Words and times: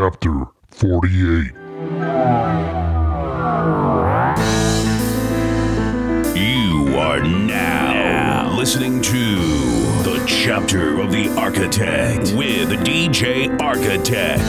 Chapter 0.00 0.46
48. 0.70 1.52
You 6.34 6.96
are 6.96 7.22
now, 7.22 8.56
listening 8.56 9.02
to 9.02 9.36
the 10.02 10.24
chapter 10.26 11.02
of 11.02 11.12
the 11.12 11.28
architect 11.36 12.32
with 12.32 12.70
DJ 12.82 13.60
Architect. 13.60 14.40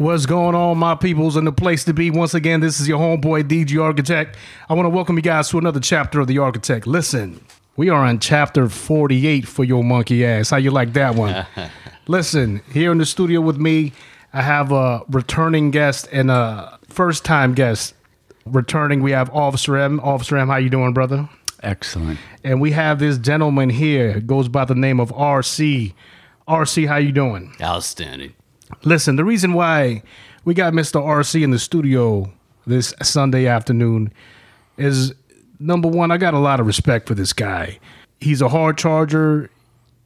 What's 0.00 0.24
going 0.24 0.54
on, 0.54 0.78
my 0.78 0.94
peoples, 0.94 1.36
and 1.36 1.46
the 1.46 1.52
place 1.52 1.84
to 1.84 1.92
be? 1.92 2.10
Once 2.10 2.32
again, 2.32 2.60
this 2.60 2.80
is 2.80 2.88
your 2.88 2.98
homeboy 2.98 3.42
DJ 3.42 3.78
Architect. 3.84 4.38
I 4.70 4.72
want 4.72 4.86
to 4.86 4.90
welcome 4.90 5.16
you 5.16 5.22
guys 5.22 5.50
to 5.50 5.58
another 5.58 5.80
chapter 5.80 6.20
of 6.20 6.28
the 6.28 6.38
Architect. 6.38 6.86
Listen, 6.86 7.42
we 7.76 7.88
are 7.88 8.04
on 8.04 8.18
chapter 8.18 8.68
48 8.68 9.46
for 9.46 9.64
your 9.64 9.84
monkey 9.84 10.24
ass. 10.24 10.50
How 10.50 10.56
you 10.56 10.70
like 10.70 10.92
that 10.94 11.14
one? 11.14 11.46
Listen, 12.08 12.62
here 12.72 12.92
in 12.92 12.98
the 12.98 13.06
studio 13.06 13.40
with 13.40 13.58
me, 13.58 13.92
I 14.32 14.42
have 14.42 14.72
a 14.72 15.02
returning 15.08 15.70
guest 15.70 16.08
and 16.12 16.30
a 16.30 16.78
first 16.88 17.24
time 17.24 17.54
guest. 17.54 17.94
Returning, 18.46 19.02
we 19.02 19.12
have 19.12 19.30
Officer 19.30 19.76
M. 19.76 20.00
Officer 20.00 20.36
M, 20.36 20.48
how 20.48 20.56
you 20.56 20.70
doing, 20.70 20.92
brother? 20.92 21.28
Excellent. 21.62 22.18
And 22.42 22.60
we 22.60 22.72
have 22.72 22.98
this 22.98 23.18
gentleman 23.18 23.68
here, 23.70 24.20
goes 24.20 24.48
by 24.48 24.64
the 24.64 24.74
name 24.74 24.98
of 24.98 25.10
RC. 25.10 25.92
RC, 26.48 26.88
how 26.88 26.96
you 26.96 27.12
doing? 27.12 27.54
Outstanding. 27.60 28.32
Listen, 28.82 29.16
the 29.16 29.24
reason 29.24 29.52
why 29.52 30.02
we 30.44 30.54
got 30.54 30.72
Mr. 30.72 31.00
RC 31.00 31.42
in 31.42 31.50
the 31.50 31.58
studio 31.58 32.32
this 32.66 32.94
Sunday 33.02 33.46
afternoon 33.46 34.12
is 34.78 35.14
number 35.60 35.88
one, 35.88 36.10
I 36.10 36.16
got 36.16 36.34
a 36.34 36.38
lot 36.38 36.58
of 36.58 36.66
respect 36.66 37.06
for 37.06 37.14
this 37.14 37.32
guy. 37.32 37.78
He's 38.20 38.42
a 38.42 38.48
hard 38.48 38.78
charger. 38.78 39.50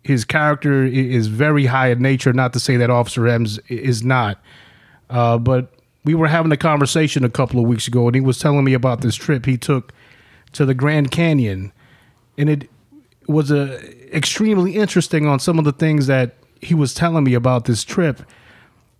His 0.03 0.25
character 0.25 0.85
is 0.85 1.29
very 1.29 1.67
high 1.67 1.89
in 1.89 2.03
nature. 2.03 2.33
Not 2.33 2.53
to 2.53 2.61
say 2.61 2.77
that 2.77 2.91
Officer 2.91 3.27
M's 3.27 3.59
is 3.69 4.05
not, 4.05 4.39
uh, 5.09 5.39
but 5.39 5.73
we 6.05 6.15
were 6.15 6.28
having 6.28 6.53
a 6.53 6.56
conversation 6.56 7.25
a 7.25 7.31
couple 7.31 7.59
of 7.61 7.67
weeks 7.67 7.89
ago, 7.89 8.06
and 8.06 8.15
he 8.15 8.20
was 8.20 8.39
telling 8.39 8.65
me 8.65 8.75
about 8.75 9.01
this 9.01 9.15
trip 9.15 9.47
he 9.47 9.56
took 9.56 9.93
to 10.53 10.67
the 10.67 10.75
Grand 10.75 11.11
Canyon, 11.11 11.73
and 12.37 12.50
it 12.50 12.69
was 13.27 13.50
a 13.50 13.81
extremely 14.15 14.77
interesting 14.77 15.27
on 15.27 15.39
some 15.39 15.59
of 15.59 15.65
the 15.65 15.73
things 15.73 16.06
that 16.06 16.34
he 16.61 16.75
was 16.75 16.93
telling 16.93 17.25
me 17.25 17.34
about 17.34 17.65
this 17.65 17.83
trip. 17.83 18.23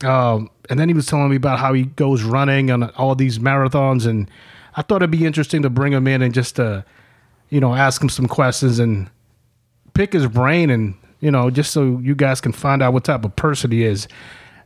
Um, 0.03 0.50
and 0.71 0.81
then 0.81 0.89
he 0.89 0.95
was 0.95 1.06
telling 1.06 1.28
me 1.28 1.37
about 1.37 1.59
how 1.59 1.73
he 1.73 1.84
goes 1.84 2.23
running 2.23 2.71
on 2.71 2.84
all 2.91 3.15
these 3.15 3.39
marathons, 3.39 4.06
and 4.06 4.31
I 4.77 4.83
thought 4.83 4.97
it'd 4.97 5.11
be 5.11 5.25
interesting 5.27 5.62
to 5.62 5.70
bring 5.70 5.92
him 5.92 6.06
in 6.06 6.22
and 6.22 6.34
just 6.34 6.56
to, 6.56 6.84
you 7.50 7.61
know, 7.61 7.75
ask 7.75 8.03
him 8.03 8.08
some 8.08 8.27
questions 8.27 8.78
and 8.78 9.08
pick 9.94 10.12
his 10.12 10.27
brain, 10.27 10.70
and 10.70 10.94
you 11.20 11.31
know, 11.31 11.50
just 11.50 11.72
so 11.72 11.98
you 12.03 12.14
guys 12.14 12.41
can 12.41 12.53
find 12.53 12.83
out 12.83 12.92
what 12.92 13.05
type 13.05 13.25
of 13.25 13.34
person 13.36 13.70
he 13.70 13.84
is. 13.84 14.08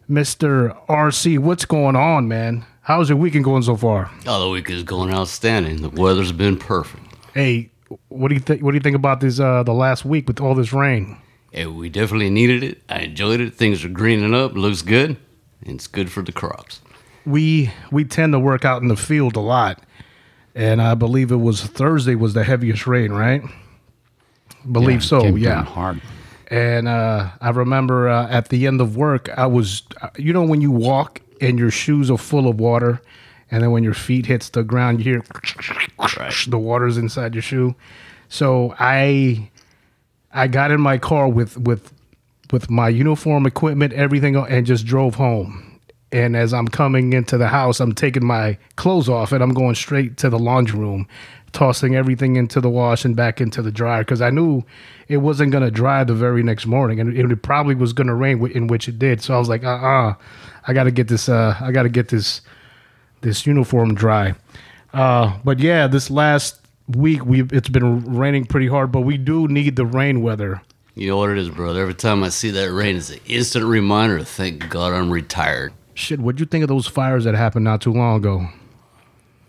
Mister 0.09 0.71
RC, 0.89 1.39
what's 1.39 1.65
going 1.65 1.97
on, 1.97 2.29
man? 2.29 2.65
How's 2.83 3.11
your 3.11 3.19
weekend 3.19 3.45
going 3.45 3.63
so 3.63 3.77
far? 3.77 4.11
Oh, 4.27 4.41
the 4.41 4.49
week 4.49 4.71
is 4.71 4.83
going 4.83 5.13
outstanding. 5.13 5.83
The 5.83 5.91
weather's 5.91 6.33
been 6.33 6.57
perfect. 6.57 7.03
Hey, 7.35 7.71
what 8.09 8.29
do 8.29 8.35
you 8.35 8.41
think? 8.41 8.63
What 8.63 8.71
do 8.71 8.77
you 8.77 8.81
think 8.83 8.97
about 8.97 9.21
this? 9.21 9.39
Uh, 9.39 9.63
the 9.63 9.75
last 9.75 10.07
week 10.07 10.27
with 10.27 10.41
all 10.41 10.55
this 10.55 10.73
rain. 10.73 11.19
Hey, 11.53 11.67
we 11.67 11.91
definitely 11.91 12.31
needed 12.31 12.63
it. 12.63 12.83
I 12.89 13.01
enjoyed 13.01 13.41
it. 13.41 13.55
Things 13.55 13.85
are 13.85 13.89
greening 13.91 14.35
up. 14.35 14.55
Looks 14.55 14.81
good. 14.83 15.17
And 15.65 15.75
it's 15.77 15.87
good 15.87 16.11
for 16.11 16.23
the 16.23 16.33
crops. 16.33 16.81
we 17.27 17.71
we 17.91 18.05
tend 18.05 18.33
to 18.33 18.39
work 18.39 18.65
out 18.65 18.81
in 18.81 18.89
the 18.89 18.97
field 18.97 19.37
a 19.37 19.41
lot, 19.41 19.83
and 20.59 20.83
I 20.83 20.95
believe 20.95 21.31
it 21.31 21.37
was 21.37 21.63
Thursday 21.63 22.17
was 22.17 22.35
the 22.35 22.43
heaviest 22.43 22.89
rain, 22.89 23.13
right? 23.13 23.43
Believe 24.71 25.05
so, 25.05 25.21
came 25.21 25.39
yeah. 25.39 25.63
hard. 25.63 26.03
And 26.49 26.89
uh, 26.89 27.31
I 27.41 27.51
remember 27.51 28.09
uh, 28.09 28.29
at 28.29 28.49
the 28.49 28.67
end 28.67 28.81
of 28.81 28.97
work, 28.97 29.29
I 29.39 29.47
was, 29.47 29.83
uh, 30.03 30.09
you 30.17 30.33
know, 30.33 30.43
when 30.43 30.61
you 30.61 30.73
walk 30.73 31.21
and 31.41 31.61
your 31.61 31.71
shoes 31.71 32.11
are 32.11 32.19
full 32.19 32.49
of 32.49 32.59
water, 32.59 33.01
and 33.53 33.63
then 33.63 33.71
when 33.71 33.85
your 33.85 33.95
feet 33.95 34.27
hits 34.27 34.49
the 34.49 34.65
ground, 34.65 34.99
you 34.99 35.05
hear 35.05 35.23
the 36.49 36.59
water's 36.59 36.99
inside 36.99 37.35
your 37.37 37.43
shoe. 37.43 37.77
So 38.29 38.75
I, 38.81 39.51
I 40.33 40.49
got 40.49 40.73
in 40.73 40.81
my 40.81 40.99
car 40.99 41.29
with 41.29 41.57
with 41.57 41.93
with 42.51 42.69
my 42.69 42.89
uniform 42.89 43.47
equipment, 43.47 43.93
everything, 43.93 44.35
and 44.35 44.67
just 44.67 44.87
drove 44.87 45.15
home. 45.15 45.68
And 46.11 46.37
as 46.37 46.55
I'm 46.55 46.69
coming 46.69 47.13
into 47.13 47.37
the 47.37 47.49
house, 47.49 47.81
I'm 47.81 47.95
taking 47.95 48.25
my 48.25 48.57
clothes 48.77 49.09
off 49.09 49.33
and 49.33 49.43
I'm 49.43 49.53
going 49.53 49.75
straight 49.75 50.17
to 50.19 50.31
the 50.31 50.39
laundry 50.39 50.81
room, 50.81 51.07
tossing 51.53 51.95
everything 51.95 52.37
into 52.37 52.61
the 52.61 52.71
wash 52.71 53.05
and 53.05 53.15
back 53.15 53.41
into 53.41 53.61
the 53.61 53.71
dryer 53.71 54.03
because 54.03 54.23
I 54.23 54.31
knew 54.31 54.65
it 55.09 55.19
wasn't 55.19 55.53
going 55.53 55.65
to 55.65 55.71
dry 55.71 56.05
the 56.05 56.15
very 56.15 56.43
next 56.43 56.67
morning, 56.67 57.01
and 57.01 57.17
it, 57.17 57.43
probably 57.43 57.75
was 57.75 57.93
going 57.93 58.07
to 58.07 58.15
rain, 58.15 58.47
in 58.53 58.67
which 58.67 58.89
it 58.89 58.99
did. 58.99 59.23
So 59.23 59.35
I 59.35 59.39
was 59.39 59.49
like, 59.49 59.65
uh, 59.65 59.69
uh 59.69 60.15
I 60.67 60.73
got 60.75 60.85
to 60.85 60.91
get 60.91 61.09
this, 61.09 61.29
uh, 61.29 61.57
I 61.61 61.73
got 61.73 61.85
to 61.85 61.89
get 61.89 62.09
this, 62.09 62.43
this 63.23 63.47
uniform 63.47 63.95
dry. 63.95 64.35
Uh, 64.93 65.39
but 65.45 65.59
yeah, 65.59 65.87
this 65.87 66.11
last 66.11 66.61
week 66.89 67.25
we 67.25 67.43
it's 67.53 67.69
been 67.69 68.17
raining 68.17 68.45
pretty 68.45 68.67
hard, 68.67 68.93
but 68.93 69.03
we 69.03 69.17
do 69.17 69.49
need 69.49 69.77
the 69.77 69.87
rain 69.87 70.23
weather. 70.23 70.63
You 70.95 71.09
know 71.09 71.19
what 71.19 71.31
it 71.31 71.39
is, 71.39 71.49
brother? 71.49 71.81
Every 71.81 71.95
time 71.95 72.25
I 72.25 72.29
see 72.29 72.51
that 72.51 72.73
rain, 72.73 72.97
it's 72.97 73.11
an 73.11 73.21
instant 73.27 73.67
reminder. 73.67 74.23
Thank 74.25 74.69
God 74.69 74.93
I'm 74.93 75.11
retired. 75.11 75.73
Shit, 75.99 76.21
what'd 76.21 76.39
you 76.39 76.47
think 76.47 76.63
of 76.63 76.69
those 76.69 76.87
fires 76.87 77.25
that 77.25 77.35
happened 77.35 77.65
not 77.65 77.81
too 77.81 77.93
long 77.93 78.19
ago? 78.19 78.47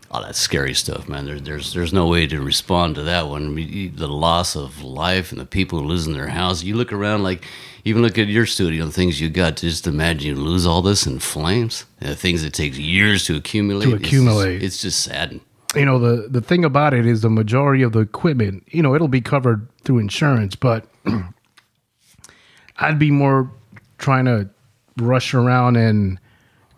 Oh, 0.09 0.23
that's 0.23 0.39
scary 0.39 0.73
stuff, 0.73 1.07
man. 1.07 1.27
There, 1.27 1.39
there's 1.39 1.73
there's 1.75 1.93
no 1.93 2.07
way 2.07 2.25
to 2.25 2.41
respond 2.41 2.95
to 2.95 3.03
that 3.03 3.27
one. 3.27 3.45
I 3.45 3.49
mean, 3.49 3.95
the 3.95 4.07
loss 4.07 4.55
of 4.55 4.81
life 4.81 5.31
and 5.31 5.39
the 5.39 5.45
people 5.45 5.79
losing 5.83 6.13
their 6.13 6.29
house. 6.29 6.63
You 6.63 6.73
look 6.75 6.91
around, 6.91 7.21
like 7.21 7.45
even 7.85 8.01
look 8.01 8.17
at 8.17 8.25
your 8.27 8.47
studio 8.47 8.85
and 8.85 8.91
things 8.91 9.21
you 9.21 9.29
got. 9.29 9.57
Just 9.57 9.85
imagine 9.85 10.35
you 10.35 10.43
lose 10.43 10.65
all 10.65 10.81
this 10.81 11.05
in 11.05 11.19
flames. 11.19 11.85
And 12.01 12.17
things 12.17 12.41
that 12.41 12.53
takes 12.53 12.79
years 12.79 13.25
to 13.25 13.35
accumulate. 13.35 13.85
To 13.85 13.95
It's 13.97 14.03
accumulate. 14.07 14.63
It's 14.63 14.81
just, 14.81 15.03
sad. 15.03 15.39
you 15.75 15.85
know 15.85 15.99
the 15.99 16.27
the 16.29 16.41
thing 16.41 16.65
about 16.65 16.95
it 16.95 17.05
is 17.05 17.21
the 17.21 17.29
majority 17.29 17.83
of 17.83 17.91
the 17.91 17.99
equipment 17.99 18.63
you 18.71 18.81
know 18.81 18.95
it'll 18.95 19.07
be 19.07 19.21
covered 19.21 19.67
through 19.83 19.99
insurance 19.99 20.55
but 20.55 20.87
i'd 22.79 22.97
be 22.97 23.11
more 23.11 23.51
trying 23.99 24.25
to 24.25 24.49
rush 24.97 25.35
around 25.35 25.75
and 25.75 26.19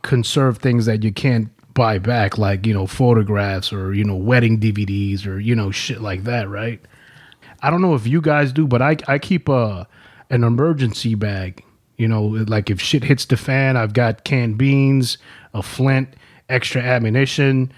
conserve 0.02 0.58
things 0.58 0.86
that 0.86 1.04
you 1.04 1.12
can't 1.12 1.50
buy 1.74 1.98
back 1.98 2.38
like 2.38 2.66
you 2.66 2.74
know 2.74 2.86
photographs 2.86 3.72
or 3.72 3.94
you 3.94 4.04
know 4.04 4.16
wedding 4.16 4.60
dvds 4.60 5.26
or 5.26 5.40
you 5.40 5.56
know 5.56 5.72
shit 5.72 6.02
like 6.02 6.26
that 6.26 6.50
right 6.50 6.82
i 7.62 7.70
don't 7.70 7.82
know 7.82 7.96
if 7.96 8.06
you 8.06 8.20
guys 8.20 8.52
do 8.52 8.68
but 8.68 8.82
i 8.82 8.98
i 9.08 9.18
keep 9.18 9.48
a 9.48 9.88
an 10.30 10.44
emergency 10.44 11.16
bag 11.16 11.64
you 11.98 12.10
know 12.10 12.24
like 12.24 12.70
if 12.70 12.82
shit 12.82 13.06
hits 13.06 13.24
the 13.26 13.38
fan 13.38 13.78
i've 13.78 13.94
got 13.94 14.26
canned 14.26 14.58
beans 14.58 15.18
a 15.54 15.64
flint 15.64 16.14
extra 16.50 16.82
ammunition 16.82 17.72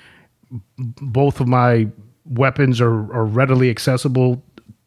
both 0.77 1.39
of 1.39 1.47
my 1.47 1.87
weapons 2.25 2.79
are, 2.81 3.13
are 3.13 3.25
readily 3.25 3.69
accessible, 3.69 4.43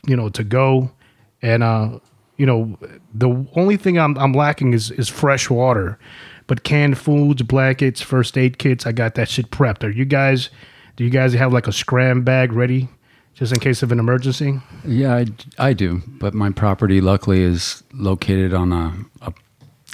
you 0.07 0.17
know, 0.17 0.29
to 0.31 0.45
go. 0.45 0.91
And 1.43 1.63
uh, 1.63 1.99
you 2.37 2.47
know, 2.47 2.79
the 3.15 3.47
only 3.55 3.77
thing 3.77 3.99
I'm 3.99 4.17
I'm 4.19 4.33
lacking 4.33 4.73
is 4.73 4.91
is 4.93 5.09
fresh 5.09 5.51
water. 5.51 5.99
But 6.47 6.63
canned 6.63 6.99
foods, 6.99 7.43
blankets, 7.43 8.01
first 8.01 8.39
aid 8.39 8.59
kits, 8.59 8.87
I 8.87 8.93
got 8.93 9.17
that 9.17 9.29
shit 9.29 9.51
prepped. 9.51 9.83
Are 9.83 9.91
you 9.91 10.05
guys 10.05 10.51
do 10.97 11.05
you 11.05 11.11
guys 11.11 11.35
have 11.35 11.53
like 11.53 11.67
a 11.67 11.73
scram 11.73 12.23
bag 12.23 12.53
ready 12.53 12.89
just 13.35 13.53
in 13.53 13.61
case 13.61 13.83
of 13.83 13.93
an 13.93 13.99
emergency? 14.01 14.61
Yeah, 14.85 15.15
I, 15.15 15.27
I 15.59 15.73
do. 15.75 16.03
But 16.07 16.33
my 16.33 16.51
property, 16.51 17.03
luckily, 17.03 17.43
is 17.43 17.83
located 17.93 18.55
on 18.55 18.73
a, 18.73 18.95
a 19.21 19.33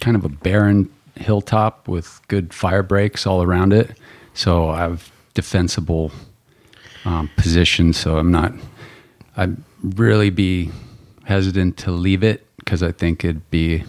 kind 0.00 0.16
of 0.16 0.24
a 0.24 0.28
barren 0.28 0.88
hilltop 1.16 1.88
with 1.88 2.20
good 2.28 2.54
fire 2.54 2.84
breaks 2.84 3.26
all 3.26 3.42
around 3.42 3.72
it. 3.72 3.98
So 4.34 4.68
I 4.68 4.78
have 4.78 5.10
defensible 5.34 6.12
um, 7.04 7.28
position. 7.36 7.92
So 7.92 8.16
I'm 8.18 8.30
not, 8.30 8.52
I'd 9.36 9.56
really 9.82 10.30
be 10.30 10.70
hesitant 11.24 11.76
to 11.78 11.90
leave 11.90 12.22
it 12.22 12.46
because 12.58 12.82
I 12.82 12.92
think 12.92 13.24
it'd 13.24 13.50
be, 13.50 13.82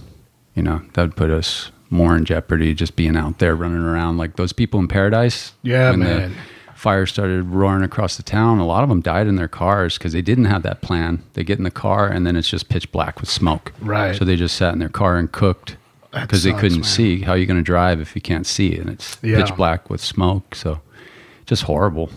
you 0.55 0.63
know, 0.63 0.81
that 0.93 1.01
would 1.03 1.15
put 1.15 1.29
us 1.29 1.71
more 1.93 2.15
in 2.15 2.25
jeopardy 2.25 2.73
just 2.73 2.95
being 2.95 3.15
out 3.15 3.39
there 3.39 3.55
running 3.55 3.77
around 3.83 4.17
like 4.17 4.35
those 4.35 4.51
people 4.51 4.79
in 4.79 4.87
paradise. 4.89 5.53
Yeah, 5.61 5.91
when 5.91 5.99
the 5.99 6.05
man. 6.05 6.35
fire 6.75 7.05
started 7.05 7.43
roaring 7.45 7.83
across 7.83 8.17
the 8.17 8.23
town. 8.23 8.59
A 8.59 8.65
lot 8.65 8.83
of 8.83 8.89
them 8.89 8.99
died 9.01 9.27
in 9.27 9.35
their 9.37 9.47
cars 9.47 9.97
because 9.97 10.11
they 10.11 10.21
didn't 10.21 10.45
have 10.45 10.63
that 10.63 10.81
plan. 10.81 11.23
They 11.33 11.43
get 11.43 11.57
in 11.59 11.63
the 11.63 11.71
car 11.71 12.07
and 12.09 12.25
then 12.27 12.35
it's 12.35 12.49
just 12.49 12.67
pitch 12.67 12.91
black 12.91 13.21
with 13.21 13.29
smoke. 13.29 13.71
Right. 13.79 14.15
So 14.15 14.25
they 14.25 14.35
just 14.35 14.57
sat 14.57 14.73
in 14.73 14.79
their 14.79 14.89
car 14.89 15.17
and 15.17 15.31
cooked 15.31 15.77
because 16.11 16.43
they 16.43 16.51
couldn't 16.53 16.79
man. 16.79 16.83
see. 16.83 17.21
How 17.21 17.31
are 17.33 17.37
you 17.37 17.45
going 17.45 17.57
to 17.57 17.63
drive 17.63 18.01
if 18.01 18.15
you 18.15 18.21
can't 18.21 18.45
see? 18.45 18.75
And 18.75 18.89
it's 18.89 19.17
Yeah. 19.21 19.41
pitch 19.43 19.55
black 19.55 19.89
with 19.89 20.01
smoke. 20.01 20.55
So 20.55 20.81
just 21.45 21.63
horrible. 21.63 22.09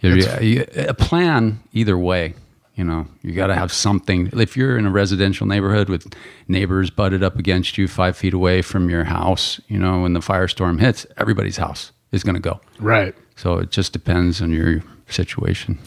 You- 0.00 0.64
a 0.76 0.94
plan 0.94 1.60
either 1.72 1.96
way. 1.98 2.34
You 2.78 2.84
know, 2.84 3.06
you 3.22 3.32
got 3.32 3.48
to 3.48 3.54
have 3.54 3.72
something. 3.72 4.30
If 4.32 4.56
you're 4.56 4.78
in 4.78 4.86
a 4.86 4.90
residential 4.90 5.46
neighborhood 5.46 5.88
with 5.88 6.14
neighbors 6.46 6.90
butted 6.90 7.22
up 7.22 7.36
against 7.36 7.76
you 7.76 7.88
five 7.88 8.16
feet 8.16 8.32
away 8.32 8.62
from 8.62 8.88
your 8.88 9.04
house, 9.04 9.60
you 9.68 9.78
know, 9.78 10.02
when 10.02 10.12
the 10.12 10.20
firestorm 10.20 10.80
hits, 10.80 11.04
everybody's 11.16 11.56
house 11.56 11.92
is 12.12 12.22
going 12.22 12.36
to 12.36 12.40
go. 12.40 12.60
Right. 12.78 13.14
So 13.36 13.58
it 13.58 13.70
just 13.70 13.92
depends 13.92 14.40
on 14.40 14.52
your 14.52 14.82
situation. 15.08 15.78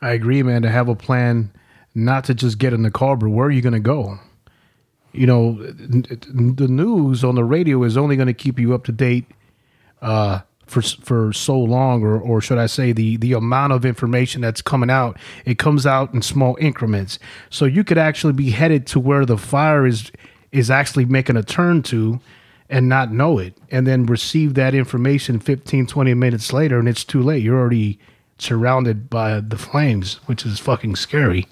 I 0.00 0.12
agree, 0.12 0.42
man, 0.42 0.62
to 0.62 0.70
have 0.70 0.88
a 0.88 0.96
plan 0.96 1.52
not 1.94 2.24
to 2.24 2.34
just 2.34 2.58
get 2.58 2.72
in 2.72 2.82
the 2.82 2.90
car, 2.90 3.16
but 3.16 3.28
where 3.28 3.46
are 3.46 3.50
you 3.50 3.60
gonna 3.60 3.78
go? 3.78 4.18
you 5.12 5.26
know, 5.26 5.54
the 5.54 6.68
news 6.68 7.24
on 7.24 7.34
the 7.34 7.44
radio 7.44 7.82
is 7.82 7.96
only 7.96 8.16
going 8.16 8.28
to 8.28 8.34
keep 8.34 8.58
you 8.58 8.74
up 8.74 8.84
to 8.84 8.92
date 8.92 9.26
uh, 10.02 10.40
for 10.70 10.82
for 10.82 11.32
so 11.32 11.58
long, 11.58 12.02
or 12.02 12.18
or 12.18 12.40
should 12.40 12.58
I 12.58 12.66
say, 12.66 12.92
the 12.92 13.16
the 13.16 13.32
amount 13.32 13.72
of 13.72 13.84
information 13.84 14.40
that's 14.40 14.62
coming 14.62 14.90
out, 14.90 15.18
it 15.44 15.58
comes 15.58 15.84
out 15.86 16.14
in 16.14 16.22
small 16.22 16.56
increments. 16.60 17.18
So 17.50 17.64
you 17.64 17.84
could 17.84 17.98
actually 17.98 18.32
be 18.32 18.50
headed 18.50 18.86
to 18.88 19.00
where 19.00 19.26
the 19.26 19.36
fire 19.36 19.86
is 19.86 20.12
is 20.52 20.70
actually 20.70 21.04
making 21.04 21.36
a 21.36 21.42
turn 21.42 21.82
to 21.82 22.20
and 22.68 22.88
not 22.88 23.12
know 23.12 23.38
it 23.38 23.56
and 23.70 23.86
then 23.86 24.06
receive 24.06 24.54
that 24.54 24.74
information 24.74 25.40
15 25.40 25.86
20 25.86 26.14
minutes 26.14 26.52
later 26.52 26.78
and 26.78 26.88
it's 26.88 27.04
too 27.04 27.20
late 27.22 27.42
you're 27.42 27.58
already 27.58 27.98
surrounded 28.38 29.10
by 29.10 29.40
the 29.40 29.58
flames 29.58 30.14
which 30.26 30.46
is 30.46 30.58
fucking 30.58 30.94
scary 30.94 31.46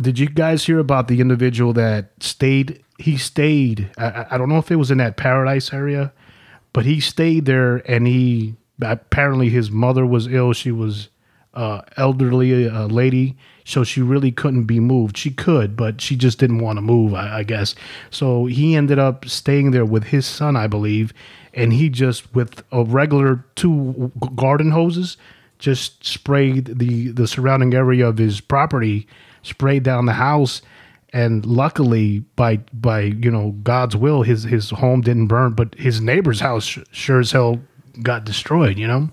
did 0.00 0.18
you 0.18 0.28
guys 0.28 0.64
hear 0.64 0.78
about 0.78 1.08
the 1.08 1.20
individual 1.20 1.72
that 1.72 2.10
stayed 2.20 2.82
he 2.98 3.16
stayed 3.16 3.90
I, 3.98 4.26
I 4.30 4.38
don't 4.38 4.48
know 4.48 4.58
if 4.58 4.70
it 4.70 4.76
was 4.76 4.90
in 4.90 4.98
that 4.98 5.16
paradise 5.16 5.72
area 5.72 6.12
but 6.72 6.84
he 6.84 7.00
stayed 7.00 7.46
there 7.46 7.76
and 7.90 8.06
he 8.06 8.54
apparently 8.80 9.48
his 9.48 9.70
mother 9.70 10.04
was 10.06 10.26
ill. 10.26 10.52
She 10.52 10.72
was 10.72 11.08
uh, 11.54 11.82
elderly 11.96 12.68
uh, 12.68 12.86
lady 12.86 13.36
so 13.64 13.84
she 13.84 14.00
really 14.02 14.32
couldn't 14.32 14.64
be 14.64 14.80
moved. 14.80 15.16
She 15.16 15.30
could 15.30 15.76
but 15.76 16.00
she 16.00 16.16
just 16.16 16.38
didn't 16.38 16.60
want 16.60 16.78
to 16.78 16.82
move 16.82 17.14
I, 17.14 17.38
I 17.38 17.42
guess. 17.42 17.74
So 18.10 18.46
he 18.46 18.74
ended 18.74 18.98
up 18.98 19.26
staying 19.26 19.70
there 19.70 19.84
with 19.84 20.04
his 20.04 20.26
son 20.26 20.56
i 20.56 20.66
believe 20.66 21.12
and 21.54 21.72
he 21.72 21.88
just 21.88 22.34
with 22.34 22.62
a 22.72 22.84
regular 22.84 23.44
two 23.54 24.10
garden 24.34 24.70
hoses 24.70 25.16
just 25.58 26.04
sprayed 26.04 26.78
the 26.78 27.08
the 27.08 27.26
surrounding 27.26 27.74
area 27.74 28.08
of 28.08 28.18
his 28.18 28.40
property 28.40 29.06
sprayed 29.42 29.82
down 29.82 30.06
the 30.06 30.12
house 30.14 30.62
and 31.12 31.44
luckily 31.44 32.20
by 32.36 32.56
by 32.72 33.00
you 33.00 33.30
know 33.30 33.50
god's 33.62 33.96
will 33.96 34.22
his 34.22 34.44
his 34.44 34.70
home 34.70 35.00
didn't 35.00 35.26
burn 35.26 35.52
but 35.52 35.74
his 35.74 36.00
neighbor's 36.00 36.40
house 36.40 36.78
sure 36.90 37.20
as 37.20 37.32
hell 37.32 37.60
got 38.02 38.24
destroyed 38.24 38.78
you 38.78 38.86
know 38.86 39.10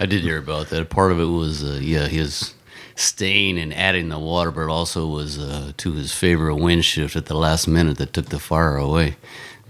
I 0.00 0.06
did 0.06 0.22
hear 0.22 0.38
about 0.38 0.68
that. 0.68 0.90
Part 0.90 1.12
of 1.12 1.20
it 1.20 1.26
was, 1.26 1.62
uh, 1.62 1.78
yeah, 1.80 2.06
his 2.06 2.54
staying 2.96 3.58
and 3.58 3.72
adding 3.74 4.08
the 4.08 4.18
water, 4.18 4.50
but 4.50 4.62
it 4.62 4.70
also 4.70 5.06
was 5.06 5.38
uh, 5.38 5.72
to 5.76 5.92
his 5.92 6.12
favor 6.12 6.48
a 6.48 6.56
wind 6.56 6.84
shift 6.84 7.16
at 7.16 7.26
the 7.26 7.36
last 7.36 7.68
minute 7.68 7.98
that 7.98 8.12
took 8.12 8.26
the 8.26 8.38
fire 8.38 8.76
away. 8.76 9.16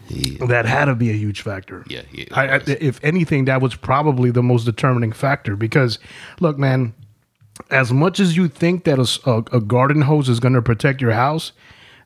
He, 0.09 0.37
that 0.37 0.67
had 0.67 0.85
to 0.85 0.95
be 0.95 1.09
a 1.09 1.15
huge 1.15 1.41
factor 1.41 1.83
yeah, 1.89 2.03
he, 2.13 2.31
I, 2.31 2.57
I, 2.57 2.61
if 2.67 3.03
anything, 3.03 3.47
that 3.47 3.63
was 3.63 3.75
probably 3.75 4.31
the 4.31 4.43
most 4.43 4.65
determining 4.65 5.13
factor 5.13 5.57
because, 5.57 5.99
look, 6.41 6.59
man, 6.59 6.93
as 7.71 7.93
much 7.93 8.21
as 8.21 8.37
you 8.37 8.49
think 8.49 8.85
that 8.85 8.99
a, 8.99 9.31
a, 9.31 9.59
a 9.59 9.61
garden 9.61 10.03
hose 10.03 10.29
is 10.29 10.41
going 10.41 10.55
to 10.55 10.63
protect 10.63 11.01
your 11.01 11.13
house, 11.13 11.53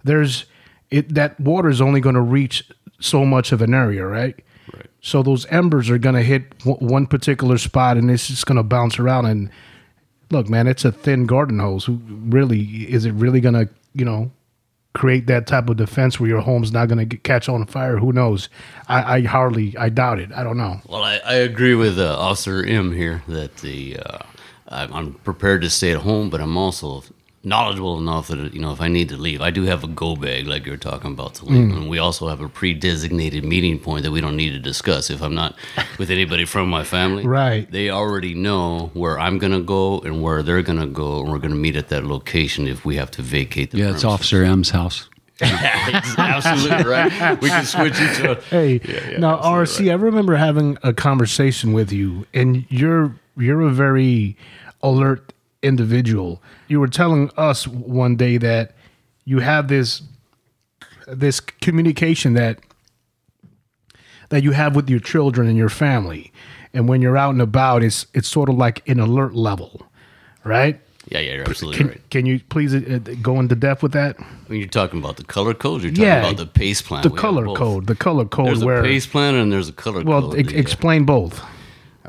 there's 0.04 0.46
it 0.90 1.14
that 1.14 1.38
water 1.40 1.68
is 1.68 1.80
only 1.80 2.00
going 2.00 2.14
to 2.14 2.20
reach 2.20 2.68
so 3.00 3.24
much 3.24 3.52
of 3.52 3.62
an 3.62 3.74
area, 3.74 4.06
right? 4.06 4.38
Right. 4.74 4.86
So 5.00 5.22
those 5.22 5.46
embers 5.46 5.88
are 5.90 5.98
going 5.98 6.14
to 6.14 6.22
hit 6.22 6.58
w- 6.60 6.78
one 6.78 7.06
particular 7.06 7.58
spot, 7.58 7.96
and 7.96 8.10
it's 8.10 8.28
just 8.28 8.46
going 8.46 8.56
to 8.56 8.62
bounce 8.62 8.98
around. 8.98 9.26
And 9.26 9.50
look, 10.30 10.48
man, 10.48 10.66
it's 10.66 10.84
a 10.84 10.92
thin 10.92 11.26
garden 11.26 11.58
hose. 11.58 11.84
Who 11.84 12.00
really 12.08 12.62
is 12.90 13.04
it 13.04 13.12
really 13.12 13.40
going 13.40 13.54
to, 13.54 13.68
you 13.94 14.04
know, 14.04 14.30
create 14.94 15.26
that 15.28 15.46
type 15.46 15.68
of 15.68 15.76
defense 15.76 16.18
where 16.18 16.28
your 16.28 16.40
home's 16.40 16.72
not 16.72 16.88
going 16.88 17.08
to 17.08 17.16
catch 17.16 17.48
on 17.48 17.66
fire? 17.66 17.98
Who 17.98 18.12
knows? 18.12 18.48
I, 18.88 19.16
I 19.16 19.22
hardly, 19.22 19.76
I 19.76 19.88
doubt 19.88 20.18
it. 20.18 20.30
I 20.32 20.42
don't 20.42 20.56
know. 20.56 20.80
Well, 20.88 21.02
I, 21.02 21.18
I 21.24 21.34
agree 21.34 21.74
with 21.74 21.98
uh, 21.98 22.18
Officer 22.18 22.64
M 22.64 22.92
here 22.92 23.22
that 23.28 23.58
the 23.58 23.98
uh, 23.98 24.18
I'm 24.68 24.92
I'm 24.92 25.12
prepared 25.14 25.62
to 25.62 25.70
stay 25.70 25.92
at 25.92 25.98
home, 25.98 26.30
but 26.30 26.40
I'm 26.40 26.56
also 26.56 27.02
knowledgeable 27.44 27.98
enough 27.98 28.28
that 28.28 28.52
you 28.52 28.60
know 28.60 28.72
if 28.72 28.80
I 28.80 28.88
need 28.88 29.08
to 29.08 29.16
leave, 29.16 29.40
I 29.40 29.50
do 29.50 29.62
have 29.64 29.84
a 29.84 29.88
go 29.88 30.16
bag 30.16 30.46
like 30.46 30.66
you're 30.66 30.76
talking 30.76 31.12
about 31.12 31.34
to 31.36 31.46
leave, 31.46 31.68
mm. 31.68 31.76
and 31.76 31.88
we 31.88 31.98
also 31.98 32.28
have 32.28 32.40
a 32.40 32.48
pre-designated 32.48 33.44
meeting 33.44 33.78
point 33.78 34.02
that 34.04 34.10
we 34.10 34.20
don't 34.20 34.36
need 34.36 34.50
to 34.50 34.58
discuss. 34.58 35.10
If 35.10 35.22
I'm 35.22 35.34
not 35.34 35.54
with 35.98 36.10
anybody 36.10 36.44
from 36.44 36.68
my 36.68 36.84
family, 36.84 37.26
Right. 37.26 37.70
They 37.70 37.90
already 37.90 38.34
know 38.34 38.90
where 38.94 39.18
I'm 39.18 39.38
gonna 39.38 39.60
go 39.60 40.00
and 40.00 40.22
where 40.22 40.42
they're 40.42 40.62
gonna 40.62 40.86
go, 40.86 41.20
and 41.20 41.30
we're 41.30 41.38
gonna 41.38 41.54
meet 41.54 41.76
at 41.76 41.88
that 41.88 42.04
location 42.04 42.68
if 42.68 42.84
we 42.84 42.96
have 42.96 43.10
to 43.12 43.22
vacate 43.22 43.70
the. 43.70 43.78
Yeah, 43.78 43.90
it's. 43.92 44.04
Officer 44.04 44.42
M's 44.44 44.70
house. 44.70 45.08
Absolutely 45.40 46.84
right. 46.84 47.40
We 47.40 47.48
can 47.48 47.64
switch 47.64 47.94
each 48.00 48.20
other. 48.24 48.40
Hey, 48.50 48.80
yeah, 48.84 49.18
now 49.18 49.38
absolutely 49.38 49.86
RC, 49.86 49.90
I 49.92 49.94
remember 49.94 50.34
having 50.34 50.76
a 50.82 50.92
conversation 50.92 51.72
with 51.72 51.92
you, 51.92 52.26
and 52.34 52.66
you're 52.68 53.14
you're 53.36 53.60
a 53.62 53.70
very 53.70 54.36
alert 54.82 55.32
individual. 55.62 56.40
You 56.68 56.80
were 56.80 56.88
telling 56.88 57.30
us 57.36 57.66
one 57.66 58.16
day 58.16 58.38
that 58.38 58.74
you 59.24 59.40
have 59.40 59.68
this 59.68 60.02
this 61.06 61.40
communication 61.40 62.34
that 62.34 62.58
that 64.28 64.42
you 64.42 64.52
have 64.52 64.76
with 64.76 64.90
your 64.90 65.00
children 65.00 65.48
and 65.48 65.56
your 65.56 65.70
family, 65.70 66.32
and 66.74 66.88
when 66.88 67.00
you're 67.00 67.16
out 67.16 67.30
and 67.30 67.40
about, 67.42 67.82
it's 67.82 68.06
it's 68.14 68.28
sort 68.28 68.48
of 68.48 68.56
like 68.56 68.86
an 68.88 69.00
alert 69.00 69.34
level, 69.34 69.86
right? 70.44 70.78
Yeah, 71.10 71.20
yeah, 71.20 71.34
you're 71.36 71.48
absolutely 71.48 71.78
Can, 71.78 71.88
right. 71.88 72.10
can 72.10 72.26
you 72.26 72.38
please 72.50 72.74
uh, 72.74 72.98
go 73.22 73.40
into 73.40 73.54
depth 73.54 73.82
with 73.82 73.92
that? 73.92 74.18
When 74.48 74.58
you're 74.58 74.68
talking 74.68 74.98
about 74.98 75.16
the 75.16 75.24
color 75.24 75.54
code, 75.54 75.82
you're 75.82 75.90
talking 75.90 76.04
Yeah, 76.04 76.18
about 76.18 76.36
the 76.36 76.44
pace 76.44 76.82
plan. 76.82 77.02
The 77.02 77.08
We 77.08 77.16
color 77.18 77.46
code, 77.54 77.86
the 77.86 77.94
color 77.94 78.26
code, 78.26 78.48
There's 78.48 78.62
where 78.62 78.80
a 78.80 78.82
pace 78.82 79.06
plan 79.06 79.34
and 79.34 79.50
there's 79.50 79.70
a 79.70 79.72
color 79.72 80.02
well, 80.02 80.30
code. 80.32 80.34
uh, 80.52 80.56
explain 80.56 81.04
both. 81.06 81.40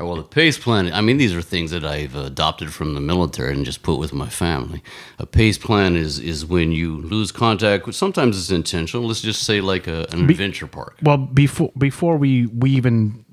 Well, 0.00 0.16
the 0.16 0.22
pace 0.22 0.58
plan, 0.58 0.92
I 0.92 1.00
mean, 1.00 1.18
these 1.18 1.34
are 1.34 1.42
things 1.42 1.70
that 1.72 1.84
I've 1.84 2.14
adopted 2.16 2.72
from 2.72 2.94
the 2.94 3.00
military 3.00 3.52
and 3.54 3.64
just 3.64 3.82
put 3.82 3.98
with 3.98 4.12
my 4.12 4.28
family. 4.28 4.82
A 5.18 5.26
pace 5.26 5.58
plan 5.58 5.96
is, 5.96 6.18
is 6.18 6.44
when 6.46 6.72
you 6.72 6.96
lose 7.02 7.30
contact, 7.32 7.86
with- 7.86 7.96
sometimes 7.96 8.38
it's 8.38 8.50
intentional. 8.50 9.06
Let's 9.06 9.20
just 9.20 9.42
say 9.42 9.60
like 9.60 9.86
a, 9.86 10.06
an 10.12 10.28
adventure 10.30 10.66
park. 10.66 10.96
Well, 11.02 11.18
before 11.18 11.70
before 11.76 12.16
we 12.16 12.46
we 12.46 12.70
even 12.70 13.24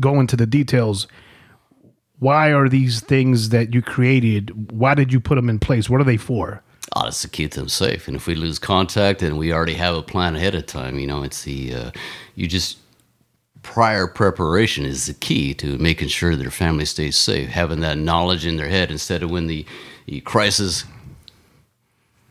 go 0.00 0.20
into 0.20 0.36
the 0.36 0.46
details, 0.46 1.06
why 2.18 2.52
are 2.52 2.68
these 2.68 3.00
things 3.00 3.50
that 3.50 3.72
you 3.74 3.82
created? 3.82 4.72
Why 4.72 4.94
did 4.94 5.12
you 5.12 5.20
put 5.20 5.36
them 5.36 5.48
in 5.48 5.58
place? 5.58 5.88
What 5.88 6.00
are 6.00 6.04
they 6.04 6.16
for? 6.16 6.62
Oh, 6.94 7.02
that's 7.04 7.20
to 7.22 7.28
keep 7.28 7.52
them 7.52 7.68
safe. 7.68 8.06
And 8.08 8.16
if 8.16 8.26
we 8.26 8.34
lose 8.34 8.58
contact 8.58 9.20
and 9.22 9.36
we 9.36 9.52
already 9.52 9.74
have 9.74 9.94
a 9.94 10.02
plan 10.02 10.36
ahead 10.36 10.54
of 10.54 10.66
time, 10.66 10.98
you 10.98 11.06
know, 11.06 11.22
it's 11.24 11.42
the, 11.42 11.74
uh, 11.74 11.90
you 12.36 12.46
just, 12.46 12.78
prior 13.66 14.06
preparation 14.06 14.86
is 14.86 15.06
the 15.06 15.12
key 15.12 15.52
to 15.52 15.76
making 15.78 16.06
sure 16.08 16.36
their 16.36 16.52
family 16.52 16.84
stays 16.84 17.16
safe. 17.16 17.48
Having 17.48 17.80
that 17.80 17.98
knowledge 17.98 18.46
in 18.46 18.56
their 18.56 18.68
head 18.68 18.92
instead 18.92 19.24
of 19.24 19.30
when 19.30 19.48
the, 19.48 19.66
the 20.06 20.20
crisis, 20.20 20.84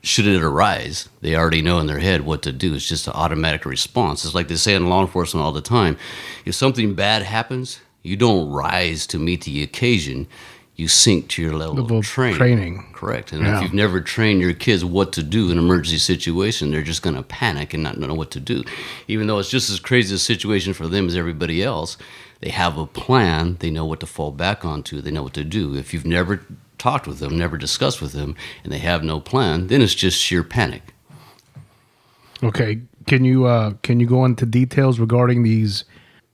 should 0.02 0.28
it 0.28 0.42
arise, 0.42 1.10
they 1.22 1.36
already 1.36 1.62
know 1.62 1.78
in 1.80 1.88
their 1.88 2.00
head 2.00 2.22
what 2.22 2.42
to 2.44 2.54
do. 2.54 2.74
It's 2.74 2.88
just 2.88 3.08
an 3.08 3.14
automatic 3.14 3.66
response. 3.66 4.24
It's 4.24 4.34
like 4.34 4.48
they 4.48 4.56
say 4.56 4.76
in 4.76 4.88
law 4.88 5.02
enforcement 5.02 5.46
all 5.46 5.52
the 5.52 5.62
time 5.62 5.98
if 6.46 6.56
something 6.56 6.96
bad 6.96 7.22
happens, 7.22 7.82
you 8.02 8.16
don't 8.16 8.50
rise 8.50 9.06
to 9.08 9.20
meet 9.20 9.44
the 9.44 9.62
occasion. 9.62 10.28
You 10.78 10.90
sink 10.90 11.30
to 11.30 11.42
your 11.42 11.54
level, 11.54 11.76
Level 11.76 11.98
of 12.00 12.04
of 12.06 12.10
training. 12.10 12.38
training. 12.38 12.86
Correct. 12.94 13.32
And 13.32 13.44
Yeah. 13.44 13.58
if 13.58 13.64
you've 13.64 13.74
never 13.74 14.02
trained 14.02 14.42
your 14.42 14.54
kids 14.54 14.84
what 14.84 15.14
to 15.14 15.24
do 15.24 15.46
in 15.46 15.58
an 15.58 15.64
emergency 15.64 15.98
situation, 16.00 16.70
they're 16.72 16.82
just 16.82 17.02
going 17.02 17.16
to 17.16 17.24
panic 17.24 17.74
and 17.74 17.82
not 17.82 17.98
know 17.98 18.14
what 18.14 18.30
to 18.32 18.42
do. 18.42 18.64
Even 19.08 19.28
though 19.28 19.40
it's 19.40 19.50
just 19.50 19.70
as 19.70 19.80
crazy 19.80 20.14
a 20.16 20.18
situation 20.18 20.74
for 20.74 20.88
them 20.88 21.08
as 21.08 21.16
everybody 21.16 21.64
else, 21.64 21.98
they 22.42 22.50
have 22.50 22.78
a 22.78 22.86
plan. 22.86 23.56
They 23.62 23.72
know 23.72 23.86
what 23.86 24.02
to 24.02 24.06
fall 24.06 24.32
back 24.32 24.66
onto. 24.66 25.00
They 25.00 25.12
know 25.12 25.24
what 25.24 25.34
to 25.36 25.46
do. 25.46 25.76
If 25.76 25.94
you've 25.94 26.06
never 26.06 26.42
talked 26.78 27.08
with 27.08 27.20
them, 27.20 27.38
never 27.38 27.58
discussed 27.58 28.02
with 28.02 28.12
them, 28.12 28.36
and 28.64 28.74
they 28.74 28.80
have 28.80 29.02
no 29.02 29.22
plan, 29.22 29.68
then 29.68 29.82
it's 29.82 29.96
just 29.96 30.20
sheer 30.20 30.44
panic. 30.44 30.94
Okay, 32.44 32.82
can 33.08 33.24
you 33.24 33.46
uh, 33.46 33.74
can 33.82 34.02
you 34.02 34.06
go 34.08 34.26
into 34.26 34.46
details 34.46 35.00
regarding 35.00 35.44
these 35.44 35.86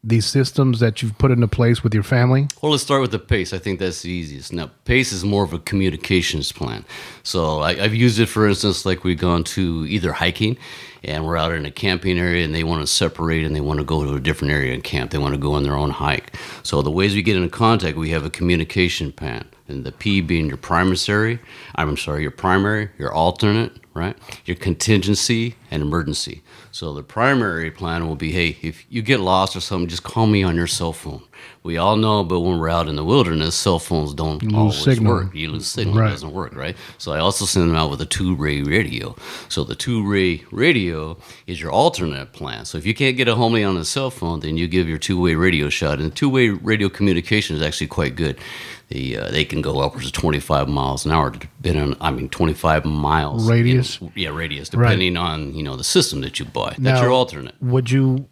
these 0.03 0.25
systems 0.25 0.79
that 0.79 1.01
you've 1.01 1.17
put 1.19 1.29
into 1.29 1.47
place 1.47 1.83
with 1.83 1.93
your 1.93 2.03
family? 2.03 2.47
Well, 2.61 2.71
let's 2.71 2.83
start 2.83 3.01
with 3.01 3.11
the 3.11 3.19
PACE. 3.19 3.53
I 3.53 3.59
think 3.59 3.79
that's 3.79 4.01
the 4.01 4.09
easiest. 4.09 4.51
Now, 4.51 4.71
PACE 4.85 5.11
is 5.11 5.23
more 5.23 5.43
of 5.43 5.53
a 5.53 5.59
communications 5.59 6.51
plan. 6.51 6.85
So 7.21 7.59
I, 7.59 7.71
I've 7.71 7.93
used 7.93 8.19
it, 8.19 8.25
for 8.25 8.47
instance, 8.47 8.85
like 8.85 9.03
we've 9.03 9.19
gone 9.19 9.43
to 9.45 9.85
either 9.87 10.11
hiking 10.13 10.57
and 11.03 11.25
we're 11.25 11.37
out 11.37 11.51
in 11.51 11.65
a 11.65 11.71
camping 11.71 12.17
area 12.17 12.43
and 12.43 12.53
they 12.53 12.63
want 12.63 12.81
to 12.81 12.87
separate 12.87 13.45
and 13.45 13.55
they 13.55 13.61
want 13.61 13.79
to 13.79 13.85
go 13.85 14.03
to 14.03 14.15
a 14.15 14.19
different 14.19 14.53
area 14.53 14.73
and 14.73 14.83
camp. 14.83 15.11
They 15.11 15.19
want 15.19 15.35
to 15.35 15.39
go 15.39 15.53
on 15.53 15.63
their 15.63 15.75
own 15.75 15.91
hike. 15.91 16.35
So 16.63 16.81
the 16.81 16.91
ways 16.91 17.13
we 17.13 17.21
get 17.21 17.35
into 17.35 17.49
contact, 17.49 17.95
we 17.95 18.09
have 18.09 18.25
a 18.25 18.29
communication 18.29 19.11
plan. 19.11 19.45
And 19.67 19.83
the 19.83 19.91
P 19.91 20.19
being 20.21 20.47
your 20.47 20.57
primary, 20.57 21.39
I'm 21.75 21.95
sorry, 21.95 22.23
your 22.23 22.31
primary, 22.31 22.89
your 22.97 23.13
alternate, 23.13 23.71
right? 23.93 24.17
Your 24.45 24.57
contingency 24.57 25.55
and 25.69 25.81
emergency. 25.81 26.43
So 26.73 26.93
the 26.93 27.03
primary 27.03 27.69
plan 27.69 28.07
will 28.07 28.15
be, 28.15 28.31
hey, 28.31 28.57
if 28.61 28.85
you 28.89 29.01
get 29.01 29.19
lost 29.19 29.55
or 29.55 29.59
something, 29.59 29.89
just 29.89 30.03
call 30.03 30.25
me 30.25 30.41
on 30.41 30.55
your 30.55 30.67
cell 30.67 30.93
phone. 30.93 31.21
We 31.63 31.77
all 31.77 31.95
know, 31.97 32.23
but 32.23 32.39
when 32.39 32.59
we're 32.59 32.69
out 32.69 32.87
in 32.87 32.95
the 32.95 33.03
wilderness, 33.03 33.55
cell 33.55 33.77
phones 33.77 34.13
don't 34.13 34.41
lose 34.41 34.53
always 34.53 34.77
signal. 34.77 35.11
work. 35.13 35.35
You 35.35 35.51
lose 35.51 35.67
signal, 35.67 35.95
Right. 35.97 36.07
it 36.07 36.11
doesn't 36.11 36.31
work, 36.33 36.55
right? 36.55 36.77
So 36.97 37.11
I 37.11 37.19
also 37.19 37.45
send 37.45 37.69
them 37.69 37.75
out 37.75 37.89
with 37.91 37.99
a 38.01 38.05
two-way 38.05 38.61
radio. 38.61 39.15
So 39.49 39.63
the 39.63 39.75
two-way 39.75 40.43
radio 40.51 41.17
is 41.45 41.59
your 41.61 41.71
alternate 41.71 42.31
plan. 42.31 42.65
So 42.65 42.77
if 42.77 42.85
you 42.85 42.93
can't 42.93 43.17
get 43.17 43.27
a 43.27 43.35
homie 43.35 43.67
on 43.67 43.75
a 43.77 43.85
cell 43.85 44.09
phone, 44.09 44.39
then 44.39 44.55
you 44.57 44.67
give 44.67 44.87
your 44.87 44.97
two-way 44.97 45.35
radio 45.35 45.67
shot. 45.69 45.99
And 45.99 46.15
two-way 46.15 46.49
radio 46.49 46.89
communication 46.89 47.55
is 47.55 47.61
actually 47.61 47.87
quite 47.87 48.15
good. 48.15 48.37
They, 48.91 49.15
uh, 49.15 49.31
they 49.31 49.45
can 49.45 49.61
go 49.61 49.79
upwards 49.79 50.05
of 50.07 50.11
25 50.11 50.67
miles 50.67 51.05
an 51.05 51.11
hour, 51.13 51.29
d- 51.29 51.47
been 51.61 51.77
on, 51.77 51.95
I 52.01 52.11
mean, 52.11 52.27
25 52.27 52.83
miles 52.83 53.49
Radius? 53.49 53.99
in- 54.01 54.11
yeah, 54.15 54.29
radius, 54.29 54.67
depending 54.69 55.15
on 55.15 55.53
you 55.55 55.63
know 55.63 55.77
the 55.77 55.83
system 55.83 56.19
that 56.21 56.39
you 56.39 56.45
buy. 56.45 56.69
That's 56.71 56.79
Now- 56.79 57.01
your 57.01 57.11
alternate. 57.11 57.55
Would 57.61 57.89
you 57.89 58.27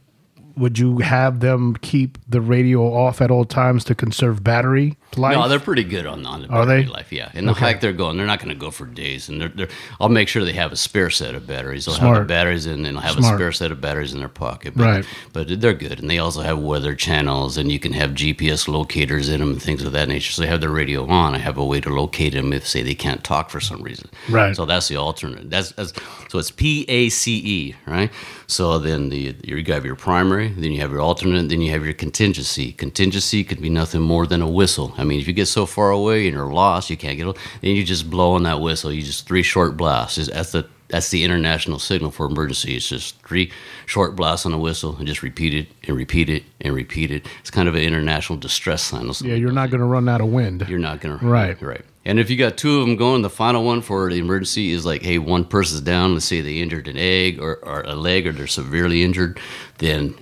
would 0.58 0.78
you 0.80 1.00
have 1.00 1.40
them 1.40 1.76
keep 1.82 2.18
the 2.28 2.42
radio 2.42 2.82
off 2.94 3.22
at 3.22 3.32
all 3.32 3.46
times 3.46 3.84
to 3.86 3.96
conserve 3.96 4.44
battery 4.44 4.98
life? 5.18 5.36
No, 5.36 5.48
they're 5.48 5.60
pretty 5.60 5.84
good 5.84 6.06
on, 6.06 6.26
on 6.26 6.42
the 6.42 6.48
Are 6.50 6.66
battery 6.66 6.84
they? 6.84 6.90
life. 6.90 7.12
Yeah, 7.12 7.32
and 7.34 7.48
the 7.48 7.54
hike 7.54 7.82
they're 7.82 7.94
going, 7.94 8.18
they're 8.18 8.26
not 8.28 8.40
going 8.40 8.50
to 8.50 8.56
go 8.60 8.72
for 8.72 8.86
days. 8.86 9.30
And 9.30 9.40
they're, 9.42 9.50
they're, 9.50 9.68
I'll 10.00 10.10
make 10.10 10.28
sure 10.28 10.44
they 10.46 10.54
have 10.54 10.72
a 10.72 10.76
spare 10.76 11.10
set 11.10 11.36
of 11.36 11.48
batteries. 11.48 11.86
They'll 11.86 11.96
have 11.96 12.16
the 12.20 12.26
batteries, 12.26 12.66
and 12.66 12.86
they'll 12.86 13.00
have 13.00 13.14
Smart. 13.16 13.34
a 13.34 13.38
spare 13.38 13.52
set 13.52 13.72
of 13.72 13.80
batteries 13.82 14.14
in 14.14 14.20
their 14.20 14.28
pocket. 14.30 14.74
But, 14.76 14.84
Right. 14.86 15.06
But 15.34 15.62
they're 15.62 15.74
good, 15.74 16.00
and 16.00 16.10
they 16.10 16.20
also 16.20 16.42
have 16.42 16.60
weather 16.60 16.96
channels, 16.96 17.58
and 17.58 17.72
you 17.72 17.80
can 17.80 17.94
have 17.94 18.12
GPS 18.12 18.68
locators 18.68 19.30
in 19.30 19.40
them 19.40 19.52
and 19.52 19.62
things 19.62 19.84
of 19.84 19.92
that 19.94 20.08
nature. 20.08 20.32
So 20.32 20.42
they 20.42 20.48
have 20.48 20.62
their 20.62 20.70
radio 20.70 21.08
on. 21.08 21.36
I 21.36 21.40
have 21.40 21.58
a 21.58 21.66
way 21.66 21.80
to 21.82 21.90
locate 21.90 22.34
them 22.34 22.54
if, 22.54 22.68
say, 22.68 22.82
they 22.82 22.96
can't 22.96 23.24
talk 23.24 23.50
for 23.50 23.60
some 23.60 23.82
reason. 23.82 24.10
Right. 24.30 24.56
So 24.56 24.66
that's 24.66 24.88
the 24.88 24.96
alternate. 24.98 25.50
That's, 25.50 25.72
that's 25.74 25.94
so 26.30 26.38
it's 26.40 26.52
P 26.52 26.86
A 26.88 27.10
C 27.10 27.38
E, 27.38 27.76
right? 27.86 28.12
So 28.48 28.80
then 28.80 29.10
the 29.10 29.36
you 29.44 29.64
have 29.74 29.86
your 29.86 29.96
primary, 29.96 30.39
then 30.48 30.72
you 30.72 30.80
have 30.82 30.92
your 30.92 31.02
alternate, 31.02 31.50
then 31.50 31.62
you 31.62 31.72
have 31.72 31.84
your 31.84 31.94
contingency. 31.94 32.72
Contingency 32.72 33.44
could 33.44 33.62
be 33.62 33.70
nothing 33.70 34.02
more 34.02 34.26
than 34.26 34.42
a 34.42 34.50
whistle. 34.50 34.94
I 34.98 35.04
mean, 35.04 35.20
if 35.20 35.28
you 35.28 35.34
get 35.34 35.48
so 35.48 35.66
far 35.66 35.92
away 35.92 36.26
and 36.28 36.36
you're 36.36 36.52
lost, 36.52 36.90
you 36.90 36.98
can't 36.98 37.18
get. 37.18 37.26
Then 37.62 37.76
you 37.76 37.84
just 37.84 38.10
blow 38.10 38.32
on 38.32 38.44
that 38.44 38.62
whistle. 38.62 38.92
You 38.92 39.02
just 39.02 39.28
three 39.28 39.44
short 39.44 39.78
blasts. 39.78 40.28
That's 40.28 40.52
the 40.52 40.68
that's 40.90 41.10
the 41.12 41.24
international 41.24 41.78
signal 41.78 42.10
for 42.10 42.26
emergency. 42.26 42.76
It's 42.76 42.90
just 42.90 43.22
three 43.22 43.52
short 43.86 44.16
blasts 44.16 44.48
on 44.48 44.54
a 44.54 44.58
whistle 44.58 44.96
and 44.98 45.06
just 45.06 45.22
repeat 45.22 45.54
it 45.54 45.68
and 45.88 45.96
repeat 45.96 46.30
it 46.32 46.44
and 46.62 46.74
repeat 46.74 47.12
it. 47.12 47.28
It's 47.42 47.52
kind 47.52 47.70
of 47.70 47.76
an 47.76 47.82
international 47.84 48.40
distress 48.40 48.82
signal. 48.86 49.16
yeah, 49.22 49.36
you're 49.36 49.52
not 49.52 49.70
going 49.70 49.82
to 49.82 49.86
run 49.86 50.10
out 50.10 50.20
of 50.20 50.28
wind. 50.30 50.66
You're 50.68 50.80
not 50.80 51.00
gonna 51.00 51.20
Right. 51.22 51.62
right. 51.62 51.86
And 52.06 52.20
if 52.20 52.32
you 52.32 52.38
got 52.38 52.58
two 52.58 52.80
of 52.80 52.88
them 52.88 52.96
going, 52.96 53.22
the 53.22 53.30
final 53.30 53.64
one 53.64 53.82
for 53.82 54.10
the 54.10 54.18
emergency 54.18 54.72
is 54.72 54.84
like, 54.84 55.04
hey, 55.04 55.20
one 55.20 55.46
person's 55.46 55.82
down. 55.82 56.14
Let's 56.14 56.26
say 56.26 56.42
they 56.42 56.58
injured 56.58 56.88
an 56.88 56.98
egg 56.98 57.40
or, 57.40 57.58
or 57.58 57.82
a 57.82 57.94
leg, 57.94 58.26
or 58.26 58.32
they're 58.32 58.48
severely 58.48 59.04
injured, 59.04 59.40
then 59.78 60.16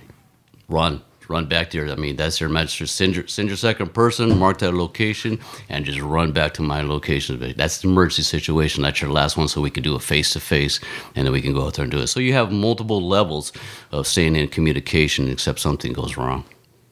run, 0.68 1.02
run 1.28 1.46
back 1.46 1.70
there. 1.70 1.88
I 1.88 1.94
mean, 1.96 2.16
that's 2.16 2.40
your 2.40 2.48
magistrate. 2.48 2.88
Send 2.88 3.16
your, 3.16 3.26
send 3.26 3.48
your 3.48 3.56
second 3.56 3.92
person, 3.94 4.38
mark 4.38 4.58
that 4.58 4.72
location, 4.72 5.38
and 5.68 5.84
just 5.84 6.00
run 6.00 6.32
back 6.32 6.54
to 6.54 6.62
my 6.62 6.82
location. 6.82 7.54
That's 7.56 7.82
the 7.82 7.88
emergency 7.88 8.22
situation. 8.22 8.82
That's 8.82 9.00
your 9.00 9.10
last 9.10 9.36
one, 9.36 9.48
so 9.48 9.60
we 9.60 9.70
can 9.70 9.82
do 9.82 9.94
a 9.94 10.00
face 10.00 10.32
to 10.32 10.40
face, 10.40 10.80
and 11.14 11.26
then 11.26 11.32
we 11.32 11.42
can 11.42 11.52
go 11.52 11.66
out 11.66 11.74
there 11.74 11.84
and 11.84 11.92
do 11.92 11.98
it. 11.98 12.06
So 12.06 12.20
you 12.20 12.32
have 12.32 12.50
multiple 12.50 13.06
levels 13.06 13.52
of 13.92 14.06
staying 14.06 14.36
in 14.36 14.48
communication, 14.48 15.28
except 15.28 15.58
something 15.60 15.92
goes 15.92 16.16
wrong. 16.16 16.44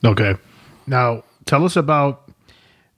Okay. 0.05 0.35
Now, 0.87 1.25
tell 1.47 1.65
us 1.65 1.77
about 1.77 2.31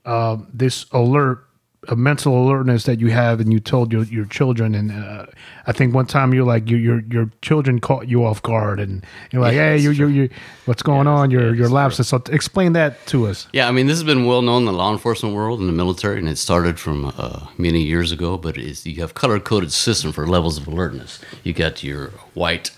uh, 0.05 0.39
this 0.53 0.87
alert, 0.93 1.47
a 1.89 1.97
mental 1.97 2.37
alertness 2.45 2.85
that 2.85 3.01
you 3.01 3.09
have, 3.09 3.41
and 3.41 3.53
you 3.53 3.59
told 3.59 3.93
your, 3.93 4.05
your 4.05 4.27
children. 4.27 4.75
And 4.75 4.93
uh, 4.93 5.27
I 5.67 5.73
think 5.73 5.95
one 5.95 6.07
time 6.07 6.35
you're 6.35 6.45
like, 6.45 6.69
your 6.69 6.79
your 6.79 7.01
your 7.11 7.31
children 7.41 7.81
caught 7.81 8.09
you 8.09 8.25
off 8.25 8.43
guard, 8.43 8.79
and 8.79 9.05
you're 9.31 9.43
like, 9.43 9.55
Yeah, 9.55 9.77
hey, 9.77 9.79
you 9.79 9.91
you 9.91 10.07
you, 10.09 10.31
what's 10.67 10.83
going 10.83 11.07
on? 11.07 11.31
Your 11.31 11.55
yeah, 11.55 11.61
your 11.61 11.69
lapses. 11.69 12.09
So 12.09 12.23
explain 12.31 12.75
that 12.75 13.05
to 13.07 13.27
us. 13.27 13.49
Yeah, 13.53 13.69
I 13.69 13.73
mean, 13.73 13.87
this 13.87 13.97
has 13.97 14.05
been 14.05 14.27
well 14.27 14.43
known 14.43 14.63
in 14.63 14.67
the 14.67 14.73
law 14.73 14.93
enforcement 14.93 15.35
world, 15.35 15.61
and 15.61 15.69
the 15.69 15.73
military, 15.73 16.19
and 16.19 16.29
it 16.29 16.37
started 16.37 16.79
from 16.79 17.13
uh, 17.17 17.47
many 17.57 17.83
years 17.83 18.13
ago. 18.13 18.37
But 18.37 18.59
it's, 18.59 18.85
you 18.85 19.01
have 19.01 19.15
color 19.15 19.41
coded 19.41 19.73
system 19.73 20.13
for 20.13 20.27
levels 20.27 20.59
of 20.59 20.67
alertness. 20.69 21.21
You 21.43 21.55
got 21.55 21.83
your 21.83 22.09
white, 22.35 22.71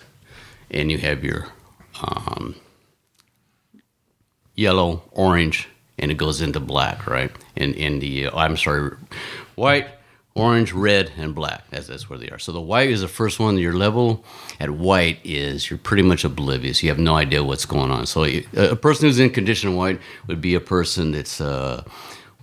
and 0.71 0.90
you 0.90 0.99
have 0.99 1.25
your 1.25 1.49
um, 2.02 2.55
yellow, 4.55 5.02
orange, 5.11 5.69
and 6.00 6.11
it 6.11 6.16
goes 6.16 6.40
into 6.40 6.61
black, 6.61 7.07
right? 7.07 7.30
And 7.57 7.75
in 7.76 8.00
the 8.00 8.26
uh, 8.26 8.37
I'm 8.37 8.57
sorry, 8.57 8.92
white, 9.54 9.88
orange, 10.35 10.73
red, 10.73 11.12
and 11.16 11.35
black. 11.35 11.69
That's 11.71 11.87
that's 11.87 12.11
where 12.11 12.19
they 12.19 12.28
are. 12.30 12.38
So 12.38 12.52
the 12.52 12.61
white 12.61 12.90
is 12.90 13.02
the 13.02 13.09
first 13.09 13.38
one. 13.38 13.59
Your 13.59 13.75
level 13.75 14.25
at 14.59 14.71
white 14.71 15.21
is 15.25 15.71
you're 15.71 15.78
pretty 15.78 16.02
much 16.02 16.25
oblivious. 16.25 16.83
You 16.83 16.88
have 16.88 16.99
no 16.99 17.14
idea 17.16 17.45
what's 17.45 17.66
going 17.66 17.90
on. 17.90 18.07
So 18.07 18.25
a 18.25 18.45
a 18.57 18.76
person 18.76 19.07
who's 19.07 19.21
in 19.21 19.30
condition 19.30 19.76
white 19.76 20.00
would 20.26 20.40
be 20.40 20.54
a 20.54 20.61
person 20.61 21.12
that's 21.12 21.40
uh, 21.40 21.85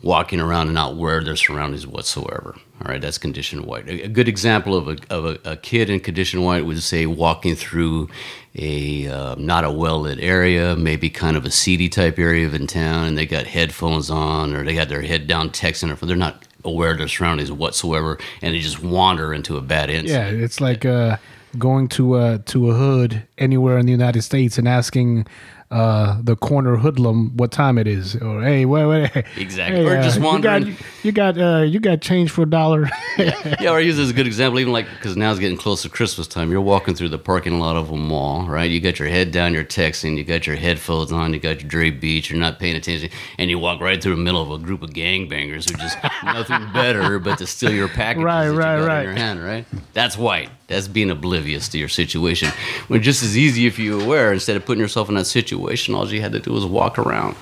walking 0.04 0.39
around 0.39 0.68
and 0.68 0.75
not 0.75 0.94
aware 0.94 1.18
of 1.18 1.25
their 1.25 1.36
surroundings 1.36 1.88
whatsoever. 1.88 2.56
All 2.80 2.92
right, 2.92 3.01
that's 3.01 3.18
condition 3.18 3.66
white. 3.66 3.89
A, 3.89 4.08
good 4.08 4.27
example 4.27 4.75
of 4.75 4.88
a 4.88 4.98
of 5.10 5.25
a, 5.25 5.39
a 5.44 5.58
kid 5.58 5.89
in 5.89 6.00
condition 6.00 6.44
white 6.44 6.66
would 6.66 6.82
say 6.84 7.06
walking 7.06 7.56
through 7.56 8.10
a 8.56 9.08
uh, 9.08 9.36
not 9.36 9.63
a 9.63 9.72
well 9.72 10.01
lit 10.01 10.20
area, 10.20 10.75
maybe 10.75 11.10
kind 11.10 11.36
of 11.36 11.46
a 11.46 11.51
seedy 11.51 11.89
type 11.89 12.20
area 12.20 12.46
of 12.46 12.54
in 12.54 12.68
town, 12.68 13.06
and 13.06 13.18
they 13.18 13.25
got 13.25 13.48
headphones 13.48 14.10
on 14.10 14.56
or 14.56 14.63
they 14.63 14.75
got 14.75 14.89
their 14.89 15.01
head 15.01 15.27
down 15.27 15.50
texting, 15.50 15.92
or 15.92 16.06
they're 16.06 16.16
not 16.16 16.46
aware 16.63 16.92
of 16.92 17.00
their 17.00 17.08
surroundings 17.08 17.51
whatsoever, 17.51 18.20
and 18.42 18.54
they 18.54 18.60
just 18.60 18.84
wander 18.84 19.34
into 19.34 19.58
a 19.58 19.62
bad 19.62 19.89
incident. 19.89 20.38
Yeah, 20.38 20.44
it's 20.44 20.62
like 20.62 20.86
uh, 20.86 21.18
going 21.58 21.88
to 21.89 22.18
a 22.18 22.39
to 22.39 22.70
a 22.70 22.74
hood 22.75 23.25
anywhere 23.38 23.77
in 23.77 23.86
the 23.86 23.92
United 23.92 24.22
States 24.22 24.58
and 24.58 24.68
asking 24.68 25.25
uh, 25.70 26.18
the 26.24 26.36
corner 26.38 26.78
hoodlum 26.78 27.36
what 27.36 27.52
time 27.52 27.78
it 27.78 27.88
is, 27.88 28.16
or 28.16 28.42
hey, 28.42 28.64
wait, 28.66 28.86
wait, 28.86 29.26
Exactly. 29.36 29.86
Or 29.86 30.02
just 30.02 30.20
wandering. 30.20 30.68
You 30.68 30.72
got 30.72 31.04
you 31.04 31.12
got, 31.12 31.38
uh, 31.38 31.64
you 31.64 31.80
got 31.82 32.02
change 32.02 32.32
for 32.32 32.44
a 32.44 32.50
dollar. 32.50 32.90
Yeah, 33.60 33.72
or 33.72 33.78
I 33.78 33.80
use 33.80 33.96
this 33.98 34.04
as 34.04 34.10
a 34.12 34.14
good 34.14 34.28
example, 34.28 34.60
even 34.60 34.72
like 34.72 34.88
because 34.92 35.18
now 35.18 35.32
it's 35.32 35.40
getting 35.40 35.58
close 35.58 35.82
to 35.82 35.90
Christmas 35.90 36.28
time. 36.28 36.52
You're 36.52 36.62
walking 36.62 36.94
through 36.94 37.10
the 37.10 37.18
parking 37.18 37.60
lot 37.60 37.76
of 37.76 37.90
a 37.90 37.96
mall, 37.96 38.46
right? 38.46 38.70
You 38.70 38.80
got 38.80 39.00
your 39.00 39.08
head 39.08 39.32
down, 39.32 39.56
you're 39.56 39.64
texting, 39.64 40.18
you 40.18 40.24
got 40.24 40.46
your 40.46 40.56
headphones 40.56 41.12
on, 41.12 41.34
you 41.34 41.40
got 41.40 41.62
your 41.62 41.68
Dre 41.68 41.90
Beats, 41.90 42.30
you're 42.30 42.40
not 42.40 42.60
paying 42.60 42.76
attention, 42.76 43.10
and 43.40 43.50
you 43.50 43.58
walk 43.58 43.82
right 43.82 44.02
through 44.02 44.16
the 44.16 44.22
middle 44.22 44.42
of 44.42 44.52
a 44.52 44.64
group 44.64 44.84
of 44.84 44.92
gangbangers 44.92 45.68
who 45.68 45.76
just 45.78 45.98
nothing 46.24 46.72
better 46.74 47.18
but 47.18 47.40
to 47.40 47.48
steal 47.48 47.72
your 47.74 47.88
packages 47.88 48.24
Right, 48.24 48.46
that 48.46 48.54
you 48.54 48.60
right, 48.60 48.78
got 48.80 48.88
right. 48.88 49.00
in 49.00 49.06
your 49.06 49.16
hand, 49.16 49.44
right? 49.44 49.66
That's 49.94 50.16
white. 50.16 50.50
That's 50.68 50.88
being 50.88 51.10
oblivious 51.10 51.70
to 51.70 51.80
your 51.80 51.88
situation. 51.90 52.50
When 52.88 53.02
just 53.02 53.24
as 53.24 53.36
easy 53.38 53.66
if 53.66 53.80
you 53.80 53.98
were 53.98 54.04
aware, 54.04 54.32
instead 54.34 54.58
of 54.58 54.66
putting 54.66 54.82
yourself 54.82 55.10
in 55.10 55.16
that 55.16 55.26
situation, 55.26 55.57
all 55.66 56.08
you 56.12 56.22
had 56.22 56.32
to 56.32 56.40
do 56.40 56.52
was 56.52 56.66
walk 56.66 57.00
around. 57.00 57.36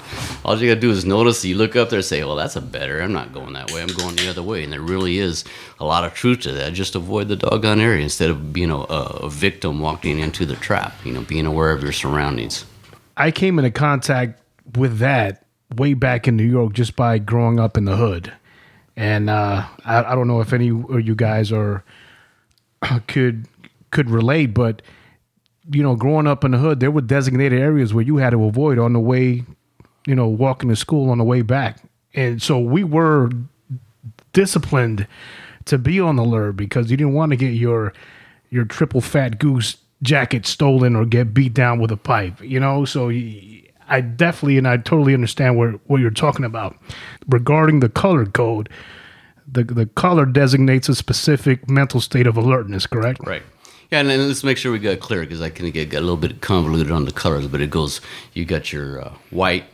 All 0.43 0.57
you 0.57 0.69
got 0.69 0.75
to 0.75 0.79
do 0.81 0.91
is 0.91 1.05
notice. 1.05 1.43
You 1.43 1.55
look 1.55 1.75
up 1.75 1.89
there 1.89 1.99
and 1.99 2.05
say, 2.05 2.23
"Well, 2.23 2.35
that's 2.35 2.55
a 2.55 2.61
better. 2.61 3.01
I'm 3.01 3.13
not 3.13 3.33
going 3.33 3.53
that 3.53 3.71
way. 3.71 3.81
I'm 3.81 3.87
going 3.87 4.15
the 4.15 4.29
other 4.29 4.43
way." 4.43 4.63
And 4.63 4.71
there 4.71 4.81
really 4.81 5.19
is 5.19 5.43
a 5.79 5.85
lot 5.85 6.03
of 6.03 6.13
truth 6.13 6.41
to 6.41 6.51
that. 6.53 6.73
Just 6.73 6.95
avoid 6.95 7.27
the 7.27 7.35
doggone 7.35 7.79
area 7.79 8.03
instead 8.03 8.29
of 8.29 8.53
being 8.53 8.71
a, 8.71 8.77
a 8.77 9.29
victim 9.29 9.79
walking 9.79 10.19
into 10.19 10.45
the 10.45 10.55
trap. 10.55 10.93
You 11.03 11.13
know, 11.13 11.21
being 11.21 11.45
aware 11.45 11.71
of 11.71 11.83
your 11.83 11.91
surroundings. 11.91 12.65
I 13.17 13.31
came 13.31 13.59
into 13.59 13.71
contact 13.71 14.41
with 14.75 14.99
that 14.99 15.45
way 15.75 15.93
back 15.93 16.27
in 16.27 16.35
New 16.35 16.43
York 16.43 16.73
just 16.73 16.95
by 16.95 17.17
growing 17.17 17.59
up 17.59 17.77
in 17.77 17.85
the 17.85 17.95
hood. 17.95 18.31
And 18.95 19.29
uh, 19.29 19.65
I, 19.83 20.03
I 20.03 20.15
don't 20.15 20.27
know 20.27 20.41
if 20.41 20.53
any 20.53 20.69
of 20.69 21.01
you 21.01 21.15
guys 21.15 21.51
are 21.51 21.83
could 23.07 23.47
could 23.91 24.09
relate, 24.09 24.47
but 24.47 24.81
you 25.71 25.81
know, 25.81 25.95
growing 25.95 26.27
up 26.27 26.43
in 26.43 26.51
the 26.51 26.57
hood, 26.57 26.79
there 26.79 26.91
were 26.91 27.01
designated 27.01 27.59
areas 27.59 27.93
where 27.93 28.03
you 28.03 28.17
had 28.17 28.31
to 28.31 28.43
avoid 28.45 28.77
on 28.77 28.93
the 28.93 28.99
way, 28.99 29.43
you 30.05 30.15
know, 30.15 30.27
walking 30.27 30.69
to 30.69 30.75
school 30.75 31.09
on 31.09 31.17
the 31.17 31.23
way 31.23 31.41
back. 31.41 31.79
And 32.13 32.41
so 32.41 32.59
we 32.59 32.83
were 32.83 33.29
disciplined 34.33 35.07
to 35.65 35.77
be 35.77 35.99
on 35.99 36.15
the 36.15 36.23
alert 36.23 36.53
because 36.53 36.91
you 36.91 36.97
didn't 36.97 37.13
want 37.13 37.31
to 37.31 37.35
get 37.35 37.53
your 37.53 37.93
your 38.49 38.65
triple 38.65 39.01
fat 39.01 39.39
goose 39.39 39.77
jacket 40.03 40.45
stolen 40.45 40.95
or 40.95 41.05
get 41.05 41.33
beat 41.33 41.53
down 41.53 41.79
with 41.79 41.91
a 41.91 41.97
pipe, 41.97 42.39
you 42.41 42.59
know? 42.59 42.85
So 42.85 43.09
I 43.09 44.01
definitely 44.01 44.57
and 44.57 44.67
I 44.67 44.77
totally 44.77 45.13
understand 45.13 45.57
where, 45.57 45.71
what 45.87 45.99
you're 45.99 46.11
talking 46.11 46.45
about 46.45 46.77
regarding 47.27 47.79
the 47.79 47.89
color 47.89 48.25
code. 48.25 48.69
The 49.47 49.63
the 49.63 49.85
color 49.85 50.25
designates 50.25 50.89
a 50.89 50.95
specific 50.95 51.69
mental 51.69 52.01
state 52.01 52.25
of 52.25 52.35
alertness, 52.35 52.87
correct? 52.87 53.19
Right. 53.25 53.43
Yeah, 53.91 53.99
and 53.99 54.09
then 54.09 54.27
let's 54.27 54.43
make 54.43 54.57
sure 54.57 54.71
we 54.71 54.79
got 54.79 54.99
clear 54.99 55.21
because 55.21 55.41
I 55.41 55.47
of 55.47 55.73
get 55.73 55.89
got 55.89 55.99
a 55.99 56.01
little 56.01 56.17
bit 56.17 56.41
convoluted 56.41 56.91
on 56.91 57.05
the 57.05 57.11
colors, 57.11 57.47
but 57.47 57.61
it 57.61 57.69
goes. 57.69 58.01
You 58.33 58.45
got 58.45 58.73
your 58.73 59.01
uh, 59.01 59.13
white, 59.29 59.65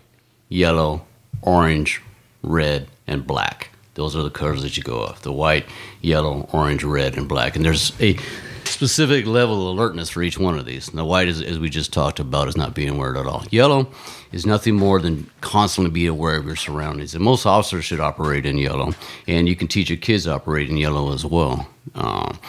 yellow, 0.49 1.05
orange, 1.41 2.01
red, 2.43 2.87
and 3.07 3.25
black. 3.25 3.69
Those 3.95 4.15
are 4.15 4.23
the 4.23 4.29
colors 4.29 4.61
that 4.63 4.75
you 4.77 4.83
go 4.83 5.03
off: 5.03 5.21
the 5.21 5.31
white, 5.31 5.65
yellow, 6.01 6.49
orange, 6.51 6.83
red, 6.83 7.17
and 7.17 7.27
black. 7.27 7.55
And 7.55 7.63
there's 7.63 7.93
a 8.01 8.17
specific 8.65 9.25
level 9.25 9.61
of 9.61 9.77
alertness 9.77 10.09
for 10.09 10.23
each 10.23 10.37
one 10.37 10.57
of 10.57 10.65
these. 10.65 10.87
And 10.87 10.97
the 10.97 11.05
white, 11.05 11.27
is, 11.27 11.41
as 11.41 11.59
we 11.59 11.69
just 11.69 11.93
talked 11.93 12.19
about, 12.19 12.47
is 12.47 12.57
not 12.57 12.73
being 12.73 12.89
aware 12.89 13.15
at 13.15 13.25
all. 13.25 13.45
Yellow 13.49 13.91
is 14.31 14.45
nothing 14.45 14.75
more 14.75 14.99
than 14.99 15.29
constantly 15.41 15.91
being 15.91 16.09
aware 16.09 16.35
of 16.35 16.45
your 16.45 16.55
surroundings. 16.55 17.13
And 17.13 17.23
most 17.23 17.45
officers 17.45 17.85
should 17.85 17.99
operate 17.99 18.45
in 18.45 18.57
yellow, 18.57 18.93
and 19.27 19.47
you 19.47 19.55
can 19.55 19.67
teach 19.67 19.89
your 19.89 19.97
kids 19.97 20.23
to 20.23 20.33
operate 20.33 20.69
in 20.69 20.77
yellow 20.77 21.13
as 21.13 21.25
well. 21.25 21.67
Um, 21.95 22.39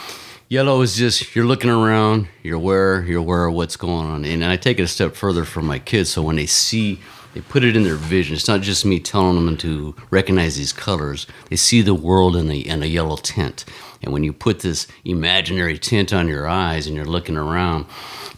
Yellow 0.53 0.81
is 0.81 0.95
just 0.95 1.35
you're 1.35 1.47
looking 1.47 1.71
around, 1.71 2.27
you're 2.43 2.57
aware, 2.57 3.03
you're 3.05 3.21
aware 3.21 3.45
of 3.45 3.55
what's 3.55 3.75
going 3.75 4.05
on. 4.05 4.23
And 4.23 4.45
I 4.45 4.55
take 4.55 4.77
it 4.77 4.83
a 4.83 4.87
step 4.87 5.15
further 5.15 5.45
for 5.45 5.63
my 5.63 5.79
kids. 5.79 6.11
So 6.11 6.21
when 6.21 6.35
they 6.35 6.45
see, 6.45 6.99
they 7.33 7.41
put 7.41 7.63
it 7.63 7.75
in 7.75 7.81
their 7.81 7.95
vision. 7.95 8.35
It's 8.35 8.47
not 8.47 8.61
just 8.61 8.85
me 8.85 8.99
telling 8.99 9.43
them 9.43 9.57
to 9.57 9.95
recognize 10.11 10.55
these 10.55 10.71
colors. 10.71 11.25
They 11.49 11.55
see 11.55 11.81
the 11.81 11.95
world 11.95 12.35
in 12.35 12.51
a, 12.51 12.57
in 12.59 12.83
a 12.83 12.85
yellow 12.85 13.15
tint. 13.15 13.65
And 14.03 14.13
when 14.13 14.23
you 14.23 14.31
put 14.31 14.59
this 14.59 14.87
imaginary 15.03 15.79
tint 15.79 16.13
on 16.13 16.27
your 16.27 16.47
eyes 16.47 16.85
and 16.85 16.95
you're 16.95 17.03
looking 17.03 17.35
around, 17.35 17.87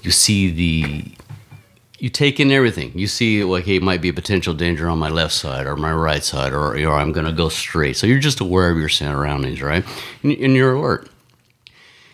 you 0.01 0.11
see 0.11 0.51
the 0.51 1.11
you 1.99 2.09
take 2.09 2.39
in 2.39 2.49
everything. 2.49 2.97
You 2.97 3.07
see, 3.07 3.43
like, 3.43 3.65
hey, 3.65 3.75
it 3.75 3.83
might 3.83 3.99
be 3.99 4.07
a 4.07 4.13
potential 4.13 4.53
danger 4.53 4.87
on 4.87 4.99
my 4.99 5.09
left 5.09 5.33
side 5.33 5.67
or 5.67 5.75
my 5.75 5.91
right 5.91 6.23
side, 6.23 6.53
or, 6.53 6.77
or 6.77 6.93
I'm 6.93 7.11
going 7.11 7.25
to 7.25 7.33
go 7.33 7.49
straight. 7.49 7.97
So 7.97 8.07
you're 8.07 8.19
just 8.19 8.39
aware 8.39 8.69
of 8.69 8.77
your 8.77 8.87
surroundings, 8.87 9.61
right? 9.61 9.83
And, 10.23 10.31
and 10.31 10.55
you're 10.55 10.75
alert. 10.75 11.09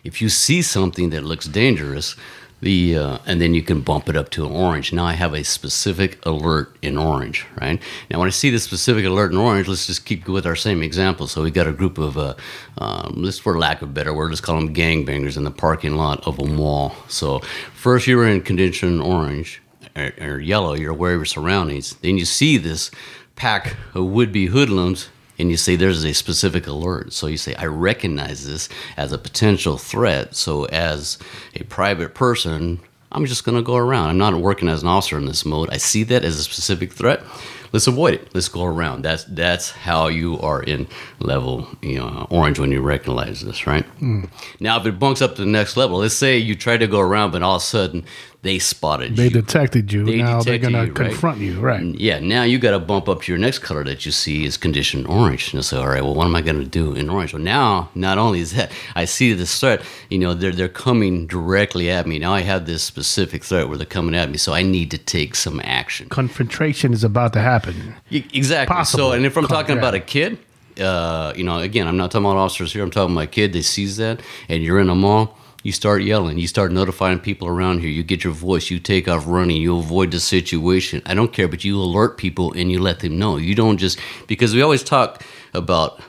If 0.03 0.21
you 0.21 0.29
see 0.29 0.61
something 0.61 1.11
that 1.11 1.23
looks 1.23 1.45
dangerous, 1.45 2.15
the 2.61 2.95
uh, 2.95 3.17
and 3.25 3.41
then 3.41 3.53
you 3.53 3.63
can 3.63 3.81
bump 3.81 4.07
it 4.07 4.15
up 4.15 4.29
to 4.29 4.45
an 4.45 4.51
orange. 4.51 4.93
Now 4.93 5.05
I 5.05 5.13
have 5.13 5.33
a 5.33 5.43
specific 5.43 6.23
alert 6.25 6.75
in 6.81 6.97
orange, 6.97 7.45
right? 7.59 7.81
Now 8.09 8.19
when 8.19 8.27
I 8.27 8.31
see 8.31 8.51
the 8.51 8.59
specific 8.59 9.03
alert 9.05 9.31
in 9.31 9.37
orange, 9.37 9.67
let's 9.67 9.87
just 9.87 10.05
keep 10.05 10.27
with 10.27 10.45
our 10.45 10.55
same 10.55 10.83
example. 10.83 11.27
So 11.27 11.41
we 11.43 11.51
got 11.51 11.67
a 11.67 11.71
group 11.71 11.97
of, 11.97 12.17
uh, 12.17 12.35
um, 12.77 13.29
for 13.31 13.57
lack 13.57 13.81
of 13.81 13.93
better 13.93 14.13
word, 14.13 14.29
let's 14.29 14.41
call 14.41 14.57
them 14.57 14.73
gangbangers 14.73 15.37
in 15.37 15.43
the 15.43 15.51
parking 15.51 15.95
lot 15.95 16.25
of 16.27 16.39
a 16.39 16.45
mall. 16.45 16.95
So 17.07 17.39
first 17.73 18.05
you're 18.05 18.27
in 18.27 18.41
condition 18.41 19.01
orange 19.01 19.61
or, 19.95 20.11
or 20.21 20.39
yellow, 20.39 20.73
you're 20.73 20.91
aware 20.91 21.13
of 21.13 21.19
your 21.19 21.25
surroundings. 21.25 21.95
Then 21.95 22.17
you 22.17 22.25
see 22.25 22.57
this 22.57 22.91
pack 23.35 23.75
of 23.95 24.05
would-be 24.05 24.47
hoodlums 24.47 25.09
and 25.41 25.49
you 25.49 25.57
say 25.57 25.75
there's 25.75 26.05
a 26.05 26.13
specific 26.13 26.67
alert. 26.67 27.11
So 27.11 27.27
you 27.27 27.37
say, 27.37 27.55
I 27.55 27.65
recognize 27.65 28.45
this 28.45 28.69
as 28.95 29.11
a 29.11 29.17
potential 29.17 29.77
threat. 29.77 30.35
So 30.35 30.65
as 30.65 31.17
a 31.55 31.63
private 31.63 32.13
person, 32.13 32.79
I'm 33.11 33.25
just 33.25 33.43
going 33.43 33.57
to 33.57 33.63
go 33.63 33.75
around. 33.75 34.09
I'm 34.09 34.17
not 34.19 34.35
working 34.35 34.69
as 34.69 34.83
an 34.83 34.87
officer 34.87 35.17
in 35.17 35.25
this 35.25 35.43
mode. 35.43 35.69
I 35.71 35.77
see 35.77 36.03
that 36.03 36.23
as 36.23 36.37
a 36.37 36.43
specific 36.43 36.93
threat. 36.93 37.21
Let's 37.73 37.87
avoid 37.87 38.13
it. 38.15 38.33
Let's 38.33 38.49
go 38.49 38.65
around. 38.65 39.03
That's 39.03 39.23
that's 39.23 39.71
how 39.71 40.07
you 40.07 40.37
are 40.41 40.61
in 40.61 40.87
level 41.19 41.69
you 41.81 41.99
know 41.99 42.27
orange 42.29 42.59
when 42.59 42.69
you 42.71 42.81
recognize 42.81 43.41
this, 43.41 43.65
right? 43.65 43.85
Hmm. 43.85 44.25
Now, 44.59 44.77
if 44.77 44.85
it 44.85 44.99
bunks 44.99 45.21
up 45.21 45.35
to 45.35 45.41
the 45.41 45.49
next 45.49 45.77
level, 45.77 45.99
let's 45.99 46.13
say 46.13 46.37
you 46.37 46.53
try 46.53 46.75
to 46.75 46.87
go 46.87 46.99
around, 46.99 47.31
but 47.31 47.41
all 47.41 47.55
of 47.55 47.61
a 47.61 47.65
sudden 47.65 48.03
they 48.43 48.57
spotted 48.57 49.11
you. 49.11 49.15
They 49.17 49.23
you. 49.25 49.29
detected 49.29 49.93
you. 49.93 50.03
They 50.03 50.17
now 50.17 50.41
they're 50.41 50.57
gonna 50.57 50.85
you, 50.85 50.93
right? 50.93 50.95
confront 50.95 51.37
you, 51.39 51.59
right? 51.59 51.83
Yeah, 51.83 52.19
now 52.19 52.41
you 52.43 52.57
got 52.57 52.71
to 52.71 52.79
bump 52.79 53.07
up 53.07 53.21
to 53.21 53.31
your 53.31 53.37
next 53.37 53.59
color 53.59 53.83
that 53.83 54.03
you 54.05 54.11
see 54.11 54.45
is 54.45 54.57
conditioned 54.57 55.05
orange. 55.05 55.53
And 55.53 55.63
say, 55.63 55.77
all 55.77 55.87
right, 55.87 56.03
well, 56.03 56.15
what 56.15 56.25
am 56.25 56.35
I 56.35 56.41
going 56.41 56.59
to 56.59 56.65
do 56.65 56.93
in 56.93 57.09
orange? 57.09 57.33
Well, 57.33 57.41
now 57.43 57.89
not 57.93 58.17
only 58.17 58.39
is 58.39 58.53
that 58.53 58.71
I 58.95 59.05
see 59.05 59.33
this 59.33 59.59
threat, 59.59 59.81
you 60.09 60.17
know, 60.17 60.33
they're 60.33 60.51
they're 60.51 60.67
coming 60.67 61.27
directly 61.27 61.91
at 61.91 62.07
me. 62.07 62.17
Now 62.17 62.33
I 62.33 62.41
have 62.41 62.65
this 62.65 62.81
specific 62.81 63.43
threat 63.43 63.67
where 63.69 63.77
they're 63.77 63.85
coming 63.85 64.15
at 64.15 64.29
me, 64.31 64.37
so 64.37 64.53
I 64.53 64.63
need 64.63 64.89
to 64.91 64.97
take 64.97 65.35
some 65.35 65.59
action. 65.63 66.09
Confrontation 66.09 66.93
is 66.93 67.03
about 67.03 67.33
to 67.33 67.41
happen. 67.41 67.95
Y- 68.11 68.25
Exactly. 68.33 68.73
Possible. 68.75 69.09
So, 69.09 69.11
and 69.11 69.25
if 69.25 69.37
I'm 69.37 69.45
Con- 69.45 69.55
talking 69.57 69.75
yeah. 69.75 69.81
about 69.81 69.93
a 69.93 69.99
kid, 69.99 70.39
uh, 70.79 71.33
you 71.35 71.43
know, 71.43 71.59
again, 71.59 71.87
I'm 71.87 71.97
not 71.97 72.09
talking 72.11 72.25
about 72.25 72.37
officers 72.37 72.73
here. 72.73 72.81
I'm 72.83 72.89
talking 72.91 73.13
about 73.13 73.25
a 73.25 73.27
kid 73.27 73.53
that 73.53 73.63
sees 73.63 73.97
that, 73.97 74.21
and 74.49 74.63
you're 74.63 74.79
in 74.79 74.89
a 74.89 74.95
mall. 74.95 75.37
You 75.63 75.71
start 75.71 76.01
yelling. 76.01 76.37
You 76.37 76.47
start 76.47 76.71
notifying 76.71 77.19
people 77.19 77.47
around 77.47 77.79
here. 77.79 77.89
You 77.89 78.03
get 78.03 78.23
your 78.23 78.33
voice. 78.33 78.71
You 78.71 78.79
take 78.79 79.07
off 79.07 79.27
running. 79.27 79.57
You 79.57 79.77
avoid 79.77 80.11
the 80.11 80.19
situation. 80.19 81.01
I 81.05 81.13
don't 81.13 81.31
care, 81.31 81.47
but 81.47 81.63
you 81.63 81.79
alert 81.79 82.17
people 82.17 82.53
and 82.53 82.71
you 82.71 82.79
let 82.79 82.99
them 82.99 83.19
know. 83.19 83.37
You 83.37 83.53
don't 83.53 83.77
just 83.77 83.99
because 84.27 84.55
we 84.55 84.61
always 84.61 84.83
talk 84.83 85.23
about 85.53 86.01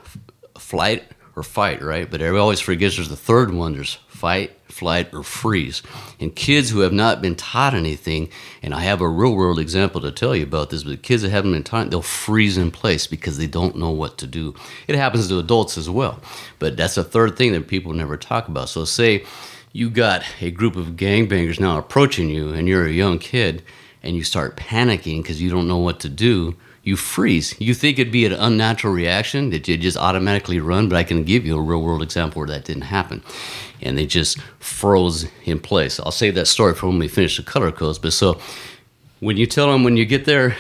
flight 0.58 1.04
or 1.36 1.42
fight, 1.42 1.82
right? 1.82 2.10
But 2.10 2.22
everybody 2.22 2.40
always 2.40 2.60
forgets 2.60 2.96
there's 2.96 3.08
the 3.08 3.16
third 3.16 3.52
one. 3.52 3.74
There's 3.74 3.94
fight, 4.08 4.56
flight, 4.82 5.14
or 5.14 5.22
freeze. 5.22 5.80
And 6.18 6.34
kids 6.34 6.70
who 6.70 6.80
have 6.80 6.92
not 6.92 7.22
been 7.22 7.36
taught 7.36 7.72
anything, 7.72 8.28
and 8.62 8.74
I 8.74 8.80
have 8.80 9.00
a 9.00 9.08
real 9.08 9.36
world 9.36 9.60
example 9.60 10.00
to 10.00 10.10
tell 10.10 10.34
you 10.34 10.42
about 10.42 10.70
this, 10.70 10.82
but 10.82 11.02
kids 11.02 11.22
that 11.22 11.30
haven't 11.30 11.52
been 11.52 11.62
taught, 11.62 11.90
they'll 11.90 12.02
freeze 12.02 12.58
in 12.58 12.72
place 12.72 13.06
because 13.06 13.38
they 13.38 13.46
don't 13.46 13.76
know 13.76 13.90
what 13.90 14.18
to 14.18 14.26
do. 14.26 14.56
It 14.88 14.96
happens 14.96 15.28
to 15.28 15.38
adults 15.38 15.78
as 15.78 15.88
well. 15.88 16.18
But 16.58 16.76
that's 16.76 16.96
a 16.96 17.04
third 17.04 17.36
thing 17.36 17.52
that 17.52 17.68
people 17.68 17.92
never 17.92 18.16
talk 18.16 18.48
about. 18.48 18.68
So 18.70 18.84
say 18.84 19.24
you 19.72 19.88
got 19.88 20.24
a 20.40 20.50
group 20.50 20.74
of 20.74 20.96
gangbangers 20.96 21.60
now 21.60 21.78
approaching 21.78 22.28
you 22.28 22.52
and 22.52 22.66
you're 22.66 22.86
a 22.86 22.90
young 22.90 23.20
kid 23.20 23.62
and 24.02 24.16
you 24.16 24.24
start 24.24 24.56
panicking 24.56 25.22
because 25.22 25.40
you 25.40 25.48
don't 25.48 25.68
know 25.68 25.78
what 25.78 26.00
to 26.00 26.08
do 26.08 26.56
you 26.82 26.96
freeze. 26.96 27.54
You 27.60 27.74
think 27.74 27.98
it'd 27.98 28.12
be 28.12 28.26
an 28.26 28.32
unnatural 28.32 28.92
reaction 28.92 29.50
that 29.50 29.68
you 29.68 29.76
just 29.76 29.96
automatically 29.96 30.58
run, 30.58 30.88
but 30.88 30.96
I 30.96 31.04
can 31.04 31.22
give 31.24 31.46
you 31.46 31.56
a 31.56 31.62
real 31.62 31.80
world 31.80 32.02
example 32.02 32.40
where 32.40 32.48
that 32.48 32.64
didn't 32.64 32.82
happen. 32.82 33.22
And 33.82 33.98
they 33.98 34.06
just 34.06 34.38
froze 34.60 35.26
in 35.44 35.58
place. 35.58 35.98
I'll 36.00 36.10
save 36.12 36.34
that 36.36 36.46
story 36.46 36.74
for 36.74 36.86
when 36.86 36.98
we 36.98 37.08
finish 37.08 37.36
the 37.36 37.42
color 37.42 37.72
codes. 37.72 37.98
But 37.98 38.12
so 38.12 38.38
when 39.20 39.36
you 39.36 39.46
tell 39.46 39.70
them 39.70 39.84
when 39.84 39.96
you 39.96 40.04
get 40.04 40.24
there, 40.24 40.56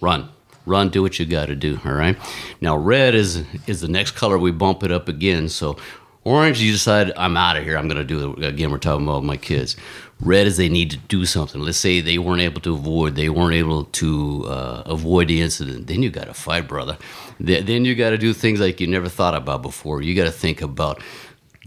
run. 0.00 0.28
Run, 0.66 0.90
do 0.90 1.00
what 1.02 1.18
you 1.18 1.24
got 1.24 1.46
to 1.46 1.56
do, 1.56 1.80
all 1.84 1.92
right? 1.92 2.16
Now, 2.60 2.76
red 2.76 3.14
is 3.14 3.42
is 3.66 3.80
the 3.80 3.88
next 3.88 4.10
color. 4.12 4.36
We 4.36 4.50
bump 4.50 4.82
it 4.82 4.92
up 4.92 5.08
again. 5.08 5.48
So, 5.48 5.78
orange, 6.24 6.60
you 6.60 6.72
decide, 6.72 7.10
I'm 7.16 7.38
out 7.38 7.56
of 7.56 7.64
here. 7.64 7.78
I'm 7.78 7.88
to 7.88 8.04
do 8.04 8.34
it. 8.34 8.44
Again, 8.44 8.70
we're 8.70 8.76
talking 8.76 9.06
about 9.08 9.24
my 9.24 9.38
kids. 9.38 9.76
Red 10.20 10.46
is 10.46 10.58
they 10.58 10.68
need 10.68 10.90
to 10.90 10.98
do 10.98 11.24
something. 11.24 11.62
Let's 11.62 11.78
say 11.78 12.02
they 12.02 12.18
weren't 12.18 12.42
able 12.42 12.60
to 12.62 12.74
avoid, 12.74 13.14
they 13.14 13.30
weren't 13.30 13.54
able 13.54 13.84
to 13.84 14.44
uh, 14.46 14.82
avoid 14.84 15.28
the 15.28 15.40
incident. 15.40 15.86
Then 15.86 16.02
you 16.02 16.10
got 16.10 16.26
to 16.26 16.34
fight, 16.34 16.68
brother. 16.68 16.98
Th- 17.42 17.64
Then 17.64 17.86
you 17.86 17.94
got 17.94 18.10
to 18.10 18.18
do 18.18 18.34
things 18.34 18.60
like 18.60 18.78
you 18.78 18.88
never 18.88 19.08
thought 19.08 19.34
about 19.34 19.62
before. 19.62 20.02
You 20.02 20.14
got 20.14 20.24
to 20.24 20.32
think 20.32 20.60
about 20.60 21.02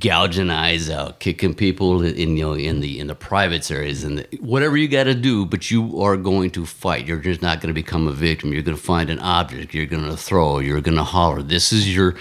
gouging 0.02 0.50
eyes 0.50 0.90
out, 0.90 1.20
kicking 1.20 1.54
people 1.54 2.04
in 2.04 2.36
you 2.36 2.44
know 2.44 2.54
in 2.54 2.82
the 2.82 3.00
in 3.00 3.08
the 3.08 3.16
privates 3.16 3.72
areas, 3.72 4.04
and 4.04 4.28
whatever 4.40 4.76
you 4.76 4.88
got 4.88 5.06
to 5.06 5.16
do. 5.16 5.46
But 5.46 5.72
you 5.72 6.02
are 6.02 6.18
going 6.18 6.52
to 6.52 6.66
fight. 6.66 7.08
You're 7.08 7.20
just 7.20 7.42
not 7.42 7.62
going 7.62 7.74
to 7.74 7.74
become 7.74 8.08
a 8.08 8.12
victim. 8.12 8.52
You're 8.52 8.64
going 8.64 8.76
to 8.78 8.84
find 8.84 9.10
an 9.10 9.20
object. 9.20 9.74
You're 9.74 9.86
going 9.86 10.10
to 10.10 10.18
throw. 10.18 10.60
You're 10.60 10.82
going 10.82 10.98
to 10.98 11.04
holler. 11.04 11.42
This 11.42 11.72
is 11.72 11.96
your 11.96 12.16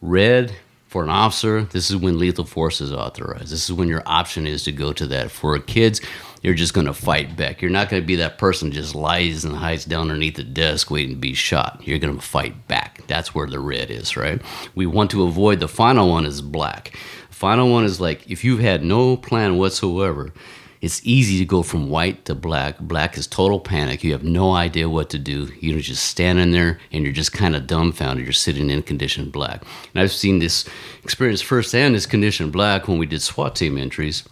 red 0.00 0.54
for 0.86 1.02
an 1.02 1.10
officer. 1.10 1.62
This 1.64 1.90
is 1.90 1.96
when 1.96 2.18
lethal 2.18 2.44
force 2.44 2.80
is 2.80 2.92
authorized. 2.92 3.50
This 3.50 3.64
is 3.64 3.72
when 3.72 3.88
your 3.88 4.02
option 4.06 4.46
is 4.46 4.62
to 4.64 4.72
go 4.72 4.92
to 4.94 5.06
that. 5.08 5.30
For 5.30 5.58
kids. 5.58 6.00
You're 6.44 6.52
just 6.52 6.74
going 6.74 6.86
to 6.86 6.92
fight 6.92 7.36
back. 7.38 7.62
You're 7.62 7.70
not 7.70 7.88
going 7.88 8.02
to 8.02 8.06
be 8.06 8.16
that 8.16 8.36
person 8.36 8.70
just 8.70 8.94
lies 8.94 9.46
and 9.46 9.56
hides 9.56 9.86
down 9.86 10.02
underneath 10.02 10.36
the 10.36 10.44
desk 10.44 10.90
waiting 10.90 11.14
to 11.14 11.16
be 11.16 11.32
shot. 11.32 11.80
You're 11.82 11.98
going 11.98 12.14
to 12.14 12.20
fight 12.20 12.68
back. 12.68 13.00
That's 13.06 13.34
where 13.34 13.46
the 13.46 13.58
red 13.58 13.90
is, 13.90 14.14
right? 14.14 14.42
We 14.74 14.84
want 14.84 15.10
to 15.12 15.22
avoid 15.22 15.58
the 15.58 15.68
final 15.68 16.10
one 16.10 16.26
is 16.26 16.42
black. 16.42 16.98
Final 17.44 17.68
one 17.68 17.84
is 17.84 18.00
like 18.00 18.26
if 18.26 18.42
you've 18.42 18.60
had 18.60 18.82
no 18.82 19.18
plan 19.18 19.58
whatsoever, 19.58 20.32
it's 20.80 21.04
easy 21.04 21.38
to 21.40 21.44
go 21.44 21.62
from 21.62 21.90
white 21.90 22.24
to 22.24 22.34
black. 22.34 22.78
Black 22.78 23.18
is 23.18 23.26
total 23.26 23.60
panic. 23.60 24.02
You 24.02 24.12
have 24.12 24.24
no 24.24 24.52
idea 24.52 24.88
what 24.88 25.10
to 25.10 25.18
do. 25.18 25.52
You're 25.60 25.80
just 25.80 26.06
standing 26.06 26.52
there 26.52 26.78
and 26.90 27.04
you're 27.04 27.12
just 27.12 27.34
kind 27.34 27.54
of 27.54 27.66
dumbfounded. 27.66 28.24
You're 28.24 28.32
sitting 28.32 28.70
in 28.70 28.82
condition 28.82 29.28
black. 29.28 29.62
And 29.92 30.02
I've 30.02 30.10
seen 30.10 30.38
this 30.38 30.64
experience 31.02 31.42
firsthand, 31.42 31.94
this 31.94 32.06
condition 32.06 32.50
black, 32.50 32.88
when 32.88 32.96
we 32.96 33.04
did 33.04 33.20
SWAT 33.20 33.54
team 33.54 33.76
entries. 33.76 34.26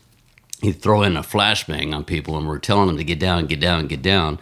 He'd 0.63 0.81
throw 0.81 1.03
in 1.03 1.19
a 1.19 1.23
flashbang 1.23 1.95
on 1.95 2.05
people 2.05 2.39
and 2.39 2.49
we're 2.49 2.61
telling 2.61 2.87
them 2.87 2.97
to 2.97 3.05
get 3.05 3.21
down, 3.21 3.45
get 3.45 3.61
down, 3.61 3.89
get 3.89 4.01
down. 4.01 4.39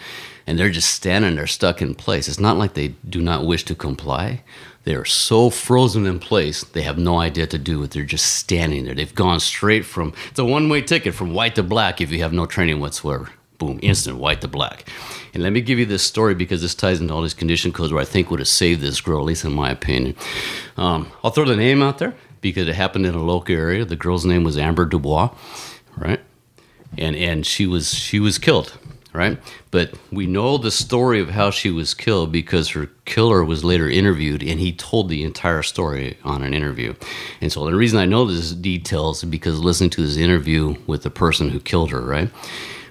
And 0.46 0.56
they're 0.56 0.70
just 0.70 0.90
standing 0.90 1.34
there 1.34 1.48
stuck 1.48 1.82
in 1.82 1.96
place. 1.96 2.28
It's 2.28 2.38
not 2.38 2.56
like 2.56 2.74
they 2.74 2.94
do 3.08 3.20
not 3.20 3.44
wish 3.44 3.64
to 3.64 3.74
comply. 3.74 4.44
They 4.84 4.94
are 4.94 5.04
so 5.04 5.50
frozen 5.50 6.06
in 6.06 6.18
place, 6.18 6.64
they 6.64 6.82
have 6.82 6.96
no 6.96 7.18
idea 7.18 7.44
what 7.44 7.50
to 7.50 7.58
do. 7.58 7.80
With. 7.80 7.90
They're 7.90 8.04
just 8.04 8.36
standing 8.36 8.84
there. 8.84 8.94
They've 8.94 9.14
gone 9.14 9.40
straight 9.40 9.84
from, 9.84 10.14
it's 10.30 10.38
a 10.38 10.44
one 10.44 10.68
way 10.68 10.80
ticket 10.80 11.14
from 11.14 11.34
white 11.34 11.54
to 11.56 11.62
black 11.62 12.00
if 12.00 12.10
you 12.10 12.20
have 12.22 12.32
no 12.32 12.46
training 12.46 12.80
whatsoever. 12.80 13.28
Boom, 13.58 13.78
instant 13.82 14.16
white 14.16 14.40
to 14.40 14.48
black. 14.48 14.86
And 15.34 15.42
let 15.42 15.52
me 15.52 15.60
give 15.60 15.78
you 15.78 15.84
this 15.84 16.02
story 16.02 16.34
because 16.34 16.62
this 16.62 16.74
ties 16.74 16.98
into 16.98 17.12
all 17.12 17.20
these 17.20 17.34
condition 17.34 17.72
codes 17.72 17.92
where 17.92 18.00
I 18.00 18.06
think 18.06 18.30
would 18.30 18.40
have 18.40 18.48
saved 18.48 18.80
this 18.80 19.02
girl, 19.02 19.18
at 19.18 19.26
least 19.26 19.44
in 19.44 19.52
my 19.52 19.70
opinion. 19.70 20.16
Um, 20.78 21.12
I'll 21.22 21.30
throw 21.30 21.44
the 21.44 21.56
name 21.56 21.82
out 21.82 21.98
there 21.98 22.14
because 22.40 22.66
it 22.66 22.74
happened 22.74 23.04
in 23.04 23.14
a 23.14 23.22
local 23.22 23.54
area. 23.54 23.84
The 23.84 23.96
girl's 23.96 24.24
name 24.24 24.44
was 24.44 24.56
Amber 24.56 24.86
Dubois, 24.86 25.28
right? 25.96 26.20
And 26.96 27.14
and 27.14 27.46
she 27.46 27.66
was 27.66 27.94
she 27.94 28.18
was 28.18 28.38
killed, 28.38 28.76
right? 29.12 29.38
But 29.70 29.94
we 30.12 30.26
know 30.26 30.58
the 30.58 30.70
story 30.70 31.20
of 31.20 31.30
how 31.30 31.50
she 31.50 31.70
was 31.70 31.94
killed 31.94 32.30
because 32.30 32.70
her 32.70 32.86
killer 33.04 33.44
was 33.44 33.64
later 33.64 33.88
interviewed 33.88 34.42
and 34.42 34.60
he 34.60 34.72
told 34.72 35.08
the 35.08 35.24
entire 35.24 35.62
story 35.62 36.16
on 36.24 36.42
an 36.42 36.54
interview. 36.54 36.94
And 37.40 37.50
so 37.52 37.64
the 37.64 37.74
reason 37.74 37.98
I 37.98 38.06
know 38.06 38.24
this 38.24 38.52
details 38.52 39.22
is 39.22 39.28
because 39.28 39.58
listening 39.58 39.90
to 39.90 40.02
this 40.02 40.16
interview 40.16 40.76
with 40.86 41.02
the 41.02 41.10
person 41.10 41.50
who 41.50 41.60
killed 41.60 41.90
her, 41.90 42.00
right? 42.00 42.30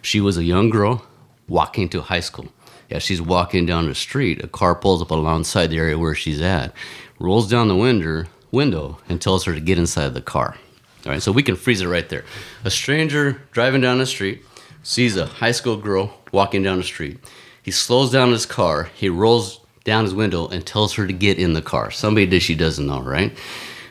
She 0.02 0.22
was 0.22 0.38
a 0.38 0.44
young 0.44 0.70
girl 0.70 1.06
walking 1.48 1.90
to 1.90 2.02
high 2.02 2.20
school. 2.20 2.48
As 2.92 3.04
she's 3.04 3.22
walking 3.22 3.66
down 3.66 3.88
the 3.88 3.96
street, 3.96 4.44
a 4.44 4.48
car 4.48 4.74
pulls 4.74 5.02
up 5.02 5.12
alongside 5.12 5.68
the 5.68 5.78
area 5.78 5.98
where 5.98 6.16
she's 6.16 6.42
at, 6.42 6.74
rolls 7.20 7.50
down 7.50 7.68
the 7.68 7.76
window, 7.76 8.26
window 8.52 8.98
and 9.08 9.22
tells 9.22 9.46
her 9.46 9.54
to 9.54 9.60
get 9.60 9.78
inside 9.78 10.14
the 10.14 10.22
car. 10.22 10.58
All 11.06 11.12
right, 11.12 11.22
so 11.22 11.32
we 11.32 11.44
can 11.44 11.56
freeze 11.56 11.82
it 11.82 11.88
right 11.88 12.10
there. 12.10 12.26
A 12.66 12.72
stranger 12.72 13.42
driving 13.52 13.82
down 13.82 14.00
the 14.00 14.06
street 14.06 14.44
sees 14.84 15.18
a 15.18 15.26
high 15.26 15.52
school 15.52 15.78
girl 15.78 16.14
walking 16.32 16.64
down 16.64 16.78
the 16.78 16.84
street. 16.84 17.20
He 17.62 17.72
slows 17.72 18.12
down 18.12 18.32
his 18.32 18.46
car. 18.46 18.90
He 18.96 19.10
rolls 19.10 19.60
down 19.84 20.04
his 20.04 20.14
window 20.14 20.48
and 20.48 20.66
tells 20.66 20.94
her 20.94 21.08
to 21.08 21.14
get 21.14 21.38
in 21.38 21.54
the 21.54 21.62
car. 21.62 21.92
Somebody 21.92 22.26
that 22.28 22.40
she 22.42 22.56
doesn't 22.56 22.88
know, 22.88 23.02
right? 23.02 23.38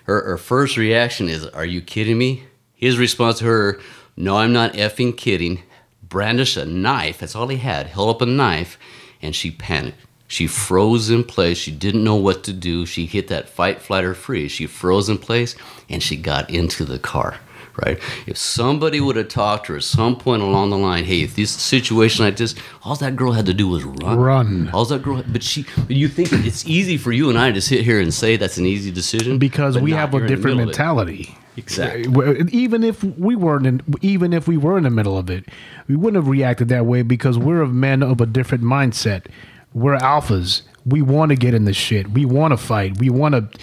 Her, 0.04 0.24
her 0.24 0.38
first 0.38 0.76
reaction 0.76 1.28
is, 1.28 1.46
Are 1.46 1.66
you 1.66 1.80
kidding 1.80 2.18
me? 2.18 2.44
His 2.74 2.98
response 2.98 3.38
to 3.38 3.44
her, 3.44 3.80
No, 4.16 4.36
I'm 4.36 4.52
not 4.52 4.74
effing 4.74 5.16
kidding. 5.16 5.62
Brandish 6.02 6.56
a 6.56 6.64
knife. 6.64 7.18
That's 7.18 7.36
all 7.36 7.48
he 7.48 7.58
had. 7.58 7.88
Held 7.88 8.10
up 8.10 8.22
a 8.22 8.26
knife 8.26 8.78
and 9.20 9.34
she 9.34 9.50
panicked. 9.50 9.98
She 10.26 10.46
froze 10.46 11.10
in 11.10 11.24
place. 11.24 11.56
She 11.58 11.70
didn't 11.70 12.04
know 12.04 12.16
what 12.16 12.44
to 12.44 12.52
do. 12.52 12.84
She 12.84 13.06
hit 13.06 13.28
that 13.28 13.48
fight, 13.48 13.80
flight, 13.80 14.04
or 14.04 14.14
freeze. 14.14 14.52
She 14.52 14.66
froze 14.66 15.08
in 15.08 15.18
place 15.18 15.56
and 15.88 16.02
she 16.02 16.16
got 16.16 16.50
into 16.50 16.84
the 16.84 16.98
car. 16.98 17.40
Right? 17.84 18.00
If 18.26 18.36
somebody 18.36 19.00
would 19.00 19.16
have 19.16 19.28
talked 19.28 19.66
to 19.66 19.72
her 19.72 19.78
at 19.78 19.84
some 19.84 20.16
point 20.16 20.42
along 20.42 20.70
the 20.70 20.78
line, 20.78 21.04
hey, 21.04 21.22
if 21.22 21.36
this 21.36 21.50
situation 21.50 22.24
like 22.24 22.36
this, 22.36 22.54
all 22.82 22.96
that 22.96 23.16
girl 23.16 23.32
had 23.32 23.46
to 23.46 23.54
do 23.54 23.68
was 23.68 23.84
run. 23.84 24.18
Run. 24.18 24.70
All 24.72 24.84
that 24.86 25.02
girl, 25.02 25.22
but 25.26 25.42
she, 25.42 25.64
but 25.76 25.90
you 25.96 26.08
think 26.08 26.32
it's 26.32 26.66
easy 26.66 26.96
for 26.96 27.12
you 27.12 27.28
and 27.30 27.38
I 27.38 27.52
to 27.52 27.60
sit 27.60 27.82
here 27.84 28.00
and 28.00 28.12
say 28.12 28.36
that's 28.36 28.58
an 28.58 28.66
easy 28.66 28.90
decision 28.90 29.38
because 29.38 29.78
we 29.78 29.92
have 29.92 30.14
a 30.14 30.18
You're 30.18 30.26
in 30.26 30.30
the 30.30 30.36
different 30.36 30.60
of 30.60 30.66
mentality. 30.66 31.36
Exactly. 31.56 32.48
Even 32.52 32.84
if 32.84 33.02
we 33.02 33.34
weren't 33.34 33.66
in, 33.66 33.82
even 34.00 34.32
if 34.32 34.46
we 34.46 34.56
were 34.56 34.78
in 34.78 34.84
the 34.84 34.90
middle 34.90 35.18
of 35.18 35.28
it, 35.28 35.44
we 35.88 35.96
wouldn't 35.96 36.22
have 36.22 36.28
reacted 36.28 36.68
that 36.68 36.86
way 36.86 37.02
because 37.02 37.36
we're 37.36 37.66
men 37.66 38.02
of 38.02 38.20
a 38.20 38.26
different 38.26 38.62
mindset. 38.62 39.26
We're 39.74 39.98
alphas. 39.98 40.62
We 40.86 41.02
want 41.02 41.30
to 41.30 41.36
get 41.36 41.54
in 41.54 41.64
the 41.64 41.72
shit. 41.72 42.10
We 42.10 42.24
want 42.24 42.52
to 42.52 42.56
fight. 42.56 42.98
We 42.98 43.10
want 43.10 43.34
to 43.34 43.60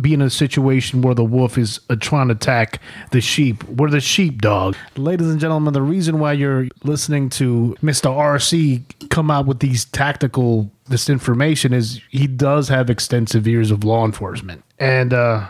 be 0.00 0.14
in 0.14 0.22
a 0.22 0.30
situation 0.30 1.02
where 1.02 1.14
the 1.14 1.24
wolf 1.24 1.58
is 1.58 1.80
uh, 1.90 1.96
trying 1.96 2.28
to 2.28 2.34
attack 2.34 2.80
the 3.10 3.20
sheep. 3.20 3.64
We're 3.64 3.90
the 3.90 4.00
sheepdog. 4.00 4.76
Ladies 4.96 5.28
and 5.28 5.40
gentlemen, 5.40 5.72
the 5.74 5.82
reason 5.82 6.18
why 6.18 6.32
you're 6.32 6.68
listening 6.84 7.30
to 7.30 7.76
Mr. 7.82 8.10
RC 8.10 9.08
come 9.10 9.30
out 9.30 9.46
with 9.46 9.60
these 9.60 9.84
tactical 9.86 10.70
this 10.86 11.10
information 11.10 11.74
is 11.74 12.00
he 12.10 12.26
does 12.26 12.68
have 12.68 12.88
extensive 12.88 13.46
years 13.46 13.70
of 13.70 13.84
law 13.84 14.04
enforcement. 14.04 14.64
And 14.78 15.12
uh 15.12 15.48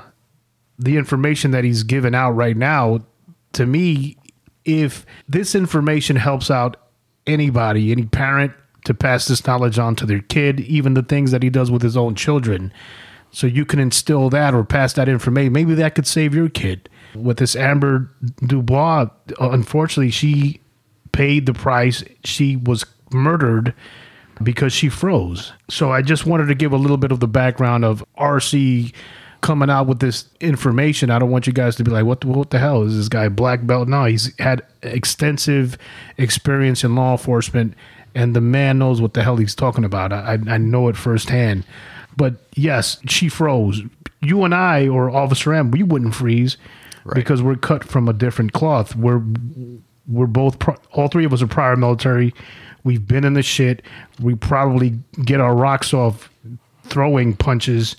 the 0.78 0.96
information 0.96 1.50
that 1.50 1.64
he's 1.64 1.82
given 1.82 2.14
out 2.14 2.30
right 2.32 2.56
now, 2.56 3.00
to 3.52 3.66
me, 3.66 4.16
if 4.64 5.04
this 5.28 5.54
information 5.54 6.16
helps 6.16 6.50
out 6.50 6.76
anybody, 7.26 7.90
any 7.90 8.04
parent 8.04 8.52
to 8.84 8.94
pass 8.94 9.26
this 9.26 9.44
knowledge 9.46 9.78
on 9.78 9.96
to 9.96 10.06
their 10.06 10.20
kid, 10.20 10.60
even 10.60 10.94
the 10.94 11.02
things 11.02 11.30
that 11.32 11.42
he 11.42 11.50
does 11.50 11.70
with 11.70 11.82
his 11.82 11.96
own 11.96 12.14
children, 12.14 12.72
so 13.30 13.46
you 13.46 13.64
can 13.64 13.78
instill 13.78 14.30
that 14.30 14.54
or 14.54 14.64
pass 14.64 14.92
that 14.94 15.08
information, 15.08 15.52
maybe 15.52 15.74
that 15.74 15.94
could 15.94 16.06
save 16.06 16.34
your 16.34 16.48
kid. 16.48 16.88
With 17.14 17.38
this 17.38 17.56
Amber 17.56 18.10
Dubois, 18.46 19.08
unfortunately, 19.40 20.10
she 20.10 20.60
paid 21.12 21.46
the 21.46 21.54
price. 21.54 22.04
She 22.24 22.56
was 22.56 22.84
murdered 23.12 23.74
because 24.42 24.72
she 24.72 24.88
froze. 24.88 25.52
So 25.68 25.90
I 25.90 26.02
just 26.02 26.26
wanted 26.26 26.46
to 26.46 26.54
give 26.54 26.72
a 26.72 26.76
little 26.76 26.96
bit 26.96 27.10
of 27.12 27.20
the 27.20 27.28
background 27.28 27.84
of 27.84 28.04
RC 28.18 28.92
coming 29.40 29.70
out 29.70 29.86
with 29.86 30.00
this 30.00 30.26
information. 30.40 31.10
I 31.10 31.18
don't 31.18 31.30
want 31.30 31.46
you 31.46 31.52
guys 31.52 31.76
to 31.76 31.84
be 31.84 31.90
like, 31.90 32.04
what 32.04 32.20
the, 32.20 32.28
what 32.28 32.50
the 32.50 32.58
hell 32.58 32.82
is 32.82 32.96
this 32.96 33.08
guy 33.08 33.28
black 33.28 33.66
belt? 33.66 33.88
No, 33.88 34.04
he's 34.04 34.36
had 34.38 34.62
extensive 34.82 35.78
experience 36.16 36.84
in 36.84 36.94
law 36.94 37.12
enforcement, 37.12 37.74
and 38.14 38.34
the 38.34 38.40
man 38.40 38.78
knows 38.78 39.00
what 39.00 39.14
the 39.14 39.22
hell 39.22 39.36
he's 39.36 39.54
talking 39.54 39.84
about. 39.84 40.12
I, 40.12 40.38
I 40.48 40.58
know 40.58 40.88
it 40.88 40.96
firsthand. 40.96 41.64
But 42.18 42.34
yes, 42.54 42.98
she 43.06 43.28
froze. 43.28 43.80
You 44.20 44.42
and 44.42 44.54
I, 44.54 44.88
or 44.88 45.08
Officer 45.08 45.54
M, 45.54 45.70
we 45.70 45.84
wouldn't 45.84 46.16
freeze 46.16 46.58
because 47.14 47.40
we're 47.40 47.54
cut 47.56 47.84
from 47.84 48.08
a 48.08 48.12
different 48.12 48.52
cloth. 48.52 48.96
We're 48.96 49.22
we're 50.08 50.26
both 50.26 50.58
all 50.92 51.08
three 51.08 51.24
of 51.24 51.32
us 51.32 51.40
are 51.40 51.46
prior 51.46 51.76
military. 51.76 52.34
We've 52.82 53.06
been 53.06 53.24
in 53.24 53.34
the 53.34 53.42
shit. 53.42 53.82
We 54.20 54.34
probably 54.34 54.98
get 55.24 55.40
our 55.40 55.54
rocks 55.54 55.94
off 55.94 56.28
throwing 56.84 57.36
punches, 57.36 57.96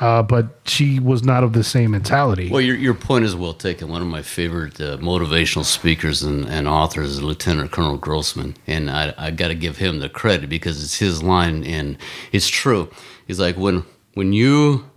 uh, 0.00 0.22
but 0.22 0.46
she 0.64 0.98
was 0.98 1.22
not 1.22 1.44
of 1.44 1.52
the 1.52 1.62
same 1.62 1.90
mentality. 1.90 2.48
Well, 2.50 2.62
your, 2.62 2.76
your 2.76 2.94
point 2.94 3.26
is 3.26 3.36
well 3.36 3.52
taken. 3.52 3.88
One 3.88 4.00
of 4.00 4.08
my 4.08 4.22
favorite 4.22 4.80
uh, 4.80 4.96
motivational 4.96 5.64
speakers 5.64 6.22
and, 6.22 6.46
and 6.46 6.66
authors 6.66 7.10
is 7.10 7.22
Lieutenant 7.22 7.70
Colonel 7.70 7.98
Grossman. 7.98 8.56
And 8.66 8.90
I, 8.90 9.12
I 9.18 9.30
got 9.30 9.48
to 9.48 9.54
give 9.54 9.76
him 9.76 9.98
the 9.98 10.08
credit 10.08 10.48
because 10.48 10.82
it's 10.82 10.98
his 10.98 11.22
line. 11.22 11.64
And 11.64 11.98
it's 12.32 12.48
true. 12.48 12.90
He's 13.26 13.38
like, 13.38 13.58
when, 13.58 13.84
when 14.14 14.32
you 14.32 14.90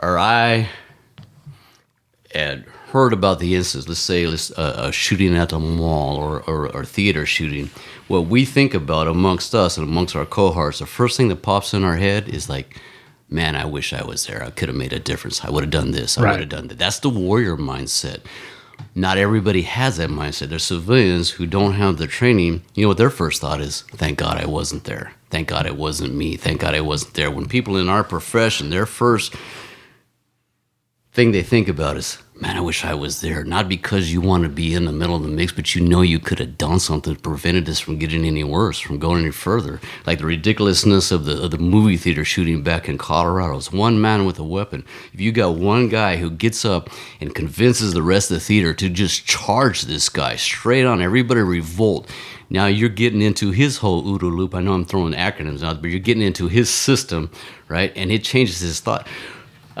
or 0.00 0.16
I 0.18 0.68
had 2.32 2.64
heard 2.92 3.12
about 3.12 3.40
the 3.40 3.56
instance, 3.56 3.88
let's 3.88 3.98
say 3.98 4.26
let's, 4.28 4.52
uh, 4.52 4.74
a 4.88 4.92
shooting 4.92 5.36
at 5.36 5.52
a 5.52 5.58
mall 5.58 6.16
or, 6.16 6.42
or, 6.42 6.74
or 6.74 6.84
theater 6.84 7.26
shooting, 7.26 7.70
what 8.06 8.26
we 8.26 8.44
think 8.44 8.72
about 8.72 9.08
amongst 9.08 9.52
us 9.52 9.76
and 9.76 9.86
amongst 9.86 10.14
our 10.14 10.24
cohorts, 10.24 10.78
the 10.78 10.86
first 10.86 11.16
thing 11.16 11.26
that 11.26 11.42
pops 11.42 11.74
in 11.74 11.82
our 11.82 11.96
head 11.96 12.28
is 12.28 12.48
like, 12.48 12.80
man, 13.28 13.56
I 13.56 13.64
wish 13.66 13.92
I 13.92 14.04
was 14.04 14.26
there. 14.26 14.42
I 14.42 14.50
could 14.50 14.68
have 14.68 14.76
made 14.76 14.92
a 14.92 14.98
difference. 14.98 15.44
I 15.44 15.50
would 15.50 15.62
have 15.64 15.70
done 15.70 15.90
this. 15.90 16.16
I 16.18 16.22
Right. 16.22 16.30
would 16.32 16.40
have 16.40 16.48
done 16.48 16.68
that. 16.68 16.78
That's 16.78 16.98
the 17.00 17.10
warrior 17.10 17.56
mindset. 17.56 18.20
Not 18.94 19.18
everybody 19.18 19.62
has 19.62 19.96
that 19.96 20.08
mindset. 20.10 20.48
There's 20.50 20.62
civilians 20.64 21.30
who 21.30 21.46
don't 21.46 21.74
have 21.74 21.98
the 21.98 22.06
training. 22.06 22.62
You 22.74 22.82
know 22.84 22.88
what 22.88 22.96
their 22.96 23.10
first 23.10 23.40
thought 23.40 23.60
is? 23.60 23.82
Thank 23.96 24.18
God 24.18 24.38
I 24.38 24.46
wasn't 24.46 24.84
there. 24.84 25.12
Thank 25.30 25.48
God 25.48 25.66
it 25.66 25.76
wasn't 25.76 26.14
me. 26.14 26.36
Thank 26.36 26.60
God 26.60 26.74
I 26.74 26.80
wasn't 26.80 27.14
there. 27.14 27.30
When 27.30 27.46
people 27.48 27.76
in 27.76 27.88
our 27.88 28.04
profession, 28.04 28.70
their 28.70 28.86
first 28.86 29.34
thing 31.12 31.32
they 31.32 31.42
think 31.42 31.68
about 31.68 31.96
is, 31.96 32.18
man, 32.40 32.56
I 32.56 32.60
wish 32.60 32.84
I 32.84 32.94
was 32.94 33.20
there. 33.20 33.42
Not 33.44 33.68
because 33.68 34.12
you 34.12 34.20
want 34.20 34.44
to 34.44 34.48
be 34.48 34.74
in 34.74 34.84
the 34.84 34.92
middle 34.92 35.16
of 35.16 35.22
the 35.22 35.28
mix, 35.28 35.52
but 35.52 35.74
you 35.74 35.82
know 35.82 36.02
you 36.02 36.20
could 36.20 36.38
have 36.38 36.56
done 36.56 36.78
something 36.78 37.14
to 37.14 37.20
prevent 37.20 37.66
this 37.66 37.80
from 37.80 37.98
getting 37.98 38.24
any 38.24 38.44
worse, 38.44 38.78
from 38.78 38.98
going 38.98 39.22
any 39.22 39.32
further. 39.32 39.80
Like 40.06 40.18
the 40.18 40.26
ridiculousness 40.26 41.10
of 41.10 41.24
the 41.24 41.42
of 41.42 41.50
the 41.50 41.58
movie 41.58 41.96
theater 41.96 42.24
shooting 42.24 42.62
back 42.62 42.88
in 42.88 42.98
Colorado. 42.98 43.56
It's 43.56 43.72
one 43.72 44.00
man 44.00 44.24
with 44.24 44.38
a 44.38 44.44
weapon. 44.44 44.84
If 45.12 45.20
you 45.20 45.32
got 45.32 45.56
one 45.56 45.88
guy 45.88 46.16
who 46.16 46.30
gets 46.30 46.64
up 46.64 46.90
and 47.20 47.34
convinces 47.34 47.92
the 47.92 48.02
rest 48.02 48.30
of 48.30 48.36
the 48.36 48.40
theater 48.40 48.72
to 48.74 48.88
just 48.88 49.26
charge 49.26 49.82
this 49.82 50.08
guy 50.08 50.36
straight 50.36 50.84
on, 50.84 51.02
everybody 51.02 51.40
revolt. 51.40 52.08
Now 52.50 52.66
you're 52.66 52.88
getting 52.88 53.20
into 53.20 53.50
his 53.50 53.78
whole 53.78 54.02
OODA 54.02 54.34
loop. 54.34 54.54
I 54.54 54.60
know 54.60 54.72
I'm 54.72 54.84
throwing 54.84 55.12
acronyms 55.12 55.62
out, 55.62 55.82
but 55.82 55.90
you're 55.90 56.00
getting 56.00 56.22
into 56.22 56.48
his 56.48 56.70
system, 56.70 57.30
right? 57.68 57.92
And 57.94 58.10
it 58.10 58.24
changes 58.24 58.60
his 58.60 58.80
thought. 58.80 59.06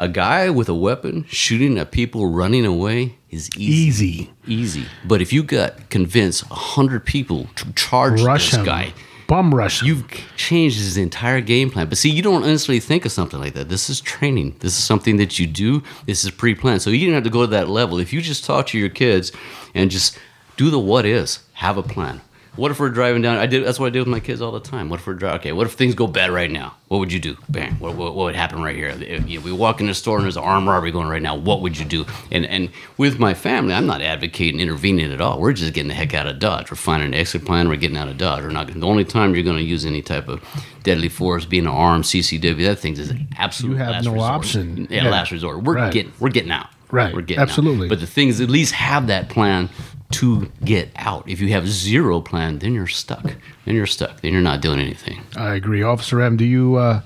A 0.00 0.08
guy 0.08 0.48
with 0.48 0.68
a 0.68 0.74
weapon 0.74 1.24
shooting 1.28 1.76
at 1.78 1.90
people 1.90 2.28
running 2.28 2.64
away 2.64 3.16
is 3.30 3.50
easy. 3.56 3.72
Easy. 4.06 4.30
Easy. 4.46 4.86
But 5.04 5.20
if 5.20 5.32
you 5.32 5.42
got 5.42 5.90
convinced 5.90 6.42
a 6.50 6.54
hundred 6.54 7.04
people 7.04 7.48
to 7.56 7.72
charge 7.72 8.22
Rush 8.22 8.50
this 8.52 8.60
him. 8.60 8.64
guy, 8.64 8.92
Bum 9.26 9.52
rush. 9.54 9.82
him. 9.82 9.88
you've 9.88 10.04
changed 10.36 10.78
his 10.78 10.96
entire 10.96 11.40
game 11.40 11.68
plan. 11.70 11.88
But 11.88 11.98
see, 11.98 12.10
you 12.10 12.22
don't 12.22 12.44
honestly 12.44 12.80
think 12.80 13.04
of 13.04 13.12
something 13.12 13.40
like 13.40 13.54
that. 13.54 13.68
This 13.68 13.90
is 13.90 14.00
training. 14.00 14.56
This 14.60 14.78
is 14.78 14.84
something 14.84 15.16
that 15.18 15.38
you 15.38 15.46
do. 15.46 15.82
This 16.06 16.24
is 16.24 16.30
pre-planned. 16.30 16.80
So 16.80 16.90
you 16.90 17.00
didn't 17.00 17.14
have 17.14 17.24
to 17.24 17.30
go 17.30 17.40
to 17.42 17.46
that 17.48 17.68
level. 17.68 17.98
If 17.98 18.12
you 18.12 18.22
just 18.22 18.44
talk 18.44 18.68
to 18.68 18.78
your 18.78 18.88
kids 18.88 19.32
and 19.74 19.90
just 19.90 20.16
do 20.56 20.70
the 20.70 20.78
what 20.78 21.04
is, 21.04 21.40
have 21.54 21.76
a 21.76 21.82
plan. 21.82 22.20
What 22.58 22.72
if 22.72 22.80
we're 22.80 22.90
driving 22.90 23.22
down? 23.22 23.36
I 23.38 23.46
did. 23.46 23.64
That's 23.64 23.78
what 23.78 23.86
I 23.86 23.90
do 23.90 24.00
with 24.00 24.08
my 24.08 24.18
kids 24.18 24.42
all 24.42 24.50
the 24.50 24.58
time. 24.58 24.88
What 24.88 24.98
if 24.98 25.06
we're 25.06 25.14
driving? 25.14 25.38
Okay. 25.40 25.52
What 25.52 25.68
if 25.68 25.74
things 25.74 25.94
go 25.94 26.08
bad 26.08 26.30
right 26.32 26.50
now? 26.50 26.74
What 26.88 26.98
would 26.98 27.12
you 27.12 27.20
do? 27.20 27.36
Bang. 27.48 27.74
What, 27.74 27.94
what, 27.94 28.16
what 28.16 28.24
would 28.24 28.34
happen 28.34 28.60
right 28.62 28.74
here? 28.74 28.88
If, 28.88 29.28
you 29.28 29.38
know, 29.38 29.44
we 29.44 29.52
walk 29.52 29.80
in 29.80 29.86
the 29.86 29.94
store 29.94 30.16
and 30.16 30.24
there's 30.24 30.36
an 30.36 30.42
armed 30.42 30.66
robbery 30.66 30.90
going 30.90 31.06
right 31.06 31.22
now. 31.22 31.36
What 31.36 31.60
would 31.62 31.78
you 31.78 31.84
do? 31.84 32.04
And 32.32 32.44
and 32.46 32.70
with 32.96 33.20
my 33.20 33.32
family, 33.32 33.74
I'm 33.74 33.86
not 33.86 34.00
advocating 34.02 34.60
intervening 34.60 35.12
at 35.12 35.20
all. 35.20 35.38
We're 35.40 35.52
just 35.52 35.72
getting 35.72 35.86
the 35.88 35.94
heck 35.94 36.14
out 36.14 36.26
of 36.26 36.40
Dodge. 36.40 36.68
We're 36.70 36.76
finding 36.76 37.08
an 37.08 37.14
exit 37.14 37.44
plan. 37.44 37.68
We're 37.68 37.76
getting 37.76 37.96
out 37.96 38.08
of 38.08 38.18
Dodge. 38.18 38.42
We're 38.42 38.50
not. 38.50 38.66
The 38.66 38.84
only 38.84 39.04
time 39.04 39.36
you're 39.36 39.44
going 39.44 39.58
to 39.58 39.62
use 39.62 39.86
any 39.86 40.02
type 40.02 40.26
of 40.28 40.42
deadly 40.82 41.08
force, 41.08 41.44
being 41.44 41.64
an 41.66 41.70
armed 41.72 42.04
CCW, 42.06 42.64
that 42.64 42.80
thing 42.80 42.94
is 42.94 43.10
an 43.10 43.28
absolute. 43.38 43.74
You 43.74 43.76
have 43.78 43.90
last 43.90 44.04
no 44.04 44.12
resort. 44.14 44.30
option. 44.32 44.88
Yeah, 44.90 45.04
Yeah. 45.04 45.10
last 45.10 45.30
resort. 45.30 45.62
We're 45.62 45.74
Right. 45.76 45.92
getting. 45.92 46.12
We're 46.18 46.30
getting 46.30 46.50
out. 46.50 46.66
Right. 46.90 47.14
We're 47.14 47.20
getting 47.20 47.40
out. 47.40 47.48
Absolutely. 47.50 47.88
But 47.88 48.00
the 48.00 48.06
thing 48.08 48.26
is, 48.28 48.40
at 48.40 48.50
least 48.50 48.72
have 48.72 49.06
that 49.06 49.28
plan 49.28 49.68
to 50.10 50.50
get 50.64 50.90
out. 50.96 51.28
If 51.28 51.40
you 51.40 51.48
have 51.48 51.68
zero 51.68 52.20
plan, 52.20 52.58
then 52.60 52.72
you're 52.72 52.86
stuck. 52.86 53.24
Then 53.64 53.74
you're 53.74 53.86
stuck. 53.86 54.20
Then 54.20 54.32
you're 54.32 54.42
not 54.42 54.62
doing 54.62 54.80
anything. 54.80 55.20
I 55.36 55.54
agree. 55.54 55.82
Officer 55.82 56.20
M, 56.20 56.36
do 56.36 56.44
you 56.44 56.76
uh, 56.76 57.02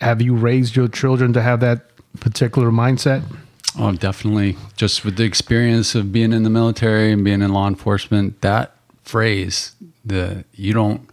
have 0.00 0.20
you 0.20 0.34
raised 0.34 0.76
your 0.76 0.88
children 0.88 1.32
to 1.32 1.42
have 1.42 1.60
that 1.60 1.86
particular 2.20 2.70
mindset? 2.70 3.22
Oh, 3.78 3.92
definitely. 3.92 4.56
Just 4.76 5.04
with 5.04 5.16
the 5.16 5.24
experience 5.24 5.94
of 5.94 6.12
being 6.12 6.32
in 6.32 6.42
the 6.42 6.50
military 6.50 7.12
and 7.12 7.24
being 7.24 7.40
in 7.40 7.52
law 7.52 7.68
enforcement, 7.68 8.40
that 8.40 8.74
phrase, 9.04 9.72
the 10.04 10.44
you 10.54 10.72
don't 10.72 11.08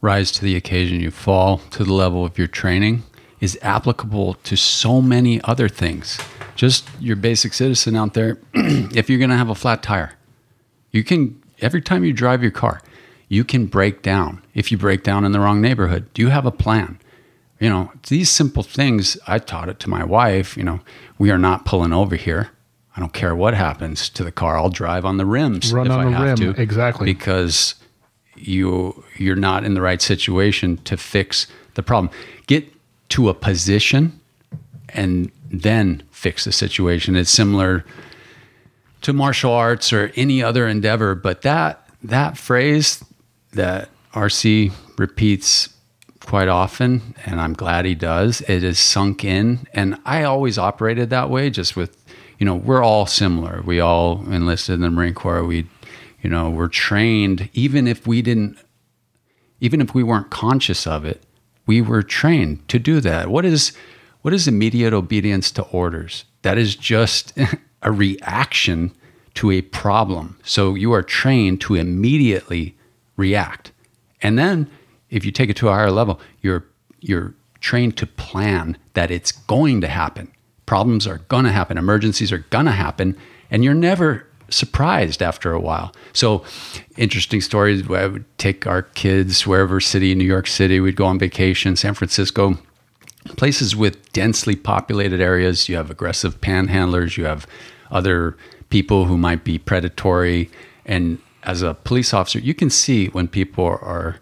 rise 0.00 0.30
to 0.32 0.44
the 0.44 0.54
occasion, 0.54 1.00
you 1.00 1.10
fall 1.10 1.58
to 1.70 1.82
the 1.82 1.92
level 1.92 2.24
of 2.24 2.36
your 2.36 2.46
training, 2.46 3.02
is 3.40 3.58
applicable 3.62 4.34
to 4.34 4.56
so 4.56 5.00
many 5.00 5.40
other 5.44 5.68
things. 5.68 6.18
Just 6.56 6.88
your 7.00 7.16
basic 7.16 7.54
citizen 7.54 7.96
out 7.96 8.14
there, 8.14 8.38
if 8.54 9.08
you're 9.08 9.18
going 9.18 9.30
to 9.30 9.36
have 9.36 9.48
a 9.48 9.54
flat 9.54 9.82
tire, 9.82 10.12
you 10.94 11.02
can, 11.02 11.42
every 11.60 11.82
time 11.82 12.04
you 12.04 12.12
drive 12.12 12.40
your 12.40 12.52
car, 12.52 12.80
you 13.28 13.42
can 13.42 13.66
break 13.66 14.02
down. 14.02 14.40
If 14.54 14.70
you 14.70 14.78
break 14.78 15.02
down 15.02 15.24
in 15.24 15.32
the 15.32 15.40
wrong 15.40 15.60
neighborhood, 15.60 16.08
do 16.14 16.22
you 16.22 16.28
have 16.28 16.46
a 16.46 16.52
plan? 16.52 17.00
You 17.58 17.68
know, 17.68 17.92
these 18.08 18.30
simple 18.30 18.62
things, 18.62 19.18
I 19.26 19.38
taught 19.38 19.68
it 19.68 19.80
to 19.80 19.90
my 19.90 20.04
wife. 20.04 20.56
You 20.56 20.62
know, 20.62 20.80
we 21.18 21.32
are 21.32 21.38
not 21.38 21.64
pulling 21.64 21.92
over 21.92 22.14
here. 22.14 22.50
I 22.96 23.00
don't 23.00 23.12
care 23.12 23.34
what 23.34 23.54
happens 23.54 24.08
to 24.10 24.22
the 24.22 24.30
car. 24.30 24.56
I'll 24.56 24.68
drive 24.68 25.04
on 25.04 25.16
the 25.16 25.26
rims 25.26 25.72
Run 25.72 25.86
if 25.86 25.92
on 25.92 26.00
I 26.00 26.04
the 26.04 26.16
have 26.16 26.38
rim, 26.38 26.54
to, 26.54 26.62
exactly. 26.62 27.06
because 27.06 27.74
you 28.36 29.04
you're 29.16 29.34
not 29.34 29.64
in 29.64 29.74
the 29.74 29.80
right 29.80 30.00
situation 30.00 30.76
to 30.84 30.96
fix 30.96 31.48
the 31.74 31.82
problem. 31.82 32.12
Get 32.46 32.72
to 33.10 33.28
a 33.28 33.34
position 33.34 34.20
and 34.90 35.32
then 35.50 36.04
fix 36.12 36.44
the 36.44 36.52
situation. 36.52 37.16
It's 37.16 37.30
similar 37.30 37.84
to 39.04 39.12
martial 39.12 39.52
arts 39.52 39.92
or 39.92 40.12
any 40.16 40.42
other 40.42 40.66
endeavor, 40.66 41.14
but 41.14 41.42
that 41.42 41.88
that 42.02 42.36
phrase 42.36 43.02
that 43.52 43.88
RC 44.12 44.72
repeats 44.98 45.70
quite 46.20 46.48
often, 46.48 47.14
and 47.24 47.40
I'm 47.40 47.54
glad 47.54 47.84
he 47.84 47.94
does. 47.94 48.40
It 48.42 48.64
is 48.64 48.78
sunk 48.78 49.24
in, 49.24 49.66
and 49.72 49.98
I 50.04 50.24
always 50.24 50.58
operated 50.58 51.10
that 51.10 51.30
way, 51.30 51.50
just 51.50 51.76
with 51.76 51.96
you 52.38 52.46
know, 52.46 52.54
we're 52.54 52.82
all 52.82 53.06
similar. 53.06 53.62
We 53.64 53.80
all 53.80 54.24
enlisted 54.30 54.74
in 54.74 54.80
the 54.80 54.90
Marine 54.90 55.14
Corps. 55.14 55.44
We, 55.44 55.66
you 56.22 56.30
know, 56.30 56.50
we're 56.50 56.68
trained, 56.68 57.48
even 57.52 57.86
if 57.86 58.06
we 58.06 58.22
didn't, 58.22 58.58
even 59.60 59.80
if 59.80 59.94
we 59.94 60.02
weren't 60.02 60.30
conscious 60.30 60.86
of 60.86 61.04
it, 61.04 61.22
we 61.66 61.80
were 61.80 62.02
trained 62.02 62.68
to 62.68 62.78
do 62.78 63.00
that. 63.00 63.28
What 63.28 63.44
is, 63.44 63.72
what 64.22 64.34
is 64.34 64.48
immediate 64.48 64.92
obedience 64.92 65.50
to 65.52 65.62
orders? 65.62 66.24
That 66.42 66.58
is 66.58 66.76
just 66.76 67.32
a 67.84 67.92
reaction 67.92 68.92
to 69.34 69.50
a 69.50 69.62
problem. 69.62 70.38
So 70.42 70.74
you 70.74 70.92
are 70.92 71.02
trained 71.02 71.60
to 71.62 71.74
immediately 71.74 72.76
react. 73.16 73.72
And 74.22 74.38
then 74.38 74.70
if 75.10 75.24
you 75.24 75.30
take 75.30 75.50
it 75.50 75.56
to 75.58 75.68
a 75.68 75.72
higher 75.72 75.90
level, 75.90 76.20
you're 76.40 76.64
you're 77.00 77.34
trained 77.60 77.96
to 77.98 78.06
plan 78.06 78.76
that 78.94 79.10
it's 79.10 79.32
going 79.32 79.80
to 79.80 79.88
happen. 79.88 80.30
Problems 80.66 81.06
are 81.06 81.18
going 81.28 81.44
to 81.44 81.52
happen, 81.52 81.76
emergencies 81.76 82.32
are 82.32 82.38
going 82.38 82.64
to 82.66 82.72
happen, 82.72 83.16
and 83.50 83.62
you're 83.62 83.74
never 83.74 84.26
surprised 84.48 85.22
after 85.22 85.52
a 85.52 85.60
while. 85.60 85.94
So, 86.12 86.44
interesting 86.96 87.40
stories. 87.40 87.88
I 87.90 88.06
would 88.06 88.24
take 88.38 88.66
our 88.66 88.82
kids 88.82 89.46
wherever 89.46 89.80
city, 89.80 90.14
New 90.14 90.24
York 90.24 90.46
City, 90.46 90.80
we'd 90.80 90.96
go 90.96 91.06
on 91.06 91.18
vacation, 91.18 91.76
San 91.76 91.94
Francisco, 91.94 92.58
places 93.36 93.74
with 93.74 94.12
densely 94.12 94.56
populated 94.56 95.20
areas. 95.20 95.68
You 95.68 95.76
have 95.76 95.90
aggressive 95.90 96.40
panhandlers, 96.40 97.16
you 97.16 97.24
have 97.24 97.46
other 97.94 98.36
people 98.68 99.06
who 99.06 99.16
might 99.16 99.44
be 99.44 99.58
predatory. 99.58 100.50
And 100.84 101.18
as 101.44 101.62
a 101.62 101.74
police 101.74 102.12
officer, 102.12 102.38
you 102.38 102.52
can 102.52 102.68
see 102.68 103.06
when 103.08 103.28
people 103.28 103.64
are 103.64 104.18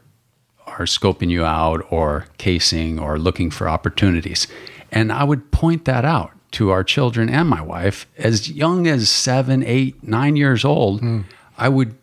are 0.78 0.84
scoping 0.84 1.28
you 1.28 1.44
out 1.44 1.84
or 1.90 2.26
casing 2.38 2.98
or 2.98 3.18
looking 3.18 3.50
for 3.50 3.68
opportunities. 3.68 4.46
And 4.90 5.12
I 5.12 5.24
would 5.24 5.50
point 5.50 5.84
that 5.84 6.04
out 6.04 6.32
to 6.52 6.70
our 6.70 6.84
children 6.84 7.28
and 7.28 7.48
my 7.48 7.60
wife 7.60 8.06
as 8.16 8.50
young 8.50 8.86
as 8.86 9.10
seven, 9.10 9.62
eight, 9.64 10.02
nine 10.02 10.36
years 10.36 10.64
old. 10.64 11.00
Hmm. 11.00 11.22
I 11.58 11.68
would 11.68 11.94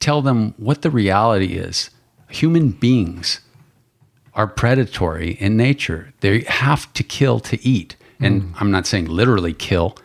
tell 0.00 0.22
them 0.22 0.54
what 0.56 0.82
the 0.82 0.90
reality 0.90 1.54
is. 1.54 1.90
Human 2.28 2.70
beings 2.70 3.40
are 4.34 4.46
predatory 4.46 5.32
in 5.32 5.56
nature. 5.56 6.12
They 6.20 6.40
have 6.42 6.92
to 6.94 7.02
kill 7.02 7.40
to 7.40 7.64
eat. 7.66 7.96
And 8.20 8.42
hmm. 8.42 8.52
I'm 8.58 8.70
not 8.70 8.86
saying 8.86 9.06
literally 9.06 9.52
kill, 9.52 9.96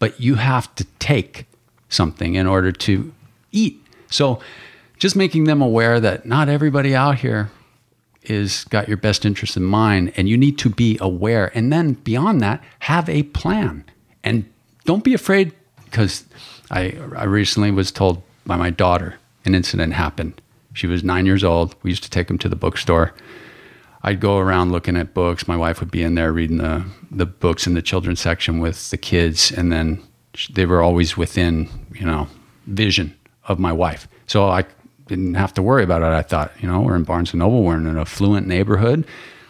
but 0.00 0.18
you 0.18 0.34
have 0.34 0.74
to 0.74 0.84
take 0.98 1.46
something 1.88 2.34
in 2.34 2.48
order 2.48 2.72
to 2.72 3.12
eat. 3.52 3.80
So 4.10 4.40
just 4.98 5.14
making 5.14 5.44
them 5.44 5.62
aware 5.62 6.00
that 6.00 6.26
not 6.26 6.48
everybody 6.48 6.96
out 6.96 7.18
here 7.18 7.50
is 8.22 8.64
got 8.64 8.88
your 8.88 8.96
best 8.96 9.24
interest 9.24 9.56
in 9.56 9.62
mind 9.62 10.12
and 10.16 10.28
you 10.28 10.36
need 10.36 10.58
to 10.58 10.68
be 10.68 10.98
aware. 11.00 11.52
And 11.54 11.72
then 11.72 11.92
beyond 11.92 12.40
that 12.40 12.62
have 12.80 13.08
a 13.08 13.22
plan. 13.22 13.84
And 14.24 14.50
don't 14.84 15.04
be 15.04 15.14
afraid 15.14 15.52
because 15.84 16.24
I, 16.70 16.98
I 17.16 17.24
recently 17.24 17.70
was 17.70 17.92
told 17.92 18.22
by 18.44 18.56
my 18.56 18.70
daughter 18.70 19.16
an 19.44 19.54
incident 19.54 19.92
happened. 19.92 20.40
She 20.72 20.86
was 20.86 21.04
nine 21.04 21.26
years 21.26 21.44
old. 21.44 21.74
We 21.82 21.90
used 21.90 22.04
to 22.04 22.10
take 22.10 22.28
them 22.28 22.38
to 22.38 22.48
the 22.48 22.56
bookstore 22.56 23.12
I'd 24.02 24.20
go 24.20 24.38
around 24.38 24.72
looking 24.72 24.96
at 24.96 25.12
books. 25.14 25.46
My 25.46 25.56
wife 25.56 25.80
would 25.80 25.90
be 25.90 26.02
in 26.02 26.14
there 26.14 26.32
reading 26.32 26.56
the, 26.58 26.84
the 27.10 27.26
books 27.26 27.66
in 27.66 27.74
the 27.74 27.82
children's 27.82 28.20
section 28.20 28.58
with 28.58 28.90
the 28.90 28.96
kids, 28.96 29.52
and 29.52 29.70
then 29.70 30.02
they 30.52 30.64
were 30.66 30.80
always 30.82 31.16
within, 31.16 31.68
you 31.94 32.06
know, 32.06 32.26
vision 32.66 33.14
of 33.48 33.58
my 33.58 33.72
wife. 33.72 34.08
So 34.26 34.48
I 34.48 34.64
didn't 35.06 35.34
have 35.34 35.52
to 35.54 35.62
worry 35.62 35.82
about 35.84 36.02
it. 36.02 36.06
I 36.06 36.22
thought, 36.22 36.52
you 36.60 36.68
know, 36.68 36.80
we're 36.80 36.96
in 36.96 37.02
Barnes 37.04 37.32
and 37.32 37.40
Noble, 37.40 37.62
we're 37.62 37.76
in 37.76 37.86
an 37.86 37.98
affluent 37.98 38.46
neighborhood. 38.46 39.06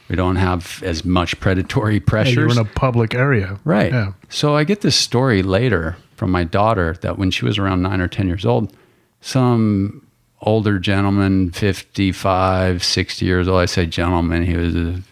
We 0.08 0.16
don't 0.16 0.36
have 0.36 0.82
as 0.84 1.04
much 1.04 1.38
predatory 1.38 1.94
Hey, 1.94 2.00
pressures. 2.00 2.34
you're 2.34 2.50
in 2.50 2.58
a 2.58 2.64
public 2.64 3.14
area. 3.14 3.60
Right. 3.64 3.92
Yeah. 3.92 4.14
So 4.28 4.56
I 4.56 4.64
get 4.64 4.80
this 4.80 4.96
story 4.96 5.44
later 5.44 5.96
from 6.16 6.32
my 6.32 6.42
daughter 6.42 6.96
that 7.02 7.16
when 7.16 7.30
she 7.30 7.44
was 7.44 7.58
around 7.58 7.82
nine 7.82 8.00
or 8.00 8.08
10 8.08 8.26
years 8.26 8.44
old, 8.44 8.74
some 9.20 10.04
older 10.42 10.78
gentleman, 10.78 11.50
55, 11.50 12.82
60 12.82 13.24
years 13.24 13.48
old, 13.48 13.60
I 13.60 13.66
say 13.66 13.86
gentleman, 13.86 14.44
he 14.44 14.56
was 14.56 14.74
a, 14.74 15.02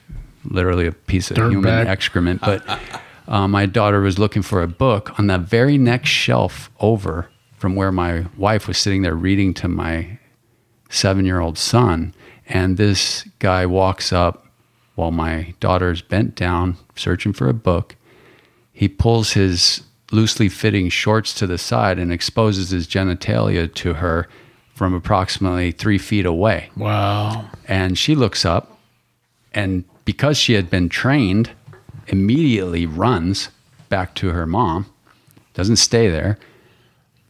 literally 0.45 0.87
a 0.87 0.93
piece 0.93 1.31
of 1.31 1.37
human 1.37 1.65
Dirtbag. 1.65 1.87
excrement. 1.87 2.41
But 2.41 2.65
uh, 3.29 3.49
my 3.49 3.67
daughter 3.67 4.01
was 4.01 4.19
looking 4.19 4.43
for 4.43 4.63
a 4.63 4.69
book 4.69 5.19
on 5.19 5.27
the 5.27 5.39
very 5.39 5.79
next 5.79 6.11
shelf 6.11 6.71
over 6.81 7.29
from 7.59 7.75
where 7.75 7.93
my 7.93 8.27
wife 8.37 8.69
was 8.69 8.79
sitting 8.79 9.03
there 9.03 9.15
reading 9.15 9.53
to 9.55 9.69
my 9.69 10.19
seven 10.89 11.25
year 11.25 11.41
old 11.41 11.59
son. 11.59 12.15
And 12.47 12.77
this 12.77 13.29
guy 13.41 13.67
walks 13.67 14.13
up 14.13 14.47
while 14.95 15.11
my 15.11 15.55
daughter's 15.61 16.01
bent 16.01 16.35
down 16.35 16.77
searching 16.97 17.33
for 17.33 17.49
a 17.49 17.55
book. 17.55 17.97
He 18.73 18.89
pulls 18.89 19.33
his 19.33 19.83
loosely 20.11 20.49
fitting 20.49 20.89
shorts 20.89 21.35
to 21.35 21.47
the 21.47 21.59
side 21.59 21.99
and 21.99 22.13
exposes 22.13 22.71
his 22.71 22.87
genitalia 22.87 23.73
to 23.75 23.95
her 23.95 24.27
from 24.79 24.95
approximately 24.95 25.73
three 25.73 25.99
feet 25.99 26.25
away. 26.25 26.71
Wow. 26.77 27.51
And 27.67 27.99
she 27.99 28.15
looks 28.15 28.45
up, 28.45 28.79
and 29.53 29.85
because 30.05 30.39
she 30.39 30.53
had 30.53 30.71
been 30.71 30.89
trained, 30.89 31.51
immediately 32.07 32.87
runs 32.87 33.49
back 33.89 34.15
to 34.15 34.29
her 34.29 34.47
mom, 34.47 34.87
doesn't 35.53 35.77
stay 35.77 36.09
there. 36.09 36.39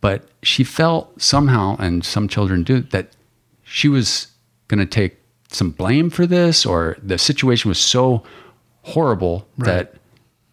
But 0.02 0.28
she 0.42 0.62
felt 0.62 1.22
somehow, 1.22 1.76
and 1.78 2.04
some 2.04 2.28
children 2.28 2.64
do, 2.64 2.82
that 2.82 3.16
she 3.64 3.88
was 3.88 4.26
going 4.68 4.80
to 4.80 4.87
take 4.87 5.16
some 5.50 5.70
blame 5.70 6.11
for 6.11 6.26
this, 6.26 6.66
or 6.66 6.98
the 7.02 7.16
situation 7.16 7.70
was 7.70 7.78
so 7.78 8.22
horrible 8.82 9.48
that 9.56 9.94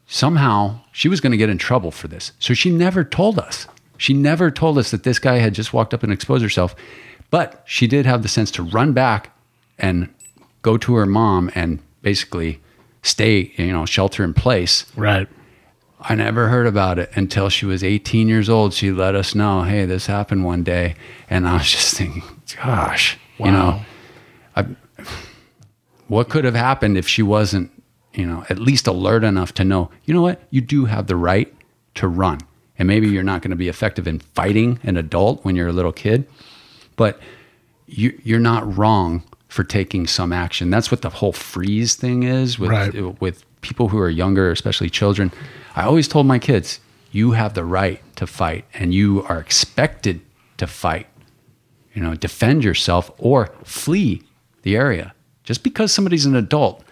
somehow 0.08 0.80
she 0.94 1.10
was 1.10 1.20
going 1.20 1.32
to 1.32 1.38
get 1.38 1.50
in 1.50 1.58
trouble 1.58 1.92
for 1.92 2.08
this. 2.08 2.32
So 2.40 2.54
she 2.54 2.72
never 2.72 3.04
told 3.04 3.38
us. 3.38 3.68
She 3.98 4.14
never 4.14 4.52
told 4.52 4.78
us 4.78 4.92
that 4.92 5.04
this 5.04 5.20
guy 5.20 5.38
had 5.38 5.54
just 5.54 5.74
walked 5.74 5.94
up 5.94 6.04
and 6.04 6.12
exposed 6.12 6.44
herself. 6.44 6.76
But 7.30 7.64
she 7.66 7.88
did 7.88 8.06
have 8.06 8.22
the 8.22 8.28
sense 8.28 8.52
to 8.52 8.64
run 8.64 8.94
back 8.94 9.36
and 9.78 10.14
go 10.62 10.78
to 10.78 10.96
her 10.96 11.06
mom 11.06 11.52
and 11.56 11.80
basically 12.02 12.62
stay, 13.02 13.54
you 13.56 13.72
know, 13.72 13.86
shelter 13.86 14.24
in 14.24 14.34
place. 14.34 14.86
Right. 14.96 15.28
I 16.00 16.16
never 16.16 16.50
heard 16.50 16.68
about 16.68 17.00
it 17.00 17.10
until 17.16 17.50
she 17.50 17.66
was 17.66 17.84
18 17.84 18.28
years 18.28 18.50
old. 18.50 18.74
She 18.74 18.92
let 18.92 19.16
us 19.16 19.34
know, 19.34 19.64
hey, 19.64 19.86
this 19.86 20.06
happened 20.06 20.46
one 20.46 20.64
day. 20.64 20.96
And 21.30 21.48
I 21.48 21.54
was 21.54 21.70
just 21.70 21.96
thinking, 21.98 22.24
gosh, 22.58 23.18
you 23.38 23.52
know, 23.52 23.82
I, 24.56 24.66
what 26.08 26.30
could 26.30 26.46
have 26.46 26.56
happened 26.56 26.98
if 26.98 27.08
she 27.08 27.24
wasn't, 27.24 27.72
you 28.14 28.26
know, 28.26 28.46
at 28.50 28.60
least 28.60 28.88
alert 28.88 29.24
enough 29.24 29.54
to 29.56 29.64
know, 29.64 29.90
you 30.06 30.14
know 30.14 30.22
what, 30.22 30.42
you 30.52 30.62
do 30.62 30.86
have 30.86 31.08
the 31.08 31.16
right 31.16 31.54
to 31.96 32.08
run. 32.08 32.40
And 32.78 32.88
maybe 32.88 33.08
you're 33.08 33.24
not 33.24 33.42
going 33.42 33.52
to 33.52 33.56
be 33.58 33.70
effective 33.70 34.08
in 34.08 34.20
fighting 34.20 34.80
an 34.84 34.98
adult 34.98 35.44
when 35.46 35.56
you're 35.56 35.70
a 35.70 35.74
little 35.74 35.94
kid, 35.94 36.28
but 36.98 37.20
you, 37.88 38.20
you're 38.24 38.40
not 38.40 38.78
wrong 38.78 39.24
for 39.48 39.64
taking 39.64 40.08
some 40.08 40.34
action. 40.34 40.70
That's 40.70 40.92
what 40.92 41.02
the 41.02 41.10
whole 41.10 41.32
freeze 41.32 41.96
thing 41.96 42.24
is 42.24 42.60
with 42.60 42.72
Right. 42.72 43.22
with 43.22 43.46
people 43.62 43.88
who 43.88 43.98
are 44.00 44.10
younger, 44.10 44.52
especially 44.52 44.90
children. 44.90 45.32
I 45.76 45.84
always 45.84 46.08
told 46.08 46.26
my 46.28 46.40
kids, 46.40 46.80
you 47.12 47.32
have 47.32 47.54
the 47.54 47.64
right 47.64 48.02
to 48.18 48.28
fight 48.28 48.66
and 48.74 48.94
you 48.94 49.24
are 49.30 49.40
expected 49.40 50.20
to 50.58 50.68
fight. 50.68 51.08
You 51.94 52.02
know, 52.04 52.14
defend 52.16 52.64
yourself 52.66 53.10
or 53.18 53.52
flee 53.64 54.22
the 54.64 54.76
area. 54.76 55.14
Just 55.46 55.64
because 55.64 55.94
somebody's 55.94 56.26
an 56.26 56.36
adult. 56.36 56.84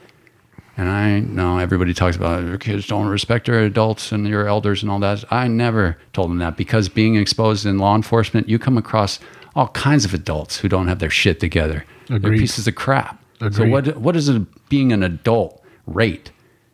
And 0.76 0.90
I 0.90 1.20
know 1.20 1.60
everybody 1.60 1.94
talks 1.94 2.16
about 2.16 2.44
your 2.44 2.58
kids 2.58 2.88
don't 2.88 3.08
respect 3.08 3.48
your 3.48 3.60
adults 3.60 4.12
and 4.12 4.28
your 4.28 4.48
elders 4.48 4.82
and 4.82 4.92
all 4.92 5.00
that. 5.00 5.24
I 5.32 5.48
never 5.48 5.98
told 6.14 6.32
them 6.32 6.40
that 6.40 6.58
because 6.58 6.90
being 6.90 7.16
exposed 7.16 7.66
in 7.66 7.78
law 7.78 7.96
enforcement, 7.96 8.50
you 8.50 8.58
come 8.58 8.78
across 8.78 9.20
all 9.56 9.68
kinds 9.70 10.04
of 10.04 10.14
adults 10.14 10.58
who 10.58 10.68
don't 10.68 10.88
have 10.88 10.98
their 10.98 11.12
shit 11.12 11.40
together. 11.40 11.86
They're 12.08 12.32
pieces 12.32 12.68
of 12.68 12.76
crap. 12.76 13.24
So 13.40 13.48
Agreed. 13.48 13.72
what 13.72 13.98
what 13.98 14.16
is 14.16 14.30
it 14.30 14.70
being 14.70 14.92
an 14.92 15.04
adult 15.04 15.64
rate? 15.86 16.32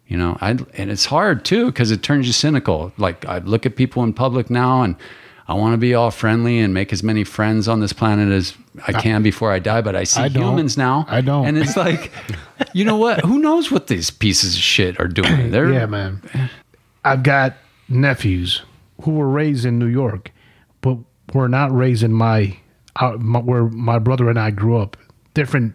You 0.07 0.17
know, 0.17 0.37
I 0.39 0.51
and 0.51 0.89
it's 0.89 1.05
hard 1.05 1.43
too 1.43 1.67
because 1.67 1.91
it 1.91 2.01
turns 2.01 2.25
you 2.27 2.33
cynical. 2.33 2.93
Like 2.97 3.25
I 3.25 3.39
look 3.39 3.65
at 3.65 3.75
people 3.75 4.03
in 4.03 4.13
public 4.13 4.49
now 4.49 4.81
and 4.81 4.95
I 5.49 5.55
want 5.55 5.73
to 5.73 5.79
be 5.79 5.95
all 5.95 6.11
friendly 6.11 6.59
and 6.59 6.75
make 6.75 6.93
as 6.93 7.01
many 7.01 7.23
friends 7.23 7.67
on 7.67 7.79
this 7.79 7.91
planet 7.91 8.31
as 8.31 8.53
I 8.85 8.91
can 8.93 9.23
before 9.23 9.51
I 9.51 9.57
die. 9.57 9.81
But 9.81 9.95
I 9.95 10.03
see 10.03 10.21
I 10.21 10.27
humans 10.27 10.77
now. 10.77 11.07
I 11.09 11.21
don't. 11.21 11.47
And 11.47 11.57
it's 11.57 11.75
like, 11.75 12.11
you 12.73 12.85
know 12.85 12.97
what? 12.97 13.21
Who 13.25 13.39
knows 13.39 13.71
what 13.71 13.87
these 13.87 14.11
pieces 14.11 14.53
of 14.53 14.61
shit 14.61 14.99
are 14.99 15.07
doing? 15.07 15.49
They're 15.51 15.73
Yeah, 15.73 15.87
man. 15.87 16.21
I've 17.03 17.23
got 17.23 17.55
nephews 17.87 18.61
who 19.01 19.13
were 19.13 19.27
raised 19.27 19.65
in 19.65 19.79
New 19.79 19.87
York, 19.87 20.31
but 20.81 20.99
were 21.33 21.49
not 21.49 21.75
raised 21.75 22.03
in 22.03 22.13
my, 22.13 22.55
uh, 22.97 23.17
my 23.19 23.39
where 23.39 23.65
my 23.65 23.97
brother 23.97 24.29
and 24.29 24.37
I 24.37 24.51
grew 24.51 24.77
up. 24.77 24.97
Different 25.33 25.73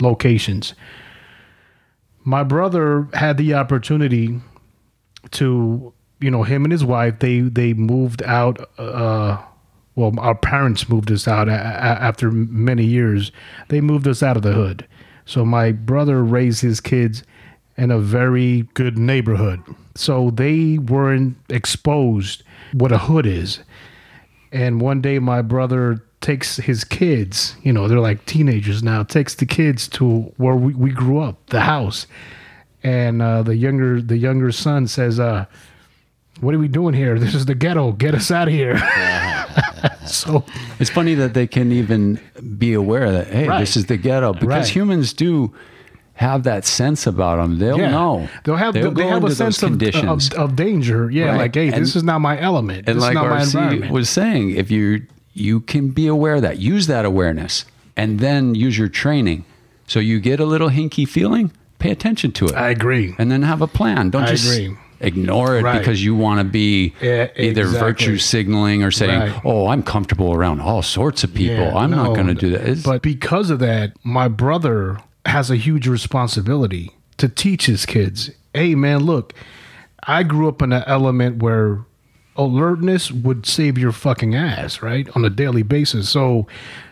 locations. 0.00 0.74
My 2.22 2.44
brother 2.44 3.08
had 3.14 3.36
the 3.36 3.52
opportunity 3.54 4.40
to, 5.32 5.92
you 6.20 6.30
know, 6.30 6.42
him 6.42 6.64
and 6.64 6.72
his 6.72 6.84
wife. 6.84 7.18
They 7.20 7.40
they 7.40 7.72
moved 7.74 8.22
out. 8.24 8.68
Uh, 8.78 9.38
well, 9.96 10.12
our 10.18 10.34
parents 10.34 10.88
moved 10.88 11.10
us 11.10 11.26
out 11.26 11.48
a- 11.48 11.52
a- 11.52 12.00
after 12.08 12.30
many 12.30 12.84
years. 12.84 13.32
They 13.68 13.80
moved 13.80 14.06
us 14.06 14.22
out 14.22 14.36
of 14.36 14.42
the 14.42 14.52
hood. 14.52 14.86
So 15.24 15.44
my 15.44 15.72
brother 15.72 16.22
raised 16.22 16.62
his 16.62 16.80
kids 16.80 17.22
in 17.76 17.90
a 17.90 17.98
very 17.98 18.68
good 18.74 18.96
neighborhood. 18.98 19.60
So 19.94 20.30
they 20.30 20.78
weren't 20.78 21.36
exposed 21.48 22.42
what 22.72 22.92
a 22.92 22.98
hood 22.98 23.26
is. 23.26 23.60
And 24.52 24.80
one 24.80 25.00
day 25.00 25.18
my 25.18 25.42
brother 25.42 26.02
takes 26.20 26.56
his 26.56 26.84
kids, 26.84 27.56
you 27.62 27.72
know, 27.72 27.88
they're 27.88 27.98
like 28.00 28.26
teenagers 28.26 28.82
now, 28.82 29.02
takes 29.02 29.34
the 29.34 29.46
kids 29.46 29.88
to 29.88 30.32
where 30.36 30.54
we, 30.54 30.74
we 30.74 30.90
grew 30.90 31.18
up, 31.20 31.46
the 31.46 31.60
house. 31.60 32.06
And 32.82 33.22
uh, 33.22 33.42
the 33.42 33.56
younger 33.56 34.00
the 34.02 34.16
younger 34.18 34.52
son 34.52 34.86
says, 34.86 35.18
uh, 35.20 35.46
what 36.40 36.54
are 36.54 36.58
we 36.58 36.68
doing 36.68 36.94
here? 36.94 37.18
This 37.18 37.34
is 37.34 37.46
the 37.46 37.54
ghetto. 37.54 37.92
Get 37.92 38.14
us 38.14 38.30
out 38.30 38.48
of 38.48 38.54
here. 38.54 38.78
so 40.06 40.44
It's 40.78 40.90
funny 40.90 41.14
that 41.14 41.34
they 41.34 41.46
can 41.46 41.72
even 41.72 42.20
be 42.58 42.72
aware 42.74 43.10
that 43.12 43.28
hey, 43.28 43.48
Right. 43.48 43.60
this 43.60 43.76
is 43.76 43.86
the 43.86 43.96
ghetto 43.96 44.32
because 44.32 44.46
Right. 44.48 44.66
humans 44.68 45.12
do 45.12 45.52
have 46.14 46.42
that 46.44 46.66
sense 46.66 47.06
about 47.06 47.36
them. 47.36 47.58
They'll 47.58 47.78
yeah, 47.78 47.90
know. 47.90 48.28
they'll 48.44 48.56
have 48.56 48.74
They'll 48.74 48.90
they 48.90 49.06
have 49.06 49.24
a 49.24 49.34
sense 49.34 49.62
of, 49.62 49.80
of 49.82 50.32
of 50.34 50.56
danger. 50.56 51.10
Yeah, 51.10 51.26
Right. 51.30 51.36
like 51.38 51.54
hey, 51.54 51.68
And- 51.72 51.82
this 51.82 51.96
is 51.96 52.02
not 52.02 52.20
my 52.20 52.38
element. 52.40 52.88
and 52.88 52.96
this 52.96 53.02
like 53.02 53.12
is 53.12 53.14
not 53.14 53.28
my 53.30 53.36
RC 53.40 53.54
environment. 53.58 53.92
was 53.92 54.08
saying, 54.10 54.50
if 54.50 54.70
you 54.70 55.02
you 55.32 55.60
can 55.60 55.88
be 55.90 56.06
aware 56.06 56.34
of 56.34 56.42
that, 56.42 56.58
use 56.58 56.88
that 56.88 57.04
awareness, 57.04 57.64
and 57.96 58.18
then 58.18 58.54
use 58.54 58.76
your 58.76 58.88
training. 58.88 59.44
So 59.86 59.98
you 60.00 60.20
get 60.20 60.40
a 60.40 60.44
little 60.44 60.68
hinky 60.70 61.08
feeling, 61.08 61.52
pay 61.78 61.90
attention 61.90 62.32
to 62.32 62.46
it. 62.46 62.54
I 62.54 62.68
agree. 62.70 63.14
and 63.18 63.30
then 63.30 63.42
have 63.42 63.62
a 63.62 63.66
plan. 63.68 64.10
Don't 64.10 64.24
I 64.24 64.32
just 64.32 64.52
agree. 64.52 64.76
Ignore 65.00 65.56
it 65.56 65.62
Right. 65.62 65.78
because 65.78 66.04
you 66.04 66.14
want 66.14 66.38
to 66.40 66.44
be 66.44 66.92
Yeah, 67.00 67.28
either 67.36 67.62
exactly. 67.62 67.78
virtue 67.80 68.18
signaling 68.18 68.82
or 68.82 68.90
saying, 68.90 69.18
Right. 69.20 69.40
"Oh, 69.44 69.68
I'm 69.68 69.82
comfortable 69.82 70.34
around 70.34 70.60
all 70.60 70.82
sorts 70.82 71.24
of 71.24 71.32
people. 71.34 71.64
Yeah, 71.64 71.76
I'm 71.76 71.90
not 71.90 72.14
going 72.14 72.26
to 72.26 72.34
do 72.34 72.50
that." 72.50 72.60
It's- 72.62 72.82
But 72.82 73.02
because 73.02 73.50
of 73.50 73.58
that, 73.60 73.92
my 74.04 74.28
brother 74.28 74.98
has 75.26 75.50
a 75.50 75.56
huge 75.56 75.86
responsibility 75.86 76.90
to 77.18 77.28
teach 77.28 77.66
his 77.66 77.86
kids. 77.86 78.30
Hey, 78.54 78.74
man, 78.74 79.00
look, 79.00 79.32
I 80.06 80.22
grew 80.22 80.48
up 80.48 80.62
in 80.62 80.72
an 80.72 80.82
element 80.86 81.42
where 81.42 81.80
alertness 82.36 83.10
would 83.12 83.44
save 83.46 83.76
your 83.76 83.92
fucking 83.92 84.34
ass, 84.34 84.82
right, 84.82 85.08
on 85.14 85.24
a 85.24 85.30
daily 85.30 85.62
basis. 85.62 86.08
So, 86.08 86.46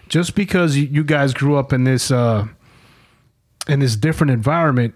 just 0.08 0.34
because 0.34 0.76
you- 0.76 0.88
you 0.90 1.04
guys 1.04 1.32
grew 1.34 1.56
up 1.56 1.72
in 1.72 1.84
this 1.84 2.10
uh, 2.10 2.46
in 3.66 3.80
this 3.80 3.96
different 3.96 4.30
environment, 4.30 4.94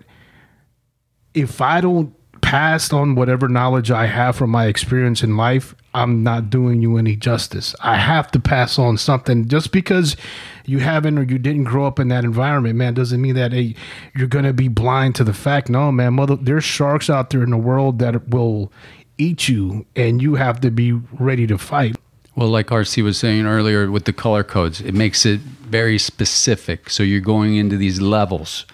if 1.35 1.61
I 1.61 1.81
don't 1.81 2.13
pass 2.53 2.93
on 2.93 3.15
whatever 3.15 3.49
knowledge 3.49 3.91
I 3.91 4.05
have 4.05 4.37
from 4.37 4.51
my 4.51 4.67
experience 4.67 5.23
in 5.23 5.39
life, 5.39 5.75
I'm 5.95 6.23
not 6.23 6.51
doing 6.51 6.83
you 6.83 6.99
any 6.99 7.17
justice. 7.17 7.75
I 7.81 7.97
have 7.97 8.31
to 8.33 8.39
pass 8.39 8.79
on 8.79 8.99
something 8.99 9.49
just 9.49 9.73
because 9.73 10.19
you 10.67 10.81
haven't 10.81 11.19
or 11.19 11.23
you 11.23 11.39
didn't 11.39 11.65
grow 11.65 11.87
up 11.87 11.99
in 11.99 12.09
that 12.09 12.25
environment, 12.25 12.77
man, 12.77 12.93
doesn't 12.93 13.23
mean 13.23 13.37
that 13.37 13.55
hey, 13.55 13.75
you're 14.15 14.29
gonna 14.29 14.53
be 14.53 14.69
blind 14.69 15.15
to 15.15 15.25
the 15.25 15.33
fact. 15.33 15.71
No, 15.71 15.91
man, 15.91 16.13
mother 16.13 16.37
there's 16.37 16.63
sharks 16.63 17.09
out 17.09 17.31
there 17.31 17.43
in 17.43 17.49
the 17.49 17.57
world 17.57 18.01
that 18.01 18.29
will 18.29 18.71
eat 19.17 19.49
you 19.49 19.87
and 19.97 20.21
you 20.21 20.35
have 20.35 20.61
to 20.61 20.71
be 20.71 20.93
ready 20.93 21.47
to 21.47 21.57
fight. 21.57 21.97
Well, 22.37 22.49
like 22.49 22.67
RC 22.67 23.03
was 23.03 23.17
saying 23.17 23.47
earlier 23.47 23.91
with 23.91 24.05
the 24.05 24.13
color 24.13 24.45
codes, 24.45 24.83
it 24.83 24.93
makes 24.93 25.25
it 25.25 25.41
very 25.41 25.97
specific. 25.97 26.91
So 26.91 27.03
you're 27.03 27.21
going 27.23 27.57
into 27.57 27.79
these 27.79 28.03
levels. 28.03 28.67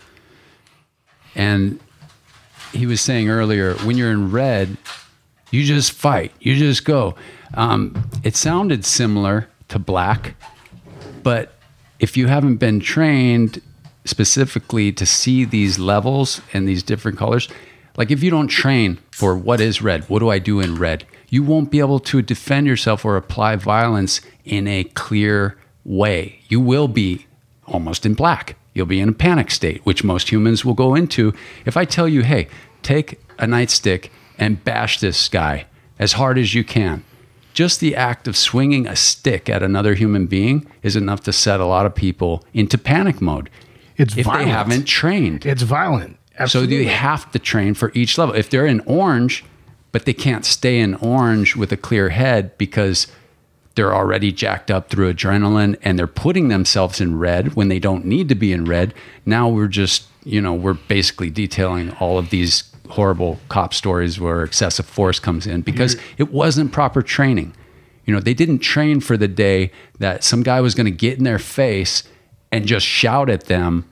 And 1.37 1.79
he 2.73 2.87
was 2.87 3.01
saying 3.01 3.29
earlier, 3.29 3.75
when 3.85 3.97
you're 3.97 4.11
in 4.11 4.31
red, 4.31 4.77
you 5.51 5.65
just 5.65 5.93
fight, 5.93 6.33
you 6.41 6.57
just 6.57 6.85
go. 6.85 7.15
Um, 7.55 8.11
it 8.23 8.37
sounded 8.37 8.85
similar 8.85 9.49
to 9.69 9.79
black, 9.79 10.35
but 11.23 11.55
if 11.99 12.17
you 12.17 12.27
haven't 12.27 12.57
been 12.57 12.81
trained 12.81 13.63
specifically 14.05 14.93
to 14.93 15.05
see 15.05 15.45
these 15.45 15.79
levels 15.79 16.41
and 16.53 16.69
these 16.69 16.83
different 16.83 17.19
colors, 17.19 17.49
like 17.97 18.11
if 18.11 18.23
you 18.23 18.31
don't 18.31 18.49
train 18.49 18.99
for 19.11 19.37
what 19.37 19.61
is 19.61 19.83
red, 19.83 20.09
what 20.09 20.21
do 20.21 20.29
I 20.29 20.39
do 20.39 20.61
in 20.61 20.77
red, 20.77 21.05
you 21.29 21.43
won't 21.43 21.71
be 21.71 21.81
able 21.81 22.01
to 22.01 22.23
defend 22.23 22.67
yourself 22.67 23.05
or 23.05 23.17
apply 23.17 23.57
violence 23.57 24.21
in 24.45 24.67
a 24.67 24.85
clear 24.85 25.59
way. 25.85 26.41
You 26.49 26.61
will 26.61 26.89
be 26.89 27.27
almost 27.67 28.07
in 28.07 28.15
black. 28.15 28.58
You'll 28.79 28.87
be 28.87 29.01
in 29.01 29.09
a 29.09 29.13
panic 29.13 29.51
state, 29.51 29.85
which 29.85 30.05
most 30.05 30.31
humans 30.31 30.65
will 30.65 30.75
go 30.75 30.95
into. 30.95 31.35
If 31.67 31.77
I 31.77 31.85
tell 31.85 32.09
you, 32.09 32.23
hey, 32.23 32.49
take 32.83 33.21
a 33.39 33.45
nightstick 33.45 34.09
and 34.39 34.63
bash 34.65 35.01
this 35.01 35.29
guy 35.29 35.67
as 35.99 36.13
hard 36.13 36.39
as 36.39 36.55
you 36.55 36.63
can, 36.65 37.05
just 37.53 37.81
the 37.81 37.97
act 37.97 38.29
of 38.29 38.37
swinging 38.37 38.87
a 38.87 38.95
stick 38.95 39.49
at 39.49 39.65
another 39.65 39.95
human 39.95 40.27
being 40.27 40.65
is 40.85 40.95
enough 40.95 41.23
to 41.25 41.33
set 41.33 41.59
a 41.59 41.67
lot 41.67 41.87
of 41.87 41.95
people 41.95 42.45
into 42.55 42.79
panic 42.79 43.21
mode. 43.21 43.51
It's 43.97 44.17
if 44.17 44.27
violent. 44.27 44.45
they 44.45 44.51
haven't 44.53 44.85
trained. 44.85 45.45
It's 45.45 45.63
violent. 45.63 46.17
So 46.37 46.43
Absolutely. 46.45 46.79
they 46.79 46.85
have 46.85 47.33
to 47.33 47.41
train 47.41 47.75
for 47.75 47.91
each 47.97 48.17
level. 48.17 48.37
If 48.37 48.49
they're 48.49 48.65
in 48.65 48.79
orange, 48.87 49.45
but 49.91 50.05
they 50.05 50.13
can't 50.13 50.45
stay 50.45 50.79
in 50.79 50.95
orange 50.95 51.57
with 51.57 51.73
a 51.73 51.77
clear 51.77 52.11
head 52.11 52.57
because 52.59 53.09
they're 53.79 53.95
already 53.95 54.33
jacked 54.33 54.73
up 54.73 54.91
through 54.91 55.15
adrenaline 55.15 55.79
and 55.83 55.97
they're 55.97 56.09
putting 56.09 56.49
themselves 56.49 57.01
in 57.01 57.17
red 57.17 57.55
when 57.55 57.69
they 57.69 57.79
don't 57.79 58.05
need 58.05 58.29
to 58.29 58.35
be 58.35 58.53
in 58.53 58.65
red. 58.65 58.93
Now 59.25 59.49
we're 59.49 59.69
just, 59.69 60.09
you 60.25 60.41
know, 60.41 60.53
we're 60.53 60.75
basically 60.75 61.31
detailing 61.31 61.93
all 62.01 62.19
of 62.19 62.31
these 62.31 62.65
horrible 62.89 63.39
cop 63.49 63.73
stories 63.73 64.19
where 64.19 64.43
excessive 64.43 64.85
force 64.85 65.21
comes 65.21 65.47
in 65.47 65.61
because 65.61 65.95
mm-hmm. 65.95 66.23
it 66.23 66.33
wasn't 66.33 66.73
proper 66.73 67.03
training. 67.03 67.55
You 68.05 68.13
know, 68.13 68.19
they 68.19 68.35
didn't 68.35 68.59
train 68.59 68.99
for 68.99 69.17
the 69.17 69.29
day 69.29 69.71
that 70.01 70.25
some 70.25 70.43
guy 70.43 70.61
was 70.61 70.75
going 70.75 70.87
to 70.87 70.91
get 70.91 71.17
in 71.17 71.23
their 71.23 71.39
face 71.39 72.03
and 72.51 72.67
just 72.67 72.85
shout 72.85 73.31
at 73.31 73.45
them 73.45 73.89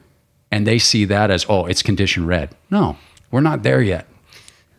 and 0.50 0.66
they 0.66 0.80
see 0.80 1.04
that 1.04 1.30
as, 1.30 1.46
oh, 1.48 1.66
it's 1.66 1.82
condition 1.82 2.26
red. 2.26 2.56
No, 2.72 2.96
we're 3.30 3.40
not 3.40 3.62
there 3.62 3.82
yet. 3.82 4.08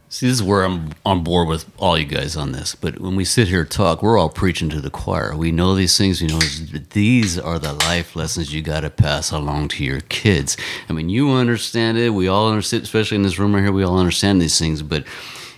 See, 0.10 0.26
this 0.26 0.38
is 0.38 0.44
where 0.44 0.64
I'm 0.64 0.94
on 1.06 1.22
board 1.22 1.50
with 1.50 1.70
all 1.78 1.98
you 1.98 2.06
guys 2.06 2.38
on 2.38 2.54
this. 2.54 2.76
But 2.76 3.02
when 3.02 3.18
we 3.18 3.26
sit 3.26 3.50
here 3.50 3.66
talk, 3.66 4.02
we're 4.02 4.18
all 4.18 4.30
preaching 4.30 4.70
to 4.70 4.80
the 4.80 4.90
choir. 4.90 5.36
We 5.36 5.52
know 5.52 5.76
these 5.76 5.98
things. 5.98 6.22
We 6.22 6.28
know 6.28 6.40
these 6.40 7.38
are 7.38 7.60
the 7.60 7.74
life 7.74 8.16
lessons 8.16 8.54
you 8.54 8.62
got 8.62 8.82
to 8.82 8.90
pass 8.90 9.32
along 9.32 9.68
to 9.70 9.84
your 9.84 10.00
kids. 10.00 10.56
I 10.88 10.94
mean, 10.94 11.10
you 11.10 11.32
understand 11.32 11.98
it. 11.98 12.12
We 12.12 12.30
all 12.30 12.50
understand, 12.50 12.84
especially 12.84 13.16
in 13.16 13.24
this 13.24 13.38
room 13.38 13.54
right 13.54 13.62
here. 13.62 13.74
We 13.74 13.84
all 13.84 14.00
understand 14.00 14.42
these 14.42 14.58
things. 14.58 14.82
But 14.82 15.06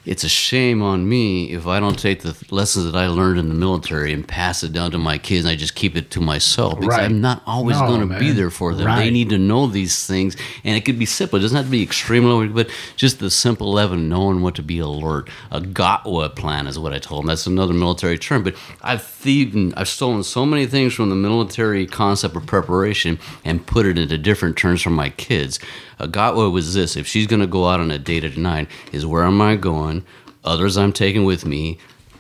it's 0.06 0.24
a 0.24 0.30
shame 0.30 0.82
on 0.82 1.08
me 1.08 1.52
if 1.52 1.68
I 1.68 1.80
don't 1.80 1.98
take 2.00 2.22
the 2.22 2.36
lessons 2.52 2.86
that 2.86 2.96
I 2.96 3.08
learned 3.08 3.40
in 3.40 3.50
the 3.50 3.56
military 3.56 4.12
and 4.14 4.28
pass 4.28 4.64
it 4.64 4.74
down 4.74 4.92
to 4.92 4.98
my 4.98 5.18
kids. 5.18 5.46
and 5.46 5.52
I 5.52 5.56
just 5.56 5.76
keep 5.76 5.96
it 5.96 6.12
to 6.12 6.22
myself 6.22 6.80
because 6.80 6.96
Right. 6.98 7.04
I'm 7.06 7.22
not 7.22 7.42
always 7.46 7.78
No, 7.80 7.88
going 7.88 8.08
to 8.10 8.20
be 8.20 8.32
there 8.32 8.50
for 8.50 8.74
them. 8.74 8.96
They 8.98 9.10
need 9.12 9.30
to 9.30 9.38
know 9.38 9.68
these 9.68 10.06
things, 10.08 10.36
and 10.64 10.76
it 10.76 10.86
could 10.86 10.98
be 11.00 11.06
simple. 11.06 11.38
It 11.40 11.42
doesn't 11.44 11.56
have 11.56 11.66
to 11.66 11.72
be 11.72 11.84
extremely, 11.84 12.48
but 12.48 12.70
just 12.96 13.20
the 13.20 13.30
simple 13.30 13.72
level 13.72 13.96
of 13.98 14.02
knowing 14.02 14.42
what 14.42 14.56
to 14.56 14.64
be 14.64 14.80
alert. 14.80 15.30
A 15.52 15.62
GOTWA 15.62 16.36
plan 16.36 16.68
is 16.68 16.78
what 16.80 16.94
I 16.94 17.00
told 17.00 17.24
them. 17.24 17.28
That's 17.28 17.48
another 17.48 17.74
military 17.74 18.18
term. 18.18 18.44
But 18.44 18.56
I've 18.82 19.04
thieved, 19.04 19.74
I've 19.78 19.88
stolen 19.90 20.24
so 20.24 20.46
many 20.46 20.66
things 20.66 20.94
from 20.94 21.10
the 21.10 21.16
military 21.16 21.86
concept 21.86 22.36
of 22.36 22.46
preparation 22.46 23.20
and 23.46 23.66
put 23.66 23.86
it 23.86 23.98
into 23.98 24.18
different 24.18 24.58
terms 24.58 24.82
for 24.82 24.90
my 24.92 25.10
kids. 25.10 25.60
A 26.00 26.08
GOTWA 26.08 26.50
was 26.52 26.74
this: 26.74 26.96
if 26.96 27.08
she's 27.08 27.28
going 27.28 27.42
to 27.42 27.48
go 27.48 27.68
out 27.68 27.80
on 27.82 27.92
a 27.92 28.00
date 28.00 28.24
at 28.24 28.38
night, 28.38 28.70
is 28.94 29.06
where 29.06 29.24
am 29.24 29.42
I 29.42 29.56
going? 29.58 29.99
Others 30.44 30.78
I'm 30.78 30.94
taking 30.94 31.26
with 31.26 31.46
me 31.46 31.78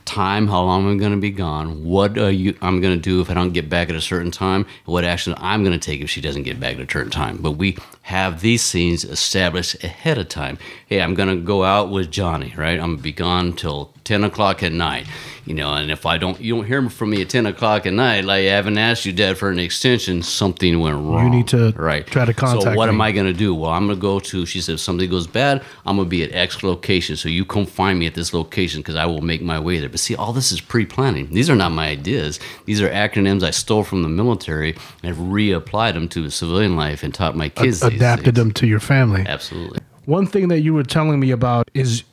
time, 0.09 0.47
how 0.47 0.63
long 0.63 0.87
I'm 0.89 0.97
going 0.97 1.11
to 1.11 1.19
be 1.19 1.29
gone, 1.29 1.85
what 1.85 2.17
uh, 2.17 2.27
you, 2.27 2.57
I'm 2.63 2.81
going 2.81 2.95
to 2.95 3.01
do 3.01 3.21
if 3.21 3.29
I 3.29 3.35
don't 3.35 3.53
get 3.53 3.69
back 3.69 3.89
at 3.89 3.95
a 3.95 4.01
certain 4.01 4.31
time, 4.31 4.65
what 4.85 5.03
action 5.03 5.35
I'm 5.37 5.63
going 5.63 5.79
to 5.79 5.85
take 5.85 6.01
if 6.01 6.09
she 6.09 6.19
doesn't 6.19 6.43
get 6.43 6.59
back 6.59 6.75
at 6.75 6.81
a 6.81 6.91
certain 6.91 7.11
time. 7.11 7.37
But 7.37 7.51
we 7.51 7.77
have 8.01 8.41
these 8.41 8.63
scenes 8.63 9.05
established 9.05 9.83
ahead 9.83 10.17
of 10.17 10.27
time. 10.27 10.57
Hey, 10.87 11.01
I'm 11.01 11.13
going 11.13 11.29
to 11.29 11.39
go 11.39 11.63
out 11.63 11.91
with 11.91 12.09
Johnny, 12.09 12.53
right? 12.57 12.79
I'm 12.79 12.87
going 12.87 12.97
to 12.97 13.03
be 13.03 13.11
gone 13.11 13.53
till 13.53 13.93
10 14.03 14.23
o'clock 14.23 14.63
at 14.63 14.71
night. 14.71 15.05
You 15.49 15.55
know, 15.55 15.73
and 15.73 15.89
if 15.89 16.05
I 16.05 16.19
don't, 16.19 16.39
you 16.39 16.53
don't 16.53 16.65
hear 16.65 16.87
from 16.91 17.09
me 17.09 17.23
at 17.23 17.29
10 17.29 17.47
o'clock 17.47 17.87
at 17.87 17.93
night, 17.93 18.23
like 18.23 18.41
I 18.41 18.51
haven't 18.51 18.77
asked 18.77 19.03
you, 19.03 19.11
Dad, 19.11 19.35
for 19.35 19.49
an 19.49 19.57
extension, 19.57 20.21
something 20.21 20.79
went 20.79 20.97
wrong. 20.97 21.23
You 21.23 21.29
need 21.31 21.47
to 21.47 21.71
right. 21.75 22.05
try 22.05 22.25
to 22.25 22.35
contact. 22.35 22.67
Me. 22.67 22.71
So 22.73 22.77
what 22.77 22.85
me. 22.85 22.93
am 22.93 23.01
I 23.01 23.11
going 23.11 23.25
to 23.25 23.33
do? 23.33 23.55
Well, 23.55 23.71
I'm 23.71 23.87
going 23.87 23.97
to 23.97 24.01
go 24.01 24.19
to, 24.19 24.45
she 24.45 24.61
said, 24.61 24.75
if 24.75 24.79
something 24.79 25.09
goes 25.09 25.25
bad, 25.25 25.63
I'm 25.87 25.95
going 25.95 26.05
to 26.05 26.09
be 26.09 26.21
at 26.21 26.31
X 26.33 26.61
location. 26.61 27.15
So 27.15 27.29
you 27.29 27.45
come 27.45 27.65
find 27.65 27.97
me 27.97 28.05
at 28.05 28.13
this 28.13 28.31
location 28.31 28.81
because 28.81 28.93
I 28.93 29.07
will 29.07 29.21
make 29.21 29.41
my 29.41 29.59
way 29.59 29.79
there. 29.79 29.89
But 29.89 30.01
see, 30.01 30.15
all 30.15 30.33
this 30.33 30.51
is 30.51 30.61
pre 30.61 30.85
planning. 30.85 31.33
These 31.33 31.49
are 31.49 31.55
not 31.55 31.71
my 31.71 31.87
ideas. 31.87 32.39
These 32.65 32.79
are 32.79 32.89
acronyms 32.91 33.41
I 33.41 33.49
stole 33.49 33.83
from 33.83 34.03
the 34.03 34.09
military 34.09 34.75
and 35.01 35.15
reapplied 35.15 35.95
them 35.95 36.07
to 36.09 36.29
civilian 36.29 36.75
life 36.75 37.01
and 37.01 37.11
taught 37.11 37.35
my 37.35 37.49
kids. 37.49 37.79
these 37.79 37.95
adapted 37.95 38.35
them 38.35 38.51
to 38.51 38.67
your 38.67 38.79
family. 38.79 39.25
Absolutely. 39.27 39.79
One 40.05 40.27
thing 40.27 40.49
that 40.49 40.59
you 40.59 40.75
were 40.75 40.83
telling 40.83 41.19
me 41.19 41.31
about 41.31 41.71
is 41.73 42.03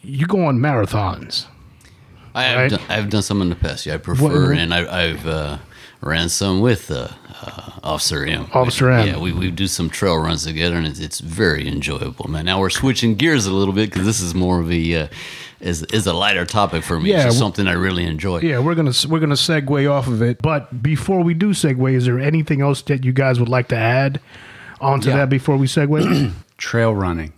you 0.00 0.26
go 0.26 0.46
on 0.46 0.58
marathons. 0.58 1.44
I 2.36 2.42
have, 2.44 2.58
Right. 2.58 2.70
done, 2.70 2.80
I've 2.88 3.10
done 3.10 3.22
some 3.22 3.40
in 3.42 3.48
the 3.48 3.56
past. 3.56 3.86
Yeah, 3.86 3.94
I 3.94 3.96
prefer, 3.98 4.48
what- 4.50 4.58
and 4.58 4.72
I, 4.74 5.04
I've 5.04 5.26
uh, 5.26 5.58
ran 6.02 6.28
some 6.28 6.60
with 6.60 6.90
uh, 6.90 7.08
uh, 7.42 7.70
Officer 7.82 8.24
M. 8.24 8.46
Officer 8.52 8.90
M. 8.90 9.06
Yeah, 9.08 9.18
we, 9.18 9.32
we 9.32 9.50
do 9.50 9.66
some 9.66 9.88
trail 9.90 10.16
runs 10.18 10.44
together, 10.44 10.76
and 10.76 10.86
it's, 10.86 11.00
it's 11.00 11.20
very 11.20 11.66
enjoyable, 11.66 12.28
man. 12.30 12.44
Now 12.44 12.60
we're 12.60 12.70
switching 12.70 13.14
gears 13.14 13.46
a 13.46 13.52
little 13.52 13.72
bit 13.74 13.90
because 13.90 14.04
this 14.06 14.20
is 14.20 14.34
more 14.34 14.60
of 14.60 14.70
a 14.70 14.94
uh, 14.94 15.08
is 15.60 15.82
is 15.84 16.06
a 16.06 16.12
lighter 16.12 16.44
topic 16.44 16.82
for 16.84 17.00
me. 17.00 17.08
Yeah, 17.10 17.16
it's 17.16 17.24
just 17.26 17.38
something 17.38 17.66
I 17.66 17.72
really 17.72 18.04
enjoy. 18.04 18.40
Yeah, 18.40 18.58
we're 18.58 18.74
gonna 18.74 18.92
we're 19.08 19.20
gonna 19.20 19.34
segue 19.34 19.90
off 19.90 20.06
of 20.06 20.20
it. 20.20 20.42
But 20.42 20.82
before 20.82 21.22
we 21.24 21.32
do 21.32 21.50
segue, 21.54 21.94
is 21.94 22.04
there 22.04 22.20
anything 22.20 22.60
else 22.60 22.82
that 22.82 23.04
you 23.06 23.12
guys 23.14 23.40
would 23.40 23.48
like 23.48 23.68
to 23.68 23.76
add 23.76 24.20
onto 24.82 25.08
Yeah. 25.08 25.16
that 25.16 25.30
before 25.30 25.56
we 25.56 25.66
segue? 25.66 26.32
Trail 26.58 26.94
running. 26.94 27.32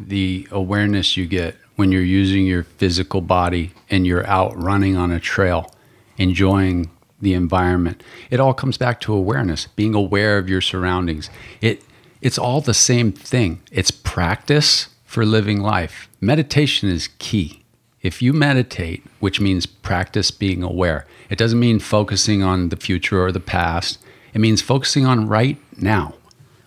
the 0.00 0.48
awareness 0.50 1.16
you 1.16 1.26
get 1.26 1.54
when 1.80 1.90
you're 1.90 2.02
using 2.02 2.44
your 2.44 2.62
physical 2.62 3.22
body 3.22 3.72
and 3.88 4.06
you're 4.06 4.26
out 4.26 4.54
running 4.54 4.98
on 4.98 5.10
a 5.10 5.18
trail, 5.18 5.74
enjoying 6.18 6.90
the 7.22 7.32
environment. 7.32 8.02
It 8.30 8.38
all 8.38 8.52
comes 8.52 8.76
back 8.76 9.00
to 9.00 9.14
awareness, 9.14 9.66
being 9.76 9.94
aware 9.94 10.36
of 10.36 10.46
your 10.46 10.60
surroundings. 10.60 11.30
It 11.62 11.82
it's 12.20 12.36
all 12.36 12.60
the 12.60 12.74
same 12.74 13.12
thing. 13.12 13.62
It's 13.72 13.90
practice 13.90 14.88
for 15.06 15.24
living 15.24 15.62
life. 15.62 16.10
Meditation 16.20 16.90
is 16.90 17.08
key. 17.18 17.62
If 18.02 18.20
you 18.20 18.34
meditate, 18.34 19.02
which 19.18 19.40
means 19.40 19.64
practice 19.64 20.30
being 20.30 20.62
aware, 20.62 21.06
it 21.30 21.38
doesn't 21.38 21.58
mean 21.58 21.78
focusing 21.78 22.42
on 22.42 22.68
the 22.68 22.76
future 22.76 23.24
or 23.24 23.32
the 23.32 23.40
past. 23.40 23.98
It 24.34 24.42
means 24.42 24.60
focusing 24.60 25.06
on 25.06 25.28
right 25.28 25.56
now. 25.80 26.12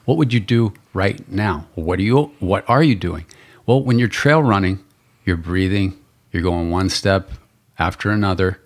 What 0.06 0.18
would 0.18 0.34
you 0.34 0.40
do 0.40 0.74
right 0.92 1.22
now? 1.30 1.68
What 1.76 2.00
are 2.00 2.02
you 2.02 2.32
what 2.40 2.68
are 2.68 2.82
you 2.82 2.96
doing? 2.96 3.26
Well, 3.68 3.84
when 3.84 4.00
you're 4.00 4.08
trail 4.08 4.42
running, 4.42 4.84
you're 5.26 5.38
breathing, 5.38 6.00
you're 6.32 6.44
going 6.44 6.70
one 6.70 6.90
step 6.90 7.32
after 7.80 8.10
another. 8.10 8.60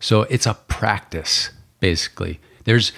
So 0.00 0.22
it's 0.22 0.46
a 0.46 0.54
practice 0.68 1.50
basically. 1.80 2.40
There's 2.64 2.92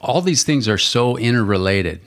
all 0.00 0.20
these 0.20 0.42
things 0.42 0.68
are 0.68 0.76
so 0.76 1.16
interrelated. 1.16 2.00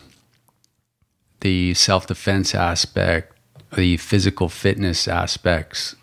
The 1.40 1.74
self-defense 1.74 2.54
aspect, 2.54 3.36
the 3.76 3.98
physical 3.98 4.50
fitness 4.50 5.08
aspects, 5.08 5.96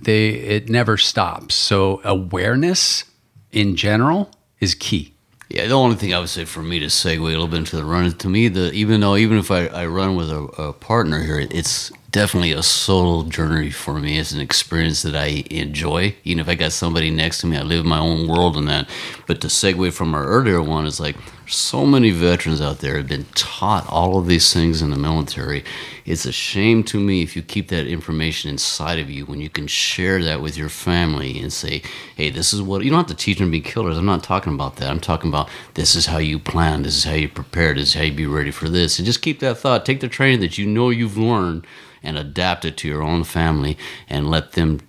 they 0.00 0.30
it 0.30 0.68
never 0.68 0.96
stops. 0.96 1.54
So 1.54 2.00
awareness 2.04 3.04
in 3.50 3.76
general 3.76 4.30
is 4.60 4.74
key. 4.74 5.14
Yeah, 5.50 5.66
the 5.66 5.74
only 5.74 5.96
thing 5.96 6.14
I 6.14 6.20
would 6.20 6.28
say 6.28 6.44
for 6.44 6.62
me 6.62 6.78
to 6.78 6.86
segue 6.86 7.18
a 7.18 7.22
little 7.22 7.48
bit 7.48 7.58
into 7.58 7.74
the 7.74 7.84
run, 7.84 8.12
to 8.12 8.28
me, 8.28 8.46
the 8.46 8.72
even 8.72 9.00
though 9.00 9.16
even 9.16 9.36
if 9.36 9.50
I, 9.50 9.66
I 9.66 9.86
run 9.86 10.14
with 10.14 10.30
a, 10.30 10.42
a 10.58 10.72
partner 10.72 11.20
here, 11.24 11.40
it's 11.40 11.90
definitely 12.12 12.52
a 12.52 12.62
solo 12.62 13.28
journey 13.28 13.70
for 13.70 13.98
me. 13.98 14.16
It's 14.18 14.30
an 14.30 14.40
experience 14.40 15.02
that 15.02 15.16
I 15.16 15.44
enjoy. 15.50 16.14
Even 16.22 16.38
if 16.38 16.48
I 16.48 16.54
got 16.54 16.70
somebody 16.70 17.10
next 17.10 17.40
to 17.40 17.48
me, 17.48 17.56
I 17.56 17.62
live 17.62 17.80
in 17.80 17.88
my 17.88 17.98
own 17.98 18.28
world 18.28 18.56
in 18.56 18.66
that. 18.66 18.88
But 19.26 19.40
to 19.40 19.48
segue 19.48 19.92
from 19.92 20.14
our 20.14 20.24
earlier 20.24 20.62
one 20.62 20.86
is 20.86 21.00
like 21.00 21.16
so 21.50 21.84
many 21.84 22.10
veterans 22.10 22.60
out 22.60 22.78
there 22.78 22.96
have 22.96 23.08
been 23.08 23.26
taught 23.34 23.88
all 23.88 24.18
of 24.18 24.26
these 24.26 24.52
things 24.52 24.82
in 24.82 24.90
the 24.90 24.96
military. 24.96 25.64
It's 26.04 26.24
a 26.24 26.32
shame 26.32 26.82
to 26.84 27.00
me 27.00 27.22
if 27.22 27.34
you 27.34 27.42
keep 27.42 27.68
that 27.68 27.86
information 27.86 28.50
inside 28.50 28.98
of 28.98 29.10
you 29.10 29.26
when 29.26 29.40
you 29.40 29.50
can 29.50 29.66
share 29.66 30.22
that 30.22 30.40
with 30.40 30.56
your 30.56 30.68
family 30.68 31.38
and 31.40 31.52
say, 31.52 31.82
hey, 32.16 32.30
this 32.30 32.52
is 32.52 32.62
what 32.62 32.84
you 32.84 32.90
don't 32.90 33.00
have 33.00 33.06
to 33.08 33.14
teach 33.14 33.38
them 33.38 33.48
to 33.48 33.52
be 33.52 33.60
killers. 33.60 33.98
I'm 33.98 34.06
not 34.06 34.22
talking 34.22 34.54
about 34.54 34.76
that. 34.76 34.90
I'm 34.90 35.00
talking 35.00 35.28
about 35.28 35.48
this 35.74 35.94
is 35.94 36.06
how 36.06 36.18
you 36.18 36.38
plan, 36.38 36.82
this 36.82 36.96
is 36.96 37.04
how 37.04 37.14
you 37.14 37.28
prepare, 37.28 37.74
this 37.74 37.88
is 37.88 37.94
how 37.94 38.02
you 38.02 38.12
be 38.12 38.26
ready 38.26 38.50
for 38.50 38.68
this. 38.68 38.98
And 38.98 39.06
just 39.06 39.22
keep 39.22 39.40
that 39.40 39.58
thought. 39.58 39.84
Take 39.84 40.00
the 40.00 40.08
training 40.08 40.40
that 40.40 40.58
you 40.58 40.66
know 40.66 40.90
you've 40.90 41.18
learned 41.18 41.66
and 42.02 42.16
adapt 42.16 42.64
it 42.64 42.76
to 42.78 42.88
your 42.88 43.02
own 43.02 43.24
family 43.24 43.76
and 44.08 44.30
let 44.30 44.52
them 44.52 44.80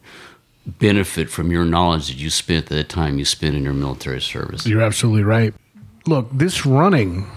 benefit 0.66 1.30
from 1.30 1.52
your 1.52 1.66
knowledge 1.66 2.08
that 2.08 2.18
you 2.18 2.30
spent 2.30 2.68
the 2.68 2.84
time 2.84 3.18
you 3.18 3.26
spent 3.26 3.56
in 3.56 3.64
your 3.64 3.74
military 3.74 4.22
service. 4.22 4.66
You're 4.66 4.82
absolutely 4.82 5.24
right. 5.24 5.54
Look, 6.08 6.30
this 6.32 6.66
running, 6.66 7.28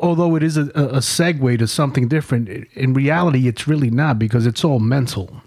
although 0.00 0.36
it 0.36 0.42
is 0.42 0.56
a, 0.56 0.62
a 0.62 0.98
segue 0.98 1.58
to 1.58 1.66
something 1.66 2.08
different, 2.08 2.48
in 2.74 2.94
reality, 2.94 3.48
it's 3.48 3.68
really 3.68 3.90
not 3.90 4.18
because 4.18 4.46
it's 4.46 4.64
all 4.64 4.78
mental. 4.78 5.42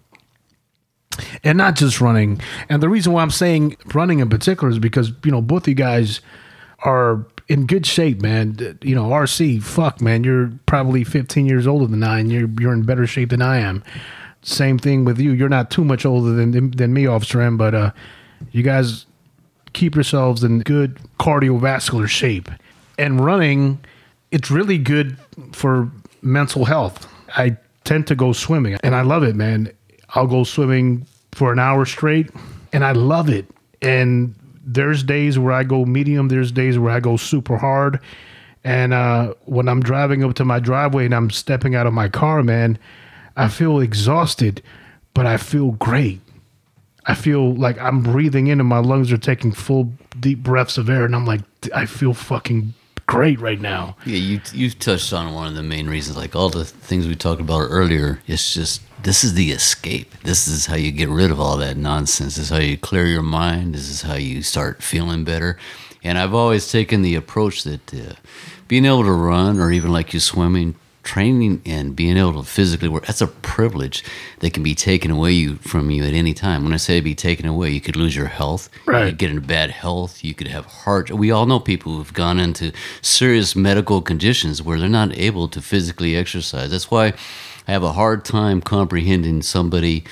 And 1.44 1.58
not 1.58 1.76
just 1.76 2.02
running. 2.02 2.42
And 2.68 2.84
the 2.84 2.90
reason 2.90 3.14
why 3.14 3.22
I'm 3.22 3.32
saying 3.32 3.78
running 3.94 4.20
in 4.20 4.30
particular 4.30 4.70
is 4.70 4.80
because, 4.80 5.14
you 5.24 5.32
know, 5.32 5.42
both 5.42 5.68
you 5.68 5.74
guys 5.74 6.20
are 6.80 7.26
in 7.48 7.66
good 7.66 7.86
shape, 7.86 8.22
man. 8.22 8.78
You 8.82 8.96
know, 8.96 9.06
RC, 9.06 9.64
fuck, 9.64 10.02
man, 10.02 10.24
you're 10.24 10.52
probably 10.66 11.04
15 11.04 11.46
years 11.46 11.68
older 11.68 11.88
than 11.88 12.04
I, 12.04 12.20
and 12.20 12.32
you're 12.32 12.50
you're 12.60 12.74
in 12.74 12.84
better 12.84 13.08
shape 13.08 13.30
than 13.30 13.42
I 13.42 13.60
am. 13.60 13.84
Same 14.42 14.78
thing 14.78 15.06
with 15.06 15.20
you. 15.20 15.32
You're 15.32 15.50
not 15.50 15.72
too 15.72 15.84
much 15.84 16.06
older 16.06 16.32
than 16.32 16.72
than 16.72 16.94
me, 16.94 17.08
Officer 17.08 17.42
M, 17.42 17.58
but 17.58 17.74
uh, 17.74 17.92
you 18.52 18.64
guys 18.64 19.06
keep 19.76 19.94
yourselves 19.94 20.44
in 20.44 20.60
good 20.62 20.98
cardiovascular 21.20 22.08
shape. 22.08 22.50
And 22.98 23.24
running, 23.24 23.80
it's 24.32 24.50
really 24.50 24.80
good 24.80 25.18
for 25.52 25.92
mental 26.22 26.66
health. 26.66 27.08
I 27.38 27.58
tend 27.84 28.08
to 28.08 28.16
go 28.16 28.34
swimming, 28.34 28.78
and 28.84 28.96
I 28.96 29.02
love 29.02 29.24
it, 29.24 29.36
man. 29.36 29.72
I'll 30.16 30.28
go 30.28 30.44
swimming 30.44 31.06
for 31.34 31.52
an 31.52 31.60
hour 31.60 31.86
straight, 31.86 32.32
and 32.74 32.84
I 32.84 32.94
love 32.94 33.30
it. 33.30 33.46
And 33.82 34.34
there's 34.66 35.04
days 35.04 35.38
where 35.38 35.54
I 35.54 35.64
go 35.64 35.86
medium, 35.86 36.30
there's 36.30 36.52
days 36.52 36.80
where 36.80 36.92
I 36.92 37.00
go 37.00 37.18
super 37.18 37.58
hard. 37.58 38.00
And 38.64 38.94
uh, 38.94 39.36
when 39.46 39.68
I'm 39.68 39.82
driving 39.82 40.24
up 40.24 40.34
to 40.36 40.46
my 40.46 40.60
driveway 40.60 41.06
and 41.06 41.14
I'm 41.14 41.30
stepping 41.30 41.76
out 41.76 41.86
of 41.86 41.94
my 41.94 42.10
car, 42.10 42.42
man, 42.42 42.80
I 43.36 43.48
feel 43.48 43.80
exhausted, 43.80 44.64
but 45.14 45.28
I 45.28 45.38
feel 45.38 45.74
great. 45.74 46.20
I 47.08 47.14
feel 47.14 47.54
like 47.54 47.80
I'm 47.80 48.02
breathing 48.02 48.48
in 48.48 48.60
and 48.60 48.68
my 48.68 48.80
lungs 48.80 49.12
are 49.12 49.18
taking 49.18 49.52
full 49.52 49.92
deep 50.20 50.40
breaths 50.40 50.78
of 50.78 50.90
air, 50.90 51.06
and 51.06 51.16
I'm 51.16 51.26
like, 51.26 51.42
I 51.74 51.86
feel 51.86 52.14
fucking 52.14 52.74
great 53.06 53.40
right 53.40 53.62
now. 53.62 53.96
Yeah, 54.06 54.18
you 54.18 54.42
you 54.54 54.72
touched 54.72 55.14
on 55.14 55.34
one 55.34 55.48
of 55.48 55.56
the 55.56 55.64
main 55.64 55.88
reasons. 55.88 56.18
Like 56.18 56.36
all 56.36 56.50
the 56.50 56.66
things 56.66 57.08
we 57.08 57.16
talked 57.16 57.42
about 57.42 57.68
earlier, 57.70 58.22
it's 58.28 58.54
just 58.54 58.82
this 59.04 59.24
is 59.24 59.36
the 59.36 59.52
escape. 59.52 60.16
This 60.24 60.48
is 60.48 60.66
how 60.66 60.76
you 60.76 60.92
get 60.92 61.10
rid 61.10 61.32
of 61.32 61.40
all 61.40 61.58
that 61.58 61.78
nonsense. 61.78 62.36
This 62.36 62.46
is 62.46 62.50
how 62.50 62.58
you 62.58 62.78
clear 62.78 63.06
your 63.06 63.22
mind. 63.22 63.76
This 63.76 63.90
is 63.90 64.02
how 64.02 64.16
you 64.16 64.42
start 64.42 64.82
feeling 64.82 65.24
better. 65.24 65.58
And 66.04 66.18
I've 66.18 66.34
always 66.34 66.72
taken 66.72 67.02
the 67.02 67.16
approach 67.16 67.64
that 67.64 67.94
uh, 67.94 68.14
being 68.68 68.86
able 68.86 69.04
to 69.04 69.12
run, 69.12 69.60
or 69.60 69.72
even 69.72 69.92
like 69.92 70.14
you 70.14 70.20
swimming, 70.20 70.76
training 71.06 71.62
and 71.66 71.96
being 71.96 72.18
able 72.18 72.34
to 72.34 72.44
physically 72.44 72.90
work 72.90 73.06
that's 73.06 73.22
a 73.22 73.28
privilege 73.28 74.04
that 74.40 74.54
can 74.54 74.64
be 74.64 74.76
taken 74.76 75.10
away 75.12 75.32
you 75.32 75.56
from 75.58 75.90
you 75.92 76.04
at 76.04 76.14
any 76.14 76.34
time. 76.34 76.64
When 76.64 76.74
i 76.74 76.78
say 76.78 77.00
be 77.00 77.16
taken 77.16 77.46
away 77.46 77.70
you 77.70 77.80
could 77.80 77.96
lose 77.96 78.16
your 78.16 78.28
health 78.28 78.70
Right. 78.86 79.06
you 79.06 79.12
could 79.12 79.20
get 79.20 79.30
into 79.30 79.42
bad 79.48 79.70
health 79.72 80.24
you 80.24 80.34
could 80.34 80.48
have 80.48 80.66
heart 80.66 81.10
we 81.12 81.32
all 81.32 81.46
know 81.46 81.60
people 81.60 81.94
who've 81.96 82.14
gone 82.14 82.40
into 82.40 82.72
serious 83.02 83.56
medical 83.56 84.02
conditions 84.02 84.62
where 84.62 84.80
they're 84.80 84.90
not 84.90 85.16
able 85.18 85.48
to 85.48 85.62
physically 85.62 86.16
exercise. 86.18 86.72
That's 86.72 86.92
why 86.92 87.14
i 87.68 87.72
have 87.72 87.84
a 87.84 87.94
hard 87.94 88.26
time 88.26 88.60
comprehending 88.62 89.42
somebody 89.42 90.04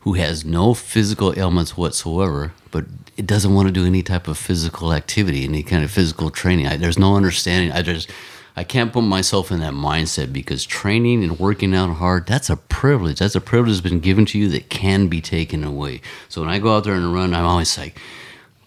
who 0.00 0.14
has 0.14 0.44
no 0.44 0.74
physical 0.74 1.32
ailments 1.38 1.76
whatsoever 1.76 2.52
but 2.70 2.84
it 3.16 3.26
doesn't 3.26 3.52
want 3.54 3.66
to 3.68 3.72
do 3.72 3.84
any 3.84 4.02
type 4.02 4.26
of 4.28 4.38
physical 4.38 4.92
activity 4.92 5.44
any 5.44 5.62
kind 5.62 5.84
of 5.84 5.90
physical 5.90 6.30
training. 6.30 6.66
I, 6.66 6.76
there's 6.76 6.98
no 6.98 7.16
understanding. 7.16 7.70
I 7.72 7.82
just 7.82 8.08
I 8.56 8.64
can't 8.64 8.92
put 8.92 9.02
myself 9.02 9.50
in 9.50 9.60
that 9.60 9.72
mindset 9.72 10.32
because 10.32 10.64
training 10.64 11.22
and 11.22 11.38
working 11.38 11.74
out 11.74 11.94
hard, 11.94 12.26
that's 12.26 12.50
a 12.50 12.56
privilege. 12.56 13.18
That's 13.18 13.34
a 13.34 13.40
privilege 13.40 13.74
that's 13.74 13.88
been 13.88 14.00
given 14.00 14.26
to 14.26 14.38
you 14.38 14.48
that 14.50 14.68
can 14.68 15.08
be 15.08 15.20
taken 15.20 15.64
away. 15.64 16.00
So 16.28 16.40
when 16.40 16.50
I 16.50 16.58
go 16.58 16.76
out 16.76 16.84
there 16.84 16.94
and 16.94 17.14
run, 17.14 17.34
I'm 17.34 17.44
always 17.44 17.76
like, 17.78 17.98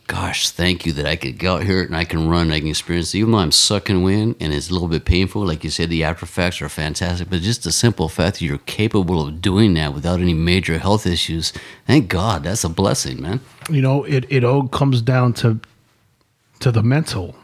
gosh, 0.07 0.49
thank 0.49 0.85
you 0.85 0.93
that 0.93 1.05
I 1.05 1.15
could 1.15 1.39
go 1.39 1.55
out 1.55 1.63
here 1.63 1.81
and 1.81 1.95
I 1.95 2.03
can 2.03 2.27
run, 2.27 2.51
I 2.51 2.59
can 2.59 2.69
experience. 2.69 3.15
Even 3.15 3.31
though 3.31 3.39
I'm 3.39 3.51
sucking 3.51 4.03
wind 4.03 4.35
and 4.39 4.53
it's 4.53 4.69
a 4.69 4.73
little 4.73 4.87
bit 4.87 5.05
painful, 5.05 5.45
like 5.45 5.63
you 5.63 5.69
said, 5.69 5.89
the 5.89 6.03
after 6.03 6.25
effects 6.25 6.61
are 6.61 6.69
fantastic, 6.69 7.29
but 7.29 7.41
just 7.41 7.63
the 7.63 7.71
simple 7.71 8.09
fact 8.09 8.39
that 8.39 8.45
you're 8.45 8.59
capable 8.59 9.27
of 9.27 9.41
doing 9.41 9.73
that 9.75 9.93
without 9.93 10.19
any 10.19 10.33
major 10.33 10.77
health 10.77 11.05
issues, 11.05 11.53
thank 11.87 12.09
God, 12.09 12.43
that's 12.43 12.63
a 12.63 12.69
blessing, 12.69 13.21
man. 13.21 13.39
You 13.69 13.81
know, 13.81 14.03
it, 14.03 14.25
it 14.29 14.43
all 14.43 14.67
comes 14.67 15.01
down 15.01 15.33
to 15.35 15.59
to 16.59 16.71
the 16.71 16.83
mental. 16.83 17.35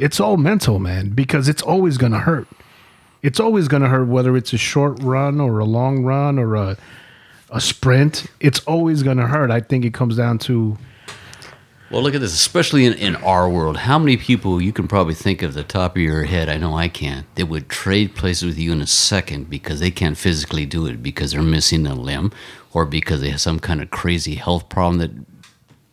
It's 0.00 0.18
all 0.18 0.38
mental, 0.38 0.78
man, 0.78 1.10
because 1.10 1.46
it's 1.46 1.60
always 1.60 1.98
gonna 1.98 2.20
hurt. 2.20 2.48
It's 3.22 3.38
always 3.38 3.68
gonna 3.68 3.88
hurt 3.88 4.08
whether 4.08 4.34
it's 4.34 4.54
a 4.54 4.56
short 4.56 4.98
run 5.02 5.42
or 5.42 5.58
a 5.58 5.66
long 5.66 6.02
run 6.02 6.38
or 6.38 6.54
a 6.54 6.78
a 7.50 7.60
sprint. 7.60 8.26
It's 8.40 8.60
always 8.60 9.02
gonna 9.02 9.26
hurt. 9.26 9.50
I 9.50 9.60
think 9.60 9.84
it 9.84 9.92
comes 9.92 10.16
down 10.16 10.38
to 10.38 10.78
Well, 11.90 12.02
look 12.02 12.14
at 12.14 12.22
this, 12.22 12.32
especially 12.32 12.86
in, 12.86 12.94
in 12.94 13.16
our 13.16 13.50
world. 13.50 13.76
How 13.76 13.98
many 13.98 14.16
people 14.16 14.62
you 14.62 14.72
can 14.72 14.88
probably 14.88 15.12
think 15.12 15.42
of 15.42 15.52
the 15.52 15.64
top 15.64 15.96
of 15.96 16.02
your 16.02 16.22
head? 16.24 16.48
I 16.48 16.56
know 16.56 16.78
I 16.78 16.88
can. 16.88 17.26
That 17.34 17.46
would 17.46 17.68
trade 17.68 18.14
places 18.14 18.44
with 18.46 18.58
you 18.58 18.72
in 18.72 18.80
a 18.80 18.86
second 18.86 19.50
because 19.50 19.80
they 19.80 19.90
can't 19.90 20.16
physically 20.16 20.64
do 20.64 20.86
it 20.86 21.02
because 21.02 21.32
they're 21.32 21.42
missing 21.42 21.86
a 21.86 21.94
limb 21.94 22.32
or 22.72 22.86
because 22.86 23.20
they 23.20 23.28
have 23.30 23.40
some 23.42 23.60
kind 23.60 23.82
of 23.82 23.90
crazy 23.90 24.36
health 24.36 24.70
problem 24.70 24.96
that 24.98 25.10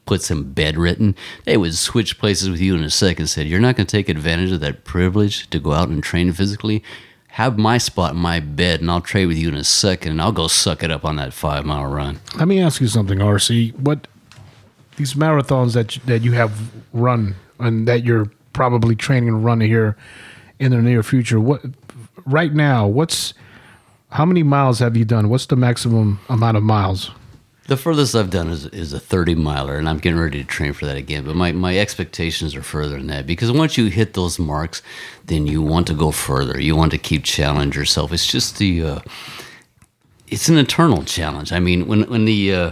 puts 0.07 0.29
them 0.29 0.51
bedridden. 0.53 1.15
They 1.45 1.57
would 1.57 1.75
switch 1.75 2.17
places 2.17 2.49
with 2.49 2.59
you 2.59 2.75
in 2.75 2.83
a 2.83 2.89
second. 2.89 3.27
Said, 3.27 3.47
"You're 3.47 3.59
not 3.59 3.75
going 3.75 3.85
to 3.85 3.91
take 3.91 4.09
advantage 4.09 4.51
of 4.51 4.61
that 4.61 4.83
privilege 4.83 5.49
to 5.49 5.59
go 5.59 5.73
out 5.73 5.89
and 5.89 6.03
train 6.03 6.31
physically." 6.31 6.83
Have 7.31 7.59
my 7.59 7.77
spot 7.77 8.13
in 8.13 8.19
my 8.19 8.39
bed, 8.39 8.81
and 8.81 8.89
I'll 8.89 9.01
trade 9.01 9.27
with 9.27 9.37
you 9.37 9.49
in 9.49 9.53
a 9.53 9.63
second, 9.63 10.13
and 10.13 10.21
I'll 10.21 10.31
go 10.31 10.47
suck 10.47 10.81
it 10.81 10.89
up 10.89 11.05
on 11.05 11.17
that 11.17 11.33
five 11.33 11.65
mile 11.65 11.85
run. 11.85 12.19
Let 12.35 12.47
me 12.47 12.59
ask 12.59 12.81
you 12.81 12.87
something, 12.87 13.19
RC. 13.19 13.75
What 13.75 14.07
these 14.95 15.13
marathons 15.13 15.73
that 15.73 15.95
you, 15.95 16.01
that 16.07 16.23
you 16.23 16.31
have 16.31 16.71
run 16.93 17.35
and 17.59 17.87
that 17.87 18.03
you're 18.03 18.31
probably 18.53 18.95
training 18.95 19.29
to 19.29 19.35
run 19.35 19.61
here 19.61 19.95
in 20.57 20.71
the 20.71 20.81
near 20.81 21.03
future? 21.03 21.39
What 21.39 21.61
right 22.25 22.53
now? 22.53 22.87
What's 22.87 23.35
how 24.11 24.25
many 24.25 24.41
miles 24.41 24.79
have 24.79 24.95
you 24.97 25.05
done? 25.05 25.29
What's 25.29 25.45
the 25.45 25.55
maximum 25.55 26.19
amount 26.29 26.57
of 26.57 26.63
miles? 26.63 27.11
The 27.67 27.75
furthest 27.75 28.15
I've 28.15 28.29
done 28.29 28.49
is, 28.49 28.65
is 28.67 28.93
a 28.93 28.99
30 28.99 29.35
miler, 29.35 29.77
and 29.77 29.89
I'm 29.89 29.97
getting 29.97 30.19
ready 30.19 30.41
to 30.41 30.47
train 30.47 30.71
for 30.71 30.85
that 30.85 30.95
again. 30.95 31.25
But 31.25 31.35
my, 31.35 31.51
my 31.51 31.77
expectations 31.77 32.55
are 32.55 32.63
further 32.63 32.97
than 32.97 33.07
that 33.07 33.27
because 33.27 33.51
once 33.51 33.77
you 33.77 33.87
hit 33.87 34.13
those 34.13 34.39
marks, 34.39 34.81
then 35.25 35.47
you 35.47 35.61
want 35.61 35.87
to 35.87 35.93
go 35.93 36.11
further. 36.11 36.59
You 36.59 36.77
want 36.77 36.91
to 36.91 36.97
keep 36.97 37.25
challenge 37.25 37.75
yourself. 37.75 38.13
It's 38.13 38.25
just 38.25 38.57
the 38.57 38.83
uh, 38.83 38.99
it's 40.29 40.47
an 40.47 40.57
eternal 40.57 41.03
challenge. 41.03 41.51
I 41.51 41.59
mean, 41.59 41.87
when 41.87 42.09
when 42.09 42.23
the 42.23 42.53
uh, 42.53 42.71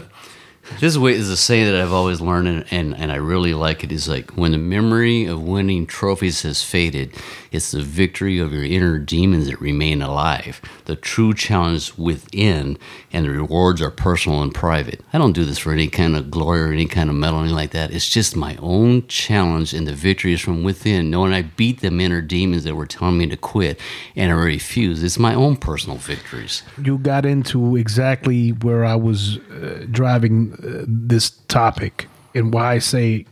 this 0.79 0.83
is 0.83 0.95
a 0.95 0.99
way 0.99 1.13
is 1.13 1.29
a 1.29 1.37
saying 1.37 1.65
that 1.65 1.79
I've 1.79 1.93
always 1.93 2.19
learned 2.19 2.47
and, 2.47 2.65
and, 2.71 2.95
and 2.95 3.11
I 3.11 3.15
really 3.15 3.53
like 3.53 3.83
it 3.83 3.91
is 3.91 4.07
like 4.07 4.31
when 4.31 4.51
the 4.51 4.57
memory 4.57 5.25
of 5.25 5.41
winning 5.41 5.85
trophies 5.85 6.41
has 6.41 6.63
faded, 6.63 7.13
it's 7.55 7.71
the 7.71 7.81
victory 7.81 8.37
of 8.37 8.53
your 8.53 8.63
inner 8.63 8.99
demons 8.99 9.47
that 9.47 9.59
remain 9.59 10.01
alive. 10.01 10.61
The 10.85 10.95
true 10.95 11.33
challenge 11.33 11.97
within 11.97 12.77
and 13.11 13.25
the 13.25 13.29
rewards 13.29 13.81
are 13.81 13.89
personal 13.89 14.41
and 14.41 14.53
private. 14.53 15.01
I 15.13 15.17
don't 15.17 15.31
do 15.33 15.45
this 15.45 15.57
for 15.57 15.71
any 15.71 15.87
kind 15.87 16.15
of 16.15 16.29
glory 16.29 16.61
or 16.61 16.71
any 16.71 16.85
kind 16.85 17.09
of 17.09 17.15
medal 17.15 17.37
or 17.37 17.41
anything 17.41 17.55
like 17.55 17.71
that. 17.71 17.91
It's 17.91 18.09
just 18.09 18.35
my 18.35 18.57
own 18.57 19.07
challenge 19.07 19.73
and 19.73 19.87
the 19.87 19.93
victory 19.93 20.33
is 20.33 20.41
from 20.41 20.63
within, 20.63 21.09
knowing 21.09 21.33
I 21.33 21.43
beat 21.43 21.81
them 21.81 21.99
inner 21.99 22.21
demons 22.21 22.63
that 22.65 22.75
were 22.75 22.85
telling 22.85 23.17
me 23.17 23.27
to 23.27 23.37
quit 23.37 23.79
and 24.15 24.31
I 24.31 24.35
refused. 24.35 25.03
It's 25.03 25.17
my 25.17 25.33
own 25.33 25.55
personal 25.55 25.97
victories. 25.97 26.63
you 26.81 26.97
got 26.97 27.25
into 27.25 27.75
exactly 27.75 28.49
where 28.49 28.85
I 28.85 28.95
was 28.95 29.37
uh, 29.37 29.85
driving 29.89 30.53
uh, 30.53 30.85
this 30.87 31.29
topic 31.29 32.07
and 32.33 32.53
why 32.53 32.73
I 32.73 32.79
say 32.79 33.25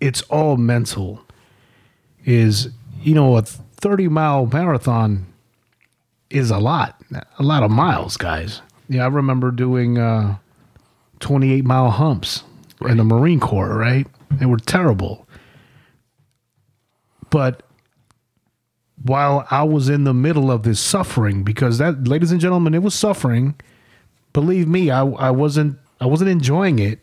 it's 0.00 0.22
all 0.22 0.56
mental 0.56 1.24
is 2.24 2.70
you 3.00 3.14
know 3.14 3.36
a 3.36 3.42
30 3.42 4.08
mile 4.08 4.46
marathon 4.46 5.26
is 6.28 6.50
a 6.50 6.58
lot 6.58 7.00
a 7.38 7.42
lot 7.42 7.62
of 7.62 7.70
miles 7.70 8.16
guys. 8.16 8.62
Yeah 8.88 9.04
I 9.04 9.08
remember 9.08 9.50
doing 9.50 9.98
uh 9.98 10.36
28 11.20 11.64
mile 11.64 11.90
humps 11.90 12.44
in 12.82 12.96
the 12.96 13.04
Marine 13.04 13.40
Corps 13.40 13.76
right? 13.76 14.06
They 14.30 14.46
were 14.46 14.58
terrible. 14.58 15.26
But 17.30 17.62
while 19.02 19.46
I 19.50 19.62
was 19.62 19.88
in 19.88 20.04
the 20.04 20.14
middle 20.14 20.50
of 20.50 20.62
this 20.62 20.80
suffering, 20.80 21.42
because 21.42 21.78
that, 21.78 22.06
ladies 22.06 22.32
and 22.32 22.40
gentlemen, 22.40 22.74
it 22.74 22.82
was 22.82 22.94
suffering. 22.94 23.54
Believe 24.32 24.68
me, 24.68 24.90
I, 24.90 25.04
I 25.04 25.30
wasn't 25.30 25.78
I 26.00 26.06
wasn't 26.06 26.30
enjoying 26.30 26.78
it. 26.78 27.00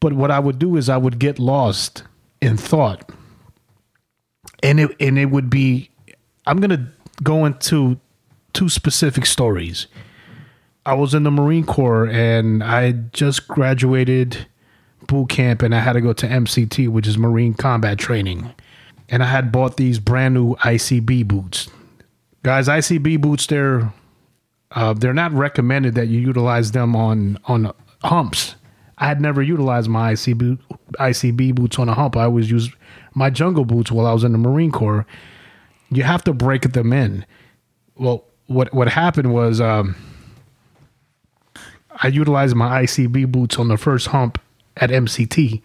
But 0.00 0.12
what 0.12 0.30
I 0.30 0.38
would 0.38 0.58
do 0.58 0.76
is 0.76 0.88
I 0.88 0.96
would 0.96 1.18
get 1.18 1.38
lost 1.38 2.02
in 2.40 2.56
thought, 2.56 3.10
and 4.66 4.80
it 4.80 4.96
and 5.00 5.18
it 5.18 5.26
would 5.26 5.50
be. 5.50 5.90
I'm 6.46 6.60
gonna 6.60 6.92
go 7.22 7.44
into 7.44 7.98
two 8.52 8.68
specific 8.68 9.26
stories. 9.26 9.86
I 10.84 10.94
was 10.94 11.14
in 11.14 11.24
the 11.24 11.30
Marine 11.30 11.66
Corps 11.66 12.06
and 12.06 12.62
I 12.62 12.92
just 12.92 13.48
graduated 13.48 14.46
boot 15.08 15.28
camp, 15.28 15.62
and 15.62 15.74
I 15.74 15.80
had 15.80 15.94
to 15.94 16.00
go 16.00 16.12
to 16.12 16.26
MCT, 16.26 16.88
which 16.88 17.06
is 17.06 17.18
Marine 17.18 17.54
Combat 17.54 17.98
Training 17.98 18.52
and 19.08 19.22
I 19.22 19.26
had 19.26 19.52
bought 19.52 19.76
these 19.76 19.98
brand 19.98 20.34
new 20.34 20.54
ICB 20.56 21.26
boots. 21.26 21.68
Guys, 22.42 22.68
ICB 22.68 23.20
boots 23.20 23.46
they're 23.46 23.92
uh, 24.72 24.92
they're 24.94 25.14
not 25.14 25.32
recommended 25.32 25.94
that 25.94 26.08
you 26.08 26.20
utilize 26.20 26.72
them 26.72 26.96
on 26.96 27.38
on 27.46 27.72
humps. 28.02 28.54
I 28.98 29.08
had 29.08 29.20
never 29.20 29.42
utilized 29.42 29.88
my 29.88 30.12
ICB 30.12 30.58
ICB 30.98 31.54
boots 31.54 31.78
on 31.78 31.88
a 31.88 31.94
hump. 31.94 32.16
I 32.16 32.24
always 32.24 32.50
used 32.50 32.72
my 33.16 33.30
jungle 33.30 33.64
boots 33.64 33.90
while 33.90 34.06
I 34.06 34.12
was 34.12 34.22
in 34.22 34.30
the 34.30 34.38
Marine 34.38 34.70
Corps. 34.70 35.04
You 35.90 36.04
have 36.04 36.22
to 36.24 36.32
break 36.32 36.62
them 36.72 36.92
in. 36.92 37.26
Well, 37.96 38.24
what 38.46 38.72
what 38.72 38.88
happened 38.88 39.34
was 39.34 39.60
um, 39.60 39.96
I 42.02 42.08
utilized 42.08 42.54
my 42.54 42.84
ICB 42.84 43.32
boots 43.32 43.58
on 43.58 43.66
the 43.66 43.76
first 43.76 44.08
hump 44.08 44.40
at 44.76 44.90
MCT 44.90 45.62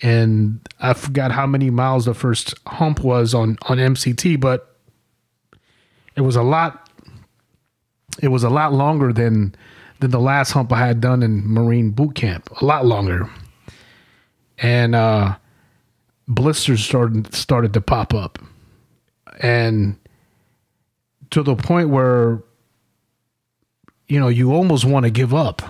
and 0.00 0.60
I 0.80 0.94
forgot 0.94 1.32
how 1.32 1.46
many 1.46 1.70
miles 1.70 2.04
the 2.04 2.14
first 2.14 2.54
hump 2.66 3.02
was 3.02 3.34
on 3.34 3.58
on 3.62 3.78
MCT, 3.78 4.40
but 4.40 4.76
it 6.16 6.20
was 6.20 6.36
a 6.36 6.42
lot. 6.42 6.88
It 8.22 8.28
was 8.28 8.44
a 8.44 8.50
lot 8.50 8.72
longer 8.72 9.12
than 9.12 9.54
than 10.00 10.10
the 10.10 10.20
last 10.20 10.52
hump 10.52 10.72
I 10.72 10.86
had 10.86 11.00
done 11.00 11.22
in 11.22 11.46
Marine 11.46 11.90
boot 11.90 12.14
camp. 12.14 12.48
A 12.60 12.64
lot 12.64 12.86
longer, 12.86 13.28
and 14.58 14.94
uh, 14.94 15.36
blisters 16.28 16.84
started 16.84 17.34
started 17.34 17.72
to 17.74 17.80
pop 17.80 18.14
up, 18.14 18.38
and 19.40 19.96
to 21.30 21.42
the 21.42 21.56
point 21.56 21.88
where 21.88 22.42
you 24.06 24.20
know 24.20 24.28
you 24.28 24.52
almost 24.52 24.84
want 24.84 25.04
to 25.04 25.10
give 25.10 25.34
up. 25.34 25.62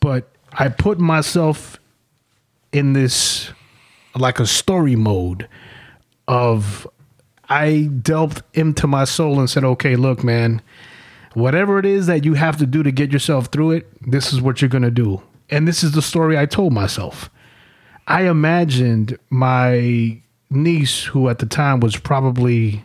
But 0.00 0.30
I 0.52 0.68
put 0.68 0.98
myself 0.98 1.78
in 2.72 2.94
this 2.94 3.52
like 4.16 4.40
a 4.40 4.46
story 4.46 4.96
mode 4.96 5.48
of 6.26 6.86
I 7.48 7.90
delved 8.02 8.42
into 8.54 8.86
my 8.86 9.04
soul 9.04 9.40
and 9.40 9.50
said, 9.50 9.64
okay, 9.64 9.96
look, 9.96 10.22
man, 10.22 10.62
whatever 11.34 11.78
it 11.78 11.86
is 11.86 12.06
that 12.06 12.24
you 12.24 12.34
have 12.34 12.56
to 12.58 12.66
do 12.66 12.82
to 12.82 12.92
get 12.92 13.12
yourself 13.12 13.46
through 13.46 13.72
it, 13.72 14.10
this 14.10 14.32
is 14.32 14.40
what 14.40 14.62
you're 14.62 14.68
going 14.68 14.82
to 14.82 14.90
do. 14.90 15.20
And 15.50 15.66
this 15.66 15.82
is 15.82 15.92
the 15.92 16.02
story 16.02 16.38
I 16.38 16.46
told 16.46 16.72
myself. 16.72 17.28
I 18.06 18.28
imagined 18.28 19.18
my 19.30 20.20
niece, 20.50 21.04
who 21.04 21.28
at 21.28 21.38
the 21.38 21.46
time 21.46 21.80
was 21.80 21.96
probably, 21.96 22.84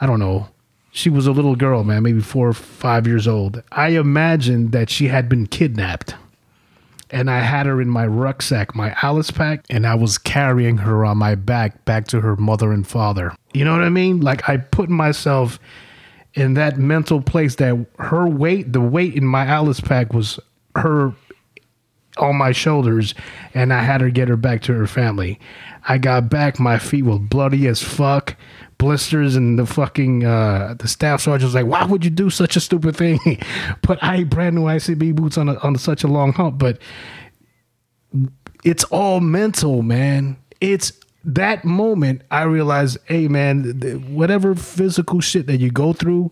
I 0.00 0.06
don't 0.06 0.18
know, 0.18 0.48
she 0.90 1.10
was 1.10 1.26
a 1.26 1.32
little 1.32 1.56
girl, 1.56 1.84
man, 1.84 2.02
maybe 2.02 2.20
four 2.20 2.48
or 2.48 2.54
five 2.54 3.06
years 3.06 3.26
old. 3.26 3.62
I 3.72 3.88
imagined 3.90 4.72
that 4.72 4.90
she 4.90 5.08
had 5.08 5.28
been 5.28 5.46
kidnapped 5.46 6.14
and 7.10 7.30
I 7.30 7.40
had 7.40 7.66
her 7.66 7.80
in 7.80 7.88
my 7.88 8.06
rucksack, 8.06 8.74
my 8.74 8.94
Alice 9.02 9.30
pack, 9.30 9.64
and 9.70 9.86
I 9.86 9.94
was 9.94 10.18
carrying 10.18 10.78
her 10.78 11.04
on 11.04 11.18
my 11.18 11.36
back 11.36 11.84
back 11.84 12.08
to 12.08 12.20
her 12.20 12.34
mother 12.36 12.72
and 12.72 12.86
father. 12.86 13.34
You 13.52 13.64
know 13.64 13.72
what 13.72 13.82
I 13.82 13.88
mean? 13.88 14.20
Like 14.20 14.48
I 14.48 14.56
put 14.56 14.88
myself 14.88 15.60
in 16.34 16.54
that 16.54 16.76
mental 16.76 17.20
place 17.20 17.54
that 17.56 17.86
her 17.98 18.26
weight, 18.26 18.72
the 18.72 18.80
weight 18.80 19.14
in 19.14 19.24
my 19.24 19.46
Alice 19.46 19.80
pack 19.80 20.12
was 20.12 20.40
her 20.74 21.14
on 22.18 22.36
my 22.36 22.52
shoulders, 22.52 23.14
and 23.54 23.72
I 23.72 23.82
had 23.82 24.00
her 24.00 24.10
get 24.10 24.28
her 24.28 24.36
back 24.36 24.62
to 24.62 24.74
her 24.74 24.86
family. 24.86 25.38
I 25.86 25.98
got 25.98 26.30
back, 26.30 26.58
my 26.58 26.78
feet 26.78 27.04
were 27.04 27.18
bloody 27.18 27.66
as 27.66 27.82
fuck 27.82 28.36
blisters 28.78 29.36
and 29.36 29.58
the 29.58 29.64
fucking 29.64 30.24
uh, 30.24 30.74
the 30.78 30.88
staff 30.88 31.20
sergeant 31.20 31.46
was 31.48 31.54
like, 31.54 31.66
"Why 31.66 31.84
would 31.84 32.04
you 32.04 32.10
do 32.10 32.28
such 32.30 32.56
a 32.56 32.60
stupid 32.60 32.96
thing?" 32.96 33.18
Put 33.82 34.02
I 34.02 34.24
brand 34.24 34.56
new 34.56 34.64
ICB 34.64 35.14
boots 35.14 35.38
on 35.38 35.48
a, 35.48 35.54
on 35.58 35.76
such 35.76 36.04
a 36.04 36.08
long 36.08 36.32
hump, 36.32 36.58
but 36.58 36.78
it's 38.64 38.84
all 38.84 39.20
mental, 39.20 39.82
man. 39.82 40.36
It's 40.60 40.92
that 41.24 41.64
moment 41.64 42.22
I 42.30 42.42
realized, 42.42 42.98
hey, 43.06 43.28
man, 43.28 43.64
whatever 44.14 44.54
physical 44.54 45.20
shit 45.20 45.46
that 45.46 45.58
you 45.58 45.70
go 45.70 45.92
through. 45.92 46.30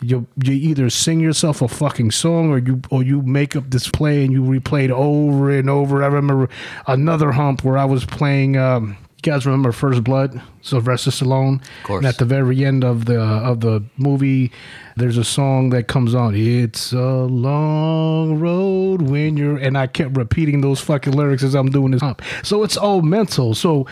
You, 0.00 0.26
you 0.42 0.52
either 0.52 0.90
sing 0.90 1.20
yourself 1.20 1.60
a 1.62 1.68
fucking 1.68 2.12
song 2.12 2.50
or 2.50 2.58
you 2.58 2.80
or 2.90 3.02
you 3.02 3.22
make 3.22 3.56
up 3.56 3.70
this 3.70 3.88
play 3.88 4.24
and 4.24 4.32
you 4.32 4.42
replay 4.42 4.84
it 4.84 4.90
over 4.90 5.50
and 5.50 5.68
over. 5.68 6.02
I 6.02 6.06
remember 6.06 6.48
another 6.86 7.32
hump 7.32 7.64
where 7.64 7.76
I 7.76 7.84
was 7.84 8.04
playing 8.04 8.56
um, 8.56 8.96
you 9.18 9.32
guys 9.32 9.44
remember 9.44 9.72
First 9.72 10.04
Blood, 10.04 10.40
Sylvester 10.62 11.10
Stallone? 11.10 11.60
Of 11.60 11.82
course. 11.82 11.98
And 11.98 12.06
at 12.06 12.18
the 12.18 12.24
very 12.24 12.64
end 12.64 12.84
of 12.84 13.06
the 13.06 13.20
of 13.20 13.58
the 13.62 13.82
movie, 13.96 14.52
there's 14.94 15.16
a 15.16 15.24
song 15.24 15.70
that 15.70 15.88
comes 15.88 16.14
on. 16.14 16.36
It's 16.36 16.92
a 16.92 17.24
long 17.24 18.38
road 18.38 19.02
when 19.02 19.36
you're, 19.36 19.56
and 19.56 19.76
I 19.76 19.88
kept 19.88 20.16
repeating 20.16 20.60
those 20.60 20.80
fucking 20.80 21.14
lyrics 21.14 21.42
as 21.42 21.56
I'm 21.56 21.68
doing 21.68 21.90
this 21.90 22.00
hump. 22.00 22.22
So 22.44 22.62
it's 22.62 22.76
all 22.76 23.02
mental. 23.02 23.56
So 23.56 23.88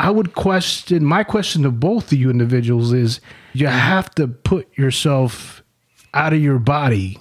I 0.00 0.08
would 0.08 0.34
question. 0.34 1.04
My 1.04 1.24
question 1.24 1.62
to 1.64 1.70
both 1.70 2.10
of 2.10 2.18
you 2.18 2.30
individuals 2.30 2.90
is: 2.94 3.20
you 3.52 3.66
have 3.66 4.10
to 4.14 4.26
put 4.26 4.66
yourself 4.78 5.62
out 6.14 6.32
of 6.32 6.40
your 6.40 6.58
body 6.58 7.18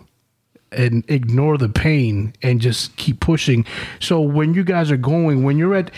and 0.71 1.03
ignore 1.09 1.57
the 1.57 1.67
pain 1.67 2.33
and 2.41 2.61
just 2.61 2.95
keep 2.95 3.19
pushing. 3.19 3.65
So 3.99 4.21
when 4.21 4.53
you 4.53 4.63
guys 4.63 4.91
are 4.91 4.97
going, 4.97 5.43
when 5.43 5.57
you're 5.57 5.75
at 5.75 5.91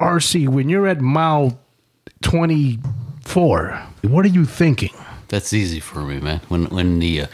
RC, 0.00 0.48
when 0.48 0.68
you're 0.68 0.88
at 0.88 1.00
mile 1.00 1.60
24, 2.22 3.82
what 4.02 4.24
are 4.24 4.28
you 4.28 4.44
thinking? 4.44 4.90
That's 5.28 5.52
easy 5.52 5.78
for 5.78 6.00
me, 6.00 6.18
man. 6.18 6.40
When 6.48 6.64
when 6.66 6.98
the 6.98 7.22
uh, 7.22 7.26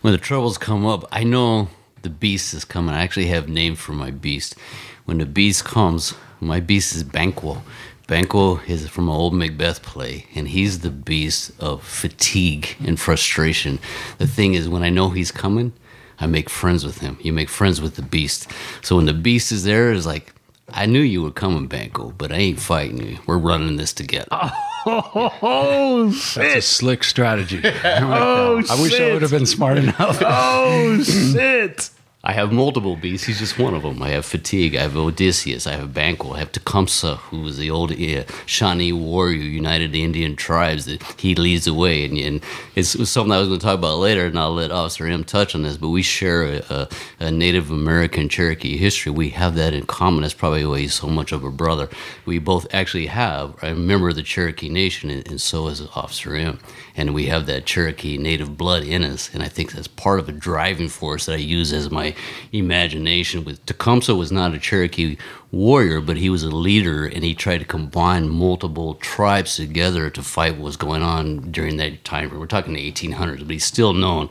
when 0.00 0.12
the 0.12 0.18
troubles 0.18 0.58
come 0.58 0.84
up, 0.84 1.04
I 1.12 1.22
know 1.22 1.68
the 2.02 2.10
beast 2.10 2.54
is 2.54 2.64
coming. 2.64 2.92
I 2.92 3.04
actually 3.04 3.26
have 3.26 3.48
name 3.48 3.76
for 3.76 3.92
my 3.92 4.10
beast. 4.10 4.56
When 5.04 5.18
the 5.18 5.26
beast 5.26 5.64
comes, 5.64 6.14
my 6.40 6.58
beast 6.58 6.94
is 6.96 7.04
Banquo. 7.04 7.62
Banquo 8.06 8.58
is 8.66 8.88
from 8.88 9.08
an 9.08 9.14
old 9.14 9.34
Macbeth 9.34 9.82
play, 9.82 10.26
and 10.34 10.48
he's 10.48 10.80
the 10.80 10.90
beast 10.90 11.52
of 11.60 11.82
fatigue 11.82 12.76
and 12.84 12.98
frustration. 12.98 13.78
The 14.18 14.26
thing 14.26 14.54
is, 14.54 14.68
when 14.68 14.82
I 14.82 14.90
know 14.90 15.10
he's 15.10 15.30
coming, 15.32 15.72
I 16.20 16.26
make 16.26 16.50
friends 16.50 16.84
with 16.84 16.98
him. 16.98 17.16
You 17.22 17.32
make 17.32 17.48
friends 17.48 17.80
with 17.80 17.96
the 17.96 18.02
beast. 18.02 18.48
So 18.82 18.96
when 18.96 19.06
the 19.06 19.14
beast 19.14 19.50
is 19.52 19.64
there, 19.64 19.92
it's 19.92 20.06
like, 20.06 20.34
I 20.68 20.86
knew 20.86 21.00
you 21.00 21.22
were 21.22 21.30
coming, 21.30 21.66
Banquo, 21.68 22.10
but 22.16 22.32
I 22.32 22.36
ain't 22.36 22.60
fighting 22.60 22.98
you. 23.06 23.18
We're 23.26 23.38
running 23.38 23.76
this 23.76 23.92
together. 23.92 24.28
Oh, 24.84 26.10
shit. 26.10 26.42
That's 26.42 26.56
a 26.56 26.60
slick 26.68 27.04
strategy. 27.04 27.60
I, 27.64 27.68
like 28.00 28.02
Oh, 28.02 28.62
that. 28.62 28.70
I 28.72 28.82
wish 28.82 29.00
I 29.00 29.12
would 29.12 29.22
have 29.22 29.30
been 29.30 29.46
smart 29.46 29.78
enough. 29.78 30.18
Oh, 30.26 31.00
shit. 31.04 31.88
I 32.24 32.34
have 32.34 32.52
multiple 32.52 32.94
beasts. 32.94 33.26
He's 33.26 33.40
just 33.40 33.58
one 33.58 33.74
of 33.74 33.82
them. 33.82 34.00
I 34.00 34.10
have 34.10 34.24
fatigue. 34.24 34.76
I 34.76 34.82
have 34.82 34.96
Odysseus. 34.96 35.66
I 35.66 35.72
have 35.72 35.92
Banquo. 35.92 36.34
I 36.34 36.38
have 36.38 36.52
Tecumseh, 36.52 37.16
who 37.16 37.40
was 37.40 37.58
the 37.58 37.68
old 37.68 37.90
uh, 37.90 38.22
Shawnee 38.46 38.92
warrior, 38.92 39.42
united 39.42 39.90
the 39.90 40.04
Indian 40.04 40.36
tribes 40.36 40.84
that 40.84 41.02
he 41.18 41.34
leads 41.34 41.64
the 41.64 41.74
way. 41.74 42.04
And, 42.04 42.16
and 42.16 42.44
it's, 42.76 42.94
it's 42.94 43.10
something 43.10 43.32
I 43.32 43.40
was 43.40 43.48
going 43.48 43.58
to 43.58 43.66
talk 43.66 43.76
about 43.76 43.98
later, 43.98 44.26
and 44.26 44.38
I'll 44.38 44.54
let 44.54 44.70
Officer 44.70 45.04
M 45.04 45.24
touch 45.24 45.56
on 45.56 45.64
this. 45.64 45.76
But 45.76 45.88
we 45.88 46.02
share 46.02 46.44
a, 46.44 46.62
a, 46.70 46.88
a 47.18 47.30
Native 47.32 47.72
American 47.72 48.28
Cherokee 48.28 48.76
history. 48.76 49.10
We 49.10 49.30
have 49.30 49.56
that 49.56 49.74
in 49.74 49.86
common. 49.86 50.22
That's 50.22 50.32
probably 50.32 50.64
why 50.64 50.78
he's 50.78 50.94
so 50.94 51.08
much 51.08 51.32
of 51.32 51.42
a 51.42 51.50
brother. 51.50 51.88
We 52.24 52.38
both 52.38 52.72
actually 52.72 53.06
have 53.06 53.60
a 53.64 53.74
member 53.74 54.10
of 54.10 54.14
the 54.14 54.22
Cherokee 54.22 54.68
Nation, 54.68 55.10
and, 55.10 55.26
and 55.26 55.40
so 55.40 55.66
is 55.66 55.80
Officer 55.96 56.36
M. 56.36 56.60
And 56.96 57.14
we 57.14 57.26
have 57.26 57.46
that 57.46 57.66
Cherokee 57.66 58.16
Native 58.16 58.56
blood 58.56 58.84
in 58.84 59.02
us. 59.02 59.28
And 59.34 59.42
I 59.42 59.48
think 59.48 59.72
that's 59.72 59.88
part 59.88 60.20
of 60.20 60.28
a 60.28 60.32
driving 60.32 60.88
force 60.88 61.26
that 61.26 61.32
I 61.32 61.38
use 61.38 61.72
as 61.72 61.90
my 61.90 62.11
imagination. 62.52 63.44
With 63.44 63.64
Tecumseh 63.66 64.14
was 64.14 64.32
not 64.32 64.54
a 64.54 64.58
Cherokee 64.58 65.16
warrior, 65.50 66.00
but 66.00 66.16
he 66.16 66.30
was 66.30 66.42
a 66.42 66.50
leader, 66.50 67.06
and 67.06 67.22
he 67.24 67.34
tried 67.34 67.58
to 67.58 67.64
combine 67.64 68.28
multiple 68.28 68.94
tribes 68.94 69.56
together 69.56 70.10
to 70.10 70.22
fight 70.22 70.54
what 70.54 70.62
was 70.62 70.76
going 70.76 71.02
on 71.02 71.50
during 71.50 71.76
that 71.78 72.04
time. 72.04 72.36
We're 72.38 72.46
talking 72.46 72.74
the 72.74 72.92
1800s, 72.92 73.40
but 73.40 73.50
he's 73.50 73.64
still 73.64 73.92
known 73.92 74.28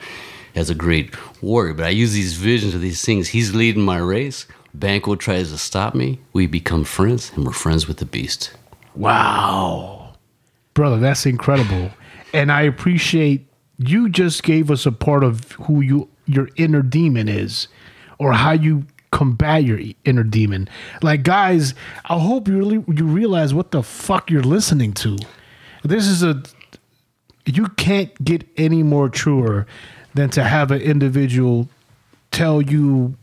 as 0.56 0.70
a 0.70 0.76
great 0.76 1.16
warrior. 1.42 1.74
But 1.74 1.86
I 1.86 1.90
use 1.90 2.14
these 2.14 2.34
visions 2.34 2.74
of 2.74 2.82
these 2.82 3.04
things. 3.04 3.30
He's 3.30 3.56
leading 3.56 3.84
my 3.84 3.98
race. 3.98 4.46
Banquo 4.74 5.16
tries 5.16 5.52
to 5.52 5.58
stop 5.58 5.96
me. 5.96 6.20
We 6.34 6.48
become 6.48 6.84
friends, 6.84 7.32
and 7.36 7.46
we're 7.46 7.52
friends 7.52 7.88
with 7.88 7.98
the 7.98 8.06
beast. 8.06 8.52
Wow. 8.96 10.14
Brother, 10.74 11.00
that's 11.00 11.26
incredible. 11.26 11.92
And 12.34 12.52
I 12.52 12.62
appreciate 12.62 13.48
you 13.78 14.10
just 14.10 14.44
gave 14.44 14.72
us 14.72 14.86
a 14.86 14.92
part 14.92 15.24
of 15.24 15.52
who 15.54 15.82
you 15.82 16.08
your 16.34 16.50
inner 16.56 16.82
demon 16.82 17.28
is 17.28 17.68
or 18.18 18.34
how 18.34 18.52
you 18.52 18.86
combat 19.12 19.64
your 19.64 19.80
inner 20.06 20.24
demon. 20.24 20.70
Like 21.02 21.24
guys, 21.24 21.74
I 22.06 22.18
hope 22.18 22.48
you 22.48 22.58
really 22.58 22.84
you 22.88 23.06
realize 23.06 23.54
what 23.54 23.72
the 23.72 23.84
fuck 23.84 24.30
you're 24.30 24.42
listening 24.42 24.94
to. 24.94 25.18
This 25.84 26.08
is 26.08 26.24
a 26.24 26.44
you 27.46 27.68
can't 27.70 28.24
get 28.24 28.48
any 28.58 28.84
more 28.84 29.10
truer 29.10 29.66
than 30.14 30.30
to 30.32 30.44
have 30.44 30.72
an 30.72 30.82
individual 30.82 31.68
tell 32.32 32.62
you 32.62 33.18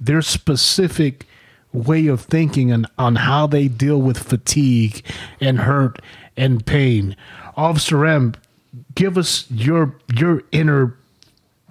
their 0.00 0.22
specific 0.22 1.26
way 1.72 2.06
of 2.06 2.20
thinking 2.20 2.70
and 2.70 2.86
on 2.98 3.16
how 3.16 3.46
they 3.46 3.68
deal 3.68 4.00
with 4.00 4.18
fatigue 4.18 5.04
and 5.40 5.60
hurt 5.60 6.00
and 6.36 6.66
pain. 6.66 7.16
Officer 7.56 8.04
M, 8.04 8.34
give 8.94 9.16
us 9.16 9.50
your 9.50 9.96
your 10.14 10.42
inner 10.52 10.96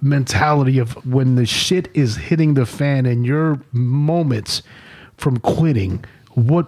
mentality 0.02 0.78
of 0.78 0.92
when 1.06 1.36
the 1.36 1.46
shit 1.46 1.88
is 1.94 2.16
hitting 2.16 2.54
the 2.54 2.66
fan 2.66 3.06
and 3.06 3.24
your 3.24 3.60
moments 3.70 4.62
from 5.16 5.38
quitting. 5.38 6.04
What 6.32 6.66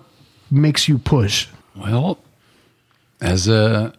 makes 0.51 0.89
you 0.89 0.99
push? 0.99 1.49
Well, 1.76 2.18
as 3.20 3.49
a 3.49 3.93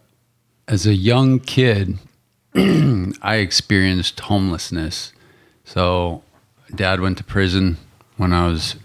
as 0.66 0.86
a 0.86 0.94
young 0.94 1.38
kid, 1.38 1.98
I 2.54 3.36
experienced 3.36 4.18
homelessness. 4.20 5.12
So, 5.64 6.22
dad 6.74 7.00
went 7.00 7.18
to 7.18 7.24
prison 7.24 7.76
when 8.16 8.32
I 8.32 8.46
was 8.46 8.76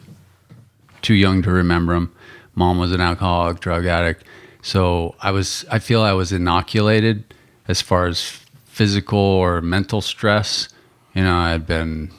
too 1.02 1.14
young 1.14 1.41
to 1.43 1.52
remember 1.52 1.93
him. 1.93 2.14
Mom 2.54 2.78
was 2.78 2.91
an 2.91 3.02
alcoholic, 3.02 3.60
drug 3.62 3.86
addict. 3.86 4.26
So, 4.62 5.16
I 5.22 5.32
was 5.32 5.66
I 5.72 5.80
feel 5.80 6.02
I 6.02 6.14
was 6.14 6.32
inoculated 6.32 7.34
as 7.68 7.82
far 7.82 8.08
as 8.08 8.41
physical 8.72 9.20
or 9.20 9.62
mental 9.62 10.02
stress. 10.02 10.70
You 11.14 11.24
know, 11.24 11.36
I 11.36 11.50
had 11.52 11.68
been 11.68 12.10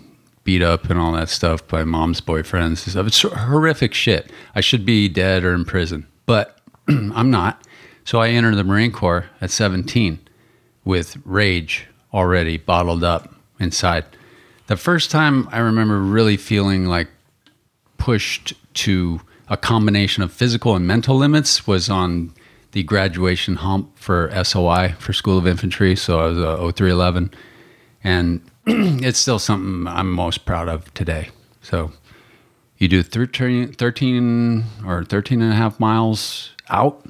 beat 0.44 0.62
up 0.62 0.90
and 0.90 1.00
all 1.00 1.12
that 1.12 1.30
stuff 1.30 1.66
by 1.66 1.82
mom's 1.82 2.20
boyfriends 2.20 2.66
and 2.66 2.78
stuff. 2.78 3.06
It's 3.06 3.22
horrific 3.22 3.94
shit. 3.94 4.30
I 4.54 4.60
should 4.60 4.84
be 4.84 5.08
dead 5.08 5.44
or 5.44 5.54
in 5.54 5.64
prison, 5.64 6.06
but 6.26 6.58
I'm 6.88 7.30
not. 7.30 7.66
So 8.04 8.20
I 8.20 8.28
entered 8.28 8.56
the 8.56 8.64
Marine 8.64 8.92
Corps 8.92 9.26
at 9.40 9.50
17 9.50 10.18
with 10.84 11.16
rage 11.24 11.86
already 12.12 12.58
bottled 12.58 13.02
up 13.02 13.34
inside. 13.58 14.04
The 14.66 14.76
first 14.76 15.10
time 15.10 15.48
I 15.52 15.58
remember 15.58 16.00
really 16.00 16.36
feeling 16.36 16.86
like 16.86 17.08
pushed 17.96 18.52
to 18.74 19.20
a 19.48 19.56
combination 19.56 20.22
of 20.22 20.32
physical 20.32 20.76
and 20.76 20.86
mental 20.86 21.16
limits 21.16 21.66
was 21.66 21.88
on 21.88 22.34
the 22.72 22.82
graduation 22.82 23.56
hump 23.56 23.98
for 23.98 24.30
SOI 24.44 24.94
for 24.98 25.12
School 25.12 25.38
of 25.38 25.46
Infantry. 25.46 25.94
So 25.94 26.20
I 26.20 26.26
was 26.26 26.38
uh, 26.38 26.66
a 26.66 26.72
0311 26.72 27.32
and 28.02 28.40
it's 28.66 29.18
still 29.18 29.38
something 29.38 29.86
I'm 29.86 30.10
most 30.10 30.44
proud 30.44 30.68
of 30.68 30.92
today. 30.94 31.28
So 31.60 31.92
you 32.78 32.88
do 32.88 33.02
13, 33.02 33.74
13 33.74 34.64
or 34.86 35.04
13 35.04 35.42
and 35.42 35.52
a 35.52 35.54
half 35.54 35.78
miles 35.78 36.50
out 36.68 37.06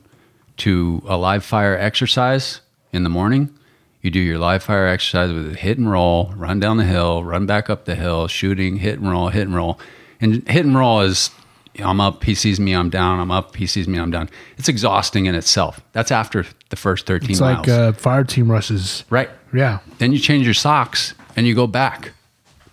to 0.59 1.03
a 1.07 1.17
live 1.17 1.45
fire 1.45 1.77
exercise 1.77 2.61
in 2.93 3.05
the 3.05 3.09
morning. 3.09 3.57
You 4.03 4.11
do 4.11 4.19
your 4.19 4.39
live 4.39 4.65
fire 4.65 4.89
exercise 4.89 5.33
with 5.33 5.53
a 5.53 5.57
hit 5.57 5.79
and 5.79 5.91
roll, 5.91 6.33
run 6.37 6.59
down 6.59 6.77
the 6.77 6.85
hill, 6.85 7.23
run 7.23 7.47
back 7.47 7.71
up 7.71 7.85
the 7.85 7.95
hill, 7.95 8.27
shooting, 8.27 8.79
hit 8.79 8.99
and 8.99 9.09
roll, 9.09 9.29
hit 9.29 9.43
and 9.43 9.55
roll. 9.55 9.79
And 10.21 10.47
hit 10.49 10.67
and 10.67 10.77
roll 10.77 11.01
is 11.01 11.31
I'm 11.79 12.01
up, 12.01 12.25
he 12.25 12.35
sees 12.35 12.61
me, 12.61 12.75
I'm 12.75 12.91
down, 12.91 13.19
I'm 13.19 13.31
up, 13.31 13.57
he 13.57 13.67
sees 13.67 13.89
me, 13.89 13.99
I'm 13.99 14.11
down. 14.11 14.29
It's 14.59 14.69
exhausting 14.69 15.27
in 15.27 15.35
itself. 15.35 15.81
That's 15.93 16.11
after 16.13 16.45
the 16.69 16.77
first 16.77 17.07
13 17.07 17.31
It's 17.31 17.41
miles. 17.41 17.67
like 17.67 17.69
uh, 17.69 17.93
fire 17.93 18.25
team 18.25 18.51
rushes. 18.51 19.05
right. 19.11 19.31
Yeah. 19.55 19.79
Then 19.99 20.13
you 20.13 20.19
change 20.19 20.45
your 20.45 20.55
socks 20.55 21.15
and 21.37 21.47
you 21.47 21.55
go 21.55 21.67
back 21.67 22.13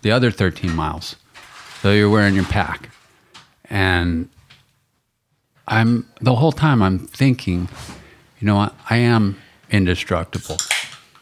the 0.02 0.10
other 0.10 0.30
13 0.30 0.74
miles. 0.74 1.16
So 1.82 1.92
you're 1.92 2.10
wearing 2.10 2.34
your 2.34 2.44
pack. 2.44 2.90
And 3.70 4.28
I'm 5.68 6.06
the 6.20 6.34
whole 6.34 6.52
time 6.52 6.82
I'm 6.82 6.98
thinking, 6.98 7.68
you 8.38 8.46
know 8.46 8.56
what? 8.56 8.74
I 8.88 8.96
am 8.96 9.38
indestructible 9.70 10.56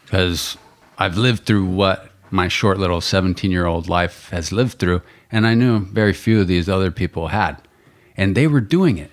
because 0.05 0.57
I've 0.97 1.17
lived 1.17 1.45
through 1.45 1.65
what 1.65 2.09
my 2.31 2.47
short 2.47 2.77
little 2.77 3.01
17 3.01 3.51
year 3.51 3.65
old 3.65 3.87
life 3.87 4.29
has 4.31 4.51
lived 4.51 4.79
through. 4.79 5.01
And 5.31 5.45
I 5.45 5.53
knew 5.53 5.79
very 5.85 6.13
few 6.13 6.41
of 6.41 6.47
these 6.47 6.67
other 6.67 6.89
people 6.91 7.27
had. 7.27 7.55
And 8.19 8.35
they 8.35 8.47
were 8.47 8.61
doing 8.61 8.97
it. 8.97 9.11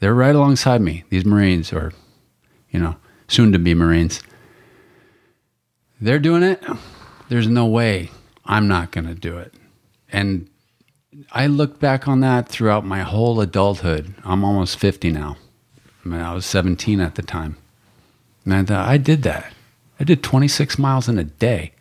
They're 0.00 0.14
right 0.14 0.34
alongside 0.34 0.80
me, 0.80 1.04
these 1.10 1.26
Marines 1.26 1.72
or, 1.72 1.92
you 2.70 2.80
know, 2.80 2.96
soon 3.28 3.52
to 3.52 3.58
be 3.58 3.74
Marines 3.74 4.20
they're 6.00 6.18
doing 6.18 6.42
it. 6.42 6.64
There's 7.28 7.46
no 7.46 7.66
way 7.66 8.10
I'm 8.44 8.66
not 8.66 8.90
going 8.90 9.06
to 9.06 9.14
do 9.14 9.36
it. 9.38 9.54
And 10.10 10.48
I 11.32 11.46
look 11.46 11.78
back 11.78 12.08
on 12.08 12.20
that 12.20 12.48
throughout 12.48 12.84
my 12.84 13.00
whole 13.00 13.40
adulthood. 13.40 14.14
I'm 14.24 14.44
almost 14.44 14.78
50 14.78 15.10
now. 15.10 15.36
I 16.04 16.08
mean, 16.08 16.20
I 16.20 16.34
was 16.34 16.46
17 16.46 17.00
at 17.00 17.16
the 17.16 17.22
time. 17.22 17.56
And 18.44 18.54
I 18.54 18.64
thought, 18.64 18.88
I 18.88 18.96
did 18.96 19.22
that. 19.24 19.52
I 19.98 20.04
did 20.04 20.22
26 20.22 20.78
miles 20.78 21.08
in 21.08 21.18
a 21.18 21.24
day 21.24 21.72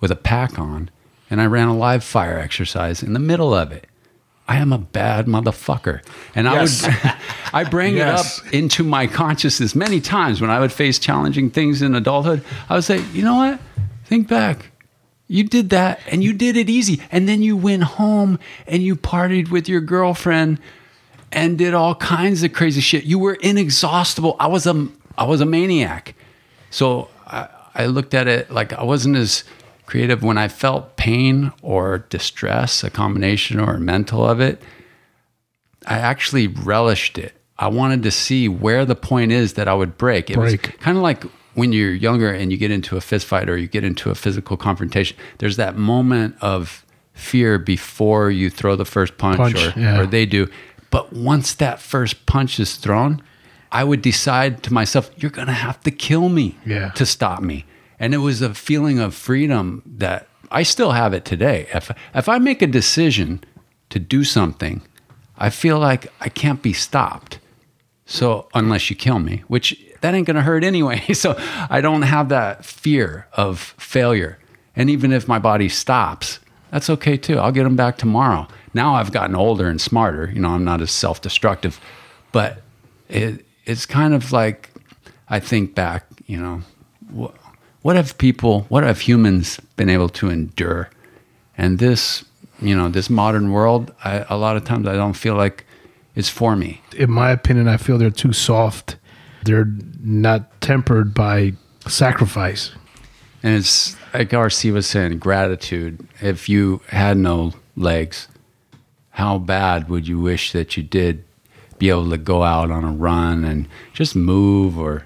with 0.00 0.10
a 0.10 0.16
pack 0.16 0.58
on, 0.58 0.90
and 1.30 1.40
I 1.40 1.46
ran 1.46 1.68
a 1.68 1.76
live 1.76 2.04
fire 2.04 2.38
exercise 2.38 3.02
in 3.02 3.14
the 3.14 3.18
middle 3.18 3.54
of 3.54 3.72
it. 3.72 3.86
I 4.46 4.56
am 4.56 4.72
a 4.72 4.78
bad 4.78 5.26
motherfucker. 5.26 6.00
And 6.34 6.46
Yes. 6.46 6.84
I 6.84 6.88
would 6.88 7.12
I 7.66 7.70
bring 7.70 7.96
Yes. 7.96 8.38
it 8.40 8.46
up 8.48 8.54
into 8.54 8.84
my 8.84 9.06
consciousness 9.06 9.74
many 9.74 10.00
times 10.00 10.40
when 10.40 10.50
I 10.50 10.60
would 10.60 10.72
face 10.72 10.98
challenging 10.98 11.50
things 11.50 11.80
in 11.82 11.94
adulthood. 11.94 12.42
I 12.68 12.74
would 12.74 12.84
say, 12.84 13.02
you 13.12 13.22
know 13.22 13.36
what? 13.36 13.60
Think 14.04 14.28
back. 14.28 14.70
You 15.28 15.44
did 15.44 15.70
that 15.70 16.00
and 16.10 16.22
you 16.22 16.34
did 16.34 16.56
it 16.58 16.68
easy. 16.68 17.00
And 17.10 17.26
then 17.26 17.42
you 17.42 17.56
went 17.56 17.82
home 17.84 18.38
and 18.66 18.82
you 18.82 18.96
partied 18.96 19.50
with 19.50 19.68
your 19.68 19.80
girlfriend 19.80 20.58
and 21.32 21.56
did 21.56 21.72
all 21.72 21.94
kinds 21.94 22.42
of 22.42 22.52
crazy 22.52 22.82
shit. 22.82 23.04
You 23.04 23.18
were 23.18 23.34
inexhaustible. 23.34 24.36
I 24.38 24.46
was 24.48 24.66
a 24.66 24.88
I 25.16 25.24
was 25.24 25.40
a 25.40 25.46
maniac. 25.46 26.14
So 26.70 27.08
I, 27.26 27.48
I 27.74 27.86
looked 27.86 28.12
at 28.14 28.28
it 28.28 28.50
like 28.50 28.72
I 28.74 28.82
wasn't 28.84 29.16
as 29.16 29.44
creative 29.94 30.24
when 30.24 30.36
I 30.36 30.48
felt 30.48 30.96
pain 30.96 31.52
or 31.62 31.98
distress, 32.10 32.82
a 32.82 32.90
combination 32.90 33.60
or 33.60 33.74
a 33.74 33.78
mental 33.80 34.28
of 34.28 34.40
it. 34.40 34.60
I 35.86 35.98
actually 35.98 36.48
relished 36.48 37.16
it. 37.16 37.32
I 37.60 37.68
wanted 37.68 38.02
to 38.02 38.10
see 38.10 38.48
where 38.48 38.84
the 38.84 38.96
point 38.96 39.30
is 39.30 39.52
that 39.52 39.68
I 39.68 39.74
would 39.74 39.96
break. 39.96 40.30
It 40.30 40.34
Break. 40.34 40.62
was 40.66 40.72
kind 40.80 40.96
of 40.96 41.02
like 41.04 41.22
when 41.54 41.72
you're 41.72 41.94
younger 41.94 42.28
and 42.32 42.50
you 42.50 42.58
get 42.58 42.72
into 42.72 42.96
a 42.96 43.00
fist 43.00 43.24
fight 43.24 43.48
or 43.48 43.56
you 43.56 43.68
get 43.68 43.84
into 43.84 44.10
a 44.10 44.16
physical 44.16 44.56
confrontation. 44.56 45.16
There's 45.38 45.56
that 45.58 45.76
moment 45.76 46.34
of 46.40 46.84
fear 47.12 47.56
before 47.60 48.32
you 48.32 48.50
throw 48.50 48.74
the 48.74 48.84
first 48.84 49.16
punch, 49.16 49.36
Punch, 49.36 49.76
or, 49.76 49.78
yeah. 49.80 50.00
or 50.00 50.06
they 50.06 50.26
do. 50.26 50.48
But 50.90 51.12
once 51.12 51.54
that 51.54 51.78
first 51.80 52.26
punch 52.26 52.58
is 52.58 52.74
thrown, 52.74 53.22
I 53.70 53.84
would 53.84 54.02
decide 54.02 54.64
to 54.64 54.72
myself, 54.72 55.08
you're 55.16 55.30
going 55.30 55.46
to 55.46 55.52
have 55.52 55.80
to 55.82 55.92
kill 55.92 56.28
me 56.30 56.58
Yeah. 56.66 56.88
to 56.96 57.06
stop 57.06 57.40
me. 57.42 57.64
And 57.98 58.14
it 58.14 58.18
was 58.18 58.42
a 58.42 58.54
feeling 58.54 58.98
of 58.98 59.14
freedom 59.14 59.82
that 59.86 60.26
I 60.50 60.62
still 60.62 60.92
have 60.92 61.12
it 61.14 61.24
today. 61.24 61.68
If, 61.74 61.90
if 62.14 62.28
I 62.28 62.38
make 62.38 62.62
a 62.62 62.66
decision 62.66 63.42
to 63.90 63.98
do 63.98 64.24
something, 64.24 64.82
I 65.38 65.50
feel 65.50 65.78
like 65.78 66.12
I 66.20 66.28
can't 66.28 66.62
be 66.62 66.72
stopped. 66.72 67.38
So 68.06 68.48
unless 68.54 68.90
you 68.90 68.96
kill 68.96 69.18
me, 69.18 69.42
which 69.48 69.80
that 70.00 70.14
ain't 70.14 70.26
gonna 70.26 70.42
hurt 70.42 70.64
anyway. 70.64 71.02
So 71.14 71.34
I 71.70 71.80
don't 71.80 72.02
have 72.02 72.28
that 72.28 72.64
fear 72.64 73.26
of 73.32 73.74
failure. 73.78 74.38
And 74.76 74.90
even 74.90 75.12
if 75.12 75.26
my 75.26 75.38
body 75.38 75.68
stops, 75.68 76.40
That's 76.70 76.90
okay 76.90 77.16
too. 77.16 77.38
I'll 77.38 77.52
get 77.52 77.62
them 77.62 77.76
back 77.76 77.98
tomorrow. 77.98 78.48
Now 78.74 78.96
I've 78.96 79.12
gotten 79.12 79.36
older 79.36 79.68
and 79.68 79.80
smarter. 79.80 80.30
You 80.34 80.40
know, 80.40 80.50
I'm 80.50 80.64
not 80.64 80.80
as 80.80 80.90
self 80.90 81.20
destructive, 81.22 81.80
but 82.32 82.62
it, 83.08 83.46
it's 83.64 83.86
kind 83.86 84.12
of 84.12 84.32
like 84.32 84.70
I 85.28 85.38
think 85.40 85.74
back, 85.76 86.04
you 86.26 86.40
know, 86.40 86.62
what, 87.84 87.96
have 87.96 88.16
people, 88.16 88.62
what 88.70 88.82
have 88.82 89.00
humans 89.00 89.60
been 89.76 89.90
able 89.90 90.08
to 90.08 90.30
endure? 90.30 90.88
And 91.58 91.78
this, 91.78 92.24
you 92.58 92.74
know, 92.74 92.88
this 92.88 93.10
modern 93.10 93.52
world, 93.52 93.92
I, 94.02 94.24
a 94.30 94.38
lot 94.38 94.56
of 94.56 94.64
times 94.64 94.88
I 94.88 94.94
don't 94.94 95.12
feel 95.12 95.34
like 95.34 95.66
it's 96.14 96.30
for 96.30 96.56
me. 96.56 96.80
In 96.96 97.10
my 97.10 97.30
opinion, 97.30 97.68
I 97.68 97.76
feel 97.76 97.98
they're 97.98 98.08
too 98.08 98.32
soft. 98.32 98.96
They're 99.44 99.68
not 100.00 100.62
tempered 100.62 101.12
by 101.12 101.52
sacrifice. 101.86 102.72
And 103.42 103.56
it's 103.56 103.94
like 104.14 104.30
RC 104.30 104.72
was 104.72 104.86
saying, 104.86 105.18
gratitude. 105.18 106.08
If 106.22 106.48
you 106.48 106.80
had 106.88 107.18
no 107.18 107.52
legs, 107.76 108.28
how 109.10 109.36
bad 109.36 109.90
would 109.90 110.08
you 110.08 110.18
wish 110.18 110.52
that 110.52 110.78
you 110.78 110.82
did 110.82 111.22
be 111.76 111.90
able 111.90 112.08
to 112.08 112.16
go 112.16 112.44
out 112.44 112.70
on 112.70 112.82
a 112.82 112.92
run 112.92 113.44
and 113.44 113.68
just 113.92 114.16
move 114.16 114.78
or 114.78 115.04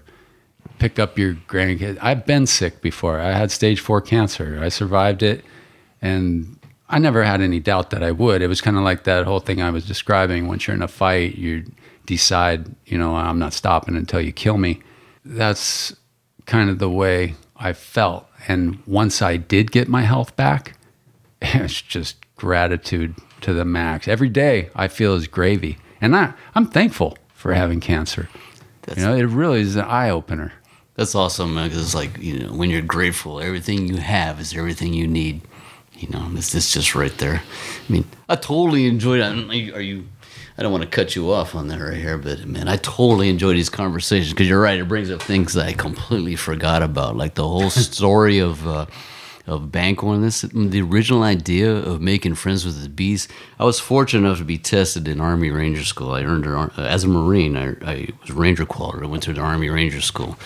pick 0.79 0.99
up 0.99 1.18
your 1.18 1.35
grandkids? 1.35 1.99
I've 2.01 2.24
been 2.26 2.47
sick 2.47 2.81
before. 2.81 3.20
I 3.20 3.33
had 3.33 3.51
stage 3.51 3.81
four 3.81 4.01
cancer. 4.01 4.59
I 4.62 4.68
survived 4.68 5.22
it. 5.22 5.45
And 6.01 6.59
I 6.89 6.99
never 6.99 7.24
had 7.24 7.41
any 7.41 7.61
doubt 7.61 7.91
that 7.91 8.03
I 8.03 8.12
would. 8.12 8.41
It 8.41 8.47
was 8.47 8.61
kind 8.61 8.76
of 8.76 8.83
like 8.83 9.05
that 9.05 9.24
whole 9.26 9.41
thing 9.41 9.61
I 9.61 9.70
was 9.70 9.85
describing. 9.87 10.47
Once 10.49 10.66
you're 10.66 10.76
in 10.76 10.83
a 10.83 10.89
fight, 10.89 11.37
you 11.37 11.64
decide, 12.07 12.74
you 12.87 12.97
know, 12.97 13.14
I'm 13.14 13.39
not 13.39 13.53
stopping 13.53 13.97
until 13.97 14.20
you 14.20 14.33
kill 14.33 14.57
me. 14.59 14.81
That's 15.24 15.95
kind 16.47 16.70
of 16.70 16.79
the 16.79 16.89
way 16.89 17.35
I 17.57 17.72
felt. 17.74 18.26
And 18.47 18.83
once 18.87 19.20
I 19.20 19.37
did 19.37 19.70
get 19.72 19.89
my 19.89 20.03
health 20.03 20.35
back, 20.37 20.76
it's 21.43 21.83
just 21.83 22.16
gratitude 22.37 23.14
to 23.43 23.53
the 23.53 23.64
max. 23.64 24.09
Every 24.09 24.29
day 24.29 24.70
I 24.74 24.89
feel 24.89 25.14
is 25.14 25.26
gravy. 25.26 25.76
And 26.01 26.16
I, 26.16 26.33
I'm 26.55 26.66
thankful 26.66 27.18
for 27.35 27.53
having 27.53 27.81
cancer. 27.81 28.29
That's- 28.83 28.99
you 29.05 29.07
know, 29.11 29.16
it 29.16 29.24
really 29.24 29.61
is 29.61 29.76
an 29.76 29.85
eye 29.85 30.09
opener. 30.09 30.53
That's 30.99 31.14
awesome, 31.14 31.55
man. 31.55 31.68
Because 31.68 31.84
it's 31.84 31.94
like 31.94 32.18
you 32.18 32.40
know, 32.40 32.53
when 32.53 32.70
you're 32.70 32.82
grateful, 32.82 33.40
everything 33.40 33.86
you 33.86 33.99
have 33.99 34.40
is 34.40 34.53
everything 34.53 34.94
you 34.94 35.07
need. 35.07 35.42
You 35.96 36.09
know, 36.09 36.28
it's, 36.34 36.53
it's 36.57 36.72
just 36.72 36.96
right 36.96 37.16
there. 37.18 37.40
I 37.88 37.92
mean, 37.92 38.05
I 38.28 38.34
totally 38.34 38.86
enjoyed. 38.86 39.20
I 39.20 39.28
don't, 39.28 39.49
are 39.49 39.80
you? 39.80 40.09
I 40.59 40.62
don't 40.62 40.72
want 40.72 40.82
to 40.82 40.90
cut 40.90 41.14
you 41.14 41.30
off 41.30 41.55
on 41.55 41.68
that 41.68 41.78
right 41.78 41.96
here, 41.96 42.18
but 42.18 42.44
man, 42.46 42.66
I 42.66 42.78
totally 42.78 43.28
enjoy 43.28 43.53
these 43.53 43.70
conversations 43.70 44.32
because 44.32 44.49
you're 44.49 44.61
right. 44.61 44.80
It 44.80 44.88
brings 44.88 45.09
up 45.09 45.22
things 45.22 45.55
that 45.55 45.66
I 45.66 45.72
completely 45.72 46.34
forgot 46.34 46.82
about, 46.82 47.16
like 47.16 47.36
the 47.36 47.46
whole 47.46 47.70
story 47.94 48.40
of. 48.40 48.66
Uh, 48.66 48.86
of 49.46 49.72
Banquo. 49.72 50.20
This 50.20 50.42
the 50.42 50.82
original 50.82 51.22
idea 51.22 51.74
of 51.74 52.03
making 52.03 52.34
friends 52.34 52.66
with 52.66 52.82
the 52.82 52.88
bees. 52.90 53.28
I 53.59 53.64
was 53.64 53.80
fortunate 53.80 54.26
enough 54.26 54.38
to 54.38 54.44
be 54.44 54.59
tested 54.59 55.09
in 55.09 55.22
Army 55.22 55.51
Ranger 55.51 55.84
School. 55.84 56.11
I 56.11 56.22
earned 56.22 56.44
an, 56.44 56.70
as 56.76 57.05
a 57.05 57.09
Marine. 57.09 57.57
I, 57.57 57.68
I 57.82 58.09
was 58.20 58.30
Ranger 58.30 58.66
qualified. 58.66 59.05
I 59.05 59.07
went 59.07 59.22
to 59.22 59.32
the 59.32 59.40
Army 59.40 59.70
Ranger 59.70 60.03
School, 60.03 60.36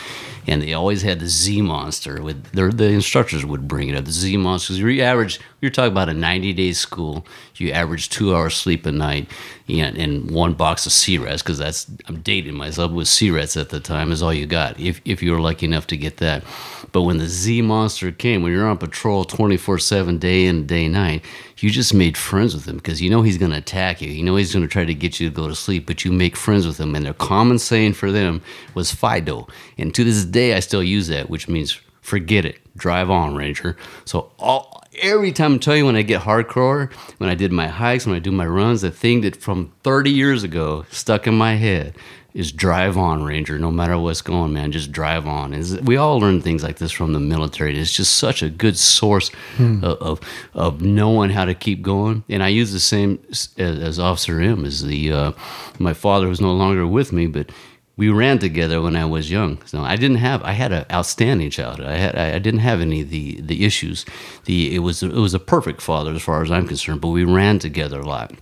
and 0.47 0.62
they 0.62 0.72
always 0.72 1.03
had 1.03 1.20
the 1.20 1.28
Z 1.28 1.62
monster. 1.62 2.22
With 2.22 2.53
the 2.53 2.86
instructors 2.88 3.45
would 3.45 3.68
bring 3.68 3.88
it 3.88 3.97
up. 3.97 4.05
The 4.05 4.12
Z 4.12 4.36
monster. 4.36 4.74
You 4.74 5.03
average. 5.03 5.40
You're 5.62 5.70
talking 5.70 5.92
about 5.92 6.08
a 6.08 6.14
90 6.14 6.54
day 6.54 6.72
school. 6.72 7.24
You 7.54 7.70
average 7.70 8.08
two 8.08 8.34
hours 8.34 8.56
sleep 8.56 8.84
a 8.84 8.90
night, 8.90 9.30
and, 9.68 9.96
and 9.96 10.28
one 10.28 10.54
box 10.54 10.86
of 10.86 10.92
C-Rats 10.92 11.40
because 11.40 11.58
that's 11.58 11.86
I'm 12.08 12.20
dating 12.20 12.54
myself 12.54 12.90
with 12.90 13.06
C-Rats 13.06 13.56
at 13.56 13.68
the 13.68 13.78
time 13.78 14.10
is 14.10 14.24
all 14.24 14.34
you 14.34 14.44
got 14.44 14.80
if 14.80 15.00
if 15.04 15.22
you 15.22 15.30
were 15.30 15.40
lucky 15.40 15.66
enough 15.66 15.86
to 15.86 15.96
get 15.96 16.16
that. 16.16 16.42
But 16.90 17.02
when 17.02 17.18
the 17.18 17.28
Z 17.28 17.62
monster 17.62 18.10
came, 18.10 18.42
when 18.42 18.50
you're 18.50 18.66
on 18.66 18.76
patrol 18.76 19.24
24 19.24 19.78
7 19.78 20.18
day 20.18 20.46
in, 20.46 20.66
day 20.66 20.88
night, 20.88 21.24
you 21.58 21.70
just 21.70 21.94
made 21.94 22.16
friends 22.16 22.54
with 22.54 22.66
him 22.66 22.78
because 22.78 23.00
you 23.00 23.08
know 23.08 23.22
he's 23.22 23.38
going 23.38 23.52
to 23.52 23.58
attack 23.58 24.02
you. 24.02 24.10
You 24.10 24.24
know 24.24 24.34
he's 24.34 24.52
going 24.52 24.66
to 24.66 24.72
try 24.72 24.84
to 24.84 24.94
get 24.94 25.20
you 25.20 25.28
to 25.28 25.34
go 25.34 25.46
to 25.46 25.54
sleep, 25.54 25.86
but 25.86 26.04
you 26.04 26.10
make 26.10 26.34
friends 26.34 26.66
with 26.66 26.80
him. 26.80 26.96
And 26.96 27.06
their 27.06 27.14
common 27.14 27.60
saying 27.60 27.92
for 27.92 28.10
them 28.10 28.42
was 28.74 28.90
Fido. 28.90 29.46
And 29.78 29.94
to 29.94 30.02
this 30.02 30.24
day, 30.24 30.54
I 30.54 30.60
still 30.60 30.82
use 30.82 31.06
that, 31.06 31.30
which 31.30 31.48
means 31.48 31.80
forget 32.00 32.44
it, 32.44 32.58
drive 32.76 33.10
on, 33.10 33.36
Ranger. 33.36 33.76
So 34.04 34.32
all, 34.40 34.82
every 35.01 35.32
time 35.32 35.55
I 35.55 35.59
tell 35.59 35.76
you 35.76 35.86
when 35.86 35.97
I 35.97 36.03
get 36.03 36.22
hardcore, 36.22 36.93
when 37.18 37.30
I 37.30 37.34
did 37.34 37.53
my 37.53 37.68
hikes, 37.68 38.07
when 38.07 38.16
I 38.16 38.20
do 38.20 38.32
my 38.32 38.47
runs, 38.47 38.82
the 38.82 38.90
thing 38.90 39.22
that 39.22 39.36
from 39.36 39.72
30 39.82 40.11
years 40.11 40.43
ago 40.43 40.84
stuck 40.90 41.26
in 41.26 41.34
my 41.34 41.55
head 41.55 41.97
is 42.34 42.51
drive 42.51 42.97
on, 42.97 43.22
Ranger. 43.22 43.59
No 43.59 43.70
matter 43.70 43.99
what's 43.99 44.22
going, 44.22 44.53
man, 44.55 44.72
just 44.72 44.90
drive 44.90 45.26
on. 45.26 45.53
Is 45.53 45.78
we 45.82 45.97
all 45.97 46.18
learn 46.18 46.40
things 46.40 46.62
like 46.62 46.78
this 46.78 46.90
from 46.90 47.12
the 47.12 47.20
military. 47.20 47.78
It's 47.78 47.93
just 47.93 48.14
such 48.14 48.43
a 48.43 48.49
good 48.49 48.78
source 48.78 49.30
of, 49.59 49.84
of 49.84 50.20
of 50.55 50.80
knowing 50.80 51.30
how 51.30 51.45
to 51.45 51.55
keep 51.55 51.82
going. 51.82 52.24
And 52.30 52.43
I 52.43 52.49
use 52.49 52.72
the 52.72 52.80
same 52.80 53.22
as, 53.30 53.51
as 53.59 53.99
Officer 53.99 54.40
M. 54.40 54.64
As 54.64 54.82
the 54.82 55.12
uh, 55.12 55.32
my 55.78 55.93
father 55.93 56.26
was 56.26 56.40
no 56.40 56.53
longer 56.53 56.86
with 56.86 57.12
me, 57.12 57.26
but 57.26 57.51
we 57.97 58.09
ran 58.09 58.38
together 58.38 58.80
when 58.80 58.97
I 58.97 59.05
was 59.05 59.30
young. 59.30 59.62
So 59.66 59.82
I 59.82 59.97
didn't 59.97 60.16
have 60.18 60.43
I 60.43 60.53
had 60.53 60.72
an 60.72 60.86
outstanding 60.90 61.51
childhood. 61.51 61.86
I 61.86 61.97
had 61.97 62.16
I 62.16 62.38
didn't 62.38 62.61
have 62.61 62.80
any 62.80 63.03
of 63.03 63.11
the 63.11 63.40
the 63.40 63.64
issues. 63.64 64.05
The 64.45 64.74
it 64.74 64.80
was 64.80 65.03
it 65.03 65.12
was 65.12 65.34
a 65.34 65.38
perfect 65.40 65.80
father 65.80 66.12
as 66.12 66.22
far 66.22 66.43
as 66.43 66.51
I'm 66.51 66.66
concerned. 66.66 67.01
But 67.01 67.09
we 67.09 67.24
ran 67.24 67.59
together 67.59 68.01
a 68.01 68.07
lot. 68.07 68.32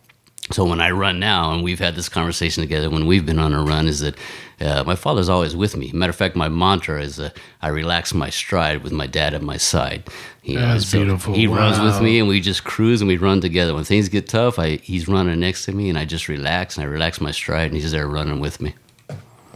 So 0.53 0.65
when 0.65 0.81
I 0.81 0.91
run 0.91 1.21
now, 1.21 1.53
and 1.53 1.63
we've 1.63 1.79
had 1.79 1.95
this 1.95 2.09
conversation 2.09 2.61
together 2.61 2.91
when 2.91 3.07
we've 3.07 3.25
been 3.25 3.39
on 3.39 3.55
a 3.55 3.63
run, 3.63 3.87
is 3.87 4.01
that 4.01 4.17
uh, 4.61 4.83
my 4.85 4.97
father's 4.97 5.29
always 5.29 5.55
with 5.55 5.77
me. 5.77 5.93
Matter 5.93 6.11
of 6.11 6.17
fact, 6.17 6.35
my 6.35 6.49
mantra 6.49 7.01
is 7.01 7.21
uh, 7.21 7.31
I 7.63 7.69
relax 7.69 8.13
my 8.13 8.31
stride 8.31 8.83
with 8.83 8.93
my 8.93 9.07
dad 9.07 9.33
at 9.33 9.43
my 9.43 9.57
side. 9.57 10.09
You 10.43 10.59
That's 10.59 10.91
beautiful. 10.91 11.35
He 11.35 11.47
runs 11.47 11.79
with 11.79 12.03
me, 12.03 12.19
and 12.19 12.29
we 12.29 12.41
just 12.41 12.65
cruise 12.65 13.01
and 13.01 13.07
we 13.07 13.17
run 13.17 13.41
together. 13.41 13.75
When 13.75 13.85
things 13.85 14.09
get 14.09 14.29
tough, 14.29 14.59
I, 14.59 14.77
he's 14.77 15.07
running 15.07 15.39
next 15.39 15.67
to 15.67 15.73
me, 15.73 15.89
and 15.89 15.97
I 15.97 16.05
just 16.05 16.29
relax 16.29 16.77
and 16.77 16.85
I 16.85 16.89
relax 16.89 17.21
my 17.21 17.31
stride, 17.31 17.71
and 17.71 17.75
he's 17.75 17.93
there 17.93 18.09
running 18.09 18.41
with 18.41 18.61
me. 18.61 18.75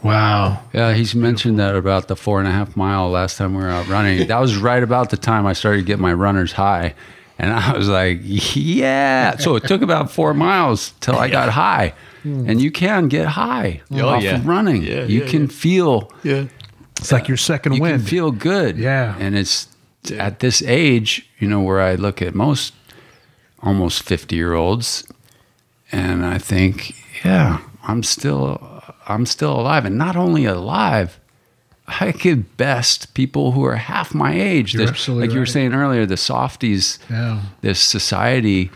Wow. 0.05 0.63
Yeah, 0.75 0.93
he's 0.93 1.15
mentioned 1.15 1.59
that 1.59 1.75
about 1.75 2.09
the 2.09 2.15
four 2.17 2.39
and 2.39 2.47
a 2.47 2.51
half 2.53 2.77
mile 2.77 3.09
last 3.11 3.39
time 3.39 3.55
we 3.55 3.63
were 3.63 3.71
out 3.71 3.89
running. 3.89 4.27
That 4.29 4.39
was 4.39 4.57
right 4.57 4.83
about 4.83 5.09
the 5.11 5.17
time 5.17 5.47
I 5.47 5.55
started 5.55 5.87
getting 5.87 6.03
my 6.03 6.13
runner's 6.13 6.53
high. 6.53 6.95
And 7.39 7.53
I 7.53 7.77
was 7.77 7.89
like, 7.89 8.19
yeah. 8.23 9.37
So 9.39 9.57
it 9.57 9.65
took 9.65 9.83
about 9.83 10.11
four 10.11 10.35
miles 10.35 10.93
till 11.01 11.17
I 11.17 11.29
got 11.29 11.49
high. 11.49 11.95
Hmm. 12.23 12.49
And 12.49 12.61
you 12.63 12.71
can 12.71 13.09
get 13.09 13.27
high 13.27 13.81
Oh, 13.91 14.07
off 14.09 14.23
yeah. 14.23 14.37
of 14.37 14.47
running. 14.47 14.83
Yeah, 14.83 15.05
you 15.05 15.25
yeah, 15.25 15.29
can 15.31 15.49
feel 15.49 16.13
Yeah. 16.23 16.45
It's 16.99 17.11
like 17.11 17.27
your 17.27 17.37
second 17.37 17.73
you 17.75 17.83
wind. 17.83 17.99
can 18.01 18.07
feel 18.07 18.31
good. 18.31 18.79
Yeah. 18.79 19.17
And 19.19 19.37
it's 19.37 19.69
at 20.17 20.39
this 20.41 20.63
age, 20.63 21.29
you 21.39 21.49
know, 21.49 21.61
where 21.61 21.81
I 21.81 21.95
look 21.97 22.23
at 22.23 22.35
most 22.35 22.73
almost 23.63 24.03
50 24.05 24.37
year 24.37 24.53
olds 24.55 25.05
and 25.91 26.25
I 26.25 26.39
think, 26.39 26.95
yeah, 27.25 27.59
I'm 27.89 28.03
still 28.03 28.74
I'm 29.07 29.27
still 29.27 29.53
alive 29.59 29.85
and 29.85 29.99
not 29.99 30.17
only 30.17 30.45
alive, 30.45 31.19
I 31.87 32.13
could 32.13 32.57
best 32.57 33.13
people 33.15 33.53
who 33.53 33.65
are 33.65 33.77
half 33.77 34.15
my 34.15 34.33
age. 34.33 34.73
You're 34.75 34.85
The- 34.87 34.91
absolutely 34.93 35.27
like 35.29 35.35
you 35.35 35.41
were 35.41 35.47
saying 35.47 35.75
earlier, 35.75 36.07
the 36.07 36.17
softies, 36.17 36.99
Yeah. 37.11 37.41
this 37.61 37.79
society, 37.79 38.71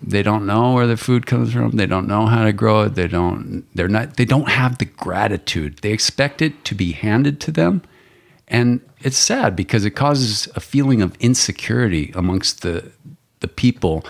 they 0.00 0.22
don't 0.22 0.46
know 0.46 0.72
where 0.72 0.86
the 0.86 0.96
food 0.96 1.26
comes 1.26 1.52
from. 1.52 1.72
They 1.72 1.86
don't 1.86 2.06
know 2.06 2.26
how 2.26 2.44
to 2.44 2.52
grow 2.52 2.82
it. 2.82 2.94
They 2.94 3.08
don't. 3.08 3.64
They're 3.74 3.88
not. 3.88 4.16
They 4.16 4.24
don't 4.24 4.48
have 4.48 4.78
the 4.78 4.84
gratitude. 4.84 5.78
They 5.82 5.90
expect 5.92 6.40
it 6.42 6.64
to 6.64 6.74
be 6.74 6.92
handed 6.92 7.40
to 7.40 7.52
them, 7.52 7.82
and 8.48 8.80
it's 9.00 9.16
sad 9.18 9.54
because 9.56 9.84
it 9.84 9.92
causes 9.92 10.48
a 10.56 10.60
feeling 10.60 11.02
of 11.02 11.14
insecurity 11.20 12.12
amongst 12.16 12.62
the 12.62 12.90
the 13.40 13.48
people. 13.48 14.04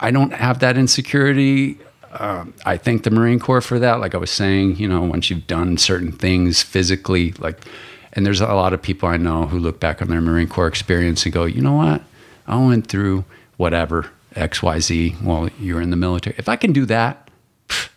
I 0.00 0.10
don't 0.10 0.32
have 0.32 0.58
that 0.60 0.76
insecurity. 0.78 1.78
Um, 2.18 2.54
I 2.66 2.76
thank 2.76 3.04
the 3.04 3.10
Marine 3.10 3.38
Corps 3.38 3.60
for 3.60 3.78
that. 3.78 4.00
Like 4.00 4.14
I 4.14 4.18
was 4.18 4.30
saying, 4.30 4.76
you 4.76 4.88
know, 4.88 5.02
once 5.02 5.30
you've 5.30 5.46
done 5.46 5.78
certain 5.78 6.10
things 6.12 6.62
physically, 6.62 7.32
like, 7.38 7.64
and 8.12 8.26
there's 8.26 8.40
a 8.40 8.46
lot 8.46 8.72
of 8.72 8.82
people 8.82 9.08
I 9.08 9.16
know 9.16 9.46
who 9.46 9.58
look 9.58 9.78
back 9.78 10.02
on 10.02 10.08
their 10.08 10.20
Marine 10.20 10.48
Corps 10.48 10.66
experience 10.66 11.24
and 11.24 11.32
go, 11.32 11.44
you 11.44 11.60
know 11.60 11.74
what? 11.74 12.02
I 12.46 12.56
went 12.56 12.88
through 12.88 13.24
whatever, 13.56 14.10
XYZ, 14.34 15.22
while 15.22 15.48
you 15.60 15.76
were 15.76 15.80
in 15.80 15.90
the 15.90 15.96
military. 15.96 16.34
If 16.38 16.48
I 16.48 16.56
can 16.56 16.72
do 16.72 16.84
that, 16.86 17.30
pff, 17.68 17.90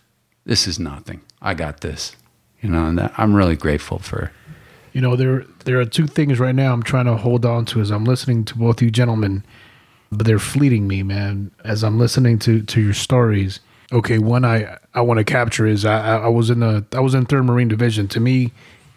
this 0.46 0.68
is 0.68 0.78
nothing. 0.78 1.22
I 1.42 1.56
got 1.56 1.82
this. 1.82 2.16
You 2.62 2.70
know, 2.70 2.86
and 2.86 3.00
that, 3.00 3.14
I'm 3.18 3.34
really 3.34 3.56
grateful 3.56 3.98
for. 3.98 4.32
You 4.94 5.02
know, 5.02 5.16
there 5.16 5.46
there 5.66 5.80
are 5.80 5.86
two 5.86 6.06
things 6.06 6.40
right 6.40 6.54
now 6.54 6.74
I'm 6.74 6.84
trying 6.84 7.06
to 7.06 7.16
hold 7.16 7.46
on 7.46 7.66
to 7.68 7.82
as 7.82 7.90
I'm 7.90 8.04
listening 8.04 8.44
to 8.46 8.58
both 8.58 8.82
you 8.82 8.92
gentlemen, 8.92 9.44
but 10.12 10.28
they're 10.28 10.38
fleeting 10.38 10.88
me, 10.88 11.02
man. 11.02 11.50
As 11.64 11.84
I'm 11.84 11.98
listening 11.98 12.38
to 12.40 12.62
to 12.62 12.82
your 12.82 12.94
stories. 12.94 13.62
Okay, 13.94 14.20
one 14.20 14.46
I 14.46 14.78
I 14.94 15.02
want 15.02 15.18
to 15.18 15.24
capture 15.24 15.66
is 15.66 15.86
I 15.86 16.18
I 16.18 16.28
was 16.28 16.50
in 16.50 16.62
the 16.62 16.86
I 16.94 17.00
was 17.00 17.14
in 17.14 17.26
Third 17.26 17.44
Marine 17.44 17.68
Division. 17.68 18.08
To 18.10 18.20
me, 18.20 18.52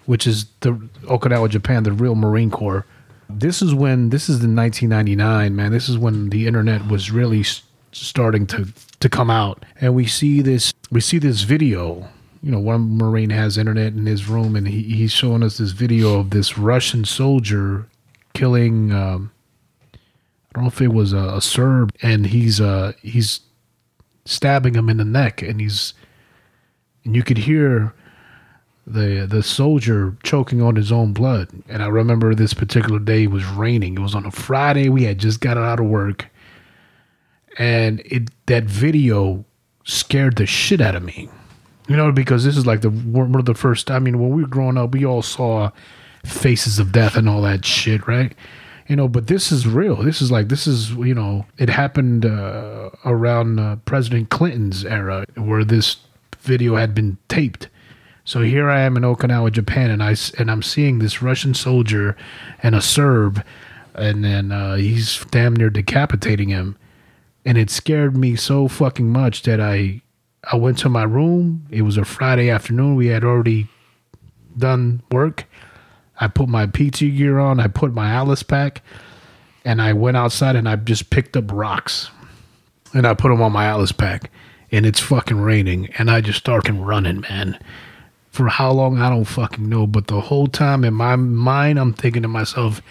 which 0.06 0.26
is 0.26 0.46
the 0.60 0.72
Okinawa, 1.04 1.48
Japan, 1.48 1.82
the 1.82 1.92
real 1.92 2.14
Marine 2.14 2.50
Corps. 2.50 2.86
This 3.28 3.62
is 3.62 3.74
when 3.74 4.10
this 4.10 4.28
is 4.28 4.44
in 4.44 4.54
1999, 4.54 5.56
man. 5.56 5.72
This 5.72 5.88
is 5.88 5.98
when 5.98 6.30
the 6.30 6.46
internet 6.46 6.86
was 6.86 7.10
really 7.10 7.44
starting 7.92 8.46
to 8.48 8.68
to 9.00 9.08
come 9.08 9.30
out, 9.30 9.64
and 9.80 9.94
we 9.94 10.06
see 10.06 10.40
this 10.40 10.72
we 10.90 11.00
see 11.00 11.18
this 11.18 11.42
video. 11.42 12.08
You 12.42 12.52
know, 12.52 12.60
one 12.60 12.98
Marine 12.98 13.30
has 13.30 13.56
internet 13.56 13.94
in 13.94 14.04
his 14.04 14.28
room, 14.28 14.54
and 14.54 14.68
he, 14.68 14.82
he's 14.82 15.12
showing 15.12 15.42
us 15.42 15.56
this 15.56 15.70
video 15.70 16.20
of 16.20 16.30
this 16.30 16.58
Russian 16.58 17.04
soldier 17.04 17.86
killing. 18.34 18.92
Um, 18.92 19.32
I 19.94 19.98
don't 20.54 20.64
know 20.64 20.68
if 20.68 20.80
it 20.82 20.92
was 20.92 21.14
a, 21.14 21.36
a 21.36 21.40
Serb, 21.40 21.92
and 22.02 22.26
he's 22.26 22.60
uh 22.60 22.92
he's 23.00 23.40
stabbing 24.24 24.74
him 24.74 24.88
in 24.88 24.96
the 24.96 25.04
neck, 25.04 25.42
and 25.42 25.60
he's 25.60 25.94
and 27.04 27.14
you 27.14 27.22
could 27.22 27.38
hear 27.38 27.92
the 28.86 29.26
the 29.28 29.42
soldier 29.42 30.16
choking 30.22 30.60
on 30.60 30.76
his 30.76 30.92
own 30.92 31.12
blood. 31.12 31.48
And 31.68 31.82
I 31.82 31.88
remember 31.88 32.34
this 32.34 32.54
particular 32.54 32.98
day 32.98 33.26
was 33.26 33.44
raining. 33.44 33.94
It 33.94 34.00
was 34.00 34.14
on 34.14 34.26
a 34.26 34.30
Friday. 34.30 34.88
We 34.88 35.04
had 35.04 35.18
just 35.18 35.40
got 35.40 35.56
out 35.58 35.80
of 35.80 35.86
work, 35.86 36.28
and 37.58 38.00
it 38.04 38.30
that 38.46 38.64
video 38.64 39.44
scared 39.84 40.36
the 40.36 40.46
shit 40.46 40.80
out 40.80 40.94
of 40.94 41.02
me. 41.02 41.28
You 41.86 41.96
know, 41.96 42.10
because 42.12 42.44
this 42.44 42.56
is 42.56 42.66
like 42.66 42.80
the 42.80 42.90
one 42.90 43.34
of 43.34 43.44
the 43.44 43.54
first. 43.54 43.90
I 43.90 43.98
mean, 43.98 44.18
when 44.18 44.30
we 44.30 44.42
were 44.42 44.48
growing 44.48 44.78
up, 44.78 44.92
we 44.92 45.04
all 45.04 45.22
saw 45.22 45.70
faces 46.24 46.78
of 46.78 46.92
death 46.92 47.16
and 47.16 47.28
all 47.28 47.42
that 47.42 47.64
shit, 47.64 48.06
right? 48.06 48.34
You 48.86 48.96
know, 48.96 49.08
but 49.08 49.28
this 49.28 49.50
is 49.50 49.66
real. 49.66 49.96
This 49.96 50.20
is 50.20 50.30
like 50.30 50.48
this 50.48 50.66
is 50.66 50.90
you 50.92 51.14
know, 51.14 51.46
it 51.58 51.70
happened 51.70 52.26
uh, 52.26 52.90
around 53.04 53.58
uh, 53.58 53.76
President 53.84 54.28
Clinton's 54.28 54.84
era 54.84 55.24
where 55.36 55.64
this 55.64 55.96
video 56.40 56.76
had 56.76 56.94
been 56.94 57.16
taped. 57.28 57.68
So 58.26 58.40
here 58.40 58.70
I 58.70 58.80
am 58.80 58.96
in 58.96 59.02
Okinawa, 59.02 59.52
Japan, 59.52 59.90
and 59.90 60.02
I 60.02 60.16
and 60.38 60.50
I'm 60.50 60.62
seeing 60.62 60.98
this 60.98 61.22
Russian 61.22 61.54
soldier 61.54 62.16
and 62.62 62.74
a 62.74 62.80
Serb, 62.80 63.44
and 63.94 64.24
then 64.24 64.52
uh, 64.52 64.76
he's 64.76 65.24
damn 65.30 65.54
near 65.54 65.70
decapitating 65.70 66.48
him, 66.48 66.76
and 67.44 67.58
it 67.58 67.70
scared 67.70 68.16
me 68.16 68.36
so 68.36 68.68
fucking 68.68 69.10
much 69.10 69.42
that 69.42 69.60
I 69.60 70.02
I 70.50 70.56
went 70.56 70.78
to 70.78 70.88
my 70.88 71.04
room. 71.04 71.66
It 71.70 71.82
was 71.82 71.96
a 71.96 72.04
Friday 72.04 72.50
afternoon. 72.50 72.96
We 72.96 73.08
had 73.08 73.24
already 73.24 73.68
done 74.56 75.02
work. 75.10 75.44
I 76.20 76.28
put 76.28 76.48
my 76.48 76.66
PT 76.66 77.00
gear 77.16 77.38
on. 77.38 77.60
I 77.60 77.66
put 77.66 77.92
my 77.92 78.10
Alice 78.10 78.42
pack, 78.42 78.82
and 79.64 79.82
I 79.82 79.92
went 79.92 80.16
outside 80.16 80.56
and 80.56 80.68
I 80.68 80.76
just 80.76 81.10
picked 81.10 81.36
up 81.36 81.52
rocks, 81.52 82.10
and 82.92 83.06
I 83.06 83.14
put 83.14 83.28
them 83.30 83.42
on 83.42 83.52
my 83.52 83.66
Alice 83.66 83.92
pack. 83.92 84.30
And 84.72 84.86
it's 84.86 85.00
fucking 85.00 85.40
raining, 85.40 85.88
and 85.98 86.10
I 86.10 86.20
just 86.20 86.38
started 86.38 86.74
running, 86.74 87.20
man. 87.20 87.58
For 88.30 88.48
how 88.48 88.72
long 88.72 88.98
I 88.98 89.08
don't 89.10 89.24
fucking 89.24 89.68
know, 89.68 89.86
but 89.86 90.08
the 90.08 90.20
whole 90.20 90.48
time 90.48 90.82
in 90.82 90.94
my 90.94 91.14
mind, 91.14 91.78
I'm 91.78 91.92
thinking 91.92 92.22
to 92.22 92.28
myself, 92.28 92.82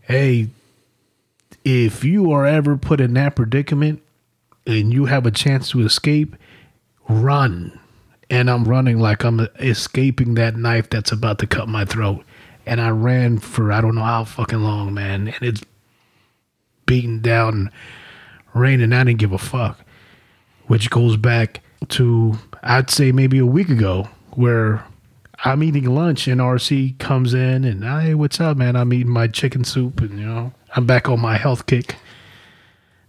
"Hey, 0.00 0.48
if 1.64 2.04
you 2.04 2.30
are 2.32 2.46
ever 2.46 2.76
put 2.76 3.00
in 3.00 3.14
that 3.14 3.36
predicament 3.36 4.00
and 4.66 4.92
you 4.92 5.06
have 5.06 5.26
a 5.26 5.30
chance 5.30 5.70
to 5.70 5.80
escape, 5.80 6.36
run. 7.08 7.78
And 8.30 8.50
I'm 8.50 8.64
running 8.64 8.98
like 8.98 9.24
I'm 9.24 9.40
escaping 9.58 10.34
that 10.34 10.56
knife 10.56 10.88
that's 10.90 11.12
about 11.12 11.38
to 11.40 11.46
cut 11.46 11.68
my 11.68 11.84
throat. 11.84 12.24
And 12.66 12.80
I 12.80 12.90
ran 12.90 13.38
for 13.38 13.70
I 13.72 13.80
don't 13.80 13.94
know 13.94 14.02
how 14.02 14.24
fucking 14.24 14.62
long, 14.62 14.94
man. 14.94 15.28
And 15.28 15.42
it's 15.42 15.62
beating 16.86 17.20
down, 17.20 17.70
raining. 18.54 18.92
I 18.92 19.04
didn't 19.04 19.18
give 19.18 19.32
a 19.32 19.38
fuck. 19.38 19.80
Which 20.66 20.90
goes 20.90 21.16
back 21.16 21.60
to, 21.90 22.38
I'd 22.62 22.90
say 22.90 23.12
maybe 23.12 23.38
a 23.38 23.46
week 23.46 23.68
ago, 23.68 24.08
where 24.30 24.84
I'm 25.44 25.62
eating 25.62 25.94
lunch 25.94 26.26
and 26.26 26.40
RC 26.40 26.98
comes 26.98 27.34
in 27.34 27.64
and, 27.64 27.84
hey, 27.84 28.14
what's 28.14 28.40
up, 28.40 28.56
man? 28.56 28.76
I'm 28.76 28.92
eating 28.92 29.12
my 29.12 29.26
chicken 29.28 29.64
soup 29.64 30.00
and, 30.00 30.18
you 30.18 30.24
know, 30.26 30.52
I'm 30.74 30.86
back 30.86 31.08
on 31.08 31.20
my 31.20 31.36
health 31.36 31.66
kick. 31.66 31.96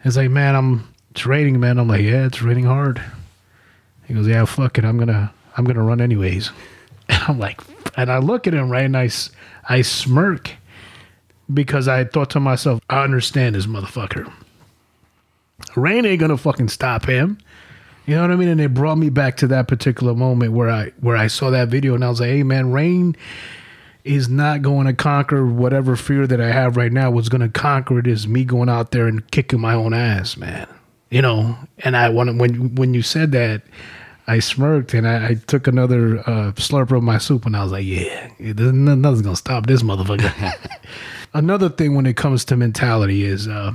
It's 0.04 0.18
like, 0.18 0.30
man, 0.30 0.56
I'm, 0.56 0.94
it's 1.12 1.26
raining, 1.26 1.60
man. 1.60 1.80
I'm 1.80 1.88
like, 1.88 2.02
yeah, 2.02 2.26
it's 2.26 2.42
raining 2.42 2.66
hard. 2.66 3.02
He 4.08 4.14
goes, 4.14 4.28
yeah, 4.28 4.46
fuck 4.46 4.78
it. 4.78 4.86
I'm 4.86 4.98
gonna, 4.98 5.34
I'm 5.58 5.66
gonna 5.66 5.84
run 5.84 6.02
anyways. 6.02 6.52
And 7.08 7.22
I'm 7.28 7.38
like, 7.38 7.62
and 7.98 8.12
I 8.12 8.18
look 8.18 8.48
at 8.48 8.56
him 8.56 8.72
right, 8.72 8.86
and 8.86 8.98
I 8.98 9.82
smirk 9.84 10.50
because 11.54 11.88
I 11.88 12.04
thought 12.04 12.32
to 12.32 12.40
myself, 12.40 12.82
I 12.90 13.04
understand 13.04 13.54
this 13.54 13.68
motherfucker. 13.68 14.34
Rain 15.76 16.04
ain't 16.04 16.20
gonna 16.20 16.36
fucking 16.36 16.70
stop 16.70 17.06
him. 17.06 17.38
You 18.06 18.16
know 18.16 18.22
what 18.22 18.32
I 18.32 18.36
mean? 18.36 18.50
And 18.50 18.62
it 18.62 18.74
brought 18.74 18.98
me 18.98 19.10
back 19.10 19.38
to 19.38 19.48
that 19.48 19.68
particular 19.68 20.14
moment 20.14 20.54
where 20.54 20.70
I 20.70 20.92
where 21.00 21.18
I 21.18 21.28
saw 21.28 21.50
that 21.50 21.70
video 21.70 21.96
and 21.96 22.04
I 22.04 22.10
was 22.10 22.20
like, 22.20 22.30
hey 22.30 22.44
man, 22.44 22.72
rain 22.72 23.16
is 24.04 24.30
not 24.30 24.62
going 24.62 24.86
to 24.86 24.94
conquer 24.94 25.46
whatever 25.46 25.96
fear 25.96 26.28
that 26.28 26.40
I 26.40 26.52
have 26.52 26.78
right 26.78 26.92
now. 26.92 27.10
What's 27.10 27.30
going 27.30 27.42
to 27.42 27.50
conquer 27.50 27.98
it 27.98 28.06
is 28.06 28.28
me 28.28 28.46
going 28.46 28.70
out 28.70 28.92
there 28.92 29.08
and 29.08 29.30
kicking 29.32 29.60
my 29.60 29.74
own 29.74 29.94
ass, 29.94 30.38
man. 30.38 30.68
You 31.10 31.24
know, 31.24 31.58
and 31.80 31.98
I 31.98 32.10
when 32.10 32.38
when 32.38 32.76
when 32.76 32.94
you 32.94 33.02
said 33.02 33.32
that, 33.32 33.64
I 34.28 34.40
smirked 34.40 34.94
and 34.94 35.08
I, 35.08 35.30
I 35.30 35.34
took 35.36 35.68
another 35.68 36.20
uh, 36.20 36.52
slurp 36.54 36.96
of 36.96 37.04
my 37.04 37.18
soup 37.18 37.46
and 37.46 37.56
I 37.56 37.64
was 37.64 37.72
like, 37.72 37.86
yeah, 37.86 38.32
nothing's 38.40 39.22
gonna 39.22 39.36
stop 39.36 39.68
this 39.68 39.84
motherfucker. 39.84 40.54
another 41.34 41.70
thing 41.70 41.96
when 41.96 42.06
it 42.06 42.18
comes 42.18 42.44
to 42.46 42.56
mentality 42.56 43.24
is, 43.24 43.48
uh, 43.48 43.74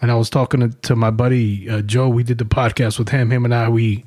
and 0.00 0.10
I 0.10 0.14
was 0.14 0.30
talking 0.30 0.60
to, 0.60 0.68
to 0.68 0.96
my 0.96 1.10
buddy 1.10 1.68
uh, 1.68 1.82
Joe. 1.82 2.08
We 2.08 2.22
did 2.22 2.38
the 2.38 2.44
podcast 2.44 2.98
with 2.98 3.08
him. 3.08 3.30
Him 3.30 3.44
and 3.44 3.54
I 3.54 3.68
we 3.68 4.04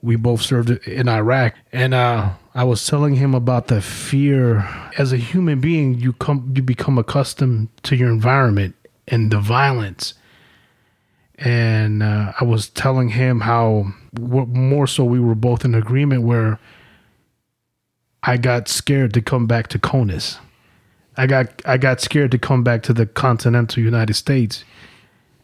we 0.00 0.16
both 0.16 0.42
served 0.42 0.70
in 0.86 1.08
Iraq, 1.08 1.54
and 1.72 1.92
uh, 1.92 2.30
I 2.54 2.64
was 2.64 2.84
telling 2.86 3.14
him 3.16 3.34
about 3.34 3.68
the 3.68 3.80
fear. 3.80 4.68
As 4.96 5.12
a 5.12 5.16
human 5.16 5.60
being, 5.60 5.94
you 5.94 6.12
come 6.14 6.52
you 6.56 6.62
become 6.62 6.98
accustomed 6.98 7.68
to 7.84 7.96
your 7.96 8.10
environment 8.10 8.74
and 9.06 9.30
the 9.30 9.40
violence. 9.40 10.14
And 11.38 12.02
uh, 12.02 12.32
I 12.38 12.44
was 12.44 12.68
telling 12.68 13.10
him 13.10 13.40
how 13.40 13.92
more 14.18 14.86
so 14.86 15.04
we 15.04 15.20
were 15.20 15.36
both 15.36 15.64
in 15.64 15.74
agreement 15.74 16.22
where 16.22 16.58
I 18.22 18.36
got 18.36 18.68
scared 18.68 19.14
to 19.14 19.22
come 19.22 19.46
back 19.46 19.68
to 19.68 19.78
CONUS. 19.78 20.38
I 21.16 21.26
got 21.26 21.62
I 21.64 21.78
got 21.78 22.00
scared 22.00 22.30
to 22.32 22.38
come 22.38 22.62
back 22.62 22.82
to 22.84 22.92
the 22.92 23.06
continental 23.06 23.82
United 23.82 24.14
States, 24.14 24.64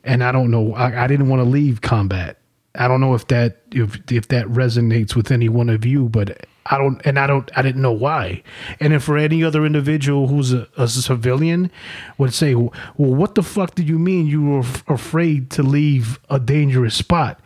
and 0.04 0.22
I 0.22 0.30
don't 0.30 0.50
know. 0.50 0.72
I, 0.74 1.04
I 1.04 1.06
didn't 1.08 1.28
want 1.28 1.40
to 1.40 1.48
leave 1.48 1.80
combat. 1.80 2.38
I 2.74 2.88
don't 2.88 3.00
know 3.00 3.14
if 3.14 3.28
that 3.28 3.62
if 3.70 4.00
if 4.10 4.28
that 4.28 4.46
resonates 4.46 5.14
with 5.14 5.30
any 5.30 5.48
one 5.48 5.68
of 5.68 5.84
you, 5.84 6.08
but 6.08 6.46
I 6.66 6.78
don't, 6.78 7.00
and 7.04 7.18
I 7.18 7.26
don't, 7.26 7.50
I 7.56 7.60
didn't 7.62 7.82
know 7.82 7.92
why. 7.92 8.42
And 8.80 8.94
if 8.94 9.02
for 9.04 9.18
any 9.18 9.44
other 9.44 9.66
individual 9.66 10.28
who's 10.28 10.52
a, 10.52 10.66
a 10.78 10.88
civilian 10.88 11.70
would 12.18 12.32
say, 12.32 12.54
"Well, 12.54 12.72
what 12.96 13.34
the 13.34 13.42
fuck 13.42 13.74
do 13.74 13.82
you 13.82 13.98
mean 13.98 14.26
you 14.26 14.42
were 14.42 14.60
f- 14.60 14.82
afraid 14.88 15.50
to 15.50 15.62
leave 15.62 16.18
a 16.30 16.40
dangerous 16.40 16.94
spot?" 16.94 17.40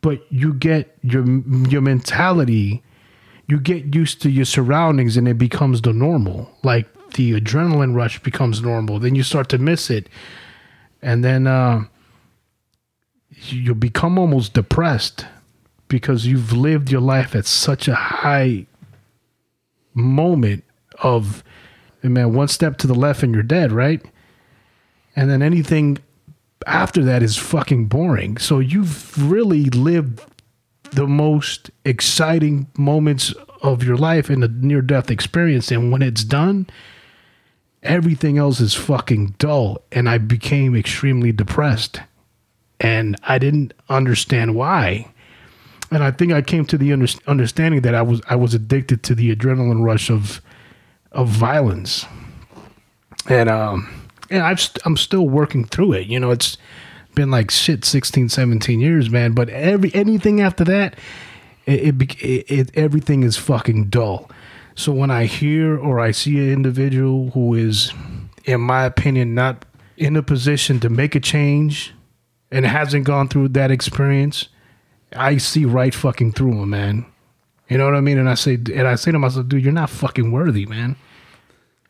But 0.00 0.20
you 0.30 0.52
get 0.52 0.96
your 1.02 1.24
your 1.68 1.80
mentality 1.80 2.82
you 3.46 3.60
get 3.60 3.94
used 3.94 4.22
to 4.22 4.30
your 4.30 4.44
surroundings 4.44 5.16
and 5.16 5.28
it 5.28 5.38
becomes 5.38 5.82
the 5.82 5.92
normal. 5.92 6.50
Like 6.62 6.88
the 7.12 7.38
adrenaline 7.38 7.94
rush 7.94 8.22
becomes 8.22 8.62
normal. 8.62 8.98
Then 8.98 9.14
you 9.14 9.22
start 9.22 9.48
to 9.50 9.58
miss 9.58 9.90
it. 9.90 10.08
And 11.02 11.22
then 11.22 11.46
uh, 11.46 11.84
you 13.52 13.74
become 13.74 14.18
almost 14.18 14.54
depressed 14.54 15.26
because 15.88 16.26
you've 16.26 16.52
lived 16.52 16.90
your 16.90 17.00
life 17.00 17.34
at 17.34 17.46
such 17.46 17.88
a 17.88 17.94
high 17.94 18.66
moment 19.94 20.64
of, 21.02 21.44
man, 22.02 22.34
one 22.34 22.48
step 22.48 22.78
to 22.78 22.86
the 22.86 22.94
left 22.94 23.22
and 23.22 23.34
you're 23.34 23.42
dead, 23.42 23.72
right? 23.72 24.02
And 25.16 25.30
then 25.30 25.42
anything 25.42 25.98
after 26.66 27.04
that 27.04 27.22
is 27.22 27.36
fucking 27.36 27.86
boring. 27.86 28.38
So 28.38 28.58
you've 28.58 29.30
really 29.30 29.64
lived 29.64 30.20
the 30.92 31.06
most 31.06 31.70
exciting 31.84 32.68
moments 32.76 33.34
of 33.62 33.82
your 33.82 33.96
life 33.96 34.30
in 34.30 34.42
a 34.42 34.48
near 34.48 34.82
death 34.82 35.10
experience. 35.10 35.70
And 35.70 35.90
when 35.90 36.02
it's 36.02 36.24
done, 36.24 36.66
everything 37.82 38.38
else 38.38 38.60
is 38.60 38.74
fucking 38.74 39.34
dull. 39.38 39.82
And 39.92 40.08
I 40.08 40.18
became 40.18 40.74
extremely 40.74 41.32
depressed. 41.32 42.00
And 42.80 43.16
I 43.22 43.38
didn't 43.38 43.72
understand 43.88 44.54
why. 44.54 45.08
And 45.90 46.02
I 46.02 46.10
think 46.10 46.32
I 46.32 46.42
came 46.42 46.64
to 46.66 46.78
the 46.78 46.92
under- 46.92 47.06
understanding 47.26 47.82
that 47.82 47.94
I 47.94 48.02
was 48.02 48.20
I 48.28 48.36
was 48.36 48.54
addicted 48.54 49.02
to 49.04 49.14
the 49.14 49.34
adrenaline 49.34 49.84
rush 49.84 50.10
of 50.10 50.40
of 51.12 51.28
violence. 51.28 52.06
And 53.28 53.48
um 53.48 53.88
and 54.30 54.42
I've 54.42 54.60
st- 54.60 54.84
I'm 54.84 54.96
still 54.96 55.28
working 55.28 55.64
through 55.64 55.92
it. 55.92 56.06
You 56.08 56.18
know, 56.18 56.30
it's 56.30 56.58
been 57.14 57.30
like 57.30 57.50
shit 57.50 57.84
16 57.84 58.28
17 58.28 58.80
years 58.80 59.10
man 59.10 59.32
but 59.32 59.48
every 59.50 59.94
anything 59.94 60.40
after 60.40 60.64
that 60.64 60.96
it, 61.66 62.02
it, 62.02 62.22
it, 62.22 62.50
it 62.50 62.70
everything 62.74 63.22
is 63.22 63.36
fucking 63.36 63.84
dull 63.84 64.30
so 64.74 64.92
when 64.92 65.10
i 65.10 65.24
hear 65.24 65.78
or 65.78 66.00
i 66.00 66.10
see 66.10 66.38
an 66.38 66.52
individual 66.52 67.30
who 67.30 67.54
is 67.54 67.92
in 68.44 68.60
my 68.60 68.84
opinion 68.84 69.34
not 69.34 69.64
in 69.96 70.16
a 70.16 70.22
position 70.22 70.80
to 70.80 70.88
make 70.88 71.14
a 71.14 71.20
change 71.20 71.93
and 72.54 72.66
hasn't 72.66 73.04
gone 73.04 73.28
through 73.28 73.48
that 73.48 73.70
experience 73.70 74.48
i 75.16 75.36
see 75.36 75.64
right 75.64 75.94
fucking 75.94 76.32
through 76.32 76.52
him 76.52 76.70
man 76.70 77.06
you 77.68 77.78
know 77.78 77.84
what 77.84 77.94
i 77.94 78.00
mean 78.00 78.18
and 78.18 78.28
i 78.28 78.34
say 78.34 78.54
and 78.54 78.88
i 78.88 78.94
say 78.94 79.12
to 79.12 79.18
myself 79.18 79.48
dude 79.48 79.62
you're 79.62 79.72
not 79.72 79.90
fucking 79.90 80.32
worthy 80.32 80.66
man 80.66 80.96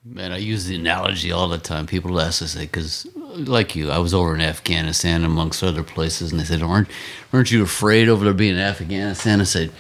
Man, 0.07 0.33
I 0.33 0.37
use 0.37 0.67
the 0.67 0.75
analogy 0.75 1.33
all 1.33 1.49
the 1.49 1.57
time. 1.57 1.87
People 1.87 2.21
ask 2.21 2.43
us, 2.43 2.55
because 2.55 3.07
like 3.17 3.75
you, 3.75 3.91
I 3.91 3.97
was 3.97 4.13
over 4.13 4.35
in 4.35 4.43
Afghanistan 4.43 5.25
amongst 5.25 5.63
other 5.63 5.83
places, 5.83 6.31
and 6.31 6.39
they 6.39 6.45
said, 6.45 6.61
"Aren't 6.61 6.89
aren't 7.33 7.51
you 7.51 7.63
afraid 7.63 8.11
over 8.11 8.23
there 8.23 8.35
being 8.35 8.57
in 8.57 8.61
Afghanistan?" 8.61 9.41
I 9.41 9.45
said, 9.45 9.73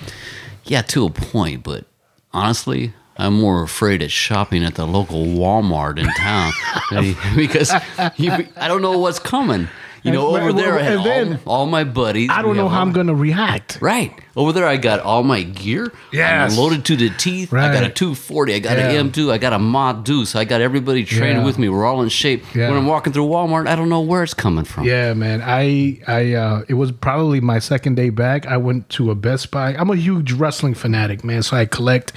"Yeah, 0.64 0.80
to 0.80 1.05
a 1.05 1.11
point, 1.11 1.62
but 1.62 1.85
honestly, 2.32 2.95
I'm 3.18 3.35
more 3.35 3.62
afraid 3.62 4.03
of 4.03 4.11
shopping 4.11 4.64
at 4.64 4.76
the 4.76 4.87
local 4.87 5.26
Walmart 5.26 5.99
in 5.99 6.09
town 6.14 6.53
because 7.37 7.70
you, 8.16 8.32
I 8.57 8.66
don't 8.66 8.80
know 8.80 8.99
what's 8.99 9.18
coming. 9.18 9.68
You 10.05 10.12
know, 10.12 10.34
And- 10.36 10.44
over 10.44 10.52
there 10.52 10.78
I 10.78 10.82
had 10.82 10.92
and 10.98 11.05
then- 11.07 11.38
all, 11.46 11.61
all 11.61 11.66
my 11.66 11.82
buddies. 11.84 12.28
I 12.30 12.42
don't 12.42 12.57
know 12.57 12.68
how 12.68 12.76
all- 12.76 12.82
I'm 12.82 12.92
gonna 12.92 13.14
react. 13.14 13.78
Right. 13.80 14.12
Over 14.36 14.52
there, 14.52 14.66
I 14.66 14.76
got 14.76 14.98
all 15.00 15.22
my 15.22 15.42
gear. 15.44 15.92
Yes. 16.12 16.52
I'm 16.52 16.59
loaded 16.59 16.84
to 16.86 16.96
the 16.96 17.09
teeth. 17.11 17.55
I 17.55 17.72
got 17.72 17.84
a 17.84 17.88
240. 17.88 18.52
I 18.55 18.59
got 18.59 18.76
Yeah. 18.76 18.90
an 18.90 18.96
M2. 19.11 19.30
I 19.32 19.38
got 19.38 19.52
a 19.52 19.61
Ma 19.61 19.92
Deuce. 19.92 20.34
I 20.34 20.44
got 20.44 20.61
everybody 20.61 21.05
training 21.05 21.38
Yeah. 21.38 21.44
with 21.44 21.57
me. 21.59 21.68
We're 21.68 21.86
all 21.86 22.02
in 22.02 22.09
shape. 22.09 22.44
Yeah. 22.52 22.68
When 22.68 22.76
I'm 22.76 22.86
walking 22.86 23.12
through 23.12 23.28
Walmart, 23.28 23.68
I 23.68 23.76
don't 23.76 23.88
know 23.88 24.00
where 24.00 24.24
it's 24.24 24.34
coming 24.34 24.64
from. 24.64 24.84
Yeah, 24.84 25.14
man. 25.14 25.40
I 25.44 25.98
I 26.09 26.32
uh 26.34 26.62
it 26.68 26.74
was 26.74 26.90
probably 26.92 27.40
my 27.40 27.61
second 27.61 27.94
day 27.94 28.11
back. 28.11 28.46
I 28.46 28.57
went 28.57 28.88
to 28.90 29.11
a 29.12 29.14
Best 29.14 29.50
Buy. 29.52 29.74
I'm 29.78 29.88
a 29.88 29.96
huge 29.96 30.32
wrestling 30.32 30.74
fanatic, 30.74 31.22
man. 31.24 31.42
So 31.44 31.57
I 31.57 31.64
collect 31.64 32.12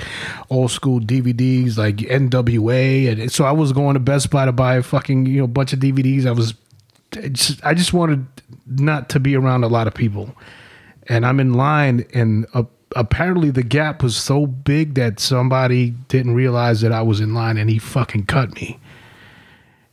old 0.50 0.72
school 0.72 1.00
DVDs 1.00 1.78
like 1.78 1.98
NWA 2.02 3.08
and 3.08 3.32
so 3.32 3.46
I 3.46 3.52
was 3.52 3.72
going 3.74 3.94
to 3.94 4.00
Best 4.00 4.30
Buy 4.32 4.46
to 4.46 4.52
buy 4.52 4.76
a 4.78 4.84
fucking, 4.84 5.28
you 5.28 5.40
know, 5.42 5.48
bunch 5.48 5.72
of 5.72 5.80
DVDs. 5.80 6.26
I 6.26 6.32
was 6.32 6.54
just, 7.12 7.64
I 7.66 7.74
just 7.74 7.94
wanted 7.94 8.26
not 8.66 9.10
to 9.10 9.20
be 9.20 9.36
around 9.36 9.64
a 9.64 9.68
lot 9.68 9.88
of 9.88 9.94
people. 9.94 10.36
And 11.08 11.26
I'm 11.26 11.40
in 11.40 11.54
line 11.54 12.06
and 12.14 12.46
uh, 12.54 12.64
apparently 12.96 13.52
the 13.52 13.64
gap 13.64 14.04
was 14.04 14.16
so 14.16 14.46
big 14.46 14.96
that 14.96 15.20
somebody 15.20 15.92
didn't 16.08 16.36
realize 16.36 16.82
that 16.82 16.92
I 16.92 17.02
was 17.02 17.20
in 17.20 17.34
line 17.34 17.58
and 17.58 17.70
he 17.70 17.80
fucking 17.80 18.26
cut 18.26 18.54
me. 18.56 18.80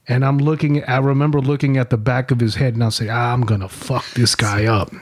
And 0.06 0.24
I'm 0.24 0.38
looking, 0.38 0.84
I 0.84 0.98
remember 0.98 1.40
looking 1.40 1.76
at 1.76 1.90
the 1.90 1.96
back 1.96 2.30
of 2.30 2.40
his 2.40 2.56
head 2.56 2.74
and 2.74 2.84
I 2.84 2.90
say, 2.90 3.08
ah, 3.08 3.32
I'm 3.32 3.42
going 3.42 3.60
to 3.60 3.68
fuck 3.68 4.04
this 4.12 4.34
guy 4.34 4.64
up. 4.80 4.92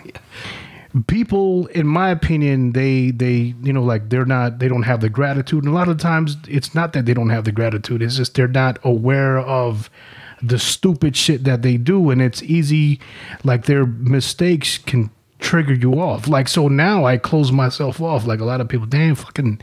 People, 1.07 1.67
in 1.69 1.87
my 1.87 2.11
opinion, 2.11 2.73
they, 2.73 3.11
they, 3.11 3.55
you 3.63 3.73
know, 3.73 3.83
like 3.83 4.11
they're 4.11 4.27
not, 4.27 4.59
they 4.59 4.69
don't 4.69 4.83
have 4.83 5.01
the 5.01 5.09
gratitude. 5.09 5.65
And 5.65 5.73
a 5.73 5.75
lot 5.77 5.89
of 5.89 5.99
times 5.99 6.37
it's 6.47 6.75
not 6.75 6.93
that 6.93 7.07
they 7.07 7.15
don't 7.15 7.31
have 7.31 7.45
the 7.45 7.53
gratitude. 7.53 8.03
It's 8.03 8.17
just 8.17 8.35
they're 8.35 8.47
not 8.47 8.79
aware 8.85 9.39
of 9.39 9.89
the 10.43 10.59
stupid 10.59 11.17
shit 11.17 11.45
that 11.45 11.63
they 11.63 11.77
do. 11.77 12.11
And 12.11 12.21
it's 12.21 12.43
easy, 12.43 13.01
like 13.45 13.67
their 13.67 13.87
mistakes 13.87 14.79
can 14.79 15.11
trigger 15.39 15.75
you 15.75 16.01
off. 16.01 16.29
Like, 16.29 16.49
so 16.49 16.69
now 16.69 17.05
I 17.05 17.17
close 17.17 17.53
myself 17.53 18.01
off. 18.01 18.27
Like 18.27 18.41
a 18.41 18.45
lot 18.45 18.61
of 18.61 18.69
people, 18.69 18.87
damn, 18.87 19.15
fucking, 19.15 19.61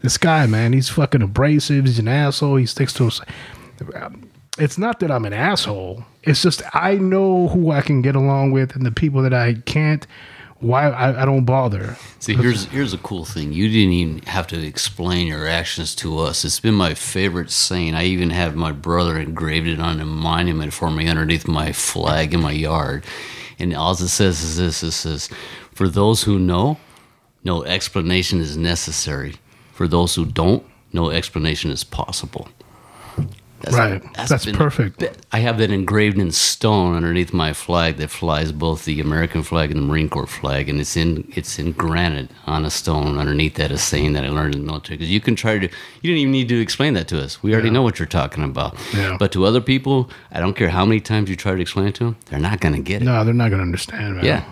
this 0.00 0.18
guy, 0.18 0.46
man, 0.46 0.72
he's 0.72 0.88
fucking 0.88 1.22
abrasive. 1.22 1.84
He's 1.84 1.98
an 1.98 2.08
asshole. 2.08 2.56
He 2.56 2.66
sticks 2.66 2.92
to 2.94 3.06
us 3.06 3.20
it's 4.58 4.78
not 4.78 5.00
that 5.00 5.10
I'm 5.10 5.24
an 5.24 5.32
asshole. 5.32 6.04
It's 6.22 6.42
just 6.42 6.62
I 6.74 6.94
know 6.94 7.48
who 7.48 7.70
I 7.70 7.80
can 7.80 8.02
get 8.02 8.14
along 8.14 8.52
with, 8.52 8.76
and 8.76 8.84
the 8.84 8.92
people 8.92 9.22
that 9.22 9.34
I 9.34 9.54
can't. 9.54 10.06
Why 10.62 10.88
I, 10.88 11.22
I 11.22 11.24
don't 11.24 11.44
bother. 11.44 11.96
See, 12.20 12.36
here's 12.36 12.66
here's 12.66 12.94
a 12.94 12.98
cool 12.98 13.24
thing. 13.24 13.52
You 13.52 13.68
didn't 13.68 13.92
even 13.92 14.22
have 14.22 14.46
to 14.46 14.64
explain 14.64 15.26
your 15.26 15.48
actions 15.48 15.92
to 15.96 16.20
us. 16.20 16.44
It's 16.44 16.60
been 16.60 16.74
my 16.74 16.94
favorite 16.94 17.50
saying. 17.50 17.96
I 17.96 18.04
even 18.04 18.30
have 18.30 18.54
my 18.54 18.70
brother 18.70 19.18
engraved 19.18 19.66
it 19.66 19.80
on 19.80 19.98
a 19.98 20.04
monument 20.04 20.72
for 20.72 20.88
me 20.88 21.08
underneath 21.08 21.48
my 21.48 21.72
flag 21.72 22.32
in 22.32 22.40
my 22.40 22.52
yard. 22.52 23.04
And 23.58 23.74
all 23.74 23.90
it 23.90 23.96
says 23.96 24.40
is 24.44 24.56
this: 24.56 24.84
it 24.84 24.92
says, 24.92 25.28
"For 25.72 25.88
those 25.88 26.22
who 26.22 26.38
know, 26.38 26.78
no 27.42 27.64
explanation 27.64 28.40
is 28.40 28.56
necessary. 28.56 29.34
For 29.72 29.88
those 29.88 30.14
who 30.14 30.24
don't, 30.24 30.64
no 30.92 31.10
explanation 31.10 31.72
is 31.72 31.82
possible." 31.82 32.46
That's, 33.62 33.76
Right. 33.76 34.02
That's 34.14 34.44
been- 34.44 34.54
perfect. 34.56 35.02
I 35.32 35.38
have 35.38 35.58
that 35.58 35.70
engraved 35.70 36.18
in 36.18 36.30
stone 36.32 36.94
underneath 36.94 37.32
my 37.32 37.52
flag 37.52 37.96
that 37.96 38.10
flies 38.10 38.52
both 38.52 38.84
the 38.84 39.00
American 39.00 39.42
flag 39.42 39.70
and 39.70 39.80
the 39.80 39.86
Marine 39.86 40.08
Corps 40.08 40.26
flag, 40.26 40.68
and 40.68 40.80
it's 40.80 40.96
in 40.96 41.24
it's 41.34 41.58
in 41.58 41.72
granite 41.72 42.30
on 42.46 42.64
a 42.64 42.70
stone 42.70 43.16
underneath 43.18 43.54
that. 43.54 43.70
A 43.70 43.78
saying 43.78 44.12
that 44.14 44.24
I 44.24 44.28
learned 44.28 44.54
in 44.54 44.62
the 44.62 44.66
military 44.66 44.96
because 44.98 45.10
you 45.10 45.20
can 45.20 45.36
try 45.36 45.58
to 45.58 45.64
you 45.66 45.70
didn't 46.02 46.18
even 46.18 46.32
need 46.32 46.48
to 46.48 46.60
explain 46.60 46.94
that 46.94 47.08
to 47.08 47.20
us. 47.22 47.42
We 47.42 47.52
already 47.54 47.70
know 47.70 47.82
what 47.82 47.98
you're 47.98 48.06
talking 48.06 48.44
about. 48.44 48.76
Yeah. 48.94 49.16
But 49.18 49.32
to 49.32 49.44
other 49.44 49.60
people, 49.60 50.10
I 50.32 50.40
don't 50.40 50.54
care 50.54 50.68
how 50.68 50.84
many 50.84 51.00
times 51.00 51.30
you 51.30 51.36
try 51.36 51.54
to 51.54 51.60
explain 51.60 51.86
it 51.88 51.94
to 51.96 52.04
them, 52.04 52.16
they're 52.26 52.40
not 52.40 52.60
going 52.60 52.74
to 52.74 52.80
get 52.82 53.02
it. 53.02 53.04
No, 53.06 53.24
they're 53.24 53.32
not 53.34 53.48
going 53.50 53.60
to 53.60 53.64
understand, 53.64 54.16
man. 54.16 54.24
Yeah. 54.24 54.44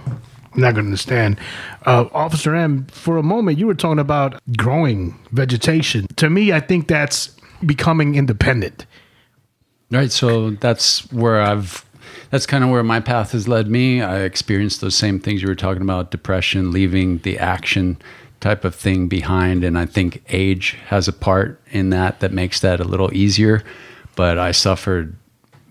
not 0.56 0.74
going 0.74 0.84
to 0.86 0.90
understand. 0.90 1.38
Uh, 1.86 2.06
Officer 2.12 2.54
M, 2.54 2.86
for 2.90 3.16
a 3.18 3.22
moment, 3.22 3.58
you 3.58 3.66
were 3.66 3.74
talking 3.74 3.98
about 3.98 4.40
growing 4.56 5.14
vegetation. 5.32 6.06
To 6.16 6.28
me, 6.30 6.52
I 6.52 6.61
think 6.61 6.88
that's 6.88 7.36
becoming 7.64 8.14
independent. 8.14 8.86
Right. 9.91 10.12
So 10.12 10.51
that's 10.51 11.11
where 11.12 11.41
I've, 11.41 11.84
that's 12.30 12.47
kind 12.47 12.62
of 12.62 12.70
where 12.70 12.84
my 12.84 13.01
path 13.01 13.32
has 13.32 13.49
led 13.49 13.68
me. 13.68 14.03
I 14.03 14.20
experienced 14.20 14.80
those 14.80 14.95
same 14.95 15.18
things 15.18 15.43
you 15.43 15.49
were 15.49 15.57
talking 15.57 15.82
about 15.82 16.12
depression, 16.12 16.70
leaving 16.70 17.18
the 17.18 17.38
action 17.38 18.01
type 18.38 18.64
of 18.64 18.74
thing 18.74 19.09
behind. 19.09 19.64
And 19.64 19.76
I 19.76 19.86
think 19.86 20.22
age 20.28 20.78
has 20.86 21.09
a 21.09 21.12
part 21.12 21.61
in 21.70 21.91
that 21.91 22.20
that 22.20 22.32
makes 22.32 22.61
that 22.61 22.80
a 22.80 22.84
little 22.84 23.12
easier. 23.12 23.64
But 24.14 24.38
I 24.38 24.53
suffered 24.53 25.16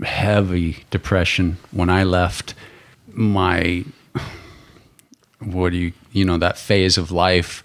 heavy 0.03 0.83
depression 0.91 1.57
when 1.71 1.89
I 1.89 2.03
left 2.03 2.53
my, 3.07 3.85
what 5.39 5.71
do 5.71 5.77
you, 5.77 5.93
you 6.11 6.25
know, 6.25 6.37
that 6.37 6.57
phase 6.57 6.97
of 6.97 7.09
life 7.11 7.63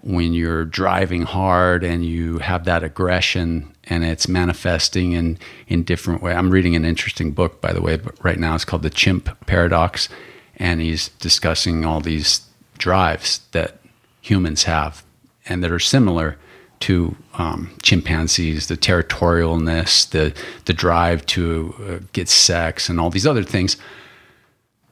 when 0.00 0.32
you're 0.32 0.64
driving 0.64 1.22
hard 1.22 1.84
and 1.84 2.04
you 2.04 2.38
have 2.38 2.64
that 2.64 2.82
aggression 2.82 3.72
and 3.88 4.04
it's 4.04 4.28
manifesting 4.28 5.12
in 5.12 5.38
in 5.68 5.82
different 5.82 6.22
way. 6.22 6.34
I'm 6.34 6.50
reading 6.50 6.76
an 6.76 6.84
interesting 6.84 7.32
book 7.32 7.60
by 7.60 7.72
the 7.72 7.80
way, 7.80 7.96
but 7.96 8.22
right 8.24 8.38
now 8.38 8.54
it's 8.54 8.64
called 8.64 8.82
The 8.82 8.90
Chimp 8.90 9.46
Paradox 9.46 10.08
and 10.56 10.80
he's 10.80 11.08
discussing 11.08 11.84
all 11.84 12.00
these 12.00 12.40
drives 12.78 13.40
that 13.52 13.78
humans 14.20 14.64
have 14.64 15.04
and 15.46 15.62
that 15.62 15.70
are 15.70 15.78
similar 15.78 16.36
to 16.78 17.16
um, 17.34 17.70
chimpanzees, 17.82 18.66
the 18.66 18.76
territorialness, 18.76 20.10
the 20.10 20.34
the 20.66 20.72
drive 20.72 21.24
to 21.26 21.74
uh, 21.80 22.04
get 22.12 22.28
sex 22.28 22.88
and 22.88 23.00
all 23.00 23.10
these 23.10 23.26
other 23.26 23.42
things. 23.42 23.76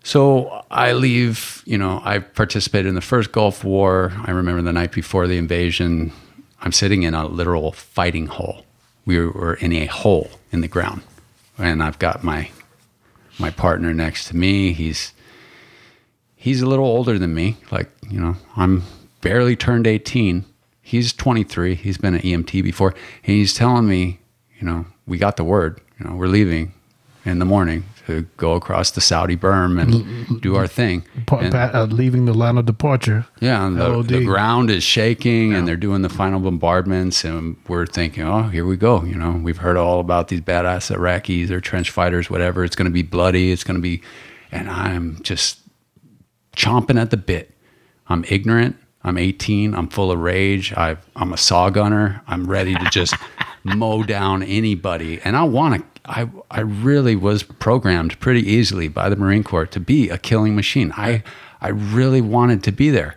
So 0.03 0.65
I 0.71 0.93
leave, 0.93 1.63
you 1.65 1.79
know, 1.79 2.03
I 2.05 2.19
participated 2.19 2.87
in 2.87 2.95
the 2.95 3.01
first 3.01 3.33
Gulf 3.33 3.65
War. 3.65 4.13
I 4.27 4.33
remember 4.33 4.61
the 4.61 4.73
night 4.73 4.93
before 4.93 5.27
the 5.27 5.39
invasion, 5.39 6.13
I'm 6.61 6.73
sitting 6.73 7.05
in 7.05 7.15
a 7.15 7.27
literal 7.27 7.73
fighting 7.73 8.27
hole. 8.27 8.67
We 9.07 9.19
were 9.19 9.55
in 9.55 9.73
a 9.73 9.87
hole 9.87 10.31
in 10.51 10.61
the 10.61 10.69
ground. 10.69 11.03
And 11.59 11.83
I've 11.83 11.99
got 11.99 12.25
my 12.25 12.51
my 13.39 13.51
partner 13.51 13.93
next 13.93 14.29
to 14.29 14.37
me. 14.37 14.73
He's 14.73 15.13
he's 16.37 16.63
a 16.63 16.67
little 16.67 16.87
older 16.87 17.19
than 17.19 17.35
me. 17.35 17.57
Like, 17.71 17.91
you 18.09 18.21
know, 18.21 18.37
I'm 18.57 18.83
barely 19.21 19.57
turned 19.57 19.87
18. 19.87 20.45
He's 20.83 21.13
23. 21.13 21.75
He's 21.75 21.99
been 21.99 22.15
an 22.15 22.21
EMT 22.21 22.63
before. 22.63 22.91
And 22.91 23.37
he's 23.37 23.55
telling 23.55 23.89
me, 23.89 24.21
you 24.59 24.67
know, 24.67 24.87
we 25.07 25.19
got 25.19 25.37
the 25.37 25.45
word, 25.45 25.81
you 25.99 26.07
know, 26.07 26.17
we're 26.17 26.27
leaving 26.27 26.73
in 27.25 27.39
the 27.39 27.45
morning 27.45 27.85
to 28.07 28.23
go 28.37 28.53
across 28.53 28.91
the 28.91 29.01
Saudi 29.01 29.37
berm 29.37 29.81
and 29.81 30.41
do 30.43 30.57
our 30.57 30.67
thing. 30.67 31.05
Pa- 31.27 31.49
pa- 31.51 31.71
uh, 31.73 31.87
leaving 31.87 32.25
the 32.27 32.35
line 32.35 32.59
of 32.59 32.67
departure. 32.67 33.27
yeah, 33.41 33.69
the, 33.69 34.03
the 34.03 34.25
ground 34.25 34.71
is 34.71 34.83
shaking, 34.85 35.55
and 35.55 35.67
they're 35.67 35.77
doing 35.77 36.03
the 36.03 36.09
final 36.09 36.41
bombardments, 36.41 37.25
and 37.25 37.57
we're 37.69 37.87
thinking, 37.87 38.25
oh, 38.25 38.45
here 38.45 38.67
we 38.67 38.77
go. 38.77 39.03
You 39.05 39.15
know, 39.15 39.33
we've 39.33 39.59
heard 39.59 39.77
all 39.77 40.01
about 40.01 40.29
these 40.29 40.41
badass 40.41 40.95
Iraqis 40.95 41.51
or 41.51 41.61
trench 41.61 41.91
fighters, 41.91 42.29
whatever. 42.29 42.65
It's 42.65 42.77
going 42.77 42.87
to 42.87 42.93
be 42.93 43.03
bloody. 43.03 43.53
It's 43.53 43.65
going 43.65 43.77
to 43.77 43.83
be, 43.83 44.03
and 44.53 44.69
I'm 44.69 45.23
just 45.23 45.61
chomping 46.57 47.01
at 47.01 47.11
the 47.11 47.17
bit. 47.17 47.53
I'm 48.09 48.25
ignorant. 48.29 48.77
I'm 49.03 49.19
18. 49.19 49.75
I'm 49.75 49.89
full 49.89 50.11
of 50.11 50.19
rage. 50.19 50.73
i 50.73 50.97
I'm 51.15 51.33
a 51.33 51.37
saw 51.37 51.69
gunner. 51.71 52.23
I'm 52.27 52.47
ready 52.47 52.75
to 52.75 52.85
just 52.91 53.15
mow 53.65 54.03
down 54.03 54.43
anybody. 54.43 55.21
And 55.23 55.37
I 55.37 55.45
want 55.45 55.81
to. 55.81 55.94
I 56.05 56.29
I 56.51 56.61
really 56.61 57.17
was 57.17 57.43
programmed 57.43 58.19
pretty 58.21 58.41
easily 58.49 58.89
by 58.89 59.09
the 59.09 59.17
Marine 59.17 59.43
Corps 59.45 59.67
to 59.67 59.81
be 59.81 60.11
a 60.11 60.19
killing 60.19 60.55
machine. 60.55 60.93
I 60.97 61.23
I 61.61 61.69
really 61.69 62.21
wanted 62.21 62.63
to 62.65 62.73
be 62.73 62.91
there. 62.91 63.17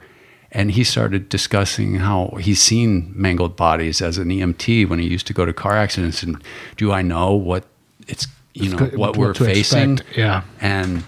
And 0.50 0.72
he 0.72 0.86
started 0.86 1.28
discussing 1.28 1.96
how 1.96 2.38
he's 2.40 2.62
seen 2.62 3.12
mangled 3.14 3.58
bodies 3.58 4.02
as 4.02 4.18
an 4.18 4.30
EMT 4.30 4.88
when 4.88 4.98
he 4.98 5.06
used 5.06 5.28
to 5.28 5.34
go 5.34 5.46
to 5.46 5.52
car 5.52 5.76
accidents. 5.76 6.24
And 6.24 6.42
do 6.78 6.94
I 6.94 7.02
know 7.02 7.34
what 7.34 7.66
it's 8.08 8.28
you 8.54 8.70
know 8.70 8.78
What 8.78 8.98
what 8.98 9.18
we're 9.18 9.34
facing? 9.34 9.94
expect, 9.94 10.18
yeah. 10.18 10.44
And 10.62 11.04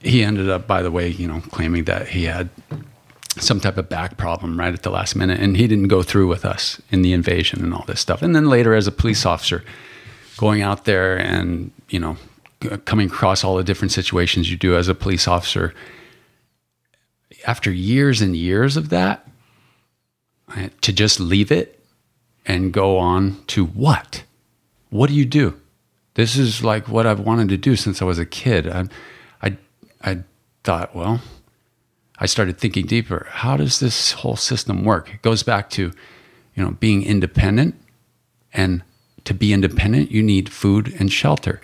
he 0.00 0.22
ended 0.22 0.48
up, 0.48 0.68
by 0.68 0.82
the 0.82 0.90
way, 0.92 1.08
you 1.08 1.26
know, 1.26 1.40
claiming 1.50 1.84
that 1.84 2.08
he 2.08 2.24
had 2.24 2.48
some 3.38 3.60
type 3.60 3.76
of 3.76 3.88
back 3.88 4.16
problem 4.16 4.58
right 4.58 4.72
at 4.72 4.82
the 4.82 4.90
last 4.90 5.16
minute, 5.16 5.40
and 5.40 5.56
he 5.56 5.66
didn't 5.66 5.88
go 5.88 6.02
through 6.02 6.28
with 6.28 6.44
us 6.44 6.80
in 6.90 7.02
the 7.02 7.12
invasion 7.12 7.62
and 7.62 7.74
all 7.74 7.84
this 7.86 8.00
stuff. 8.00 8.22
And 8.22 8.34
then 8.34 8.48
later, 8.48 8.74
as 8.74 8.86
a 8.86 8.92
police 8.92 9.26
officer, 9.26 9.64
going 10.36 10.62
out 10.62 10.84
there 10.84 11.16
and 11.16 11.70
you 11.88 12.00
know, 12.00 12.16
coming 12.84 13.08
across 13.08 13.44
all 13.44 13.56
the 13.56 13.64
different 13.64 13.92
situations 13.92 14.50
you 14.50 14.56
do 14.56 14.76
as 14.76 14.88
a 14.88 14.94
police 14.94 15.28
officer. 15.28 15.74
After 17.46 17.70
years 17.70 18.20
and 18.20 18.34
years 18.34 18.76
of 18.76 18.88
that, 18.88 19.28
to 20.80 20.92
just 20.92 21.20
leave 21.20 21.50
it 21.50 21.80
and 22.44 22.72
go 22.72 22.98
on 22.98 23.42
to 23.48 23.64
what? 23.66 24.24
What 24.90 25.08
do 25.08 25.14
you 25.14 25.24
do? 25.24 25.60
This 26.14 26.36
is 26.36 26.64
like 26.64 26.88
what 26.88 27.06
I've 27.06 27.20
wanted 27.20 27.48
to 27.50 27.56
do 27.56 27.76
since 27.76 28.00
I 28.00 28.04
was 28.04 28.18
a 28.18 28.26
kid. 28.26 28.68
I, 28.68 28.84
I, 29.42 29.56
I 30.02 30.18
thought, 30.64 30.94
well, 30.94 31.20
I 32.18 32.26
started 32.26 32.58
thinking 32.58 32.86
deeper. 32.86 33.26
How 33.28 33.56
does 33.56 33.80
this 33.80 34.12
whole 34.12 34.36
system 34.36 34.84
work? 34.84 35.12
It 35.12 35.22
goes 35.22 35.42
back 35.42 35.68
to, 35.70 35.92
you 36.54 36.64
know, 36.64 36.70
being 36.70 37.02
independent. 37.02 37.74
And 38.54 38.82
to 39.26 39.34
be 39.34 39.52
independent, 39.52 40.10
you 40.10 40.22
need 40.22 40.48
food 40.48 40.94
and 40.98 41.12
shelter. 41.12 41.60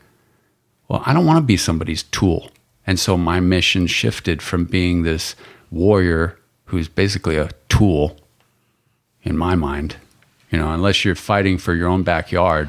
Well, 0.88 1.02
I 1.06 1.12
don't 1.12 1.26
want 1.26 1.38
to 1.38 1.42
be 1.42 1.56
somebody's 1.56 2.02
tool. 2.04 2.50
And 2.86 2.98
so 2.98 3.16
my 3.16 3.40
mission 3.40 3.86
shifted 3.86 4.42
from 4.42 4.64
being 4.64 5.02
this 5.02 5.36
warrior 5.70 6.38
who's 6.66 6.88
basically 6.88 7.36
a 7.36 7.50
tool 7.68 8.16
in 9.22 9.36
my 9.36 9.54
mind. 9.54 9.96
You 10.50 10.58
know, 10.58 10.72
unless 10.72 11.04
you're 11.04 11.14
fighting 11.14 11.56
for 11.56 11.74
your 11.74 11.88
own 11.88 12.02
backyard 12.02 12.68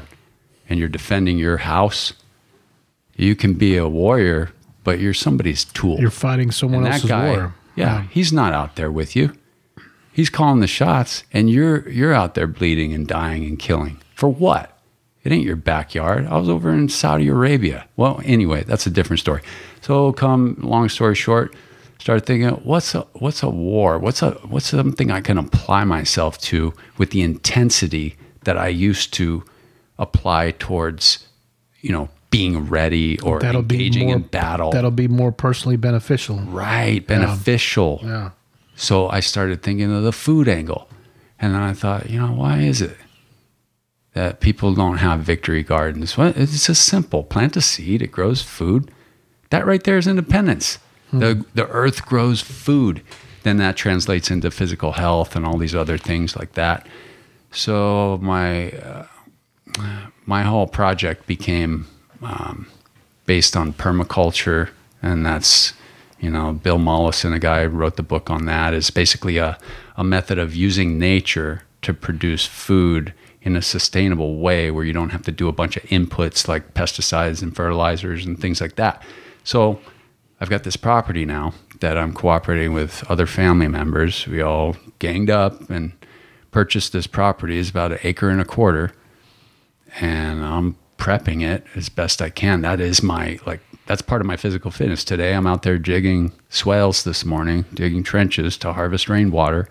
and 0.68 0.78
you're 0.78 0.88
defending 0.88 1.36
your 1.36 1.58
house, 1.58 2.14
you 3.16 3.36
can 3.36 3.54
be 3.54 3.76
a 3.76 3.88
warrior, 3.88 4.52
but 4.84 5.00
you're 5.00 5.14
somebody's 5.14 5.64
tool. 5.64 5.98
You're 6.00 6.10
fighting 6.10 6.50
someone 6.50 6.86
else's 6.86 7.10
guy, 7.10 7.30
war. 7.30 7.54
yeah, 7.76 8.04
he's 8.10 8.32
not 8.32 8.52
out 8.52 8.76
there 8.76 8.90
with 8.90 9.14
you. 9.14 9.36
He's 10.12 10.30
calling 10.30 10.60
the 10.60 10.66
shots, 10.66 11.24
and 11.32 11.50
you're 11.50 11.88
you're 11.88 12.14
out 12.14 12.34
there 12.34 12.46
bleeding 12.46 12.92
and 12.92 13.06
dying 13.06 13.44
and 13.44 13.58
killing 13.58 14.00
for 14.14 14.28
what? 14.28 14.73
It 15.24 15.32
ain't 15.32 15.44
your 15.44 15.56
backyard. 15.56 16.26
I 16.26 16.36
was 16.36 16.48
over 16.48 16.70
in 16.70 16.88
Saudi 16.90 17.28
Arabia. 17.28 17.88
Well, 17.96 18.20
anyway, 18.24 18.62
that's 18.64 18.86
a 18.86 18.90
different 18.90 19.20
story. 19.20 19.40
So, 19.80 20.12
come 20.12 20.56
long 20.60 20.88
story 20.90 21.14
short, 21.14 21.54
started 21.98 22.26
thinking, 22.26 22.50
what's 22.64 22.94
a 22.94 23.00
what's 23.14 23.42
a 23.42 23.48
war? 23.48 23.98
What's 23.98 24.22
a 24.22 24.32
what's 24.48 24.66
something 24.66 25.10
I 25.10 25.22
can 25.22 25.38
apply 25.38 25.84
myself 25.84 26.38
to 26.42 26.74
with 26.98 27.10
the 27.10 27.22
intensity 27.22 28.16
that 28.44 28.58
I 28.58 28.68
used 28.68 29.14
to 29.14 29.44
apply 29.98 30.50
towards, 30.52 31.26
you 31.80 31.90
know, 31.90 32.10
being 32.30 32.66
ready 32.66 33.18
or 33.20 33.40
That'll 33.40 33.62
be 33.62 33.76
engaging 33.76 34.08
more 34.08 34.16
in 34.16 34.22
battle. 34.22 34.72
That'll 34.72 34.90
be 34.90 35.08
more 35.08 35.32
personally 35.32 35.76
beneficial. 35.76 36.40
right, 36.40 37.06
beneficial. 37.06 38.00
Yeah. 38.02 38.30
So 38.76 39.08
I 39.08 39.20
started 39.20 39.62
thinking 39.62 39.90
of 39.92 40.02
the 40.02 40.12
food 40.12 40.48
angle. 40.48 40.88
And 41.38 41.54
then 41.54 41.62
I 41.62 41.72
thought, 41.74 42.10
you 42.10 42.18
know, 42.18 42.32
why 42.32 42.58
is 42.60 42.80
it 42.80 42.96
that 44.14 44.40
people 44.40 44.74
don't 44.74 44.98
have 44.98 45.20
victory 45.20 45.62
gardens? 45.62 46.16
Well, 46.16 46.32
it's 46.34 46.66
just 46.66 46.84
simple. 46.84 47.22
Plant 47.22 47.56
a 47.56 47.60
seed, 47.60 48.02
it 48.02 48.12
grows 48.12 48.42
food. 48.42 48.90
That 49.50 49.66
right 49.66 49.82
there 49.84 49.98
is 49.98 50.06
independence. 50.06 50.78
The, 51.12 51.44
the 51.54 51.68
earth 51.68 52.06
grows 52.06 52.40
food. 52.40 53.02
Then 53.44 53.58
that 53.58 53.76
translates 53.76 54.30
into 54.30 54.50
physical 54.50 54.92
health 54.92 55.36
and 55.36 55.46
all 55.46 55.58
these 55.58 55.74
other 55.74 55.98
things 55.98 56.34
like 56.34 56.54
that. 56.54 56.86
So 57.52 58.18
my, 58.20 58.72
uh, 58.72 59.06
my 60.26 60.42
whole 60.42 60.66
project 60.66 61.26
became 61.26 61.86
um, 62.22 62.66
based 63.26 63.56
on 63.56 63.72
permaculture, 63.72 64.70
and 65.02 65.24
that's 65.24 65.72
you 66.18 66.30
know 66.30 66.52
Bill 66.52 66.78
Mollison, 66.78 67.32
a 67.32 67.38
guy 67.38 67.64
who 67.64 67.68
wrote 67.68 67.96
the 67.96 68.02
book 68.02 68.30
on 68.30 68.46
that, 68.46 68.74
is 68.74 68.90
basically 68.90 69.36
a, 69.38 69.58
a 69.96 70.04
method 70.04 70.38
of 70.38 70.54
using 70.54 70.98
nature 70.98 71.62
to 71.82 71.92
produce 71.94 72.46
food 72.46 73.12
in 73.44 73.56
a 73.56 73.62
sustainable 73.62 74.38
way 74.38 74.70
where 74.70 74.84
you 74.84 74.92
don't 74.92 75.10
have 75.10 75.22
to 75.22 75.30
do 75.30 75.48
a 75.48 75.52
bunch 75.52 75.76
of 75.76 75.82
inputs 75.84 76.48
like 76.48 76.74
pesticides 76.74 77.42
and 77.42 77.54
fertilizers 77.54 78.24
and 78.24 78.40
things 78.40 78.60
like 78.60 78.76
that. 78.76 79.02
So 79.44 79.78
I've 80.40 80.48
got 80.48 80.64
this 80.64 80.76
property 80.76 81.26
now 81.26 81.52
that 81.80 81.98
I'm 81.98 82.14
cooperating 82.14 82.72
with 82.72 83.04
other 83.10 83.26
family 83.26 83.68
members. 83.68 84.26
We 84.26 84.40
all 84.40 84.76
ganged 84.98 85.28
up 85.28 85.68
and 85.68 85.92
purchased 86.50 86.94
this 86.94 87.06
property. 87.06 87.58
It's 87.58 87.68
about 87.68 87.92
an 87.92 87.98
acre 88.02 88.30
and 88.30 88.40
a 88.40 88.46
quarter 88.46 88.92
and 90.00 90.42
I'm 90.42 90.76
prepping 90.96 91.42
it 91.42 91.66
as 91.76 91.90
best 91.90 92.22
I 92.22 92.30
can. 92.30 92.62
That 92.62 92.80
is 92.80 93.02
my 93.02 93.38
like 93.46 93.60
that's 93.86 94.00
part 94.00 94.22
of 94.22 94.26
my 94.26 94.36
physical 94.36 94.70
fitness. 94.70 95.04
Today 95.04 95.34
I'm 95.34 95.46
out 95.46 95.62
there 95.62 95.76
jigging 95.76 96.32
swales 96.48 97.04
this 97.04 97.26
morning, 97.26 97.66
digging 97.74 98.02
trenches 98.02 98.56
to 98.58 98.72
harvest 98.72 99.10
rainwater, 99.10 99.68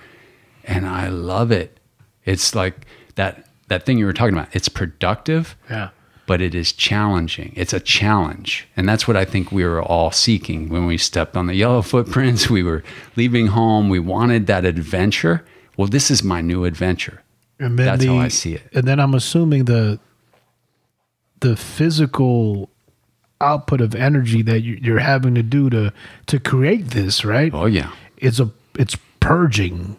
and 0.64 0.86
I 0.86 1.08
love 1.08 1.52
it. 1.52 1.80
It's 2.24 2.54
like 2.54 2.86
that 3.16 3.48
that 3.68 3.86
thing 3.86 3.97
you 3.97 4.05
were 4.05 4.14
talking 4.14 4.34
about. 4.36 4.49
It's 4.55 4.70
productive, 4.70 5.55
Yeah. 5.70 5.89
but 6.28 6.41
it 6.41 6.53
is 6.55 6.72
challenging. 6.74 7.53
It's 7.55 7.74
a 7.74 7.80
challenge. 7.80 8.68
And 8.78 8.88
that's 8.88 9.07
what 9.07 9.16
I 9.18 9.26
think 9.26 9.51
we 9.51 9.64
were 9.64 9.82
all 9.82 10.11
seeking 10.11 10.70
when 10.70 10.86
we 10.86 10.97
stepped 10.97 11.36
on 11.38 11.47
the 11.47 11.55
yellow 11.55 11.82
footprints. 11.93 12.49
We 12.49 12.64
were 12.64 12.84
leaving 13.16 13.47
home. 13.47 13.89
We 13.89 13.99
wanted 13.99 14.47
that 14.47 14.66
adventure. 14.66 15.43
Well, 15.78 15.88
this 15.88 16.11
is 16.11 16.24
my 16.24 16.41
new 16.41 16.66
adventure. 16.66 17.22
And 17.59 17.80
then 17.80 17.86
That's 17.86 18.01
the, 18.01 18.07
how 18.07 18.18
I 18.20 18.28
see 18.28 18.53
it. 18.55 18.64
And 18.74 18.86
then 18.88 18.99
I'm 18.99 19.14
assuming 19.14 19.66
the 19.66 19.99
the 21.39 21.55
physical 21.55 22.70
output 23.41 23.82
of 23.82 23.93
energy 23.95 24.41
that 24.43 24.61
you- 24.61 24.80
you're 24.82 24.99
having 24.99 25.36
to 25.36 25.43
do 25.43 25.70
to 25.70 25.91
to 26.28 26.39
create 26.39 26.89
this, 26.91 27.26
right? 27.26 27.53
Oh 27.53 27.66
yeah. 27.66 27.91
It's 28.18 28.39
a 28.39 28.49
it's 28.80 28.97
purging, 29.20 29.97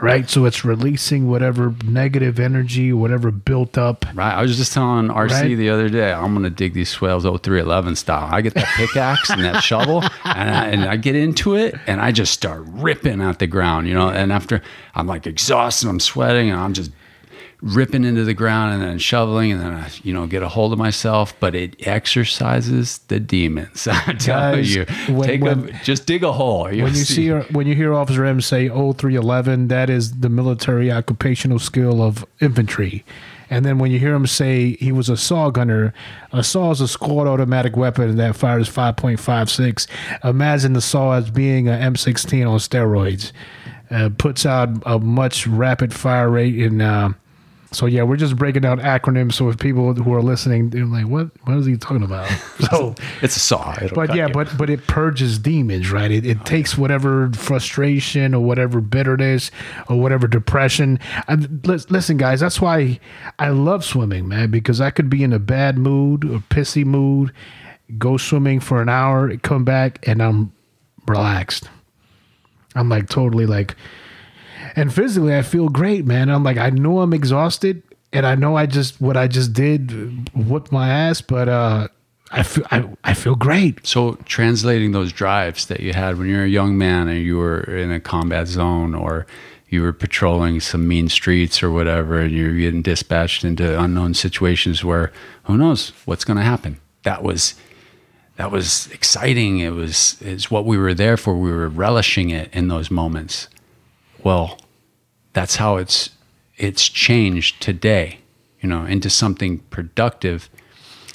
right? 0.00 0.28
So 0.28 0.44
it's 0.44 0.64
releasing 0.64 1.28
whatever 1.28 1.74
negative 1.84 2.38
energy, 2.38 2.92
whatever 2.92 3.30
built 3.30 3.78
up. 3.78 4.04
Right. 4.14 4.34
I 4.34 4.42
was 4.42 4.56
just 4.56 4.72
telling 4.72 5.08
RC 5.08 5.30
Right. 5.30 5.54
the 5.56 5.70
other 5.70 5.88
day, 5.88 6.12
I'm 6.12 6.32
going 6.32 6.44
to 6.44 6.50
dig 6.50 6.74
these 6.74 6.88
swales 6.88 7.24
0311 7.24 7.96
style. 7.96 8.28
I 8.32 8.40
get 8.40 8.54
that 8.54 8.66
pickaxe 8.76 9.30
and 9.30 9.42
that 9.44 9.62
shovel 9.62 10.02
and 10.24 10.50
I, 10.50 10.66
and 10.68 10.84
I 10.84 10.96
get 10.96 11.14
into 11.16 11.54
it 11.56 11.74
and 11.86 12.00
I 12.00 12.12
just 12.12 12.32
start 12.32 12.62
ripping 12.66 13.20
out 13.20 13.38
the 13.38 13.46
ground, 13.46 13.88
you 13.88 13.94
know. 13.94 14.08
And 14.08 14.32
after 14.32 14.62
I'm 14.94 15.06
like 15.06 15.26
exhausted, 15.26 15.88
I'm 15.88 16.00
sweating 16.00 16.50
and 16.50 16.60
I'm 16.60 16.72
just 16.72 16.90
ripping 17.74 18.04
into 18.04 18.24
the 18.24 18.34
ground 18.34 18.74
and 18.74 18.82
then 18.82 18.98
shoveling 18.98 19.52
and 19.52 19.60
then 19.60 19.72
I, 19.74 19.88
you 20.02 20.12
know, 20.14 20.26
get 20.26 20.42
a 20.42 20.48
hold 20.48 20.72
of 20.72 20.78
myself. 20.78 21.34
But 21.40 21.54
it 21.54 21.86
exercises 21.86 22.98
the 23.08 23.20
demons. 23.20 23.86
I 23.90 24.12
tell 24.14 24.52
Guys, 24.52 24.74
you, 24.74 24.84
when- 25.08 25.28
take 25.28 25.42
when- 25.42 25.68
a, 25.70 25.84
just 25.84 26.06
dig 26.06 26.22
a 26.24 26.32
hole. 26.32 26.64
When 26.64 26.78
you 26.78 26.94
see 26.94 27.30
when 27.30 27.66
you 27.66 27.74
hear 27.74 27.94
Officer 27.94 28.24
M 28.24 28.40
say 28.40 28.68
0311, 28.68 29.68
that 29.68 29.90
is 29.90 30.18
the 30.20 30.28
military 30.28 30.90
occupational 30.90 31.58
skill 31.58 32.02
of 32.02 32.24
infantry. 32.40 33.04
And 33.48 33.64
then 33.64 33.78
when 33.78 33.92
you 33.92 34.00
hear 34.00 34.12
him 34.12 34.26
say 34.26 34.72
he 34.80 34.90
was 34.90 35.08
a 35.08 35.16
saw 35.16 35.50
gunner, 35.50 35.94
a 36.32 36.42
saw 36.42 36.72
is 36.72 36.80
a 36.80 36.88
squad 36.88 37.28
automatic 37.28 37.76
weapon 37.76 38.16
that 38.16 38.34
fires 38.34 38.68
5.56. 38.68 39.86
Imagine 40.24 40.72
the 40.72 40.80
saw 40.80 41.12
as 41.12 41.30
being 41.30 41.68
an 41.68 41.94
M16 41.94 42.48
on 42.50 42.58
steroids. 42.58 43.30
Uh, 43.88 44.10
puts 44.18 44.44
out 44.44 44.68
a 44.84 44.98
much 44.98 45.46
rapid 45.46 45.94
fire 45.94 46.28
rate 46.28 46.58
in. 46.58 46.80
uh, 46.80 47.10
so 47.72 47.86
yeah, 47.86 48.02
we're 48.04 48.16
just 48.16 48.36
breaking 48.36 48.62
down 48.62 48.78
acronyms. 48.80 49.34
So 49.34 49.48
if 49.48 49.58
people 49.58 49.92
who 49.92 50.14
are 50.14 50.22
listening, 50.22 50.70
they're 50.70 50.84
like, 50.84 51.06
"What? 51.06 51.30
What 51.46 51.56
is 51.58 51.66
he 51.66 51.76
talking 51.76 52.02
about?" 52.02 52.30
So 52.70 52.94
it's 53.22 53.36
a 53.36 53.40
saw. 53.40 53.76
It'll 53.80 53.94
but 53.94 54.14
yeah, 54.14 54.26
you. 54.26 54.32
but 54.32 54.56
but 54.56 54.70
it 54.70 54.86
purges 54.86 55.38
demons, 55.38 55.92
right? 55.92 56.10
It, 56.10 56.26
it 56.26 56.38
oh, 56.40 56.44
takes 56.44 56.76
whatever 56.76 57.30
frustration 57.32 58.34
or 58.34 58.42
whatever 58.42 58.80
bitterness 58.80 59.50
or 59.88 60.00
whatever 60.00 60.26
depression. 60.26 60.98
Listen, 61.64 62.16
guys, 62.16 62.40
that's 62.40 62.60
why 62.60 62.98
I 63.38 63.50
love 63.50 63.84
swimming, 63.84 64.26
man, 64.26 64.50
because 64.50 64.80
I 64.80 64.90
could 64.90 65.10
be 65.10 65.22
in 65.22 65.32
a 65.32 65.38
bad 65.38 65.78
mood 65.78 66.24
or 66.24 66.38
pissy 66.38 66.84
mood, 66.84 67.32
go 67.98 68.16
swimming 68.16 68.58
for 68.58 68.82
an 68.82 68.88
hour, 68.88 69.36
come 69.38 69.64
back, 69.64 70.06
and 70.08 70.22
I'm 70.22 70.52
relaxed. 71.06 71.68
I'm 72.74 72.88
like 72.88 73.08
totally 73.08 73.46
like, 73.46 73.76
and 74.76 74.94
physically 74.94 75.34
I 75.34 75.42
feel 75.42 75.68
great, 75.68 76.04
man. 76.04 76.28
I'm 76.28 76.44
like 76.44 76.58
I 76.58 76.70
know 76.70 77.00
I'm 77.00 77.12
exhausted, 77.12 77.82
and 78.12 78.24
I 78.26 78.34
know 78.34 78.56
I 78.56 78.66
just 78.66 79.00
what 79.00 79.16
I 79.16 79.26
just 79.26 79.52
did 79.52 80.30
whooped 80.34 80.70
my 80.70 80.88
ass, 80.88 81.20
but 81.20 81.48
uh, 81.48 81.88
I 82.30 82.42
feel 82.42 82.64
I, 82.70 82.88
I 83.04 83.14
feel 83.14 83.34
great. 83.34 83.86
So 83.86 84.14
translating 84.24 84.92
those 84.92 85.12
drives 85.12 85.66
that 85.66 85.80
you 85.80 85.92
had 85.92 86.18
when 86.18 86.28
you 86.28 86.36
were 86.36 86.44
a 86.44 86.48
young 86.48 86.76
man 86.76 87.08
and 87.08 87.22
you 87.22 87.36
were 87.38 87.60
in 87.60 87.90
a 87.90 88.00
combat 88.00 88.48
zone 88.48 88.94
or 88.94 89.26
you 89.68 89.82
were 89.82 89.92
patrolling 89.92 90.60
some 90.60 90.86
mean 90.86 91.08
streets 91.08 91.62
or 91.62 91.70
whatever 91.70 92.20
and 92.20 92.32
you're 92.32 92.56
getting 92.56 92.82
dispatched 92.82 93.44
into 93.44 93.80
unknown 93.80 94.14
situations 94.14 94.84
where 94.84 95.12
who 95.44 95.56
knows 95.56 95.90
what's 96.04 96.24
going 96.24 96.36
to 96.36 96.42
happen. 96.42 96.78
That 97.02 97.22
was 97.22 97.54
that 98.36 98.50
was 98.50 98.90
exciting. 98.92 99.58
It 99.58 99.70
was 99.70 100.16
it's 100.20 100.50
what 100.50 100.66
we 100.66 100.76
were 100.76 100.94
there 100.94 101.16
for. 101.16 101.36
We 101.36 101.50
were 101.50 101.68
relishing 101.68 102.30
it 102.30 102.52
in 102.52 102.68
those 102.68 102.90
moments. 102.90 103.48
Well, 104.22 104.58
that's 105.36 105.56
how 105.56 105.76
it's 105.76 106.08
it's 106.56 106.88
changed 106.88 107.60
today, 107.60 108.20
you 108.62 108.68
know, 108.68 108.86
into 108.86 109.10
something 109.10 109.58
productive 109.68 110.48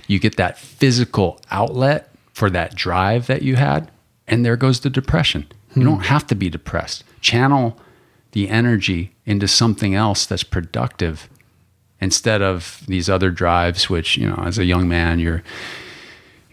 you 0.06 0.20
get 0.20 0.38
that 0.38 0.60
physical 0.60 1.40
outlet 1.50 2.10
for 2.34 2.50
that 2.52 2.76
drive 2.76 3.26
that 3.28 3.42
you 3.42 3.56
had, 3.56 3.90
and 4.28 4.46
there 4.46 4.56
goes 4.56 4.82
the 4.82 4.90
depression. 4.90 5.48
You 5.74 5.82
hmm. 5.82 5.88
don't 5.88 6.06
have 6.06 6.28
to 6.28 6.36
be 6.36 6.50
depressed. 6.50 7.04
Channel 7.22 7.80
the 8.34 8.48
energy 8.48 9.16
into 9.26 9.48
something 9.48 9.96
else 9.96 10.28
that's 10.28 10.44
productive 10.44 11.28
instead 12.00 12.44
of 12.44 12.84
these 12.88 13.10
other 13.10 13.32
drives, 13.32 13.90
which, 13.90 14.18
you 14.18 14.30
know, 14.30 14.44
as 14.46 14.60
a 14.60 14.66
young 14.66 14.88
man, 14.88 15.18
you're 15.18 15.42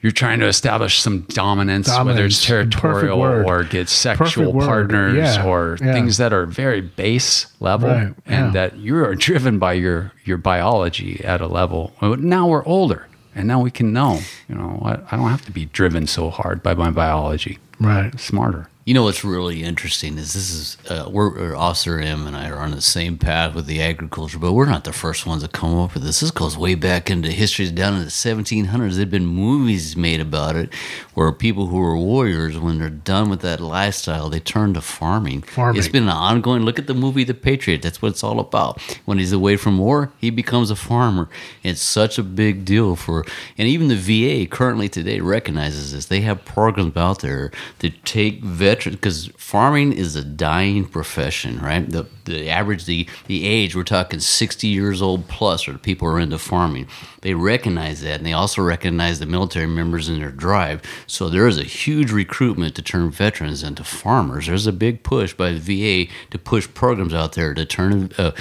you're 0.03 0.13
trying 0.13 0.39
to 0.41 0.47
establish 0.47 1.01
some 1.01 1.21
dominance, 1.29 1.89
whether 2.05 2.25
it's 2.25 2.45
territorial 2.45 3.21
or 3.21 3.65
get 3.65 3.89
sexual 3.89 4.53
partners 4.53 5.17
Yeah. 5.37 5.45
or 5.45 5.77
Yeah. 5.81 5.93
things 5.93 6.17
that 6.19 6.33
are 6.33 6.47
very 6.47 6.81
base 6.81 7.47
level 7.61 7.89
Right. 7.91 8.15
and 8.27 8.47
Yeah. 8.47 8.51
that 8.53 8.77
you 8.79 8.97
are 9.05 9.15
driven 9.15 9.59
by 9.59 9.73
your 9.75 10.13
your 10.25 10.37
biology 10.39 11.23
at 11.25 11.41
a 11.41 11.47
level. 11.47 11.93
Now 12.03 12.47
we're 12.47 12.65
older, 12.67 13.07
and 13.35 13.49
now 13.49 13.61
we 13.61 13.71
can 13.71 13.93
know. 13.93 14.21
You 14.49 14.55
know, 14.57 14.83
I, 14.85 14.93
I 15.15 15.17
don't 15.17 15.31
have 15.31 15.45
to 15.47 15.53
be 15.53 15.67
driven 15.67 16.07
so 16.07 16.31
hard 16.31 16.63
by 16.63 16.75
my 16.75 16.91
biology. 16.91 17.59
Right. 17.81 18.19
Smarter, 18.21 18.69
You 18.89 18.95
know 18.95 19.03
what's 19.03 19.23
really 19.23 19.65
interesting 19.65 20.17
is 20.17 20.33
this 20.33 20.51
is 20.51 20.79
uh, 20.91 21.11
we're, 21.11 21.55
Officer 21.55 22.01
M 22.01 22.27
and 22.27 22.35
I 22.35 22.49
are 22.49 22.57
on 22.57 22.71
the 22.71 22.81
same 22.81 23.19
path 23.19 23.55
with 23.55 23.67
the 23.67 23.83
agriculture, 23.83 24.39
but 24.39 24.55
we're 24.55 24.65
not 24.65 24.85
the 24.85 24.95
first 24.95 25.27
ones 25.27 25.43
to 25.43 25.49
come 25.51 25.79
up 25.79 25.93
with 25.93 26.05
this. 26.05 26.21
This 26.21 26.31
goes 26.31 26.57
way 26.57 26.75
back 26.75 27.11
into 27.11 27.31
history, 27.31 27.71
down 27.71 27.97
in 27.97 28.01
the 28.01 28.07
1700s. 28.07 28.95
There've 28.95 29.11
been 29.11 29.27
movies 29.27 29.95
made 29.95 30.21
about 30.21 30.57
it, 30.57 30.73
where 31.13 31.31
people 31.33 31.67
who 31.67 31.77
were 31.77 31.99
warriors, 31.99 32.59
when 32.59 32.79
they're 32.79 32.89
done 32.89 33.29
with 33.29 33.43
that 33.43 33.61
lifestyle, 33.61 34.31
they 34.31 34.41
turn 34.41 34.73
to 34.73 34.81
farming. 34.81 35.43
Farming. 35.43 35.79
It's 35.79 35.89
been 35.89 36.05
an 36.05 36.09
ongoing. 36.09 36.63
Look 36.63 36.79
at 36.79 36.87
the 36.87 36.95
movie 36.95 37.25
The 37.25 37.35
Patriot. 37.35 37.83
That's 37.83 38.01
what 38.01 38.13
it's 38.13 38.25
all 38.25 38.41
about. 38.41 38.81
When 39.05 39.19
he's 39.19 39.33
away 39.33 39.59
from 39.59 39.77
war, 39.77 40.13
he 40.17 40.31
becomes 40.31 40.71
a 40.71 40.77
farmer. 40.77 41.29
It's 41.63 41.83
such 41.83 42.17
a 42.17 42.23
big 42.23 42.65
deal 42.65 42.97
for, 42.97 43.27
and 43.59 43.69
even 43.69 43.89
the 43.89 43.97
VA 43.97 44.49
currently 44.49 44.89
today 44.89 45.21
recognizes 45.21 45.93
this. 45.93 46.07
They 46.07 46.23
have 46.23 46.47
programs 46.47 46.97
out 46.97 47.21
there 47.21 47.51
to 47.81 47.91
take 47.91 48.43
veterans 48.43 48.78
because 48.85 49.29
farming 49.37 49.93
is 49.93 50.17
a 50.17 50.25
dying 50.25 50.85
profession, 50.85 51.61
right? 51.61 51.89
The 51.89 52.07
the 52.25 52.49
average 52.49 52.85
the 52.85 53.09
the 53.27 53.47
age 53.47 53.75
we're 53.75 53.85
talking 53.85 54.21
60 54.21 54.67
years 54.67 55.01
old 55.03 55.29
plus 55.29 55.67
or 55.67 55.73
the 55.73 55.79
people 55.79 56.09
who 56.09 56.15
are 56.15 56.21
into 56.21 56.39
farming. 56.39 56.87
They 57.23 57.35
recognize 57.35 58.01
that, 58.03 58.19
and 58.19 58.27
they 58.27 58.33
also 58.33 58.63
recognize 58.63 59.19
the 59.19 59.27
military 59.27 59.67
members 59.67 60.09
in 60.09 60.21
their 60.21 60.31
drive. 60.31 60.83
So 61.07 61.29
there 61.29 61.47
is 61.47 61.59
a 61.59 61.65
huge 61.65 62.13
recruitment 62.13 62.75
to 62.77 62.83
turn 62.83 63.11
veterans 63.11 63.63
into 63.63 63.85
farmers. 63.85 64.47
There's 64.47 64.67
a 64.67 64.73
big 64.73 65.03
push 65.03 65.35
by 65.35 65.53
the 65.53 65.59
VA 66.07 66.13
to 66.31 66.39
push 66.39 66.69
programs 66.73 67.15
out 67.15 67.33
there 67.33 67.55
to 67.55 67.65
turn 67.65 68.13
a, 68.19 68.33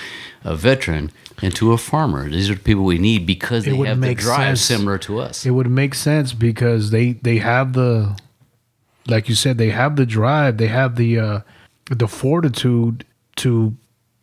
a 0.44 0.56
veteran 0.56 1.12
into 1.42 1.72
a 1.72 1.78
farmer. 1.78 2.30
These 2.30 2.50
are 2.50 2.56
the 2.56 2.60
people 2.60 2.84
we 2.84 2.98
need 2.98 3.26
because 3.26 3.66
they 3.66 3.76
have 3.76 4.02
the 4.02 4.16
drive 4.16 4.58
sense. 4.58 4.62
similar 4.62 4.98
to 5.00 5.20
us. 5.20 5.46
It 5.46 5.52
would 5.52 5.70
make 5.70 5.94
sense 5.94 6.34
because 6.34 6.92
they 6.92 7.14
they 7.14 7.38
have 7.38 7.74
the, 7.74 8.18
like 9.08 9.30
you 9.30 9.36
said, 9.36 9.58
they 9.58 9.70
have 9.70 9.96
the 9.96 10.06
drive, 10.06 10.58
they 10.58 10.68
have 10.68 10.96
the 10.96 11.20
uh, 11.20 11.40
the 11.90 12.08
fortitude 12.08 13.06
to 13.38 13.76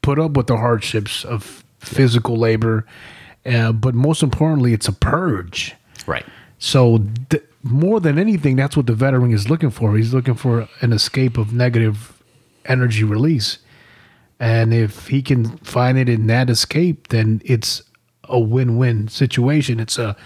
put 0.02 0.18
up 0.18 0.36
with 0.36 0.46
the 0.46 0.56
hardships 0.56 1.24
of 1.24 1.64
physical 1.78 2.36
labor, 2.36 2.86
uh, 3.46 3.72
but 3.72 3.94
most 3.94 4.22
importantly, 4.22 4.72
it's 4.72 4.88
a 4.88 4.92
purge. 4.92 5.74
right. 6.06 6.24
So 6.58 7.04
th- 7.30 7.42
more 7.62 8.00
than 8.00 8.18
anything, 8.18 8.56
that's 8.56 8.76
what 8.76 8.86
the 8.86 8.94
veteran 8.94 9.32
is 9.32 9.50
looking 9.50 9.70
for. 9.70 9.96
He's 9.96 10.14
looking 10.14 10.34
for 10.34 10.68
an 10.80 10.92
escape 10.92 11.36
of 11.36 11.52
negative 11.52 12.22
energy 12.64 13.04
release, 13.04 13.58
and 14.38 14.72
if 14.72 15.08
he 15.08 15.22
can 15.22 15.56
find 15.58 15.98
it 15.98 16.08
in 16.08 16.26
that 16.28 16.48
escape, 16.50 17.08
then 17.08 17.42
it's 17.44 17.82
a 18.24 18.38
win-win 18.38 19.08
situation. 19.08 19.80
It's 19.80 19.98
a 19.98 20.16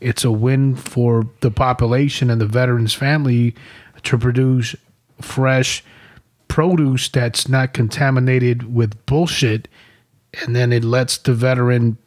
it's 0.00 0.24
a 0.24 0.30
win 0.30 0.74
for 0.76 1.28
the 1.40 1.50
population 1.50 2.30
and 2.30 2.40
the 2.40 2.46
veteran's 2.46 2.92
family 2.92 3.54
to 4.06 4.18
produce 4.18 4.74
fresh 5.20 5.84
produce 6.48 7.08
that's 7.08 7.48
not 7.48 7.72
contaminated 7.72 8.74
with 8.74 9.04
bullshit, 9.06 9.68
and 10.42 10.54
then 10.54 10.72
it 10.72 10.84
lets 10.84 11.18
the 11.18 11.34
veteran 11.34 11.98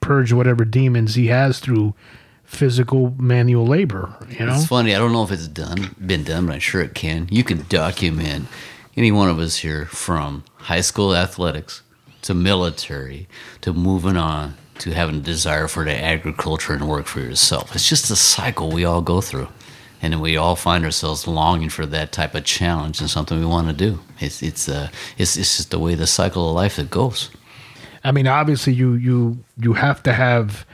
purge 0.00 0.32
whatever 0.32 0.64
demons 0.64 1.14
he 1.14 1.26
has 1.26 1.58
through 1.58 1.94
physical 2.44 3.14
manual 3.18 3.66
labor. 3.66 4.14
You 4.28 4.46
know, 4.46 4.54
It's 4.54 4.66
funny. 4.66 4.94
I 4.94 4.98
don't 4.98 5.12
know 5.12 5.22
if 5.22 5.30
it's 5.30 5.48
done, 5.48 5.94
been 6.04 6.24
done, 6.24 6.46
but 6.46 6.54
I'm 6.54 6.60
sure 6.60 6.80
it 6.80 6.94
can. 6.94 7.28
You 7.30 7.44
can 7.44 7.64
document 7.68 8.46
any 8.96 9.12
one 9.12 9.28
of 9.28 9.38
us 9.38 9.56
here 9.56 9.86
from 9.86 10.44
high 10.56 10.80
school 10.80 11.14
athletics 11.14 11.82
to 12.22 12.34
military 12.34 13.28
to 13.60 13.72
moving 13.72 14.16
on 14.16 14.56
to 14.78 14.92
having 14.92 15.16
a 15.16 15.20
desire 15.20 15.68
for 15.68 15.84
the 15.84 15.94
agriculture 15.94 16.72
and 16.72 16.88
work 16.88 17.06
for 17.06 17.20
yourself. 17.20 17.74
It's 17.74 17.88
just 17.88 18.10
a 18.10 18.16
cycle 18.16 18.70
we 18.70 18.84
all 18.84 19.02
go 19.02 19.20
through. 19.20 19.48
And 20.02 20.12
then 20.14 20.20
we 20.20 20.36
all 20.36 20.56
find 20.56 20.84
ourselves 20.84 21.26
longing 21.26 21.68
for 21.68 21.84
that 21.86 22.10
type 22.12 22.34
of 22.34 22.44
challenge 22.44 23.00
and 23.00 23.10
something 23.10 23.38
we 23.38 23.46
want 23.46 23.68
to 23.68 23.74
do. 23.74 24.00
It's 24.18 24.42
it's 24.42 24.68
uh 24.68 24.88
it's, 25.18 25.36
it's 25.36 25.56
just 25.58 25.70
the 25.70 25.78
way 25.78 25.94
the 25.94 26.06
cycle 26.06 26.48
of 26.48 26.54
life 26.54 26.76
that 26.76 26.90
goes. 26.90 27.30
I 28.02 28.12
mean, 28.12 28.26
obviously, 28.26 28.72
you 28.72 28.94
you 28.94 29.44
you 29.58 29.74
have 29.74 30.02
to 30.04 30.12
have 30.12 30.64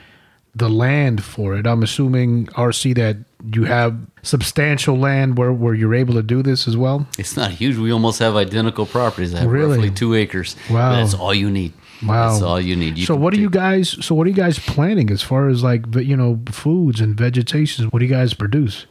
the 0.54 0.68
land 0.70 1.22
for 1.22 1.56
it. 1.56 1.66
I'm 1.66 1.82
assuming 1.82 2.46
RC 2.46 2.94
that 2.94 3.16
you 3.52 3.64
have 3.64 3.96
substantial 4.22 4.96
land 4.96 5.36
where 5.36 5.52
where 5.52 5.74
you're 5.74 5.94
able 5.94 6.14
to 6.14 6.22
do 6.22 6.42
this 6.42 6.68
as 6.68 6.76
well. 6.76 7.06
It's 7.18 7.36
not 7.36 7.50
huge. 7.50 7.76
We 7.76 7.92
almost 7.92 8.20
have 8.20 8.36
identical 8.36 8.86
properties. 8.86 9.34
I 9.34 9.40
have 9.40 9.50
Really? 9.50 9.76
roughly 9.76 9.90
two 9.90 10.14
acres. 10.14 10.56
Wow. 10.70 10.92
That's 10.92 11.14
all 11.14 11.34
you 11.34 11.50
need. 11.50 11.72
Wow. 12.04 12.30
That's 12.30 12.42
all 12.42 12.60
you 12.60 12.76
need. 12.76 12.96
You 12.96 13.06
so 13.06 13.16
what 13.16 13.34
are 13.34 13.38
you 13.40 13.50
guys? 13.50 13.96
So 14.04 14.14
what 14.14 14.26
are 14.26 14.30
you 14.30 14.36
guys 14.36 14.58
planning 14.58 15.10
as 15.10 15.22
far 15.22 15.48
as 15.48 15.62
like 15.62 15.82
you 15.96 16.16
know 16.16 16.40
foods 16.50 17.00
and 17.00 17.16
vegetations? 17.16 17.92
What 17.92 17.98
do 17.98 18.04
you 18.06 18.12
guys 18.14 18.34
produce? 18.34 18.86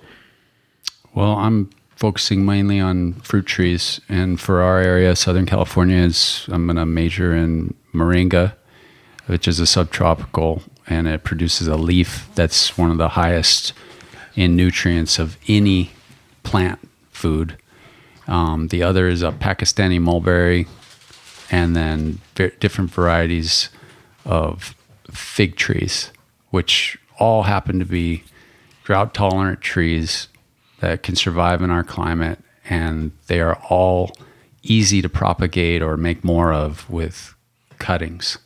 Well, 1.16 1.38
I'm 1.38 1.70
focusing 1.96 2.46
mainly 2.46 2.82
on 2.82 3.14
fruit 3.14 3.46
trees, 3.46 4.02
and 4.10 4.38
for 4.38 4.62
our 4.62 4.80
area, 4.80 5.16
Southern 5.16 5.46
California, 5.46 5.96
is 5.96 6.46
I'm 6.52 6.68
going 6.68 6.76
to 6.76 6.86
major 6.86 7.34
in 7.34 7.74
moringa, 7.94 8.54
which 9.26 9.48
is 9.48 9.62
a 9.62 9.66
subtropical, 9.66 10.62
and 10.88 11.08
it 11.08 11.24
produces 11.24 11.70
a 11.70 11.78
leaf 11.78 12.28
that's 12.36 12.78
one 12.78 12.92
of 12.92 12.98
the 12.98 13.08
highest 13.08 13.72
in 14.36 14.58
nutrients 14.58 15.18
of 15.18 15.38
any 15.48 15.92
plant 16.44 16.86
food. 17.12 17.56
Um, 18.28 18.68
the 18.68 18.84
other 18.84 19.08
is 19.08 19.24
a 19.24 19.32
Pakistani 19.32 20.02
mulberry, 20.02 20.68
and 21.50 21.78
then 21.78 22.20
different 22.36 22.92
varieties 22.92 23.70
of 24.26 24.76
fig 25.12 25.56
trees, 25.56 26.12
which 26.50 26.98
all 27.20 27.44
happen 27.44 27.80
to 27.80 27.86
be 27.86 28.26
drought 28.84 29.14
tolerant 29.14 29.62
trees 29.62 30.28
that 30.86 31.02
can 31.02 31.16
survive 31.16 31.64
in 31.64 31.72
our 31.72 31.84
climate, 31.84 32.38
and 32.70 33.12
they 33.26 33.42
are 33.42 33.56
all 33.70 34.16
easy 34.62 35.02
to 35.02 35.10
propagate 35.10 35.82
or 35.82 35.98
make 35.98 36.24
more 36.24 36.54
of 36.54 36.88
with 36.88 37.34
cuttings. 37.80 38.38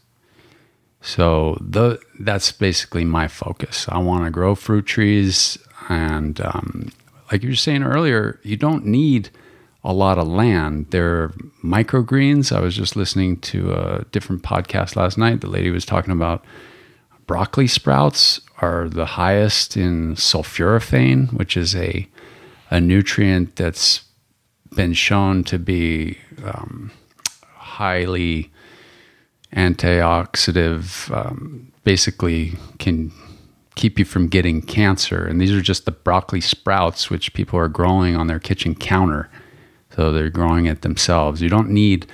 So 1.01 1.57
the 1.59 1.99
that's 2.17 2.53
basically 2.53 3.03
my 3.03 3.27
focus. 3.27 3.87
I 3.89 3.97
want 3.97 4.23
to 4.23 4.31
grow 4.31 4.55
fruit 4.55 4.85
trees, 4.85 5.57
and 5.89 6.39
um, 6.39 6.93
like 7.29 7.43
you 7.43 7.49
were 7.49 7.55
saying 7.55 7.83
earlier, 7.83 8.39
you 8.43 8.55
don't 8.55 8.85
need 8.85 9.29
a 9.83 9.91
lot 9.93 10.17
of 10.17 10.27
land. 10.27 10.87
They're 10.91 11.29
microgreens. 11.61 12.55
I 12.55 12.61
was 12.61 12.75
just 12.75 12.95
listening 12.95 13.37
to 13.51 13.73
a 13.73 14.05
different 14.11 14.43
podcast 14.43 14.95
last 14.95 15.17
night. 15.17 15.41
The 15.41 15.49
lady 15.49 15.71
was 15.71 15.85
talking 15.85 16.13
about 16.13 16.45
broccoli 17.27 17.67
sprouts 17.67 18.39
are 18.59 18.87
the 18.87 19.05
highest 19.05 19.75
in 19.75 20.15
sulforaphane, 20.15 21.33
which 21.33 21.57
is 21.57 21.75
a 21.75 22.07
a 22.69 22.79
nutrient 22.79 23.55
that's 23.55 24.03
been 24.75 24.93
shown 24.93 25.43
to 25.45 25.57
be 25.57 26.17
um, 26.43 26.91
highly 27.43 28.51
antioxidant. 29.55 31.11
Um, 31.15 31.71
basically, 31.83 32.53
can 32.77 33.11
keep 33.79 33.97
you 33.97 34.03
from 34.03 34.27
getting 34.27 34.61
cancer. 34.61 35.25
And 35.25 35.39
these 35.39 35.53
are 35.53 35.61
just 35.61 35.85
the 35.85 35.91
broccoli 35.91 36.41
sprouts, 36.41 37.09
which 37.09 37.33
people 37.33 37.57
are 37.57 37.69
growing 37.69 38.15
on 38.15 38.27
their 38.27 38.39
kitchen 38.39 38.75
counter. 38.75 39.29
So 39.95 40.11
they're 40.11 40.29
growing 40.29 40.65
it 40.65 40.81
themselves. 40.81 41.41
You 41.41 41.49
don't 41.49 41.69
need 41.69 42.05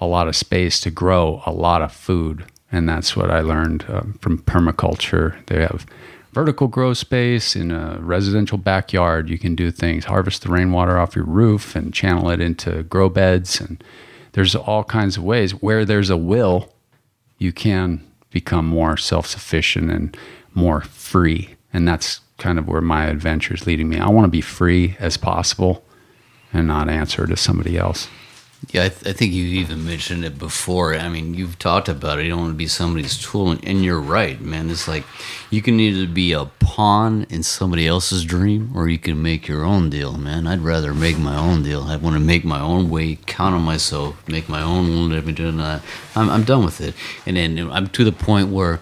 a 0.00 0.06
lot 0.06 0.28
of 0.28 0.36
space 0.36 0.80
to 0.80 0.90
grow 0.90 1.42
a 1.46 1.52
lot 1.52 1.80
of 1.80 1.92
food. 1.92 2.44
And 2.70 2.86
that's 2.88 3.16
what 3.16 3.30
I 3.30 3.40
learned 3.40 3.86
um, 3.88 4.18
from 4.20 4.42
permaculture. 4.42 5.44
They 5.46 5.62
have 5.62 5.86
vertical 6.34 6.66
grow 6.66 6.92
space 6.92 7.54
in 7.54 7.70
a 7.70 7.98
residential 8.00 8.58
backyard. 8.58 9.30
You 9.30 9.38
can 9.38 9.54
do 9.54 9.70
things, 9.70 10.06
harvest 10.06 10.42
the 10.42 10.50
rainwater 10.50 10.98
off 10.98 11.14
your 11.14 11.24
roof 11.24 11.76
and 11.76 11.94
channel 11.94 12.28
it 12.28 12.40
into 12.40 12.82
grow 12.82 13.08
beds. 13.08 13.60
And 13.60 13.82
there's 14.32 14.56
all 14.56 14.82
kinds 14.82 15.16
of 15.16 15.22
ways. 15.22 15.52
Where 15.52 15.84
there's 15.84 16.10
a 16.10 16.16
will, 16.16 16.74
you 17.38 17.52
can 17.52 18.04
become 18.30 18.66
more 18.66 18.96
self 18.96 19.26
sufficient 19.28 19.90
and 19.90 20.16
more 20.54 20.80
free. 20.80 21.54
And 21.72 21.86
that's 21.86 22.20
kind 22.38 22.58
of 22.58 22.66
where 22.66 22.80
my 22.80 23.06
adventure 23.06 23.54
is 23.54 23.66
leading 23.66 23.88
me. 23.88 23.98
I 23.98 24.08
want 24.10 24.24
to 24.24 24.30
be 24.30 24.40
free 24.40 24.96
as 24.98 25.16
possible 25.16 25.84
and 26.52 26.66
not 26.66 26.88
answer 26.88 27.26
to 27.26 27.36
somebody 27.36 27.78
else. 27.78 28.08
Yeah, 28.70 28.84
I, 28.84 28.88
th- 28.88 29.06
I 29.06 29.12
think 29.12 29.32
you 29.32 29.44
even 29.44 29.84
mentioned 29.84 30.24
it 30.24 30.38
before. 30.38 30.94
I 30.94 31.08
mean, 31.08 31.34
you've 31.34 31.58
talked 31.58 31.88
about 31.88 32.18
it. 32.18 32.24
You 32.24 32.30
don't 32.30 32.40
want 32.40 32.52
to 32.52 32.56
be 32.56 32.66
somebody's 32.66 33.18
tool, 33.20 33.50
and, 33.50 33.64
and 33.64 33.84
you're 33.84 34.00
right, 34.00 34.40
man. 34.40 34.70
It's 34.70 34.86
like 34.88 35.04
you 35.50 35.60
can 35.60 35.78
either 35.80 36.06
be 36.10 36.32
a 36.32 36.46
pawn 36.46 37.26
in 37.30 37.42
somebody 37.42 37.86
else's 37.86 38.24
dream, 38.24 38.70
or 38.74 38.88
you 38.88 38.98
can 38.98 39.20
make 39.22 39.48
your 39.48 39.64
own 39.64 39.90
deal, 39.90 40.16
man. 40.16 40.46
I'd 40.46 40.60
rather 40.60 40.94
make 40.94 41.18
my 41.18 41.36
own 41.36 41.62
deal. 41.62 41.82
I 41.82 41.96
want 41.96 42.14
to 42.14 42.20
make 42.20 42.44
my 42.44 42.60
own 42.60 42.90
way, 42.90 43.18
count 43.26 43.54
on 43.54 43.62
myself, 43.62 44.16
make 44.28 44.48
my 44.48 44.62
own 44.62 45.10
living. 45.10 45.34
Doing 45.34 45.56
that. 45.58 45.82
I'm, 46.14 46.30
I'm 46.30 46.44
done 46.44 46.64
with 46.64 46.80
it, 46.80 46.94
and 47.26 47.36
then 47.36 47.70
I'm 47.70 47.88
to 47.88 48.04
the 48.04 48.12
point 48.12 48.50
where. 48.50 48.80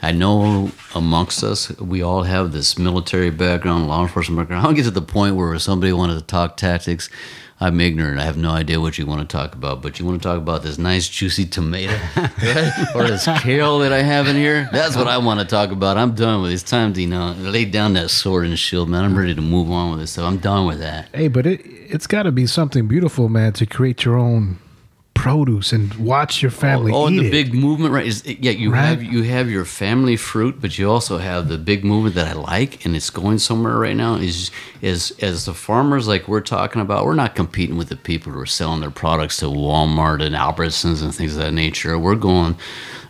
I 0.00 0.12
know 0.12 0.70
amongst 0.94 1.42
us, 1.42 1.76
we 1.80 2.02
all 2.02 2.22
have 2.22 2.52
this 2.52 2.78
military 2.78 3.30
background, 3.30 3.88
law 3.88 4.02
enforcement 4.02 4.38
background. 4.38 4.64
I'll 4.64 4.72
get 4.72 4.84
to 4.84 4.92
the 4.92 5.02
point 5.02 5.34
where 5.34 5.58
somebody 5.58 5.92
wanted 5.92 6.14
to 6.20 6.24
talk 6.24 6.56
tactics, 6.56 7.10
I'm 7.60 7.80
ignorant. 7.80 8.20
I 8.20 8.24
have 8.24 8.36
no 8.36 8.50
idea 8.50 8.80
what 8.80 8.98
you 8.98 9.06
want 9.06 9.28
to 9.28 9.36
talk 9.36 9.54
about, 9.54 9.82
but 9.82 9.98
you 9.98 10.06
want 10.06 10.22
to 10.22 10.28
talk 10.28 10.38
about 10.38 10.62
this 10.62 10.78
nice 10.78 11.08
juicy 11.08 11.44
tomato 11.44 11.92
or 12.94 13.08
this 13.08 13.26
kale 13.40 13.80
that 13.80 13.92
I 13.92 14.02
have 14.02 14.28
in 14.28 14.36
here. 14.36 14.68
That's 14.70 14.96
what 14.96 15.08
I 15.08 15.18
want 15.18 15.40
to 15.40 15.46
talk 15.46 15.70
about. 15.70 15.96
I'm 15.96 16.14
done 16.14 16.42
with 16.42 16.52
it. 16.52 16.54
It's 16.54 16.62
time 16.62 16.92
to 16.94 17.00
you 17.00 17.08
know 17.08 17.32
lay 17.32 17.64
down 17.64 17.94
that 17.94 18.10
sword 18.10 18.46
and 18.46 18.58
shield, 18.58 18.88
man. 18.88 19.04
I'm 19.04 19.18
ready 19.18 19.34
to 19.34 19.40
move 19.40 19.70
on 19.70 19.90
with 19.90 20.00
this 20.00 20.12
stuff. 20.12 20.26
I'm 20.26 20.38
done 20.38 20.66
with 20.66 20.78
that. 20.78 21.08
Hey, 21.12 21.26
but 21.28 21.46
it 21.46 21.60
it's 21.64 22.06
got 22.06 22.24
to 22.24 22.32
be 22.32 22.46
something 22.46 22.86
beautiful, 22.86 23.28
man, 23.28 23.54
to 23.54 23.66
create 23.66 24.04
your 24.04 24.18
own 24.18 24.58
produce 25.18 25.72
and 25.72 25.92
watch 25.94 26.42
your 26.42 26.50
family 26.50 26.92
oh, 26.94 27.08
eat 27.10 27.18
the 27.18 27.26
it. 27.26 27.30
big 27.30 27.52
movement, 27.54 27.92
right? 27.92 28.06
Is 28.06 28.24
yeah, 28.24 28.52
you 28.52 28.72
Right. 28.72 28.84
have 28.86 29.02
you 29.02 29.22
have 29.24 29.50
your 29.50 29.64
family 29.64 30.16
fruit, 30.16 30.60
but 30.60 30.78
you 30.78 30.90
also 30.90 31.18
have 31.18 31.48
the 31.48 31.58
big 31.58 31.84
movement 31.84 32.14
that 32.14 32.28
I 32.28 32.32
like, 32.34 32.84
and 32.84 32.94
it's 32.94 33.10
going 33.10 33.38
somewhere 33.38 33.76
right 33.78 33.96
now. 33.96 34.14
Is 34.14 34.50
is 34.80 35.12
as 35.20 35.44
the 35.44 35.54
farmers 35.54 36.06
like 36.06 36.28
we're 36.28 36.40
talking 36.40 36.80
about, 36.80 37.04
we're 37.04 37.14
not 37.14 37.34
competing 37.34 37.76
with 37.76 37.88
the 37.88 37.96
people 37.96 38.32
who 38.32 38.38
are 38.40 38.46
selling 38.46 38.80
their 38.80 38.90
products 38.90 39.38
to 39.38 39.46
Walmart 39.46 40.22
and 40.22 40.34
Albertsons 40.36 41.02
and 41.02 41.14
things 41.14 41.36
of 41.36 41.42
that 41.42 41.52
nature. 41.52 41.98
We're 41.98 42.14
going. 42.14 42.56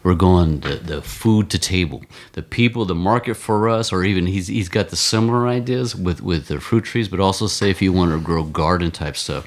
We're 0.05 0.15
going 0.15 0.61
the, 0.61 0.77
the 0.77 1.03
food 1.03 1.51
to 1.51 1.59
table, 1.59 2.03
the 2.33 2.43
people, 2.43 2.85
the 2.85 2.95
market 2.95 3.35
for 3.35 3.69
us, 3.69 3.93
or 3.93 4.05
even 4.05 4.27
he's 4.27 4.47
he's 4.47 4.69
got 4.69 4.89
the 4.91 4.97
similar 4.97 5.47
ideas 5.49 5.95
with 5.97 6.23
with 6.23 6.47
the 6.47 6.61
fruit 6.61 6.85
trees, 6.85 7.09
but 7.09 7.19
also 7.21 7.49
say 7.49 7.69
if 7.69 7.83
you 7.83 7.93
want 7.93 8.13
to 8.13 8.21
grow 8.21 8.45
garden 8.45 8.91
type 8.93 9.17
stuff, 9.17 9.45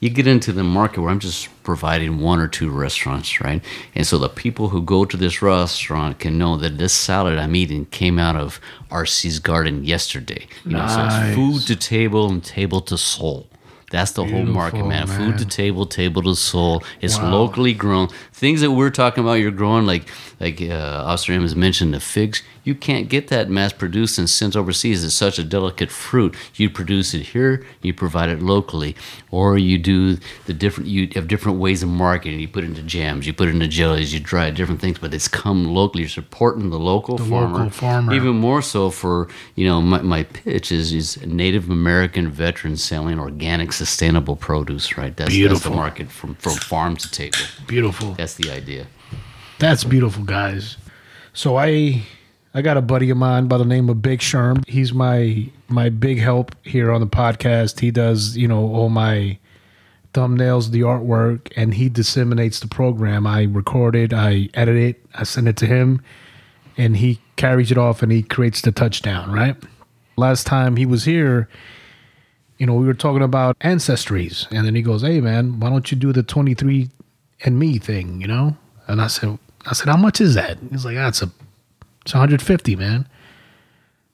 you 0.00 0.08
get 0.10 0.26
into 0.26 0.52
the 0.52 0.64
market 0.64 1.00
where 1.02 1.10
I'm 1.10 1.20
just 1.20 1.48
providing 1.62 2.20
one 2.20 2.40
or 2.40 2.48
two 2.48 2.70
restaurants, 2.70 3.40
right? 3.40 3.62
And 3.94 4.06
so 4.06 4.18
the 4.18 4.30
people 4.30 4.70
who 4.70 4.82
go 4.82 5.04
to 5.04 5.16
this 5.16 5.42
restaurant 5.42 6.18
can 6.18 6.38
know 6.38 6.56
that 6.56 6.78
this 6.78 6.92
salad 6.94 7.38
I'm 7.38 7.54
eating 7.54 7.84
came 7.86 8.18
out 8.18 8.34
of 8.34 8.60
RC's 8.90 9.38
garden 9.38 9.84
yesterday. 9.84 10.46
You 10.64 10.72
know, 10.72 10.86
so 10.86 11.04
it's 11.04 11.34
food 11.36 11.62
to 11.68 11.76
table 11.76 12.28
and 12.30 12.42
table 12.42 12.80
to 12.82 12.96
soul. 12.96 13.46
That's 13.90 14.12
the 14.12 14.24
whole 14.24 14.46
market, 14.46 14.86
man. 14.86 15.06
Beautiful, 15.06 15.26
Food 15.26 15.38
to 15.38 15.44
table, 15.44 15.84
table 15.84 16.22
to 16.22 16.36
soul. 16.36 16.82
It's 17.00 17.18
Wow. 17.18 17.32
locally 17.32 17.74
grown. 17.74 18.08
Things 18.32 18.60
that 18.60 18.70
we're 18.70 18.90
talking 18.90 19.24
about, 19.24 19.34
you're 19.34 19.50
growing 19.50 19.84
like 19.84 20.04
like 20.38 20.62
uh, 20.62 21.16
M 21.28 21.42
has 21.42 21.56
mentioned, 21.56 21.92
the 21.92 22.00
figs. 22.00 22.42
You 22.70 22.76
can't 22.76 23.08
get 23.08 23.26
that 23.34 23.50
mass 23.50 23.72
produced 23.72 24.16
and 24.20 24.30
sent 24.30 24.54
overseas. 24.54 25.02
It's 25.02 25.12
such 25.26 25.40
a 25.40 25.42
delicate 25.56 25.90
fruit. 25.90 26.36
You 26.54 26.70
produce 26.70 27.14
it 27.14 27.22
here, 27.34 27.66
you 27.82 27.92
provide 27.92 28.28
it 28.28 28.40
locally, 28.40 28.94
or 29.32 29.58
you 29.58 29.76
do 29.76 30.18
the 30.46 30.54
different. 30.54 30.88
You 30.88 31.08
have 31.16 31.26
different 31.26 31.58
ways 31.58 31.82
of 31.82 31.88
marketing. 31.88 32.38
You 32.38 32.46
put 32.46 32.62
it 32.62 32.68
into 32.68 32.82
jams, 32.82 33.26
you 33.26 33.32
put 33.32 33.48
it 33.48 33.54
into 33.56 33.66
jellies, 33.66 34.14
you 34.14 34.20
dry 34.20 34.46
it, 34.46 34.54
different 34.54 34.80
things. 34.80 34.98
But 35.00 35.12
it's 35.12 35.26
come 35.26 35.64
locally. 35.64 36.02
You're 36.04 36.10
supporting 36.22 36.70
the 36.70 36.78
local 36.78 37.16
The 37.16 37.24
farmer. 37.24 37.58
local 37.58 37.70
farmer. 37.70 38.14
Even 38.14 38.36
more 38.36 38.62
so 38.62 38.90
for 38.90 39.26
you 39.56 39.66
know 39.66 39.80
my, 39.82 40.00
my 40.02 40.22
pitch 40.22 40.70
is 40.70 40.92
is 40.92 41.08
Native 41.26 41.68
American 41.68 42.30
veterans 42.30 42.84
selling 42.84 43.18
organic, 43.18 43.72
sustainable 43.72 44.36
produce. 44.36 44.96
Right. 44.96 45.16
That's 45.16 45.30
that's 45.30 45.34
the 45.34 45.38
Beautiful. 45.48 45.74
market 45.74 46.08
from 46.18 46.36
from 46.36 46.52
farm 46.54 46.96
to 47.02 47.10
table. 47.10 47.38
beautiful. 47.66 48.14
That's 48.14 48.34
the 48.34 48.48
idea. 48.52 48.86
That's 49.58 49.82
beautiful, 49.82 50.22
guys. 50.24 50.76
So 51.32 51.56
I 51.58 52.02
I 52.52 52.62
got 52.62 52.76
a 52.76 52.82
buddy 52.82 53.10
of 53.10 53.16
mine 53.16 53.46
by 53.46 53.58
the 53.58 53.64
name 53.64 53.88
of 53.88 54.02
Big 54.02 54.18
Sherm. 54.18 54.66
He's 54.68 54.92
my 54.92 55.48
my 55.68 55.88
big 55.88 56.18
help 56.18 56.54
here 56.64 56.90
on 56.90 57.00
the 57.00 57.06
podcast. 57.06 57.78
He 57.78 57.92
does, 57.92 58.36
you 58.36 58.48
know, 58.48 58.74
all 58.74 58.88
my 58.88 59.38
thumbnails, 60.14 60.70
the 60.70 60.80
artwork, 60.80 61.52
and 61.56 61.74
he 61.74 61.88
disseminates 61.88 62.58
the 62.58 62.66
program. 62.66 63.26
I 63.26 63.44
record 63.44 63.94
it, 63.94 64.12
I 64.12 64.48
edit 64.54 64.76
it, 64.76 65.06
I 65.14 65.22
send 65.22 65.46
it 65.46 65.56
to 65.58 65.66
him, 65.66 66.02
and 66.76 66.96
he 66.96 67.20
carries 67.36 67.70
it 67.70 67.78
off 67.78 68.02
and 68.02 68.10
he 68.10 68.24
creates 68.24 68.62
the 68.62 68.72
touchdown, 68.72 69.30
right? 69.30 69.56
Last 70.16 70.44
time 70.44 70.74
he 70.74 70.86
was 70.86 71.04
here, 71.04 71.48
you 72.58 72.66
know, 72.66 72.74
we 72.74 72.84
were 72.84 72.94
talking 72.94 73.22
about 73.22 73.56
ancestries, 73.60 74.50
and 74.50 74.66
then 74.66 74.74
he 74.74 74.82
goes, 74.82 75.02
"Hey, 75.02 75.20
man, 75.20 75.60
why 75.60 75.70
don't 75.70 75.90
you 75.92 75.96
do 75.96 76.12
the 76.12 76.24
twenty-three 76.24 76.90
and 77.44 77.60
me 77.60 77.78
thing?" 77.78 78.20
You 78.20 78.26
know, 78.26 78.56
and 78.88 79.00
I 79.00 79.06
said, 79.06 79.38
"I 79.66 79.72
said, 79.72 79.86
how 79.86 79.96
much 79.96 80.20
is 80.20 80.34
that?" 80.34 80.58
He's 80.68 80.84
like, 80.84 80.96
ah, 80.96 81.04
"That's 81.04 81.22
a, 81.22 81.30
it's 82.02 82.14
one 82.14 82.20
hundred 82.20 82.42
fifty, 82.42 82.76
man." 82.76 83.08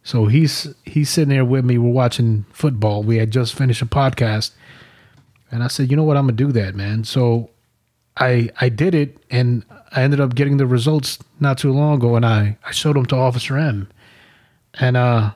So 0.03 0.27
he's 0.27 0.75
he's 0.85 1.11
sitting 1.11 1.31
there 1.31 1.45
with 1.45 1.65
me. 1.65 1.79
We're 1.79 1.91
watching 1.91 2.47
football. 2.53 3.03
We 3.03 3.17
had 3.17 3.31
just 3.31 3.55
finished 3.55 3.83
a 3.83 3.87
podcast, 3.87 4.53
and 5.51 5.63
I 5.63 5.69
said, 5.69 5.91
"You 5.91 5.97
know 5.97 6.05
what? 6.05 6.17
I'm 6.17 6.25
gonna 6.25 6.37
do 6.37 6.53
that, 6.53 6.75
man." 6.75 7.05
So 7.05 7.51
I 8.17 8.51
I 8.61 8.69
did 8.69 8.95
it, 8.95 9.19
and 9.31 9.65
I 9.93 10.03
ended 10.03 10.21
up 10.21 10.35
getting 10.35 10.59
the 10.59 10.67
results 10.67 11.19
not 11.41 11.59
too 11.59 11.73
long 11.73 11.97
ago, 11.97 12.17
and 12.17 12.25
I 12.25 12.57
I 12.65 12.71
showed 12.71 12.97
them 12.97 13.07
to 13.07 13.17
Officer 13.17 13.57
M, 13.57 13.89
and 14.75 14.97
uh 14.97 15.33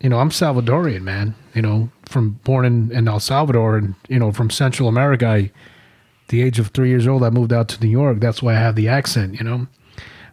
you 0.00 0.08
know, 0.08 0.18
I'm 0.18 0.30
Salvadorian, 0.30 1.02
man. 1.02 1.34
You 1.54 1.62
know, 1.62 1.90
from 2.06 2.32
born 2.44 2.64
in, 2.64 2.92
in 2.92 3.08
El 3.08 3.20
Salvador 3.20 3.76
and, 3.76 3.94
you 4.08 4.18
know, 4.18 4.32
from 4.32 4.50
Central 4.50 4.88
America. 4.88 5.26
I, 5.26 5.50
the 6.28 6.42
age 6.42 6.58
of 6.58 6.68
three 6.68 6.88
years 6.88 7.06
old, 7.06 7.24
I 7.24 7.30
moved 7.30 7.52
out 7.52 7.68
to 7.70 7.82
New 7.82 7.90
York. 7.90 8.20
That's 8.20 8.42
why 8.42 8.52
I 8.52 8.58
have 8.58 8.76
the 8.76 8.88
accent, 8.88 9.38
you 9.38 9.44
know. 9.44 9.66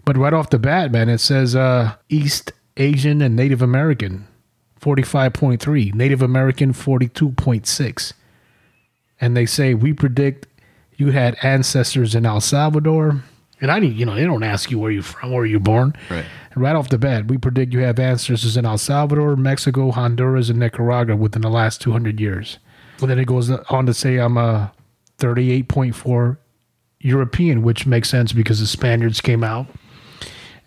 But 0.05 0.17
right 0.17 0.33
off 0.33 0.51
the 0.51 0.59
bat, 0.59 0.91
man, 0.91 1.09
it 1.09 1.17
says 1.17 1.55
uh, 1.55 1.95
East 2.09 2.53
Asian 2.77 3.21
and 3.21 3.35
Native 3.35 3.61
American, 3.61 4.27
45.3, 4.79 5.95
Native 5.95 6.21
American, 6.21 6.73
42.6. 6.73 8.13
And 9.19 9.35
they 9.35 9.47
say, 9.47 9.73
we 9.73 9.93
predict 9.93 10.47
you 10.97 11.11
had 11.11 11.35
ancestors 11.41 12.13
in 12.13 12.25
El 12.25 12.39
Salvador. 12.39 13.23
And 13.59 13.71
I 13.71 13.79
need, 13.79 13.95
you 13.95 14.05
know, 14.05 14.15
they 14.15 14.25
don't 14.25 14.43
ask 14.43 14.69
you 14.69 14.77
where 14.77 14.91
you're 14.91 15.03
from, 15.03 15.31
where 15.31 15.45
you're 15.45 15.59
born. 15.59 15.95
Right. 16.09 16.25
And 16.51 16.61
Right 16.61 16.75
off 16.75 16.89
the 16.89 16.97
bat, 16.97 17.27
we 17.27 17.37
predict 17.37 17.73
you 17.73 17.79
have 17.79 17.99
ancestors 17.99 18.55
in 18.55 18.65
El 18.65 18.77
Salvador, 18.77 19.35
Mexico, 19.35 19.91
Honduras, 19.91 20.49
and 20.49 20.59
Nicaragua 20.59 21.15
within 21.15 21.41
the 21.41 21.49
last 21.49 21.81
200 21.81 22.19
years. 22.19 22.59
And 23.01 23.09
then 23.09 23.19
it 23.19 23.25
goes 23.25 23.49
on 23.49 23.85
to 23.87 23.93
say 23.93 24.17
I'm 24.17 24.37
a 24.37 24.71
38.4 25.17 26.37
European, 26.99 27.61
which 27.61 27.85
makes 27.85 28.09
sense 28.09 28.33
because 28.33 28.59
the 28.59 28.67
Spaniards 28.67 29.19
came 29.19 29.43
out 29.43 29.67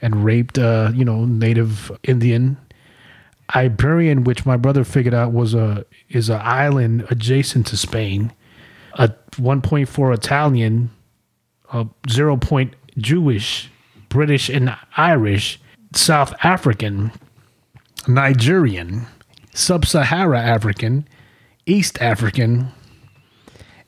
and 0.01 0.25
raped, 0.25 0.59
uh, 0.59 0.91
you 0.95 1.05
know, 1.05 1.25
native 1.25 1.91
Indian. 2.03 2.57
Iberian, 3.55 4.25
which 4.25 4.45
my 4.45 4.57
brother 4.57 4.85
figured 4.85 5.15
out 5.15 5.33
was 5.33 5.55
a 5.55 5.85
is 6.11 6.29
an 6.29 6.41
island 6.43 7.07
adjacent 7.11 7.67
to 7.69 7.77
Spain. 7.77 8.33
A 8.95 9.09
1.4 9.33 10.15
Italian, 10.15 10.91
a 11.73 11.87
0. 12.11 12.37
Point 12.37 12.75
Jewish, 12.99 13.71
British, 14.09 14.49
and 14.49 14.77
Irish, 14.97 15.61
South 15.95 16.35
African, 16.43 17.13
Nigerian, 18.07 19.07
Sub 19.55 19.87
Sahara 19.87 20.41
African, 20.41 21.09
East 21.65 22.01
African, 22.03 22.69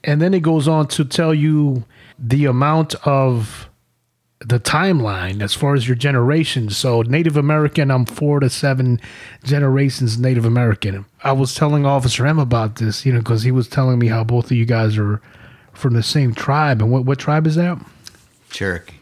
and 0.05 0.23
then 0.23 0.33
it 0.33 0.41
goes 0.41 0.69
on 0.69 0.89
to 0.89 1.05
tell 1.05 1.35
you 1.35 1.85
the 2.19 2.47
amount 2.47 2.95
of 3.07 3.70
the 4.41 4.59
timeline 4.59 5.43
as 5.43 5.53
far 5.55 5.75
as 5.75 5.87
your 5.87 5.97
generations. 5.97 6.77
So 6.77 7.03
Native 7.03 7.37
American, 7.37 7.91
I'm 7.91 8.07
four 8.07 8.41
to 8.41 8.49
seven 8.49 9.01
generations 9.45 10.19
Native 10.19 10.45
American. 10.47 11.05
I 11.23 11.33
was 11.33 11.55
telling 11.55 11.85
Officer 11.85 12.27
M 12.27 12.39
about 12.39 12.77
this, 12.77 13.05
you 13.05 13.13
know, 13.13 13.19
because 13.19 13.43
he 13.43 13.53
was 13.53 13.69
telling 13.69 13.99
me 13.99 14.07
how 14.09 14.25
both 14.25 14.47
of 14.47 14.53
you 14.53 14.65
guys 14.65 14.97
are 14.97 15.21
from 15.75 15.93
the 15.95 16.03
same 16.03 16.35
tribe. 16.35 16.81
And 16.81 16.91
what, 16.91 17.05
what 17.05 17.19
tribe 17.19 17.47
is 17.47 17.57
that? 17.57 17.79
Cherokee. 18.51 18.97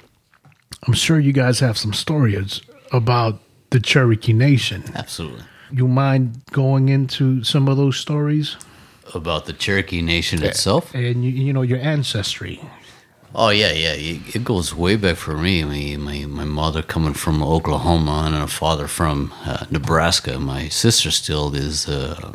I'm 0.87 0.93
sure 0.93 1.19
you 1.19 1.33
guys 1.33 1.61
have 1.61 1.79
some 1.79 1.93
stories 1.93 2.61
about 2.93 3.41
the 3.71 3.81
Cherokee 3.81 4.33
Nation. 4.33 4.85
Absolutely. 4.95 5.45
You 5.71 5.87
mind 5.87 6.43
going 6.51 6.89
into 6.89 7.45
some 7.45 7.69
of 7.69 7.77
those 7.77 7.97
stories 7.97 8.57
About 9.15 9.47
the 9.47 9.53
Cherokee 9.53 10.03
Nation 10.03 10.43
itself? 10.43 10.95
and 10.95 11.25
you, 11.25 11.31
you 11.31 11.53
know 11.53 11.63
your 11.63 11.79
ancestry? 11.79 12.61
Oh 13.35 13.51
yeah, 13.51 13.73
yeah. 13.73 13.93
It 13.93 14.43
goes 14.43 14.75
way 14.75 14.97
back 14.97 15.17
for 15.17 15.37
me. 15.37 15.63
My 15.63 15.97
my, 15.99 16.25
my 16.25 16.45
mother 16.45 16.81
coming 16.81 17.13
from 17.13 17.43
Oklahoma 17.43 18.23
and 18.27 18.35
a 18.35 18.47
father 18.47 18.89
from 18.89 19.35
uh, 19.45 19.67
Nebraska. 19.71 20.39
My 20.39 20.69
sister 20.69 21.11
still 21.11 21.55
is 21.55 21.87
uh, 21.87 22.33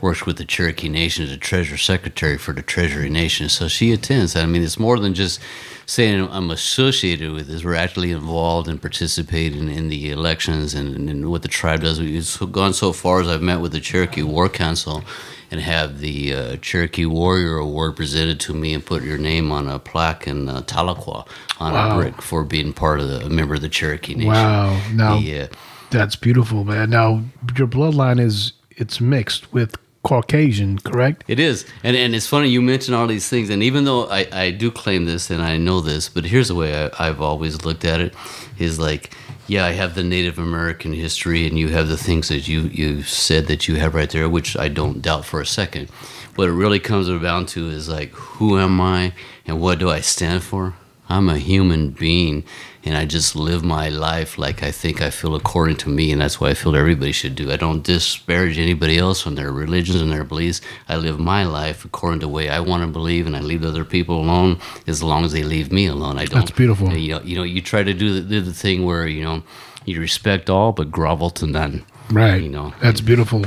works 0.00 0.26
with 0.26 0.38
the 0.38 0.44
Cherokee 0.44 0.88
Nation 0.88 1.24
as 1.24 1.30
a 1.30 1.36
treasurer 1.36 1.78
secretary 1.78 2.38
for 2.38 2.52
the 2.52 2.62
Treasury 2.62 3.08
Nation. 3.08 3.48
So 3.48 3.68
she 3.68 3.92
attends. 3.92 4.34
I 4.34 4.46
mean, 4.46 4.64
it's 4.64 4.80
more 4.80 4.98
than 4.98 5.14
just 5.14 5.38
saying 5.86 6.28
I'm 6.28 6.50
associated 6.50 7.30
with 7.32 7.46
this. 7.46 7.62
We're 7.62 7.76
actually 7.76 8.10
involved 8.10 8.66
and 8.66 8.80
participating 8.80 9.68
in 9.68 9.88
the 9.90 10.10
elections 10.10 10.74
and, 10.74 11.08
and 11.08 11.30
what 11.30 11.42
the 11.42 11.48
tribe 11.48 11.82
does. 11.82 12.00
We've 12.00 12.52
gone 12.52 12.72
so 12.72 12.92
far 12.92 13.20
as 13.20 13.28
I've 13.28 13.42
met 13.42 13.60
with 13.60 13.72
the 13.72 13.80
Cherokee 13.80 14.24
War 14.24 14.48
Council 14.48 15.04
and 15.52 15.60
have 15.60 16.00
the 16.00 16.32
uh, 16.34 16.56
Cherokee 16.56 17.04
Warrior 17.06 17.58
Award 17.58 17.94
presented 17.94 18.40
to 18.40 18.54
me 18.54 18.72
and 18.74 18.84
put 18.84 19.02
your 19.04 19.18
name 19.18 19.52
on 19.52 19.68
a 19.68 19.78
plaque 19.78 20.26
in 20.26 20.48
uh, 20.48 20.62
Tahlequah 20.62 21.28
on 21.60 21.72
Wow. 21.74 21.90
a 21.92 22.02
brick 22.02 22.22
for 22.22 22.42
being 22.42 22.72
part 22.72 22.98
of 23.00 23.08
the 23.08 23.26
a 23.26 23.28
member 23.28 23.54
of 23.54 23.60
the 23.60 23.68
Cherokee 23.68 24.14
Nation. 24.14 24.32
Wow. 24.32 24.80
Now 24.94 25.18
Yeah. 25.18 25.46
that's 25.90 26.16
beautiful, 26.16 26.64
man. 26.64 26.90
Now 26.90 27.22
your 27.56 27.68
bloodline 27.68 28.18
is 28.18 28.52
it's 28.70 29.00
mixed 29.00 29.52
with 29.52 29.76
Caucasian, 30.04 30.78
correct? 30.80 31.22
It 31.28 31.38
is, 31.38 31.64
and 31.84 31.94
and 31.96 32.14
it's 32.16 32.26
funny 32.26 32.48
you 32.48 32.60
mention 32.60 32.92
all 32.92 33.06
these 33.06 33.28
things, 33.28 33.50
and 33.50 33.62
even 33.62 33.84
though 33.84 34.06
I, 34.08 34.26
I 34.32 34.50
do 34.50 34.70
claim 34.72 35.04
this 35.04 35.30
and 35.30 35.40
I 35.40 35.58
know 35.58 35.80
this, 35.80 36.08
but 36.08 36.24
here's 36.24 36.48
the 36.48 36.56
way 36.56 36.74
I, 36.86 36.90
I've 37.08 37.20
always 37.20 37.64
looked 37.64 37.84
at 37.84 38.00
it: 38.00 38.12
is 38.58 38.80
like, 38.80 39.14
yeah, 39.46 39.66
I 39.66 39.72
have 39.72 39.94
the 39.94 40.04
Native 40.04 40.38
American 40.38 40.92
history, 40.92 41.46
and 41.46 41.58
you 41.58 41.68
have 41.68 41.88
the 41.88 41.96
things 41.96 42.28
that 42.28 42.46
you 42.48 42.62
you 42.62 43.02
said 43.02 43.46
that 43.46 43.68
you 43.68 43.76
have 43.76 43.94
right 43.94 44.10
there, 44.10 44.28
which 44.28 44.56
I 44.56 44.68
don't 44.68 45.02
doubt 45.02 45.24
for 45.24 45.40
a 45.40 45.46
second. 45.46 45.88
What 46.36 46.48
it 46.48 46.52
really 46.52 46.80
comes 46.80 47.08
down 47.22 47.46
to 47.46 47.68
is 47.68 47.88
like, 47.88 48.10
who 48.12 48.58
am 48.58 48.80
I, 48.80 49.12
and 49.46 49.60
what 49.60 49.78
do 49.78 49.90
I 49.90 50.00
stand 50.00 50.42
for? 50.42 50.74
I'm 51.08 51.28
a 51.28 51.38
human 51.38 51.90
being, 51.90 52.44
and 52.84 52.96
I 52.96 53.04
just 53.04 53.36
live 53.36 53.62
my 53.62 53.88
life 53.88 54.38
like 54.38 54.62
I 54.62 54.72
think 54.72 55.00
I 55.00 55.10
feel 55.10 55.34
according 55.34 55.76
to 55.78 55.88
me, 55.88 56.10
and 56.10 56.20
that's 56.20 56.40
what 56.40 56.50
I 56.50 56.54
feel 56.54 56.74
everybody 56.74 57.12
should 57.12 57.34
do. 57.34 57.52
I 57.52 57.56
don't 57.56 57.82
disparage 57.82 58.58
anybody 58.58 58.98
else 58.98 59.26
on 59.26 59.36
their 59.36 59.52
religions 59.52 60.00
and 60.00 60.10
their 60.10 60.24
beliefs. 60.24 60.60
I 60.88 60.96
live 60.96 61.20
my 61.20 61.44
life 61.44 61.84
according 61.84 62.20
to 62.20 62.26
the 62.26 62.32
way 62.32 62.48
I 62.48 62.60
want 62.60 62.82
to 62.82 62.88
believe, 62.88 63.26
and 63.26 63.36
I 63.36 63.40
leave 63.40 63.64
other 63.64 63.84
people 63.84 64.20
alone 64.20 64.58
as 64.86 65.02
long 65.02 65.24
as 65.24 65.32
they 65.32 65.44
leave 65.44 65.70
me 65.70 65.86
alone. 65.86 66.18
I 66.18 66.24
don't. 66.24 66.40
That's 66.40 66.50
beautiful. 66.50 66.92
You 66.92 67.14
know, 67.14 67.20
you 67.22 67.36
know, 67.36 67.44
you 67.44 67.60
try 67.60 67.84
to 67.84 67.94
do 67.94 68.14
the, 68.14 68.20
do 68.20 68.40
the 68.40 68.52
thing 68.52 68.84
where 68.84 69.06
you 69.06 69.22
know 69.22 69.42
you 69.84 70.00
respect 70.00 70.50
all 70.50 70.72
but 70.72 70.90
grovel 70.90 71.30
to 71.30 71.46
none. 71.46 71.84
Right. 72.10 72.42
You 72.42 72.48
know, 72.48 72.74
That's 72.80 73.00
beautiful. 73.00 73.44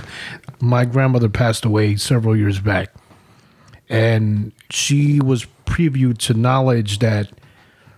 My 0.59 0.85
grandmother 0.85 1.29
passed 1.29 1.65
away 1.65 1.97
several 1.97 2.35
years 2.35 2.59
back, 2.59 2.93
and 3.89 4.53
she 4.69 5.19
was 5.19 5.45
previewed 5.65 6.19
to 6.19 6.33
knowledge 6.33 6.99
that 6.99 7.29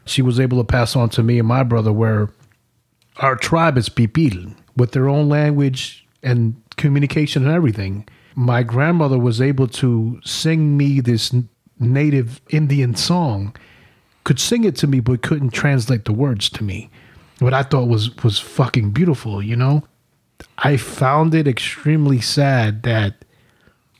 she 0.09 0.21
was 0.21 0.39
able 0.39 0.57
to 0.57 0.63
pass 0.63 0.95
on 0.95 1.09
to 1.09 1.23
me 1.23 1.39
and 1.39 1.47
my 1.47 1.63
brother, 1.63 1.91
where 1.91 2.29
our 3.17 3.35
tribe 3.35 3.77
is 3.77 3.89
Pipil 3.89 4.55
with 4.75 4.91
their 4.91 5.09
own 5.09 5.27
language 5.29 6.05
and 6.23 6.61
communication 6.77 7.45
and 7.45 7.53
everything. 7.53 8.07
My 8.35 8.63
grandmother 8.63 9.17
was 9.17 9.41
able 9.41 9.67
to 9.67 10.21
sing 10.23 10.77
me 10.77 10.99
this 10.99 11.33
native 11.79 12.41
Indian 12.49 12.95
song, 12.95 13.55
could 14.23 14.39
sing 14.39 14.63
it 14.63 14.75
to 14.77 14.87
me, 14.87 14.99
but 14.99 15.21
couldn't 15.21 15.51
translate 15.51 16.05
the 16.05 16.13
words 16.13 16.49
to 16.51 16.63
me. 16.63 16.89
What 17.39 17.53
I 17.53 17.63
thought 17.63 17.87
was 17.87 18.15
was 18.23 18.39
fucking 18.39 18.91
beautiful, 18.91 19.41
you 19.41 19.55
know. 19.55 19.83
I 20.59 20.77
found 20.77 21.33
it 21.33 21.47
extremely 21.47 22.19
sad 22.21 22.83
that 22.83 23.25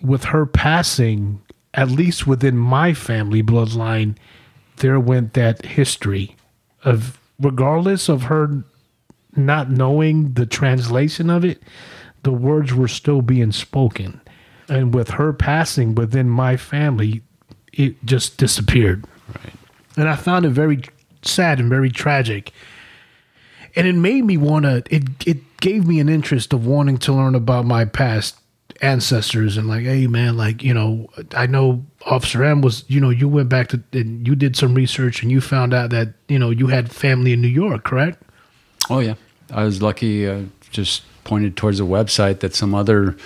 with 0.01 0.25
her 0.25 0.45
passing, 0.45 1.41
at 1.73 1.89
least 1.89 2.27
within 2.27 2.57
my 2.57 2.93
family 2.93 3.41
bloodline, 3.41 4.15
there 4.78 4.99
went 4.99 5.34
that 5.34 5.66
history 5.66 6.36
of 6.84 7.20
regardless 7.40 8.10
of 8.10 8.24
her 8.24 8.64
not 9.36 9.70
knowing 9.70 10.34
the 10.34 10.45
translation 10.45 11.30
of 11.30 11.45
it, 11.45 11.62
the 12.24 12.32
words 12.32 12.74
were 12.74 12.88
still 12.88 13.22
being 13.22 13.52
spoken. 13.52 14.20
And 14.68 14.94
with 14.94 15.12
her 15.12 15.32
passing 15.32 15.95
within 15.95 16.30
my 16.30 16.58
family, 16.58 17.22
it 17.72 18.04
just 18.04 18.38
disappeared. 18.38 19.06
Right. 19.30 19.54
And 19.95 20.10
I 20.10 20.16
found 20.16 20.45
it 20.45 20.49
very 20.49 20.82
sad 21.22 21.60
and 21.60 21.70
very 21.70 21.90
tragic. 21.90 22.52
And 23.76 23.88
it 23.88 23.94
made 23.94 24.24
me 24.24 24.38
want 24.38 24.66
to, 24.66 24.84
it, 24.90 25.04
it 25.26 25.58
gave 25.62 25.86
me 25.88 25.99
an 25.99 26.10
interest 26.10 26.54
of 26.54 26.66
wanting 26.66 26.98
to 26.99 27.14
learn 27.14 27.36
about 27.36 27.66
my 27.66 27.86
past 27.86 28.38
ancestors 28.82 29.58
and 29.58 29.68
like, 29.68 29.84
hey 29.84 30.08
man, 30.08 30.38
like, 30.38 30.64
you 30.64 30.74
know, 30.74 31.08
I 31.36 31.48
know 31.48 31.86
Officer 32.07 32.43
M 32.43 32.61
was, 32.61 32.85
you 32.88 33.01
know, 33.01 33.09
you 33.09 33.27
went 33.27 33.49
back 33.49 33.67
to, 33.69 33.84
and 33.91 34.25
you 34.25 34.35
did 34.35 34.55
some 34.55 34.73
research 34.73 35.21
and 35.21 35.31
you 35.31 35.41
found 35.41 35.73
out 35.73 35.89
that, 35.89 36.13
you 36.29 36.39
know, 36.39 36.49
you 36.49 36.67
had 36.67 36.89
family 36.89 37.34
in 37.34 37.41
New 37.41 37.49
York, 37.49 37.84
correct? 37.84 38.23
Oh 38.89 38.99
yeah, 38.99 39.15
I 39.51 39.63
was 39.63 39.81
lucky. 39.81 40.27
Uh, 40.27 40.43
just 40.69 41.03
pointed 41.25 41.57
towards 41.57 41.79
a 41.79 41.84
website 41.84 42.39
that 42.39 42.55
some 42.55 42.73
other 42.73 43.17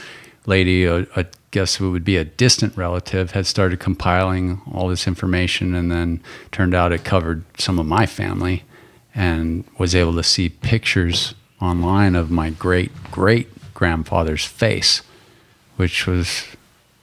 lady, 0.47 0.87
uh, 0.87 1.05
I 1.15 1.27
guess 1.51 1.79
it 1.79 1.85
would 1.85 2.03
be 2.03 2.17
a 2.17 2.23
distant 2.23 2.75
relative, 2.75 3.31
had 3.31 3.45
started 3.45 3.79
compiling 3.79 4.61
all 4.71 4.87
this 4.87 5.07
information, 5.07 5.75
and 5.75 5.91
then 5.91 6.21
turned 6.51 6.73
out 6.73 6.91
it 6.91 7.03
covered 7.03 7.43
some 7.59 7.77
of 7.77 7.85
my 7.85 8.07
family, 8.07 8.63
and 9.13 9.63
was 9.77 9.93
able 9.93 10.15
to 10.15 10.23
see 10.23 10.49
pictures 10.49 11.35
online 11.61 12.15
of 12.15 12.31
my 12.31 12.49
great 12.49 12.91
great 13.11 13.47
grandfather's 13.75 14.45
face, 14.45 15.03
which 15.75 16.07
was, 16.07 16.45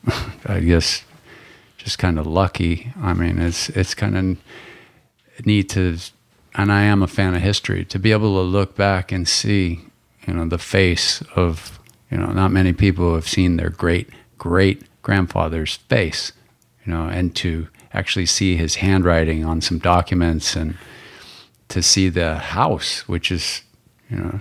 I 0.46 0.58
guess, 0.60 1.04
just 1.88 1.98
kind 1.98 2.18
of 2.18 2.26
lucky. 2.26 2.92
I 3.00 3.14
mean, 3.14 3.38
it's 3.38 3.70
it's 3.70 3.94
kind 3.94 4.14
of 4.14 5.46
neat 5.46 5.70
to 5.70 5.96
and 6.54 6.70
I 6.70 6.82
am 6.82 7.02
a 7.02 7.06
fan 7.06 7.34
of 7.34 7.40
history 7.40 7.86
to 7.86 7.98
be 7.98 8.12
able 8.12 8.34
to 8.34 8.42
look 8.42 8.76
back 8.76 9.10
and 9.10 9.26
see, 9.26 9.80
you 10.26 10.34
know, 10.34 10.46
the 10.46 10.58
face 10.58 11.22
of, 11.34 11.78
you 12.10 12.18
know, 12.18 12.26
not 12.26 12.50
many 12.50 12.74
people 12.74 13.14
have 13.14 13.26
seen 13.26 13.56
their 13.56 13.70
great 13.70 14.10
great 14.36 14.82
grandfather's 15.00 15.76
face, 15.88 16.32
you 16.84 16.92
know, 16.92 17.08
and 17.08 17.34
to 17.36 17.68
actually 17.94 18.26
see 18.26 18.54
his 18.56 18.74
handwriting 18.74 19.46
on 19.46 19.62
some 19.62 19.78
documents 19.78 20.56
and 20.56 20.76
to 21.68 21.82
see 21.82 22.10
the 22.10 22.36
house, 22.36 23.08
which 23.08 23.32
is, 23.32 23.62
you 24.10 24.18
know, 24.18 24.40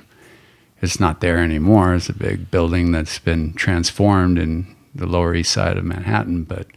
it's 0.81 0.99
not 0.99 1.21
there 1.21 1.37
anymore. 1.37 1.95
It's 1.95 2.09
a 2.09 2.13
big 2.13 2.51
building 2.51 2.91
that's 2.91 3.19
been 3.19 3.53
transformed 3.53 4.37
in 4.37 4.75
the 4.93 5.05
Lower 5.05 5.33
East 5.33 5.53
Side 5.53 5.77
of 5.77 5.85
Manhattan, 5.85 6.43
but 6.43 6.67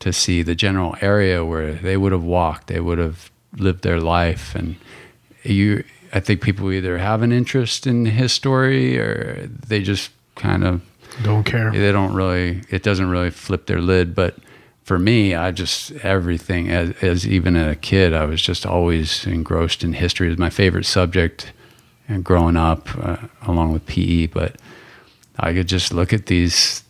to 0.00 0.12
see 0.12 0.42
the 0.42 0.54
general 0.54 0.96
area 1.00 1.44
where 1.44 1.72
they 1.72 1.96
would 1.96 2.12
have 2.12 2.22
walked, 2.24 2.66
they 2.68 2.80
would 2.80 2.98
have 2.98 3.30
lived 3.56 3.82
their 3.82 4.00
life, 4.00 4.54
and 4.54 4.76
you, 5.42 5.82
I 6.12 6.20
think 6.20 6.40
people 6.42 6.70
either 6.72 6.98
have 6.98 7.22
an 7.22 7.32
interest 7.32 7.86
in 7.86 8.04
his 8.06 8.32
story 8.32 8.98
or 8.98 9.48
they 9.68 9.82
just 9.82 10.10
kind 10.34 10.64
of 10.64 10.82
Don't 11.22 11.44
care. 11.44 11.70
they 11.72 11.92
don't 11.92 12.12
really 12.14 12.62
it 12.68 12.82
doesn't 12.82 13.08
really 13.08 13.30
flip 13.30 13.66
their 13.66 13.80
lid. 13.80 14.14
But 14.14 14.36
for 14.84 14.98
me 15.00 15.34
i 15.34 15.50
just 15.50 15.90
everything 16.04 16.68
as, 16.70 16.94
as 17.02 17.26
even 17.26 17.56
a 17.56 17.74
kid 17.74 18.12
i 18.14 18.24
was 18.24 18.40
just 18.40 18.64
always 18.64 19.26
engrossed 19.26 19.82
in 19.82 19.94
history. 19.94 20.26
It 20.28 20.30
was 20.30 20.38
my 20.38 20.50
favorite 20.50 20.84
subject 20.86 21.52
and 22.08 22.22
growing 22.22 22.56
up 22.56 22.88
uh, 23.04 23.16
along 23.46 23.72
with 23.72 23.84
pe 23.86 24.26
but 24.26 24.56
i 25.40 25.52
could 25.52 25.66
just 25.66 25.92
look 25.92 26.12
at 26.12 26.26
these 26.26 26.84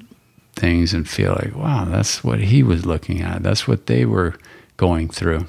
things 0.56 0.92
and 0.94 1.08
feel 1.08 1.32
like 1.32 1.54
wow 1.54 1.84
that's 1.84 2.24
what 2.24 2.40
he 2.40 2.62
was 2.62 2.84
looking 2.86 3.20
at. 3.22 3.42
That's 3.42 3.68
what 3.68 3.86
they 3.86 4.04
were 4.06 4.34
going 4.78 5.08
through. 5.08 5.46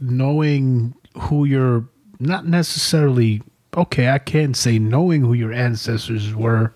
Knowing 0.00 0.94
who 1.16 1.44
your 1.44 1.84
not 2.20 2.46
necessarily 2.46 3.42
okay 3.76 4.08
i 4.08 4.18
can't 4.18 4.56
say 4.56 4.78
knowing 4.78 5.22
who 5.22 5.32
your 5.34 5.52
ancestors 5.52 6.34
were 6.34 6.72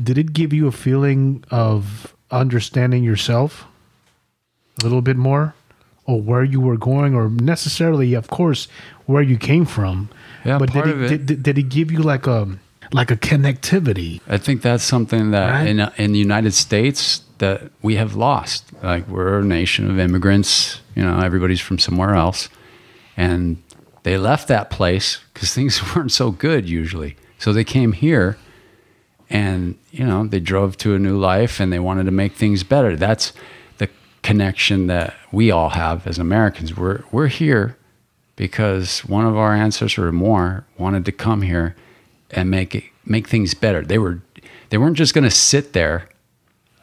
did 0.00 0.16
it 0.18 0.32
give 0.32 0.52
you 0.52 0.66
a 0.68 0.72
feeling 0.72 1.42
of 1.50 2.14
understanding 2.30 3.02
yourself 3.02 3.66
a 4.80 4.84
little 4.84 5.02
bit 5.02 5.16
more? 5.16 5.54
Or 6.06 6.20
where 6.20 6.42
you 6.44 6.60
were 6.60 6.76
going 6.76 7.14
or 7.14 7.28
necessarily 7.28 8.14
of 8.14 8.28
course 8.28 8.66
where 9.06 9.22
you 9.22 9.36
came 9.38 9.64
from. 9.64 10.08
Yeah, 10.44 10.58
but 10.58 10.70
part 10.70 10.86
did 10.86 10.94
of 10.94 11.02
it, 11.02 11.12
it- 11.12 11.26
did, 11.26 11.42
did 11.42 11.58
it 11.58 11.68
give 11.68 11.90
you 11.92 11.98
like 12.02 12.26
a 12.26 12.48
like 12.92 13.10
a 13.10 13.16
connectivity 13.16 14.20
I 14.28 14.36
think 14.38 14.62
that's 14.62 14.84
something 14.84 15.30
that 15.30 15.50
Right. 15.50 15.68
in 15.68 15.80
uh, 15.80 15.92
in 15.96 16.12
the 16.12 16.18
United 16.18 16.54
States 16.54 17.22
that 17.38 17.70
we 17.82 17.96
have 17.96 18.14
lost. 18.16 18.64
Like 18.82 19.08
we're 19.08 19.38
a 19.38 19.44
nation 19.44 19.90
of 19.90 19.98
immigrants. 19.98 20.80
You 20.94 21.02
know, 21.04 21.20
everybody's 21.20 21.60
from 21.60 21.78
somewhere 21.78 22.14
else, 22.14 22.48
and 23.16 23.56
they 24.02 24.18
left 24.18 24.48
that 24.48 24.68
place 24.70 25.20
because 25.32 25.54
things 25.54 25.80
weren't 25.94 26.12
so 26.12 26.30
good 26.30 26.68
usually. 26.68 27.16
So 27.38 27.52
they 27.52 27.64
came 27.64 27.92
here, 27.92 28.36
and 29.30 29.76
you 29.90 30.04
know 30.06 30.26
they 30.26 30.40
drove 30.40 30.76
to 30.78 30.94
a 30.94 30.98
new 30.98 31.18
life 31.18 31.60
and 31.60 31.72
they 31.72 31.78
wanted 31.78 32.04
to 32.04 32.10
make 32.10 32.34
things 32.34 32.62
better. 32.64 32.96
That's 32.96 33.32
the 33.78 33.88
connection 34.22 34.86
that 34.88 35.14
we 35.32 35.50
all 35.50 35.70
have 35.70 36.06
as 36.06 36.18
Americans. 36.18 36.76
We're 36.76 37.02
we're 37.12 37.28
here 37.28 37.76
because 38.36 39.00
one 39.00 39.26
of 39.26 39.36
our 39.36 39.54
ancestors 39.54 40.04
or 40.04 40.12
more 40.12 40.64
wanted 40.78 41.04
to 41.04 41.12
come 41.12 41.42
here 41.42 41.74
and 42.32 42.50
make 42.50 42.74
it 42.74 42.84
make 43.04 43.28
things 43.28 43.54
better. 43.54 43.82
They 43.82 43.98
were 43.98 44.20
they 44.70 44.78
weren't 44.78 44.96
just 44.96 45.14
going 45.14 45.24
to 45.24 45.30
sit 45.30 45.72
there. 45.72 46.08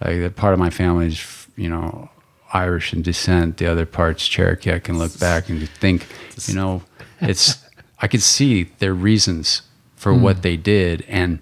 Like 0.04 0.36
part 0.36 0.54
of 0.54 0.60
my 0.60 0.70
family 0.70 1.08
is 1.08 1.48
you 1.56 1.70
know 1.70 2.10
Irish 2.54 2.94
in 2.94 3.02
descent. 3.02 3.58
The 3.58 3.68
other 3.68 3.86
part's 3.86 4.28
Cherokee. 4.28 4.74
I 4.74 4.80
can 4.80 4.98
look 4.98 5.18
back 5.20 5.50
and 5.50 5.68
think, 5.70 6.08
you 6.46 6.54
know, 6.54 6.84
it's 7.22 7.64
I 8.00 8.08
could 8.08 8.22
see 8.22 8.64
their 8.80 8.94
reasons 8.94 9.64
for 9.96 10.14
what 10.14 10.44
they 10.44 10.56
did, 10.58 11.04
and 11.08 11.40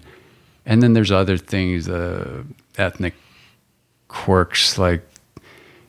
and 0.64 0.82
then 0.82 0.94
there's 0.94 1.12
other 1.12 1.36
things, 1.36 1.88
uh, 1.88 2.42
ethnic 2.76 3.14
quirks 4.08 4.78
like 4.78 5.06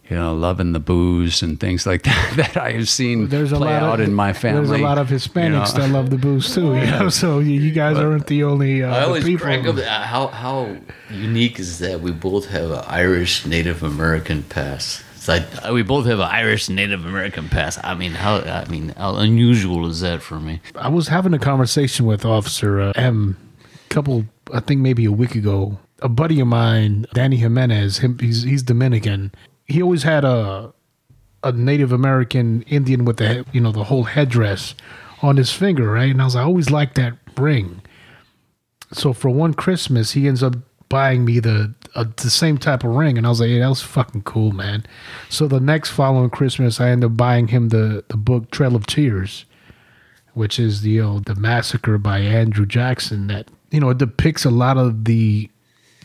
you 0.09 0.15
know 0.15 0.33
loving 0.33 0.71
the 0.71 0.79
booze 0.79 1.41
and 1.41 1.59
things 1.59 1.85
like 1.85 2.03
that 2.03 2.33
that 2.37 2.57
I 2.57 2.71
have 2.73 2.89
seen 2.89 3.27
there's 3.27 3.51
a 3.51 3.57
play 3.57 3.73
lot 3.73 3.83
out 3.83 3.99
of 3.99 4.07
in 4.07 4.13
my 4.13 4.33
family. 4.33 4.67
there's 4.67 4.79
a 4.79 4.83
lot 4.83 4.97
of 4.97 5.09
hispanics 5.09 5.73
you 5.73 5.79
know. 5.79 5.87
that 5.87 5.89
love 5.89 6.09
the 6.09 6.17
booze 6.17 6.53
too 6.53 6.75
you 6.75 6.85
know 6.85 7.09
so 7.09 7.39
you, 7.39 7.59
you 7.59 7.71
guys 7.71 7.97
aren't 7.97 8.27
the 8.27 8.43
only 8.43 8.83
uh, 8.83 8.95
I 8.95 9.03
always 9.03 9.23
people 9.23 9.45
crack 9.45 9.65
up. 9.65 9.77
How 9.77 10.27
how 10.27 10.77
unique 11.09 11.59
is 11.59 11.79
that? 11.79 12.01
We 12.01 12.11
both 12.11 12.47
have 12.47 12.71
an 12.71 12.83
Irish 12.87 13.45
Native 13.45 13.83
American 13.83 14.43
past. 14.43 15.03
It's 15.15 15.27
like 15.27 15.43
uh, 15.65 15.73
we 15.73 15.83
both 15.83 16.05
have 16.05 16.19
an 16.19 16.29
Irish 16.29 16.69
Native 16.69 17.05
American 17.05 17.49
past. 17.49 17.79
I 17.83 17.93
mean, 17.93 18.11
how 18.11 18.37
I 18.39 18.65
mean, 18.65 18.89
how 18.89 19.15
unusual 19.15 19.87
is 19.87 20.01
that 20.01 20.21
for 20.21 20.39
me? 20.39 20.61
I 20.75 20.89
was 20.89 21.07
having 21.07 21.33
a 21.33 21.39
conversation 21.39 22.05
with 22.05 22.25
Officer 22.25 22.79
uh, 22.79 22.93
M, 22.95 23.37
a 23.65 23.93
couple, 23.93 24.25
I 24.53 24.59
think 24.59 24.81
maybe 24.81 25.05
a 25.05 25.11
week 25.11 25.35
ago, 25.35 25.79
a 26.01 26.09
buddy 26.09 26.39
of 26.39 26.47
mine, 26.47 27.05
Danny 27.13 27.37
Jimenez. 27.37 27.99
Him, 27.99 28.17
he's 28.19 28.43
he's 28.43 28.63
Dominican. 28.63 29.31
He 29.67 29.81
always 29.81 30.03
had 30.03 30.23
a 30.23 30.73
a 31.43 31.51
Native 31.51 31.91
American 31.91 32.63
Indian 32.63 33.05
with 33.05 33.17
the 33.17 33.45
you 33.51 33.61
know 33.61 33.71
the 33.71 33.85
whole 33.85 34.03
headdress 34.03 34.75
on 35.21 35.37
his 35.37 35.51
finger, 35.51 35.91
right? 35.91 36.11
And 36.11 36.21
I 36.21 36.25
was 36.25 36.35
I 36.35 36.43
always 36.43 36.69
liked 36.69 36.95
that 36.95 37.13
ring. 37.37 37.81
So 38.93 39.13
for 39.13 39.29
one 39.29 39.53
Christmas, 39.53 40.11
he 40.11 40.27
ends 40.27 40.41
up 40.41 40.55
buying 40.89 41.25
me 41.25 41.39
the 41.39 41.73
uh, 41.95 42.05
the 42.17 42.29
same 42.29 42.57
type 42.57 42.83
of 42.83 42.91
ring, 42.91 43.17
and 43.17 43.25
I 43.25 43.29
was 43.29 43.41
like, 43.41 43.49
that 43.49 43.67
was 43.67 43.81
fucking 43.81 44.23
cool, 44.23 44.51
man. 44.51 44.85
So 45.29 45.47
the 45.47 45.59
next 45.59 45.89
following 45.89 46.29
Christmas, 46.29 46.79
I 46.79 46.89
end 46.89 47.03
up 47.03 47.17
buying 47.17 47.47
him 47.47 47.69
the 47.69 48.03
the 48.07 48.17
book 48.17 48.51
Trail 48.51 48.75
of 48.75 48.85
Tears, 48.87 49.45
which 50.33 50.59
is 50.59 50.81
the 50.81 50.91
you 50.91 51.03
know, 51.03 51.19
the 51.19 51.35
massacre 51.35 51.97
by 51.97 52.19
Andrew 52.19 52.65
Jackson 52.65 53.27
that 53.27 53.49
you 53.71 53.79
know 53.79 53.89
it 53.89 53.97
depicts 53.97 54.45
a 54.45 54.49
lot 54.49 54.77
of 54.77 55.05
the 55.05 55.49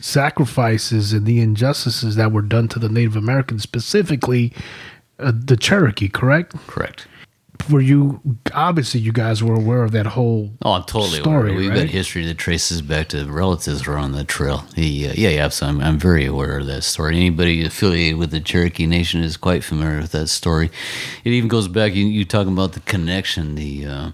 sacrifices 0.03 1.13
and 1.13 1.25
the 1.25 1.39
injustices 1.39 2.17
that 2.17 2.33
were 2.33 2.41
done 2.41 2.67
to 2.67 2.77
the 2.77 2.89
Native 2.89 3.15
Americans, 3.15 3.63
specifically 3.63 4.51
uh, 5.17 5.31
the 5.33 5.55
Cherokee. 5.55 6.09
Correct? 6.09 6.53
Correct. 6.67 7.07
Were 7.69 7.79
you 7.79 8.19
obviously 8.53 8.99
you 8.99 9.13
guys 9.13 9.41
were 9.41 9.53
aware 9.53 9.83
of 9.83 9.93
that 9.93 10.05
whole 10.05 10.51
Oh, 10.63 10.73
I'm 10.73 10.83
totally 10.83 11.21
story, 11.21 11.51
aware. 11.51 11.57
We've 11.57 11.69
right? 11.69 11.79
got 11.83 11.87
history 11.87 12.25
that 12.25 12.37
traces 12.37 12.81
back 12.81 13.07
to 13.09 13.23
relatives 13.31 13.85
who 13.85 13.93
are 13.93 13.97
on 13.97 14.11
the 14.11 14.25
trail. 14.25 14.65
He, 14.75 15.07
uh, 15.07 15.13
yeah, 15.15 15.29
yeah, 15.29 15.47
so 15.47 15.67
I'm, 15.67 15.79
I'm 15.79 15.97
very 15.97 16.25
aware 16.25 16.57
of 16.57 16.65
that 16.65 16.83
story. 16.83 17.15
Anybody 17.15 17.63
affiliated 17.63 18.17
with 18.17 18.31
the 18.31 18.41
Cherokee 18.41 18.85
Nation 18.85 19.23
is 19.23 19.37
quite 19.37 19.63
familiar 19.63 20.01
with 20.01 20.11
that 20.11 20.27
story. 20.27 20.69
It 21.23 21.29
even 21.31 21.47
goes 21.47 21.69
back. 21.69 21.95
You, 21.95 22.05
you 22.05 22.25
talking 22.25 22.51
about 22.51 22.73
the 22.73 22.81
connection, 22.81 23.55
the 23.55 23.85
uh, 23.85 24.11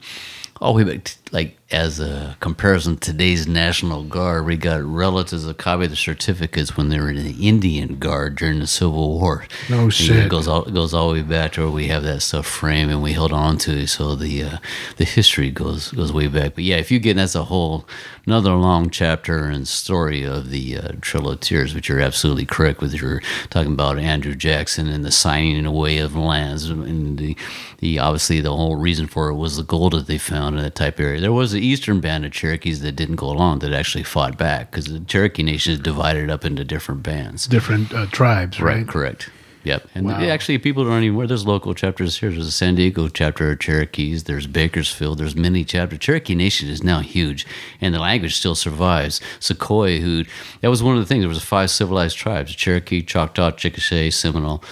all 0.62 0.76
the 0.76 0.84
way 0.86 0.92
back, 0.94 1.06
to, 1.06 1.16
like 1.32 1.58
as 1.72 2.00
a 2.00 2.36
comparison, 2.40 2.98
to 2.98 3.12
today's 3.12 3.48
National 3.48 4.04
Guard. 4.04 4.46
We 4.46 4.58
got 4.58 4.82
relatives 4.82 5.46
that 5.46 5.58
copy 5.58 5.86
the 5.86 5.96
certificates 5.96 6.76
when 6.76 6.90
they 6.90 7.00
were 7.00 7.12
in 7.12 7.24
the 7.24 7.48
Indian 7.48 8.00
Guard 8.00 8.38
during 8.38 8.60
the 8.60 8.68
Civil 8.68 9.20
War. 9.20 9.46
No 9.70 9.82
And 9.82 9.94
shit. 9.94 10.26
It 10.26 10.30
goes 10.30 10.48
all 10.48 10.66
it 10.66 10.74
goes 10.74 10.94
all 10.94 11.10
the 11.10 11.22
way 11.22 11.28
back 11.28 11.54
to 11.54 11.62
where 11.62 11.72
we 11.72 11.88
have 11.88 12.04
that 12.04 12.22
stuff 12.22 12.48
framed 12.48 12.92
and 12.92 13.04
we 13.04 13.14
held 13.14 13.32
on 13.32 13.58
to 13.60 13.72
it. 13.72 13.88
So 13.88 14.16
the 14.16 14.44
uh, 14.44 14.58
the 14.98 15.06
history 15.06 15.52
goes 15.52 15.92
goes 15.92 16.12
way 16.12 16.28
back. 16.28 16.56
But 16.56 16.64
yeah, 16.64 16.78
if 16.78 16.92
you 16.92 17.00
get 17.00 17.18
that's 17.18 17.36
a 17.36 17.44
whole 17.44 17.86
another 18.26 18.54
long 18.54 18.90
chapter 18.90 19.46
and 19.46 19.68
story 19.68 20.24
of 20.24 20.50
the 20.50 20.78
uh, 20.78 20.92
Trail 21.02 21.30
of 21.30 21.40
Tears, 21.40 21.76
which 21.76 21.90
you're 21.90 22.00
absolutely 22.00 22.46
correct 22.46 22.82
with. 22.82 22.94
You're 22.94 23.22
talking 23.50 23.74
about 23.74 24.00
Andrew 24.00 24.36
Jackson 24.36 24.88
and 24.88 25.06
the 25.06 25.12
signing 25.12 25.66
away 25.66 26.00
of 26.00 26.16
lands 26.16 26.70
and 26.70 27.18
the 27.18 27.38
the 27.80 28.00
obviously 28.00 28.42
the 28.42 28.56
whole 28.56 28.76
reason 28.76 29.08
for 29.08 29.30
it 29.30 29.36
was 29.36 29.58
the 29.58 29.64
gold 29.64 29.94
that 29.94 30.08
they 30.08 30.18
found 30.18 30.58
in 30.58 30.64
that 30.64 30.76
type 30.76 31.00
area. 31.00 31.22
There 31.22 31.32
was 31.32 31.59
the 31.60 31.66
eastern 31.68 32.00
band 32.00 32.26
of 32.26 32.32
Cherokees 32.32 32.80
that 32.82 32.94
didn't 32.94 33.18
go 33.18 33.30
along 33.30 33.60
that 33.60 33.74
actually 33.74 34.04
fought 34.04 34.38
back 34.38 34.72
because 34.72 34.86
the 34.86 35.00
Cherokee 35.02 35.44
Nation 35.44 35.74
is 35.74 35.80
divided 35.80 36.30
up 36.30 36.46
into 36.46 36.64
different 36.64 37.04
bands. 37.04 37.48
different 37.48 37.94
uh, 37.94 38.06
tribes, 38.08 38.62
right? 38.62 38.78
Right, 38.78 38.88
correct. 38.88 39.30
Yep. 39.66 39.90
And 39.94 40.06
Wow. 40.06 40.22
actually, 40.22 40.58
people 40.58 40.86
don't 40.86 41.04
even, 41.04 41.18
where 41.18 41.28
there's 41.28 41.46
local 41.46 41.74
chapters 41.74 42.18
here. 42.18 42.32
There's 42.32 42.48
a 42.48 42.52
San 42.52 42.76
Diego 42.76 43.10
chapter 43.10 43.52
of 43.52 43.60
Cherokees. 43.60 44.24
There's 44.24 44.48
Bakersfield. 44.48 45.18
There's 45.18 45.36
many 45.36 45.66
chapters. 45.66 46.00
Cherokee 46.00 46.34
Nation 46.34 46.70
is 46.70 46.82
now 46.82 47.02
huge, 47.02 47.46
and 47.82 47.94
the 47.94 48.00
language 48.00 48.36
still 48.38 48.56
survives. 48.56 49.20
Sequoyah, 49.42 50.00
who, 50.00 50.24
that 50.62 50.70
was 50.70 50.82
one 50.82 50.96
of 50.96 51.02
the 51.02 51.06
things. 51.06 51.24
There 51.24 51.28
was 51.30 51.44
five 51.44 51.70
civilized 51.72 52.16
tribes, 52.16 52.56
Cherokee, 52.56 53.02
Choctaw, 53.04 53.52
Chickasaw, 53.52 54.10
Seminole. 54.12 54.64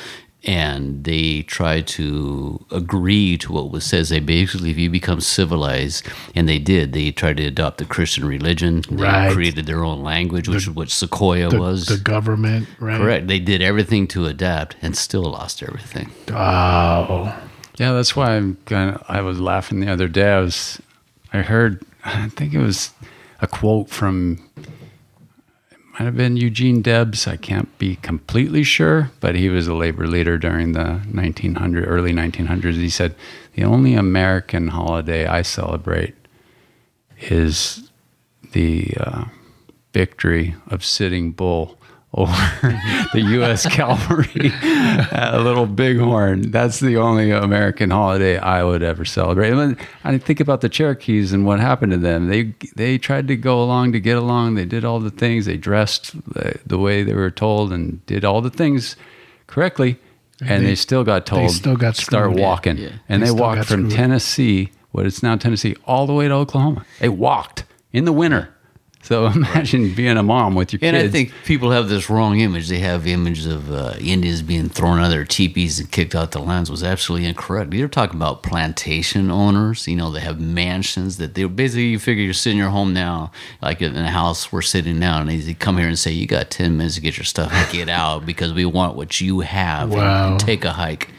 And 0.47 1.03
they 1.03 1.41
tried 1.41 1.87
to 1.87 2.65
agree 2.71 3.37
to 3.39 3.51
what 3.51 3.69
was 3.69 3.83
says. 3.83 4.07
They 4.09 4.21
basically, 4.21 4.71
if 4.71 4.77
you 4.77 4.89
become 4.89 5.19
civilized, 5.19 6.07
and 6.35 6.47
they 6.47 6.57
did, 6.57 6.93
they 6.93 7.11
tried 7.11 7.35
to 7.37 7.45
adopt 7.45 7.79
the 7.79 7.85
Christian 7.85 8.25
religion. 8.25 8.81
They 8.89 8.95
Right. 9.03 9.31
created 9.33 9.65
their 9.65 9.83
own 9.83 10.01
language, 10.03 10.47
which 10.47 10.63
is 10.63 10.69
what 10.69 10.87
Sequoyah 10.87 11.49
The, 11.49 11.59
was. 11.59 11.85
the 11.87 11.97
government, 11.97 12.67
right? 12.79 12.97
Correct. 12.97 13.27
They 13.27 13.39
did 13.39 13.61
everything 13.61 14.07
to 14.09 14.25
adapt 14.25 14.77
and 14.81 14.95
still 14.95 15.23
lost 15.23 15.61
everything. 15.61 16.11
Oh, 16.33 17.35
Yeah, 17.77 17.91
that's 17.91 18.15
why 18.15 18.35
I'm 18.37 18.57
kind 18.65 18.95
of. 18.95 19.03
I 19.07 19.21
was 19.21 19.39
laughing 19.39 19.81
the 19.81 19.91
other 19.91 20.07
day. 20.07 20.31
I 20.31 20.39
was, 20.39 20.81
I 21.33 21.41
heard, 21.41 21.83
I 22.05 22.29
think 22.29 22.53
it 22.53 22.59
was 22.59 22.91
a 23.41 23.47
quote 23.47 23.89
from, 23.89 24.39
it 24.57 24.65
might 25.97 26.05
have 26.05 26.15
been 26.15 26.37
Eugene 26.37 26.83
Debs. 26.83 27.27
I 27.27 27.37
can't 27.37 27.75
be 27.79 27.95
completely 27.95 28.61
sure, 28.63 29.09
but 29.19 29.33
he 29.33 29.49
was 29.49 29.67
a 29.67 29.73
labor 29.73 30.05
leader 30.05 30.37
during 30.37 30.73
the 30.73 31.01
1900 31.11 31.85
early 31.87 32.13
1900s. 32.13 32.75
He 32.75 32.89
said, 32.89 33.15
"The 33.55 33.63
only 33.63 33.95
American 33.95 34.67
holiday 34.67 35.25
I 35.25 35.41
celebrate 35.41 36.13
is 37.19 37.89
the 38.51 38.93
uh, 38.99 39.25
victory 39.91 40.55
of 40.67 40.85
Sitting 40.85 41.31
Bull." 41.31 41.76
Over 42.17 42.31
the 43.13 43.21
U.S. 43.21 43.65
cavalry 43.71 44.51
at 45.11 45.35
a 45.35 45.39
little 45.39 45.67
bighorn. 45.67 46.49
That's 46.49 46.79
the 46.79 46.97
only 46.97 47.29
American 47.29 47.91
holiday 47.91 48.39
I 48.39 48.63
would 48.63 48.81
ever 48.81 49.05
celebrate. 49.05 49.51
And 49.51 49.59
then 49.59 49.87
I 50.03 50.17
think 50.17 50.39
about 50.39 50.61
the 50.61 50.69
Cherokees 50.69 51.31
and 51.31 51.45
what 51.45 51.59
happened 51.59 51.91
to 51.91 51.97
them. 51.99 52.27
They 52.27 52.55
they 52.75 52.97
tried 52.97 53.27
to 53.27 53.35
go 53.35 53.61
along 53.61 53.91
to 53.91 53.99
get 53.99 54.17
along. 54.17 54.55
They 54.55 54.65
did 54.65 54.83
all 54.83 54.99
the 54.99 55.11
things. 55.11 55.45
They 55.45 55.57
dressed 55.57 56.13
the, 56.33 56.59
the 56.65 56.79
way 56.79 57.03
they 57.03 57.13
were 57.13 57.29
told 57.29 57.71
and 57.71 58.03
did 58.07 58.25
all 58.25 58.41
the 58.41 58.49
things 58.49 58.95
correctly. 59.45 59.99
And 60.41 60.63
they- 60.63 60.69
they, 60.69 60.75
still 60.75 61.03
got 61.03 61.25
told 61.27 61.43
They 61.43 61.47
still 61.53 61.75
got 61.77 61.95
start 61.95 62.25
screwed. 62.25 62.39
Yeah, 62.39 62.45
walking. 62.47 62.77
yeah. 62.77 62.89
And 63.07 63.21
They 63.21 63.27
they, 63.27 63.31
walked 63.31 63.65
from 63.65 63.81
screwed. 63.89 63.91
Tennessee, 63.91 64.71
what 64.91 65.05
is 65.05 65.21
now 65.21 65.35
Tennessee, 65.35 65.75
all 65.85 66.07
the 66.07 66.13
way 66.13 66.27
to 66.27 66.33
Oklahoma. 66.33 66.83
They 66.99 67.09
walked 67.09 67.63
in 67.93 68.05
the 68.05 68.11
winter. 68.13 68.49
So 69.07 69.25
imagine 69.35 69.93
being 69.93 70.17
a 70.17 70.23
mom 70.23 70.53
with 70.53 70.73
your 70.73 70.79
And 70.81 70.93
kids. 70.97 71.03
And 71.03 71.09
I 71.09 71.11
think 71.11 71.31
people 71.45 71.71
have 71.71 71.87
this 71.87 72.09
wrong 72.09 72.41
image. 72.41 72.67
They 72.67 72.79
have 72.79 73.07
images 73.07 73.45
of 73.45 73.71
uh, 73.71 73.93
Indians 74.01 74.41
being 74.41 74.67
thrown 74.67 74.99
out 74.99 75.05
of 75.05 75.11
their 75.11 75.23
teepees 75.23 75.79
and 75.79 75.89
kicked 75.89 76.13
out 76.13 76.31
the 76.31 76.39
lands 76.39 76.69
was 76.69 76.83
absolutely 76.83 77.25
incorrect. 77.25 77.73
You're 77.73 77.87
talking 77.87 78.17
about 78.17 78.43
plantation 78.43 79.31
owners. 79.31 79.87
You 79.87 79.95
know, 79.95 80.11
they 80.11 80.19
have 80.19 80.41
mansions 80.41 81.15
that 81.19 81.35
they 81.35 81.45
basically 81.45 81.85
you 81.85 81.99
figure 81.99 82.21
you're 82.21 82.33
sitting 82.33 82.57
in 82.57 82.63
your 82.63 82.71
home 82.71 82.93
now, 82.93 83.31
like 83.61 83.81
in 83.81 83.95
a 83.95 84.11
house 84.11 84.51
we're 84.51 84.61
sitting 84.61 84.99
now, 84.99 85.21
and 85.21 85.29
they 85.29 85.53
come 85.53 85.77
here 85.77 85.87
and 85.87 85.97
say 85.97 86.11
you 86.11 86.27
got 86.27 86.49
ten 86.49 86.75
minutes 86.75 86.95
to 86.95 87.01
get 87.01 87.15
your 87.17 87.23
stuff 87.23 87.49
and 87.53 87.71
get 87.71 87.87
out 87.87 88.25
because 88.25 88.51
we 88.51 88.65
want 88.65 88.97
what 88.97 89.21
you 89.21 89.39
have 89.39 89.93
Wow. 89.93 90.31
and 90.31 90.39
take 90.41 90.65
a 90.65 90.73
hike. 90.73 91.09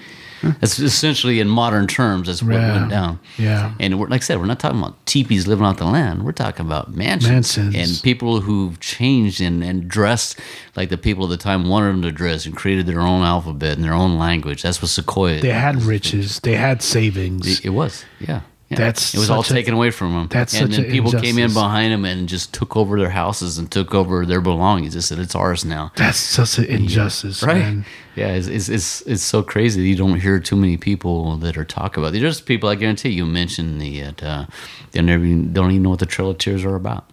That's 0.43 0.79
essentially 0.79 1.41
in 1.41 1.49
modern 1.49 1.87
terms. 1.87 2.29
That's 2.29 2.43
what 2.43 2.55
Yeah. 2.55 2.73
went 2.79 2.91
down. 2.91 3.19
Yeah. 3.39 3.73
And 3.81 3.99
like 3.99 4.23
I 4.23 4.25
said, 4.25 4.39
we're 4.39 4.47
not 4.47 4.61
talking 4.61 4.79
about 4.79 5.05
teepees 5.07 5.47
living 5.47 5.65
off 5.67 5.77
the 5.79 5.85
land. 5.85 6.25
We're 6.25 6.33
talking 6.33 6.65
about 6.67 6.95
mansions, 6.95 7.57
Mansions. 7.57 7.75
and 7.75 8.03
people 8.03 8.41
who've 8.41 8.79
changed 8.81 9.41
and, 9.41 9.63
and 9.65 9.89
dressed 9.89 10.39
like 10.77 10.89
the 10.91 10.99
people 10.99 11.25
of 11.25 11.31
the 11.31 11.37
time 11.37 11.69
wanted 11.69 11.89
them 11.93 12.03
to 12.03 12.13
dress 12.13 12.47
and 12.47 12.57
created 12.57 12.87
their 12.87 13.01
own 13.01 13.23
alphabet 13.23 13.77
and 13.77 13.85
their 13.85 13.95
own 13.95 14.19
language. 14.19 14.63
That's 14.63 14.81
what 14.81 14.91
Sequoyah. 14.91 15.41
they 15.41 15.51
had 15.51 15.83
riches, 15.83 16.41
they 16.41 16.55
had 16.57 16.83
savings. 16.83 17.47
It, 17.47 17.67
it 17.67 17.71
was, 17.71 18.05
yeah. 18.21 18.41
Yeah. 18.69 18.77
That's 18.77 19.15
it 19.15 19.19
was 19.19 19.31
all 19.31 19.41
a- 19.41 19.45
taken 19.45 19.73
away 19.75 19.91
from 19.91 20.13
them. 20.13 20.29
that's 20.29 20.53
and 20.55 20.71
then 20.73 20.85
people 20.91 21.11
came 21.13 21.39
in 21.39 21.53
behind 21.55 21.93
them 21.93 22.05
and 22.05 22.29
just 22.29 22.53
took 22.53 22.77
over 22.77 22.99
their 22.99 23.09
houses 23.11 23.57
and 23.59 23.71
took 23.71 23.95
over 23.95 24.27
their 24.27 24.41
belongings. 24.43 24.93
They 24.95 25.01
said 25.01 25.19
it's 25.19 25.35
ours 25.35 25.65
now. 25.65 25.91
That's 25.97 26.19
such 26.19 26.59
an 26.59 26.65
injustice, 26.67 27.43
Right. 27.43 27.57
man. 27.59 27.85
Yeah, 28.15 28.29
it's, 28.35 28.47
it's 28.49 28.69
it's 28.69 29.01
it's 29.03 29.23
so 29.23 29.43
crazy. 29.43 29.83
You 29.83 29.97
don't 29.97 30.21
hear 30.21 30.39
too 30.41 30.57
many 30.57 30.77
people 30.77 31.37
that 31.39 31.57
are 31.57 31.65
talk 31.65 31.97
about. 31.97 32.15
it. 32.15 32.21
There's 32.21 32.41
people 32.43 32.69
I 32.69 32.75
guarantee 32.75 33.11
you 33.11 33.25
mention 33.25 33.79
the 33.79 34.03
uh, 34.23 34.47
they 34.93 35.01
never 35.03 35.25
even, 35.25 35.53
don't 35.53 35.71
even 35.71 35.83
know 35.85 35.91
what 35.91 36.01
the 36.01 36.07
Trail 36.07 36.31
of 36.31 36.39
Tears 36.39 36.65
are 36.65 36.75
about. 36.75 37.09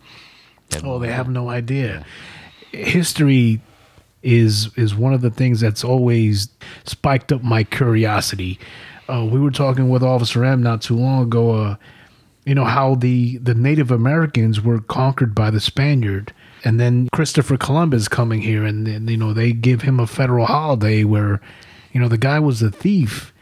Oh, 0.84 1.00
they 1.00 1.12
have 1.12 1.30
no 1.30 1.50
idea. 1.50 2.04
History 2.72 3.62
is 4.24 4.70
is 4.76 4.96
one 4.96 5.14
of 5.14 5.22
the 5.22 5.30
things 5.30 5.60
that's 5.62 5.84
always 5.84 6.50
spiked 6.86 7.32
up 7.32 7.44
my 7.44 7.64
curiosity. 7.64 8.60
Uh, 9.08 9.26
we 9.30 9.40
were 9.40 9.52
talking 9.52 9.90
with 9.90 10.04
Officer 10.04 10.44
M 10.44 10.64
not 10.64 10.82
too 10.82 10.96
long 10.96 11.24
ago. 11.24 11.52
Uh, 11.52 11.76
you 12.46 12.56
know 12.56 12.66
how 12.66 12.96
the 12.96 13.38
the 13.38 13.56
Native 13.56 13.92
Americans 13.92 14.62
were 14.62 14.80
conquered 14.80 15.34
by 15.34 15.50
the 15.50 15.60
Spaniard, 15.60 16.34
and 16.64 16.80
then 16.80 17.10
Christopher 17.12 17.58
Columbus 17.58 18.08
coming 18.08 18.42
here, 18.42 18.64
and, 18.64 18.88
and 18.88 19.10
you 19.10 19.18
know 19.18 19.34
they 19.34 19.52
give 19.52 19.82
him 19.82 20.00
a 20.00 20.08
federal 20.08 20.46
holiday 20.46 21.04
where, 21.04 21.42
you 21.92 22.00
know, 22.00 22.08
the 22.08 22.18
guy 22.18 22.40
was 22.40 22.62
a 22.62 22.72
thief, 22.72 23.34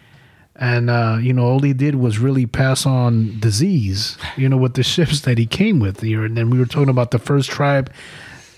and 0.56 0.90
uh, 0.90 1.18
you 1.22 1.34
know 1.34 1.46
all 1.46 1.60
he 1.60 1.74
did 1.74 1.96
was 1.96 2.20
really 2.20 2.46
pass 2.46 2.86
on 2.86 3.40
disease, 3.40 4.18
you 4.38 4.48
know, 4.48 4.58
with 4.58 4.76
the 4.76 4.84
ships 4.84 5.22
that 5.22 5.38
he 5.38 5.46
came 5.46 5.80
with 5.80 6.02
here, 6.02 6.24
and 6.24 6.38
then 6.38 6.50
we 6.50 6.58
were 6.58 6.66
talking 6.66 6.90
about 6.90 7.12
the 7.12 7.20
first 7.20 7.50
tribe. 7.50 7.92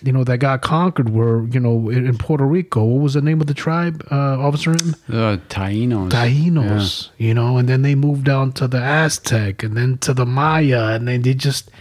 You 0.05 0.11
know 0.11 0.23
that 0.23 0.37
got 0.37 0.61
conquered 0.61 1.09
were 1.09 1.47
you 1.47 1.59
know 1.59 1.89
in 1.89 2.05
in 2.05 2.17
Puerto 2.17 2.45
Rico. 2.45 2.83
What 2.83 3.01
was 3.01 3.13
the 3.15 3.21
name 3.21 3.41
of 3.41 3.47
the 3.47 3.55
tribe, 3.55 4.07
uh, 4.11 4.39
Officer 4.39 4.71
M? 4.71 4.95
the 5.09 5.41
Tainos. 5.49 6.11
Tainos, 6.11 7.09
you 7.17 7.33
know, 7.33 7.57
and 7.57 7.67
then 7.67 7.81
they 7.81 7.95
moved 7.95 8.23
down 8.23 8.51
to 8.53 8.67
the 8.67 8.79
Aztec 8.79 9.63
and 9.63 9.75
then 9.75 9.97
to 9.99 10.13
the 10.13 10.25
Maya, 10.25 10.93
and 10.93 11.07
then 11.07 11.23
they 11.23 11.33
just 11.33 11.71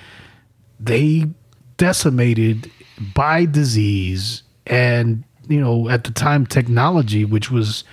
they 0.81 1.27
decimated 1.77 2.71
by 3.15 3.45
disease 3.45 4.43
and 4.67 5.25
you 5.49 5.61
know 5.61 5.91
at 5.91 6.05
the 6.05 6.11
time 6.11 6.47
technology, 6.47 7.27
which 7.27 7.51
was 7.51 7.85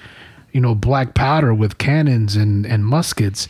you 0.53 0.61
know 0.61 0.73
black 0.73 1.13
powder 1.13 1.53
with 1.53 1.77
cannons 1.77 2.37
and 2.37 2.65
and 2.65 2.85
muskets, 2.85 3.49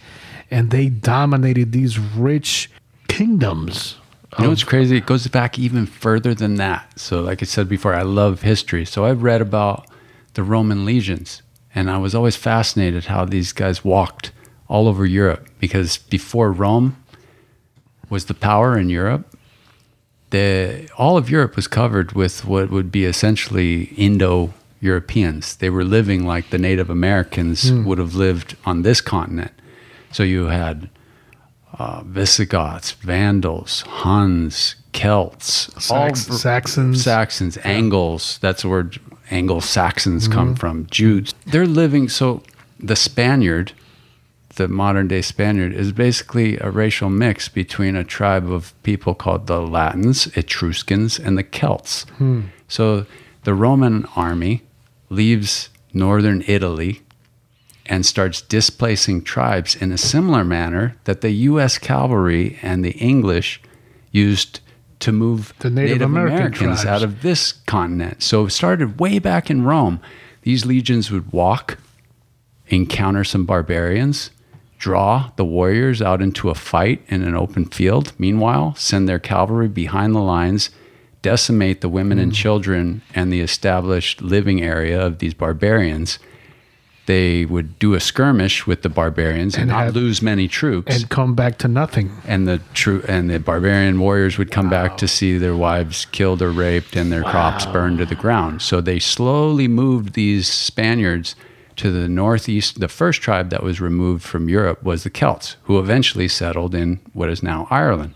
and 0.49 0.71
they 0.71 0.89
dominated 0.89 1.73
these 1.73 1.99
rich 1.99 2.71
kingdoms 3.07 3.97
You 4.37 4.45
know 4.45 4.49
what's 4.49 4.63
um, 4.63 4.69
crazy? 4.69 4.97
It 4.97 5.05
goes 5.05 5.27
back 5.27 5.59
even 5.59 5.85
further 5.85 6.33
than 6.33 6.55
that. 6.55 6.99
So, 6.99 7.21
like 7.21 7.41
I 7.41 7.45
said 7.45 7.67
before, 7.67 7.93
I 7.93 8.03
love 8.03 8.41
history. 8.41 8.85
So, 8.85 9.05
I've 9.05 9.23
read 9.23 9.41
about 9.41 9.87
the 10.35 10.43
Roman 10.43 10.85
legions, 10.85 11.41
and 11.75 11.89
I 11.91 11.97
was 11.97 12.15
always 12.15 12.35
fascinated 12.37 13.05
how 13.05 13.25
these 13.25 13.51
guys 13.51 13.83
walked 13.83 14.31
all 14.69 14.87
over 14.87 15.05
Europe 15.05 15.49
because 15.59 15.97
before 15.97 16.51
Rome 16.51 16.95
was 18.09 18.25
the 18.25 18.33
power 18.33 18.77
in 18.77 18.89
Europe, 18.89 19.35
the 20.29 20.89
all 20.97 21.17
of 21.17 21.29
Europe 21.29 21.57
was 21.57 21.67
covered 21.67 22.13
with 22.13 22.45
what 22.45 22.71
would 22.71 22.91
be 22.91 23.03
essentially 23.03 23.83
Indo 23.97 24.53
Europeans. 24.79 25.57
They 25.57 25.69
were 25.69 25.83
living 25.83 26.25
like 26.25 26.49
the 26.49 26.57
Native 26.57 26.89
Americans 26.89 27.69
hmm. 27.69 27.83
would 27.83 27.97
have 27.97 28.15
lived 28.15 28.55
on 28.65 28.81
this 28.81 29.01
continent. 29.01 29.51
So 30.11 30.23
you 30.23 30.45
had 30.45 30.89
uh, 31.79 32.01
Visigoths, 32.05 32.91
Vandals, 32.91 33.81
Huns, 33.81 34.75
Celts, 34.93 35.69
all 35.91 36.13
Sax- 36.15 36.41
Saxons. 36.41 37.03
Saxons, 37.03 37.57
Angles. 37.63 38.37
That's 38.41 38.65
where 38.65 38.89
Anglo 39.29 39.59
Saxons 39.61 40.27
come 40.27 40.55
from. 40.55 40.87
Jews. 40.91 41.33
They're 41.47 41.65
living. 41.65 42.09
So 42.09 42.43
the 42.79 42.95
Spaniard, 42.97 43.71
the 44.55 44.67
modern 44.67 45.07
day 45.07 45.21
Spaniard, 45.21 45.73
is 45.73 45.93
basically 45.93 46.57
a 46.57 46.69
racial 46.69 47.09
mix 47.09 47.47
between 47.47 47.95
a 47.95 48.03
tribe 48.03 48.51
of 48.51 48.73
people 48.83 49.15
called 49.15 49.47
the 49.47 49.61
Latins, 49.61 50.27
Etruscans, 50.35 51.17
and 51.17 51.37
the 51.37 51.43
Celts. 51.43 52.05
So 52.67 53.05
the 53.43 53.53
Roman 53.53 54.05
army 54.15 54.63
leaves 55.09 55.69
northern 55.93 56.43
Italy 56.47 57.01
and 57.85 58.05
starts 58.05 58.41
displacing 58.41 59.23
tribes 59.23 59.75
in 59.75 59.91
a 59.91 59.97
similar 59.97 60.43
manner 60.43 60.95
that 61.05 61.21
the 61.21 61.31
U.S. 61.31 61.77
cavalry 61.77 62.57
and 62.61 62.85
the 62.85 62.91
English 62.91 63.61
used 64.11 64.59
to 64.99 65.11
move 65.11 65.53
The 65.59 65.69
Native 65.69 66.01
American 66.01 66.51
tribes. 66.51 66.85
out 66.85 67.01
of 67.01 67.21
this 67.23 67.53
continent. 67.65 68.21
So 68.21 68.45
it 68.45 68.51
started 68.51 68.99
way 68.99 69.17
back 69.19 69.49
in 69.49 69.63
Rome. 69.63 69.99
These 70.43 70.65
legions 70.65 71.09
would 71.11 71.31
walk, 71.31 71.77
encounter 72.67 73.23
some 73.23 73.45
barbarians, 73.45 74.31
draw 74.77 75.31
the 75.35 75.45
warriors 75.45 76.01
out 76.01 76.21
into 76.21 76.49
a 76.49 76.55
fight 76.55 77.03
in 77.07 77.23
an 77.23 77.35
open 77.35 77.65
field. 77.65 78.13
Meanwhile, 78.17 78.75
send 78.75 79.07
their 79.09 79.19
cavalry 79.19 79.67
behind 79.67 80.15
the 80.15 80.19
lines, 80.21 80.69
decimate 81.21 81.81
the 81.81 81.89
women 81.89 82.17
Hmm. 82.17 82.23
and 82.23 82.33
children 82.33 83.01
and 83.13 83.31
the 83.31 83.41
established 83.41 84.21
living 84.21 84.61
area 84.61 84.99
of 85.03 85.19
these 85.19 85.33
barbarians. 85.33 86.17
They 87.07 87.45
would 87.45 87.79
do 87.79 87.93
a 87.95 87.99
skirmish 87.99 88.67
with 88.67 88.83
the 88.83 88.89
barbarians 88.89 89.55
and, 89.55 89.63
And 89.63 89.71
not 89.71 89.85
have- 89.85 89.95
lose 89.95 90.21
many 90.21 90.47
troops 90.47 90.95
and 90.95 91.09
come 91.09 91.33
back 91.33 91.57
to 91.59 91.67
nothing. 91.67 92.11
and 92.27 92.47
the 92.47 92.61
true 92.73 93.03
and 93.07 93.29
the 93.29 93.39
barbarian 93.39 93.99
warriors 93.99 94.37
would 94.37 94.51
come 94.51 94.69
back 94.69 94.97
to 94.97 95.07
see 95.07 95.37
their 95.37 95.55
wives 95.55 96.05
killed 96.11 96.41
or 96.41 96.51
raped 96.51 96.95
and 96.95 97.11
their 97.11 97.23
crops 97.23 97.65
burned 97.65 97.97
to 97.97 98.05
the 98.05 98.15
ground. 98.15 98.61
So 98.61 98.81
they 98.81 98.99
slowly 98.99 99.67
moved 99.67 100.13
these 100.13 100.47
Spaniards 100.47 101.35
to 101.77 101.91
the 101.91 102.07
northeast. 102.07 102.79
The 102.79 102.87
first 102.87 103.21
tribe 103.21 103.49
that 103.49 103.63
was 103.63 103.81
removed 103.81 104.23
from 104.23 104.47
Europe 104.47 104.83
was 104.83 105.03
the 105.03 105.09
Celts, 105.09 105.55
who 105.63 105.79
eventually 105.79 106.27
settled 106.27 106.75
in 106.75 106.99
what 107.13 107.29
is 107.29 107.41
now 107.41 107.67
Ireland. 107.71 108.13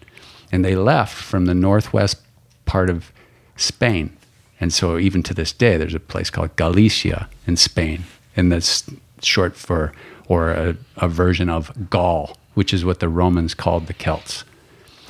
And 0.51 0.63
they 0.63 0.75
left 0.75 1.15
from 1.15 1.45
the 1.47 1.55
northwest 1.55 2.17
part 2.65 2.89
of 2.91 3.11
Spain. 3.55 4.11
And 4.59 4.71
so 4.71 4.97
even 4.97 5.23
to 5.23 5.33
this 5.33 5.51
day, 5.51 5.75
there's 5.77 5.95
a 5.95 5.99
place 5.99 6.29
called 6.29 6.55
Galicia 6.55 7.27
in 7.47 7.57
Spain, 7.57 8.03
and 8.35 8.51
that's 8.51 8.89
short 9.21 9.55
for 9.55 9.91
or 10.27 10.51
a, 10.51 10.77
a 10.97 11.07
version 11.07 11.49
of 11.49 11.89
Gaul, 11.89 12.37
which 12.55 12.73
is 12.73 12.83
what 12.83 12.99
the 12.99 13.09
Romans 13.09 13.53
called 13.53 13.87
the 13.87 13.93
Celts. 13.93 14.43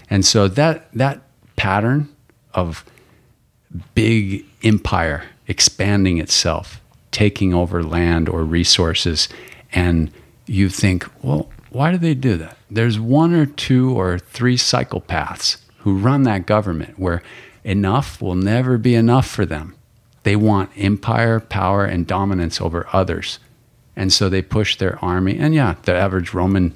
And 0.09 0.25
so 0.25 0.47
that 0.47 0.91
that 0.93 1.21
pattern 1.55 2.09
of 2.53 2.85
big 3.93 4.45
empire 4.63 5.23
expanding 5.47 6.17
itself, 6.17 6.81
taking 7.11 7.53
over 7.53 7.83
land 7.83 8.29
or 8.29 8.43
resources, 8.43 9.29
and 9.71 10.11
you 10.47 10.69
think, 10.69 11.05
well, 11.23 11.49
why 11.69 11.91
do 11.91 11.97
they 11.97 12.13
do 12.13 12.37
that? 12.37 12.57
There's 12.69 12.99
one 12.99 13.33
or 13.33 13.45
two 13.45 13.97
or 13.97 14.19
three 14.19 14.57
psychopaths 14.57 15.57
who 15.79 15.97
run 15.97 16.23
that 16.23 16.45
government 16.45 16.97
where 16.97 17.21
enough 17.63 18.21
will 18.21 18.35
never 18.35 18.77
be 18.77 18.95
enough 18.95 19.27
for 19.27 19.45
them. 19.45 19.75
They 20.25 20.35
want 20.35 20.71
empire, 20.75 21.39
power, 21.39 21.85
and 21.85 22.07
dominance 22.07 22.59
over 22.59 22.87
others. 22.91 23.37
And 23.95 24.11
so 24.11 24.27
they 24.27 24.41
push 24.41 24.75
their 24.75 24.97
army. 25.05 25.37
And 25.37 25.53
yeah, 25.53 25.75
the 25.83 25.93
average 25.93 26.33
Roman 26.33 26.75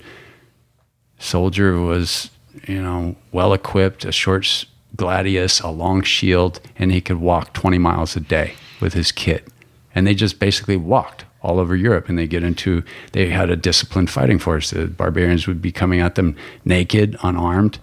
soldier 1.17 1.79
was, 1.79 2.29
you 2.67 2.79
know, 2.79 3.15
well 3.31 3.51
equipped, 3.53 4.05
a 4.05 4.11
short 4.11 4.65
gladius, 4.95 5.63
a 5.63 5.69
long 5.69 6.03
shield, 6.03 6.61
and 6.77 6.91
he 6.91 7.01
could 7.01 7.17
walk 7.17 7.53
20 7.53 7.79
miles 7.79 8.15
a 8.15 8.19
day 8.19 8.53
with 8.79 8.93
his 8.93 9.11
kit. 9.11 9.47
And 9.95 10.05
they 10.05 10.13
just 10.13 10.39
basically 10.39 10.77
walked 10.77 11.25
all 11.41 11.59
over 11.59 11.75
Europe 11.75 12.07
and 12.07 12.19
they 12.19 12.27
get 12.27 12.43
into, 12.43 12.83
they 13.13 13.29
had 13.29 13.49
a 13.49 13.55
disciplined 13.55 14.11
fighting 14.11 14.37
force. 14.37 14.69
The 14.69 14.85
barbarians 14.85 15.47
would 15.47 15.59
be 15.59 15.71
coming 15.71 16.01
at 16.01 16.13
them 16.13 16.35
naked, 16.65 17.17
unarmed, 17.23 17.79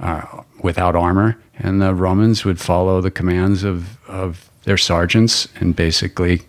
uh, 0.00 0.42
without 0.62 0.96
armor, 0.96 1.36
and 1.58 1.82
the 1.82 1.94
Romans 1.94 2.46
would 2.46 2.58
follow 2.58 3.02
the 3.02 3.10
commands 3.10 3.62
of, 3.62 3.98
of 4.08 4.48
their 4.64 4.76
sergeants 4.76 5.48
and 5.56 5.74
basically, 5.74 6.42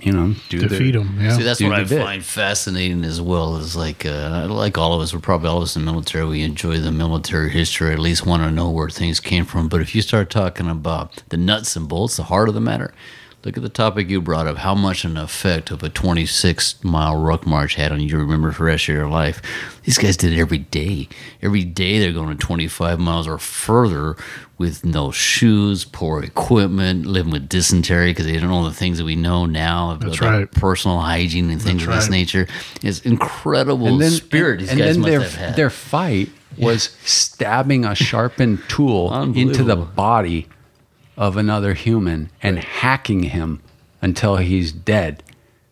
you 0.00 0.12
know, 0.12 0.34
do 0.48 0.60
Defeat 0.60 0.92
their, 0.92 1.02
them. 1.02 1.18
Yeah. 1.20 1.36
See, 1.36 1.42
that's 1.42 1.58
Do 1.58 1.68
what 1.68 1.80
I 1.80 1.84
bit. 1.84 2.00
find 2.02 2.24
fascinating 2.24 3.04
as 3.04 3.20
well. 3.20 3.56
Is 3.56 3.74
like, 3.76 4.06
uh, 4.06 4.46
like 4.48 4.78
all 4.78 4.94
of 4.94 5.00
us, 5.00 5.12
we're 5.12 5.20
probably 5.20 5.48
all 5.48 5.58
of 5.58 5.64
us 5.64 5.76
in 5.76 5.84
the 5.84 5.90
military. 5.92 6.24
We 6.26 6.42
enjoy 6.42 6.78
the 6.78 6.92
military 6.92 7.50
history. 7.50 7.92
At 7.92 7.98
least 7.98 8.26
want 8.26 8.42
to 8.42 8.50
know 8.50 8.70
where 8.70 8.88
things 8.90 9.20
came 9.20 9.44
from. 9.44 9.68
But 9.68 9.80
if 9.80 9.94
you 9.94 10.02
start 10.02 10.30
talking 10.30 10.68
about 10.68 11.22
the 11.28 11.36
nuts 11.36 11.74
and 11.76 11.88
bolts, 11.88 12.16
the 12.16 12.24
heart 12.24 12.48
of 12.48 12.54
the 12.54 12.60
matter, 12.60 12.92
look 13.44 13.56
at 13.56 13.62
the 13.62 13.68
topic 13.68 14.10
you 14.10 14.20
brought 14.20 14.46
up. 14.46 14.58
How 14.58 14.74
much 14.74 15.04
an 15.04 15.16
effect 15.16 15.70
of 15.70 15.82
a 15.82 15.88
26 15.88 16.82
mile 16.82 17.16
ruck 17.16 17.46
march 17.46 17.76
had 17.76 17.92
on 17.92 18.00
you. 18.00 18.18
Remember 18.18 18.50
for 18.50 18.64
the 18.64 18.70
rest 18.70 18.88
of 18.88 18.94
your 18.94 19.08
life. 19.08 19.40
These 19.84 19.98
guys 19.98 20.16
did 20.16 20.32
it 20.32 20.40
every 20.40 20.58
day. 20.58 21.08
Every 21.40 21.64
day 21.64 21.98
they're 21.98 22.12
going 22.12 22.36
to 22.36 22.46
25 22.46 22.98
miles 22.98 23.28
or 23.28 23.38
further 23.38 24.16
with 24.58 24.84
no 24.84 25.12
shoes, 25.12 25.84
poor 25.84 26.22
equipment, 26.22 27.06
living 27.06 27.32
with 27.32 27.48
dysentery 27.48 28.10
because 28.10 28.26
they 28.26 28.38
don't 28.38 28.50
know 28.50 28.64
the 28.64 28.74
things 28.74 28.98
that 28.98 29.04
we 29.04 29.14
know 29.14 29.46
now 29.46 29.92
about 29.92 30.06
That's 30.06 30.20
right. 30.20 30.50
personal 30.50 30.98
hygiene 30.98 31.48
and 31.50 31.62
things 31.62 31.84
of 31.84 31.90
this 31.90 32.10
nature. 32.10 32.48
It's 32.82 33.00
incredible 33.00 34.00
spirit 34.10 34.60
these 34.60 34.70
and 34.70 34.78
guys 34.78 34.94
then 34.94 35.00
must 35.00 35.10
their, 35.10 35.20
have 35.20 35.34
had. 35.34 35.56
their 35.56 35.70
fight 35.70 36.30
was 36.58 36.96
stabbing 37.04 37.84
a 37.84 37.94
sharpened 37.94 38.60
tool 38.68 39.14
into 39.36 39.62
the 39.62 39.76
body 39.76 40.48
of 41.18 41.36
another 41.36 41.74
human 41.74 42.30
and 42.42 42.58
hacking 42.60 43.24
him 43.24 43.60
until 44.00 44.36
he's 44.36 44.70
dead. 44.72 45.22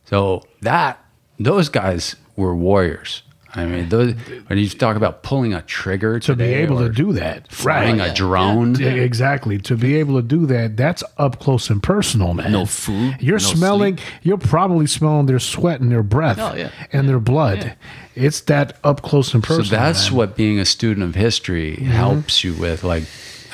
So 0.04 0.42
that 0.60 1.02
those 1.38 1.68
guys 1.68 2.16
were 2.34 2.54
warriors. 2.54 3.22
I 3.54 3.64
mean, 3.64 3.88
those, 3.88 4.12
when 4.48 4.58
you 4.58 4.68
talk 4.68 4.96
about 4.96 5.22
pulling 5.22 5.54
a 5.54 5.62
trigger 5.62 6.20
to 6.20 6.36
be 6.36 6.44
able 6.44 6.80
to 6.80 6.90
do 6.90 7.14
that, 7.14 7.50
flying 7.50 8.00
right? 8.00 8.10
a 8.10 8.14
drone, 8.14 8.74
Yeah, 8.74 8.88
exactly. 8.88 9.56
To 9.60 9.76
be 9.76 9.96
able 9.96 10.16
to 10.16 10.26
do 10.26 10.44
that, 10.46 10.76
that's 10.76 11.02
up 11.16 11.38
close 11.38 11.70
and 11.70 11.82
personal, 11.82 12.34
man. 12.34 12.52
No 12.52 12.66
food, 12.66 13.16
You're 13.18 13.38
no 13.38 13.44
smelling. 13.44 13.98
You're 14.22 14.36
probably 14.36 14.86
smelling 14.86 15.24
their 15.24 15.38
sweat 15.38 15.80
and 15.80 15.90
their 15.90 16.02
breath 16.02 16.38
Oh, 16.38 16.54
yeah. 16.54 16.70
and 16.92 17.08
their 17.08 17.20
blood. 17.20 17.74
It's 18.14 18.42
that 18.42 18.76
up 18.84 19.00
close 19.00 19.32
and 19.32 19.42
personal. 19.42 19.64
so 19.64 19.76
that's 19.76 20.10
man. 20.10 20.18
what 20.18 20.36
being 20.36 20.58
a 20.58 20.66
student 20.66 21.06
of 21.06 21.14
history 21.14 21.76
mm-hmm. 21.76 21.86
helps 21.86 22.44
you 22.44 22.52
with. 22.54 22.84
Like, 22.84 23.04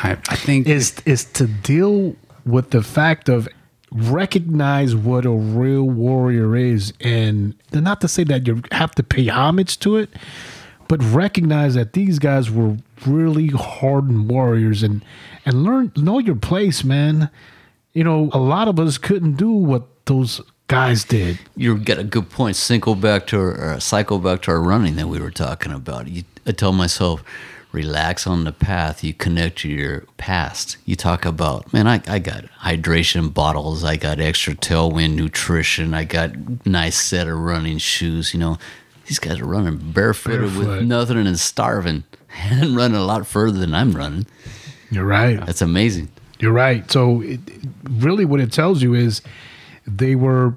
I, 0.02 0.12
I 0.28 0.36
think 0.36 0.66
is 0.66 0.96
is 1.06 1.24
to 1.32 1.46
deal 1.46 2.16
with 2.44 2.70
the 2.70 2.82
fact 2.82 3.28
of 3.28 3.48
recognize 3.90 4.96
what 4.96 5.24
a 5.26 5.30
real 5.30 5.84
warrior 5.84 6.56
is 6.56 6.92
and 7.00 7.54
not 7.72 8.00
to 8.00 8.08
say 8.08 8.24
that 8.24 8.46
you 8.46 8.62
have 8.72 8.94
to 8.94 9.02
pay 9.02 9.28
homage 9.28 9.78
to 9.80 9.96
it 9.96 10.08
but 10.88 11.02
recognize 11.04 11.74
that 11.74 11.92
these 11.92 12.18
guys 12.18 12.50
were 12.50 12.76
really 13.06 13.48
hardened 13.48 14.30
warriors 14.30 14.82
and 14.82 15.04
and 15.44 15.62
learn 15.62 15.92
know 15.96 16.18
your 16.18 16.36
place 16.36 16.82
man 16.82 17.30
you 17.92 18.02
know 18.02 18.30
a 18.32 18.38
lot 18.38 18.66
of 18.66 18.80
us 18.80 18.96
couldn't 18.96 19.34
do 19.34 19.50
what 19.50 19.86
those 20.06 20.40
guys 20.68 21.04
did 21.04 21.38
you 21.54 21.76
got 21.76 21.98
a 21.98 22.04
good 22.04 22.30
point. 22.30 22.56
Cycle 22.56 22.94
back 22.94 23.26
to 23.28 23.38
our, 23.38 23.78
cycle 23.78 24.18
back 24.18 24.42
to 24.42 24.50
our 24.52 24.60
running 24.60 24.96
that 24.96 25.06
we 25.06 25.20
were 25.20 25.30
talking 25.30 25.70
about. 25.70 26.08
You, 26.08 26.24
I 26.46 26.52
tell 26.52 26.72
myself, 26.72 27.22
relax 27.72 28.26
on 28.26 28.44
the 28.44 28.52
path. 28.52 29.02
You 29.02 29.14
connect 29.14 29.58
to 29.58 29.68
your 29.68 30.00
past. 30.18 30.76
You 30.84 30.94
talk 30.94 31.24
about, 31.24 31.72
man, 31.72 31.86
I, 31.86 32.02
I 32.06 32.18
got 32.18 32.44
hydration 32.60 33.32
bottles. 33.32 33.82
I 33.82 33.96
got 33.96 34.20
extra 34.20 34.54
tailwind 34.54 35.14
nutrition. 35.14 35.94
I 35.94 36.04
got 36.04 36.66
nice 36.66 36.98
set 36.98 37.26
of 37.26 37.38
running 37.38 37.78
shoes. 37.78 38.34
You 38.34 38.40
know, 38.40 38.58
these 39.06 39.18
guys 39.18 39.40
are 39.40 39.46
running 39.46 39.78
barefooted 39.92 40.40
Barefoot. 40.40 40.68
with 40.68 40.82
nothing 40.82 41.26
and 41.26 41.38
starving 41.38 42.04
and 42.50 42.76
running 42.76 42.96
a 42.96 43.04
lot 43.04 43.26
further 43.26 43.58
than 43.58 43.74
I'm 43.74 43.92
running. 43.92 44.26
you're 44.90 45.04
right 45.04 45.44
That's 45.44 45.62
amazing. 45.62 46.08
You're 46.38 46.52
right. 46.52 46.90
So, 46.90 47.20
it, 47.22 47.40
really, 47.88 48.24
what 48.24 48.40
it 48.40 48.52
tells 48.52 48.82
you 48.82 48.94
is 48.94 49.22
they 49.86 50.16
were 50.16 50.56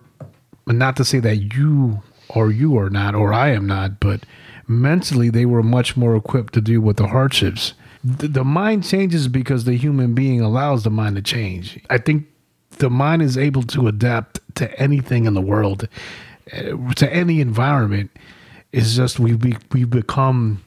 not 0.66 0.96
to 0.98 1.06
say 1.06 1.20
that 1.20 1.54
you 1.54 2.02
or 2.30 2.52
you 2.52 2.78
are 2.78 2.90
not, 2.90 3.14
or 3.14 3.32
I 3.32 3.50
am 3.50 3.68
not, 3.68 4.00
but 4.00 4.22
mentally 4.68 5.30
they 5.30 5.46
were 5.46 5.64
much 5.64 5.96
more 5.96 6.16
equipped 6.16 6.54
to 6.54 6.62
deal 6.62 6.82
with 6.82 6.98
the 6.98 7.08
hardships 7.08 7.74
the, 8.06 8.28
the 8.28 8.44
mind 8.44 8.84
changes 8.84 9.28
because 9.28 9.64
the 9.64 9.76
human 9.76 10.14
being 10.14 10.40
allows 10.40 10.84
the 10.84 10.92
mind 10.92 11.16
to 11.16 11.22
change. 11.22 11.80
I 11.90 11.98
think 11.98 12.28
the 12.78 12.90
mind 12.90 13.24
is 13.24 13.38
able 13.38 13.64
to 13.64 13.88
adapt 13.88 14.40
to 14.56 14.80
anything 14.80 15.26
in 15.26 15.34
the 15.34 15.42
world, 15.42 15.88
uh, 16.54 16.94
to 16.94 17.12
any 17.12 17.42
environment. 17.42 18.12
It's 18.72 18.96
just 18.96 19.20
we 19.20 19.34
we 19.34 19.58
we 19.72 19.86
become 19.86 20.64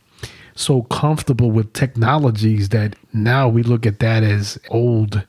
so 0.56 0.82
comfortable 0.82 1.52
with 1.52 1.72
technologies 1.74 2.70
that 2.70 2.96
now 3.12 3.48
we 3.48 3.62
look 3.62 3.86
at 3.86 4.00
that 4.00 4.24
as 4.24 4.58
old 4.70 5.24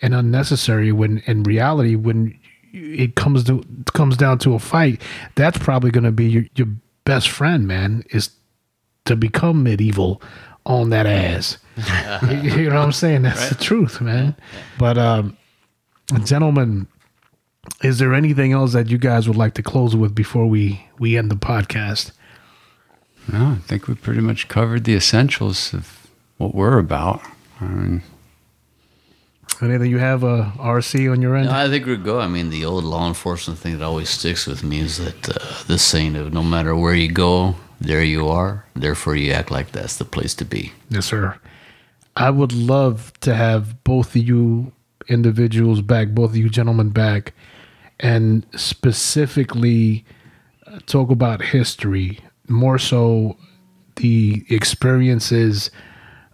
and 0.00 0.14
unnecessary. 0.14 0.92
When 0.92 1.18
in 1.26 1.42
reality, 1.42 1.96
when 1.96 2.38
it 2.72 3.16
comes 3.16 3.42
to 3.44 3.64
comes 3.94 4.16
down 4.16 4.38
to 4.40 4.54
a 4.54 4.60
fight, 4.60 5.02
that's 5.34 5.58
probably 5.58 5.90
going 5.90 6.04
to 6.04 6.12
be 6.12 6.28
your, 6.28 6.44
your 6.54 6.68
best 7.08 7.30
friend, 7.30 7.66
man. 7.66 8.04
Is 8.10 8.30
to 9.06 9.16
become 9.16 9.62
medieval 9.62 10.20
on 10.66 10.90
that 10.90 11.06
ass. 11.06 11.56
you 12.30 12.68
know 12.68 12.76
what 12.76 12.84
I'm 12.84 12.92
saying? 12.92 13.22
That's 13.22 13.48
the 13.48 13.54
truth, 13.54 14.02
man. 14.02 14.36
But 14.78 14.98
um, 14.98 15.36
gentlemen, 16.24 16.86
is 17.82 17.98
there 17.98 18.12
anything 18.12 18.52
else 18.52 18.74
that 18.74 18.90
you 18.90 18.98
guys 18.98 19.26
would 19.26 19.38
like 19.38 19.54
to 19.54 19.62
close 19.62 19.96
with 19.96 20.14
before 20.14 20.46
we 20.46 20.86
we 20.98 21.16
end 21.16 21.30
the 21.30 21.36
podcast? 21.36 22.12
No, 23.32 23.56
I 23.58 23.66
think 23.66 23.88
we 23.88 23.94
pretty 23.94 24.20
much 24.20 24.48
covered 24.48 24.84
the 24.84 24.94
essentials 24.94 25.72
of 25.72 26.06
what 26.36 26.54
we're 26.54 26.78
about. 26.78 27.22
I 27.60 27.64
mean, 27.64 28.02
Anything 29.60 29.90
you 29.90 29.98
have 29.98 30.22
a 30.22 30.52
RC 30.56 31.10
on 31.10 31.20
your 31.20 31.34
end? 31.34 31.46
No, 31.46 31.54
I 31.54 31.68
think 31.68 31.84
we're 31.86 31.96
good. 31.96 32.22
I 32.22 32.28
mean, 32.28 32.50
the 32.50 32.64
old 32.64 32.84
law 32.84 33.08
enforcement 33.08 33.58
thing 33.58 33.78
that 33.78 33.84
always 33.84 34.08
sticks 34.08 34.46
with 34.46 34.62
me 34.62 34.80
is 34.80 34.98
that 34.98 35.28
uh, 35.28 35.64
this 35.66 35.82
saying 35.82 36.14
of 36.14 36.32
no 36.32 36.44
matter 36.44 36.76
where 36.76 36.94
you 36.94 37.10
go, 37.10 37.56
there 37.80 38.02
you 38.02 38.28
are. 38.28 38.66
Therefore, 38.74 39.16
you 39.16 39.32
act 39.32 39.50
like 39.50 39.72
that's 39.72 39.96
the 39.96 40.04
place 40.04 40.34
to 40.36 40.44
be. 40.44 40.72
Yes, 40.90 41.06
sir. 41.06 41.38
I 42.16 42.30
would 42.30 42.52
love 42.52 43.12
to 43.20 43.34
have 43.34 43.82
both 43.84 44.14
of 44.14 44.22
you 44.22 44.72
individuals 45.08 45.80
back, 45.80 46.08
both 46.08 46.30
of 46.30 46.36
you 46.36 46.48
gentlemen 46.48 46.90
back, 46.90 47.32
and 48.00 48.46
specifically 48.56 50.04
uh, 50.66 50.78
talk 50.86 51.10
about 51.10 51.42
history, 51.42 52.20
more 52.48 52.78
so 52.78 53.36
the 53.96 54.44
experiences 54.48 55.70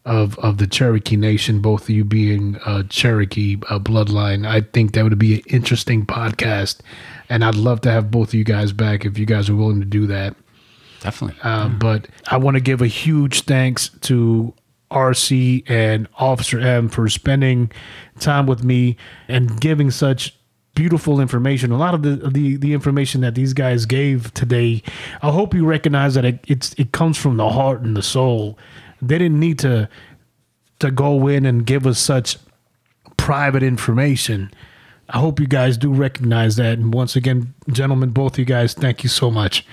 of 0.04 0.38
of 0.38 0.58
the 0.58 0.66
Cherokee 0.66 1.16
Nation, 1.16 1.60
both 1.60 1.82
of 1.84 1.90
you 1.90 2.04
being 2.04 2.56
uh, 2.66 2.82
Cherokee 2.88 3.56
uh, 3.70 3.78
bloodline. 3.78 4.46
I 4.46 4.60
think 4.60 4.92
that 4.92 5.04
would 5.04 5.18
be 5.18 5.34
an 5.36 5.42
interesting 5.46 6.04
podcast, 6.04 6.80
and 7.28 7.44
I'd 7.44 7.54
love 7.54 7.80
to 7.82 7.90
have 7.90 8.10
both 8.10 8.28
of 8.28 8.34
you 8.34 8.44
guys 8.44 8.72
back 8.72 9.04
if 9.04 9.18
you 9.18 9.26
guys 9.26 9.48
are 9.48 9.54
willing 9.56 9.80
to 9.80 9.86
do 9.86 10.06
that. 10.08 10.34
definitely. 11.00 11.36
Uh, 11.42 11.68
But 11.68 12.08
I 12.28 12.36
want 12.36 12.56
to 12.56 12.60
give 12.60 12.82
a 12.82 12.86
huge 12.86 13.42
thanks 13.42 13.88
to 14.02 14.52
RC 14.90 15.68
and 15.68 16.06
Officer 16.18 16.60
M 16.60 16.88
for 16.88 17.08
spending 17.08 17.70
time 18.20 18.46
with 18.46 18.62
me 18.62 18.96
and 19.28 19.60
giving 19.60 19.90
such 19.90 20.36
beautiful 20.74 21.20
information. 21.20 21.70
A 21.72 21.78
lot 21.78 21.94
of 21.94 22.02
the 22.02 22.16
the, 22.30 22.56
the 22.56 22.72
information 22.74 23.20
that 23.22 23.34
these 23.34 23.54
guys 23.54 23.86
gave 23.86 24.34
today, 24.34 24.82
I 25.22 25.30
hope 25.30 25.54
you 25.54 25.64
recognize 25.64 26.14
that 26.14 26.24
it, 26.24 26.40
it's 26.46 26.74
it 26.74 26.92
comes 26.92 27.16
from 27.16 27.38
the 27.38 27.48
heart 27.48 27.80
and 27.80 27.96
the 27.96 28.02
soul. 28.02 28.58
They 29.06 29.18
didn't 29.18 29.40
need 29.40 29.58
to 29.60 29.88
to 30.80 30.90
go 30.90 31.28
in 31.28 31.46
and 31.46 31.64
give 31.64 31.86
us 31.86 31.98
such 31.98 32.36
private 33.16 33.62
information. 33.62 34.50
I 35.08 35.18
hope 35.18 35.38
you 35.38 35.46
guys 35.46 35.76
do 35.76 35.92
recognize 35.92 36.56
that. 36.56 36.78
And 36.78 36.92
once 36.92 37.14
again, 37.14 37.54
gentlemen, 37.70 38.10
both 38.10 38.34
of 38.34 38.38
you 38.38 38.44
guys, 38.44 38.74
thank 38.74 39.02
you 39.02 39.08
so 39.08 39.30
much. 39.30 39.66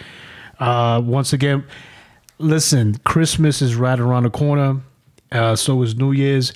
Uh, 0.59 1.01
once 1.03 1.33
again, 1.33 1.65
listen, 2.37 2.97
Christmas 3.03 3.61
is 3.61 3.75
right 3.75 3.99
around 3.99 4.23
the 4.23 4.29
corner. 4.29 4.81
Uh, 5.31 5.55
so 5.55 5.81
is 5.81 5.95
New 5.95 6.11
Year's. 6.11 6.53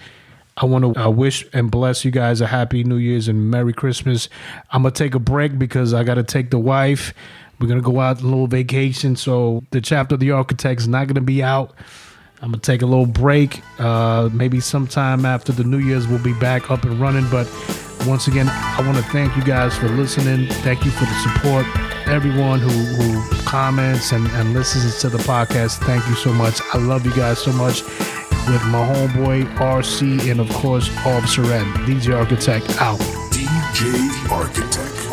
I 0.57 0.65
want 0.65 0.93
to 0.93 1.01
uh, 1.01 1.09
wish 1.09 1.45
and 1.53 1.69
bless 1.69 2.05
you 2.05 2.11
guys 2.11 2.39
a 2.39 2.47
happy 2.47 2.83
New 2.83 2.97
Year's 2.97 3.27
and 3.27 3.51
Merry 3.51 3.73
Christmas. 3.73 4.29
I'm 4.71 4.83
gonna 4.83 4.91
take 4.91 5.15
a 5.15 5.19
break 5.19 5.59
because 5.59 5.93
I 5.93 6.03
got 6.03 6.15
to 6.15 6.23
take 6.23 6.49
the 6.49 6.59
wife. 6.59 7.13
We're 7.59 7.67
gonna 7.67 7.81
go 7.81 7.99
out 7.99 8.19
on 8.19 8.23
a 8.23 8.27
little 8.27 8.47
vacation, 8.47 9.15
so 9.15 9.63
the 9.71 9.81
chapter 9.81 10.15
of 10.15 10.21
the 10.21 10.31
architect 10.31 10.81
is 10.81 10.87
not 10.87 11.07
gonna 11.07 11.21
be 11.21 11.43
out. 11.43 11.73
I'm 12.45 12.51
gonna 12.51 12.61
take 12.61 12.83
a 12.83 12.85
little 12.85 13.07
break. 13.07 13.63
Uh, 13.79 14.29
maybe 14.31 14.59
sometime 14.59 15.25
after 15.25 15.51
the 15.51 15.63
New 15.63 15.79
Year's, 15.79 16.07
we'll 16.07 16.23
be 16.23 16.33
back 16.33 16.69
up 16.69 16.83
and 16.83 17.01
running. 17.01 17.27
But 17.31 17.51
once 18.05 18.27
again, 18.27 18.47
I 18.47 18.83
want 18.85 18.97
to 18.97 19.03
thank 19.05 19.35
you 19.35 19.43
guys 19.43 19.75
for 19.75 19.89
listening. 19.89 20.47
Thank 20.61 20.85
you 20.85 20.91
for 20.91 21.05
the 21.05 21.15
support. 21.23 21.65
Everyone 22.07 22.59
who, 22.59 22.69
who 22.69 23.45
comments 23.45 24.11
and, 24.11 24.27
and 24.27 24.53
listens 24.53 25.01
to 25.01 25.09
the 25.09 25.17
podcast, 25.17 25.79
thank 25.85 26.07
you 26.07 26.13
so 26.13 26.31
much. 26.33 26.61
I 26.71 26.77
love 26.77 27.03
you 27.03 27.15
guys 27.15 27.39
so 27.39 27.51
much. 27.51 27.81
With 27.81 28.63
my 28.67 28.93
homeboy 28.93 29.51
RC 29.55 30.29
and 30.29 30.39
of 30.39 30.47
course 30.49 30.87
Officer 31.03 31.51
M, 31.51 31.73
DJ 31.87 32.15
Architect 32.15 32.69
out. 32.79 32.99
DJ 33.31 34.31
Architect. 34.31 35.04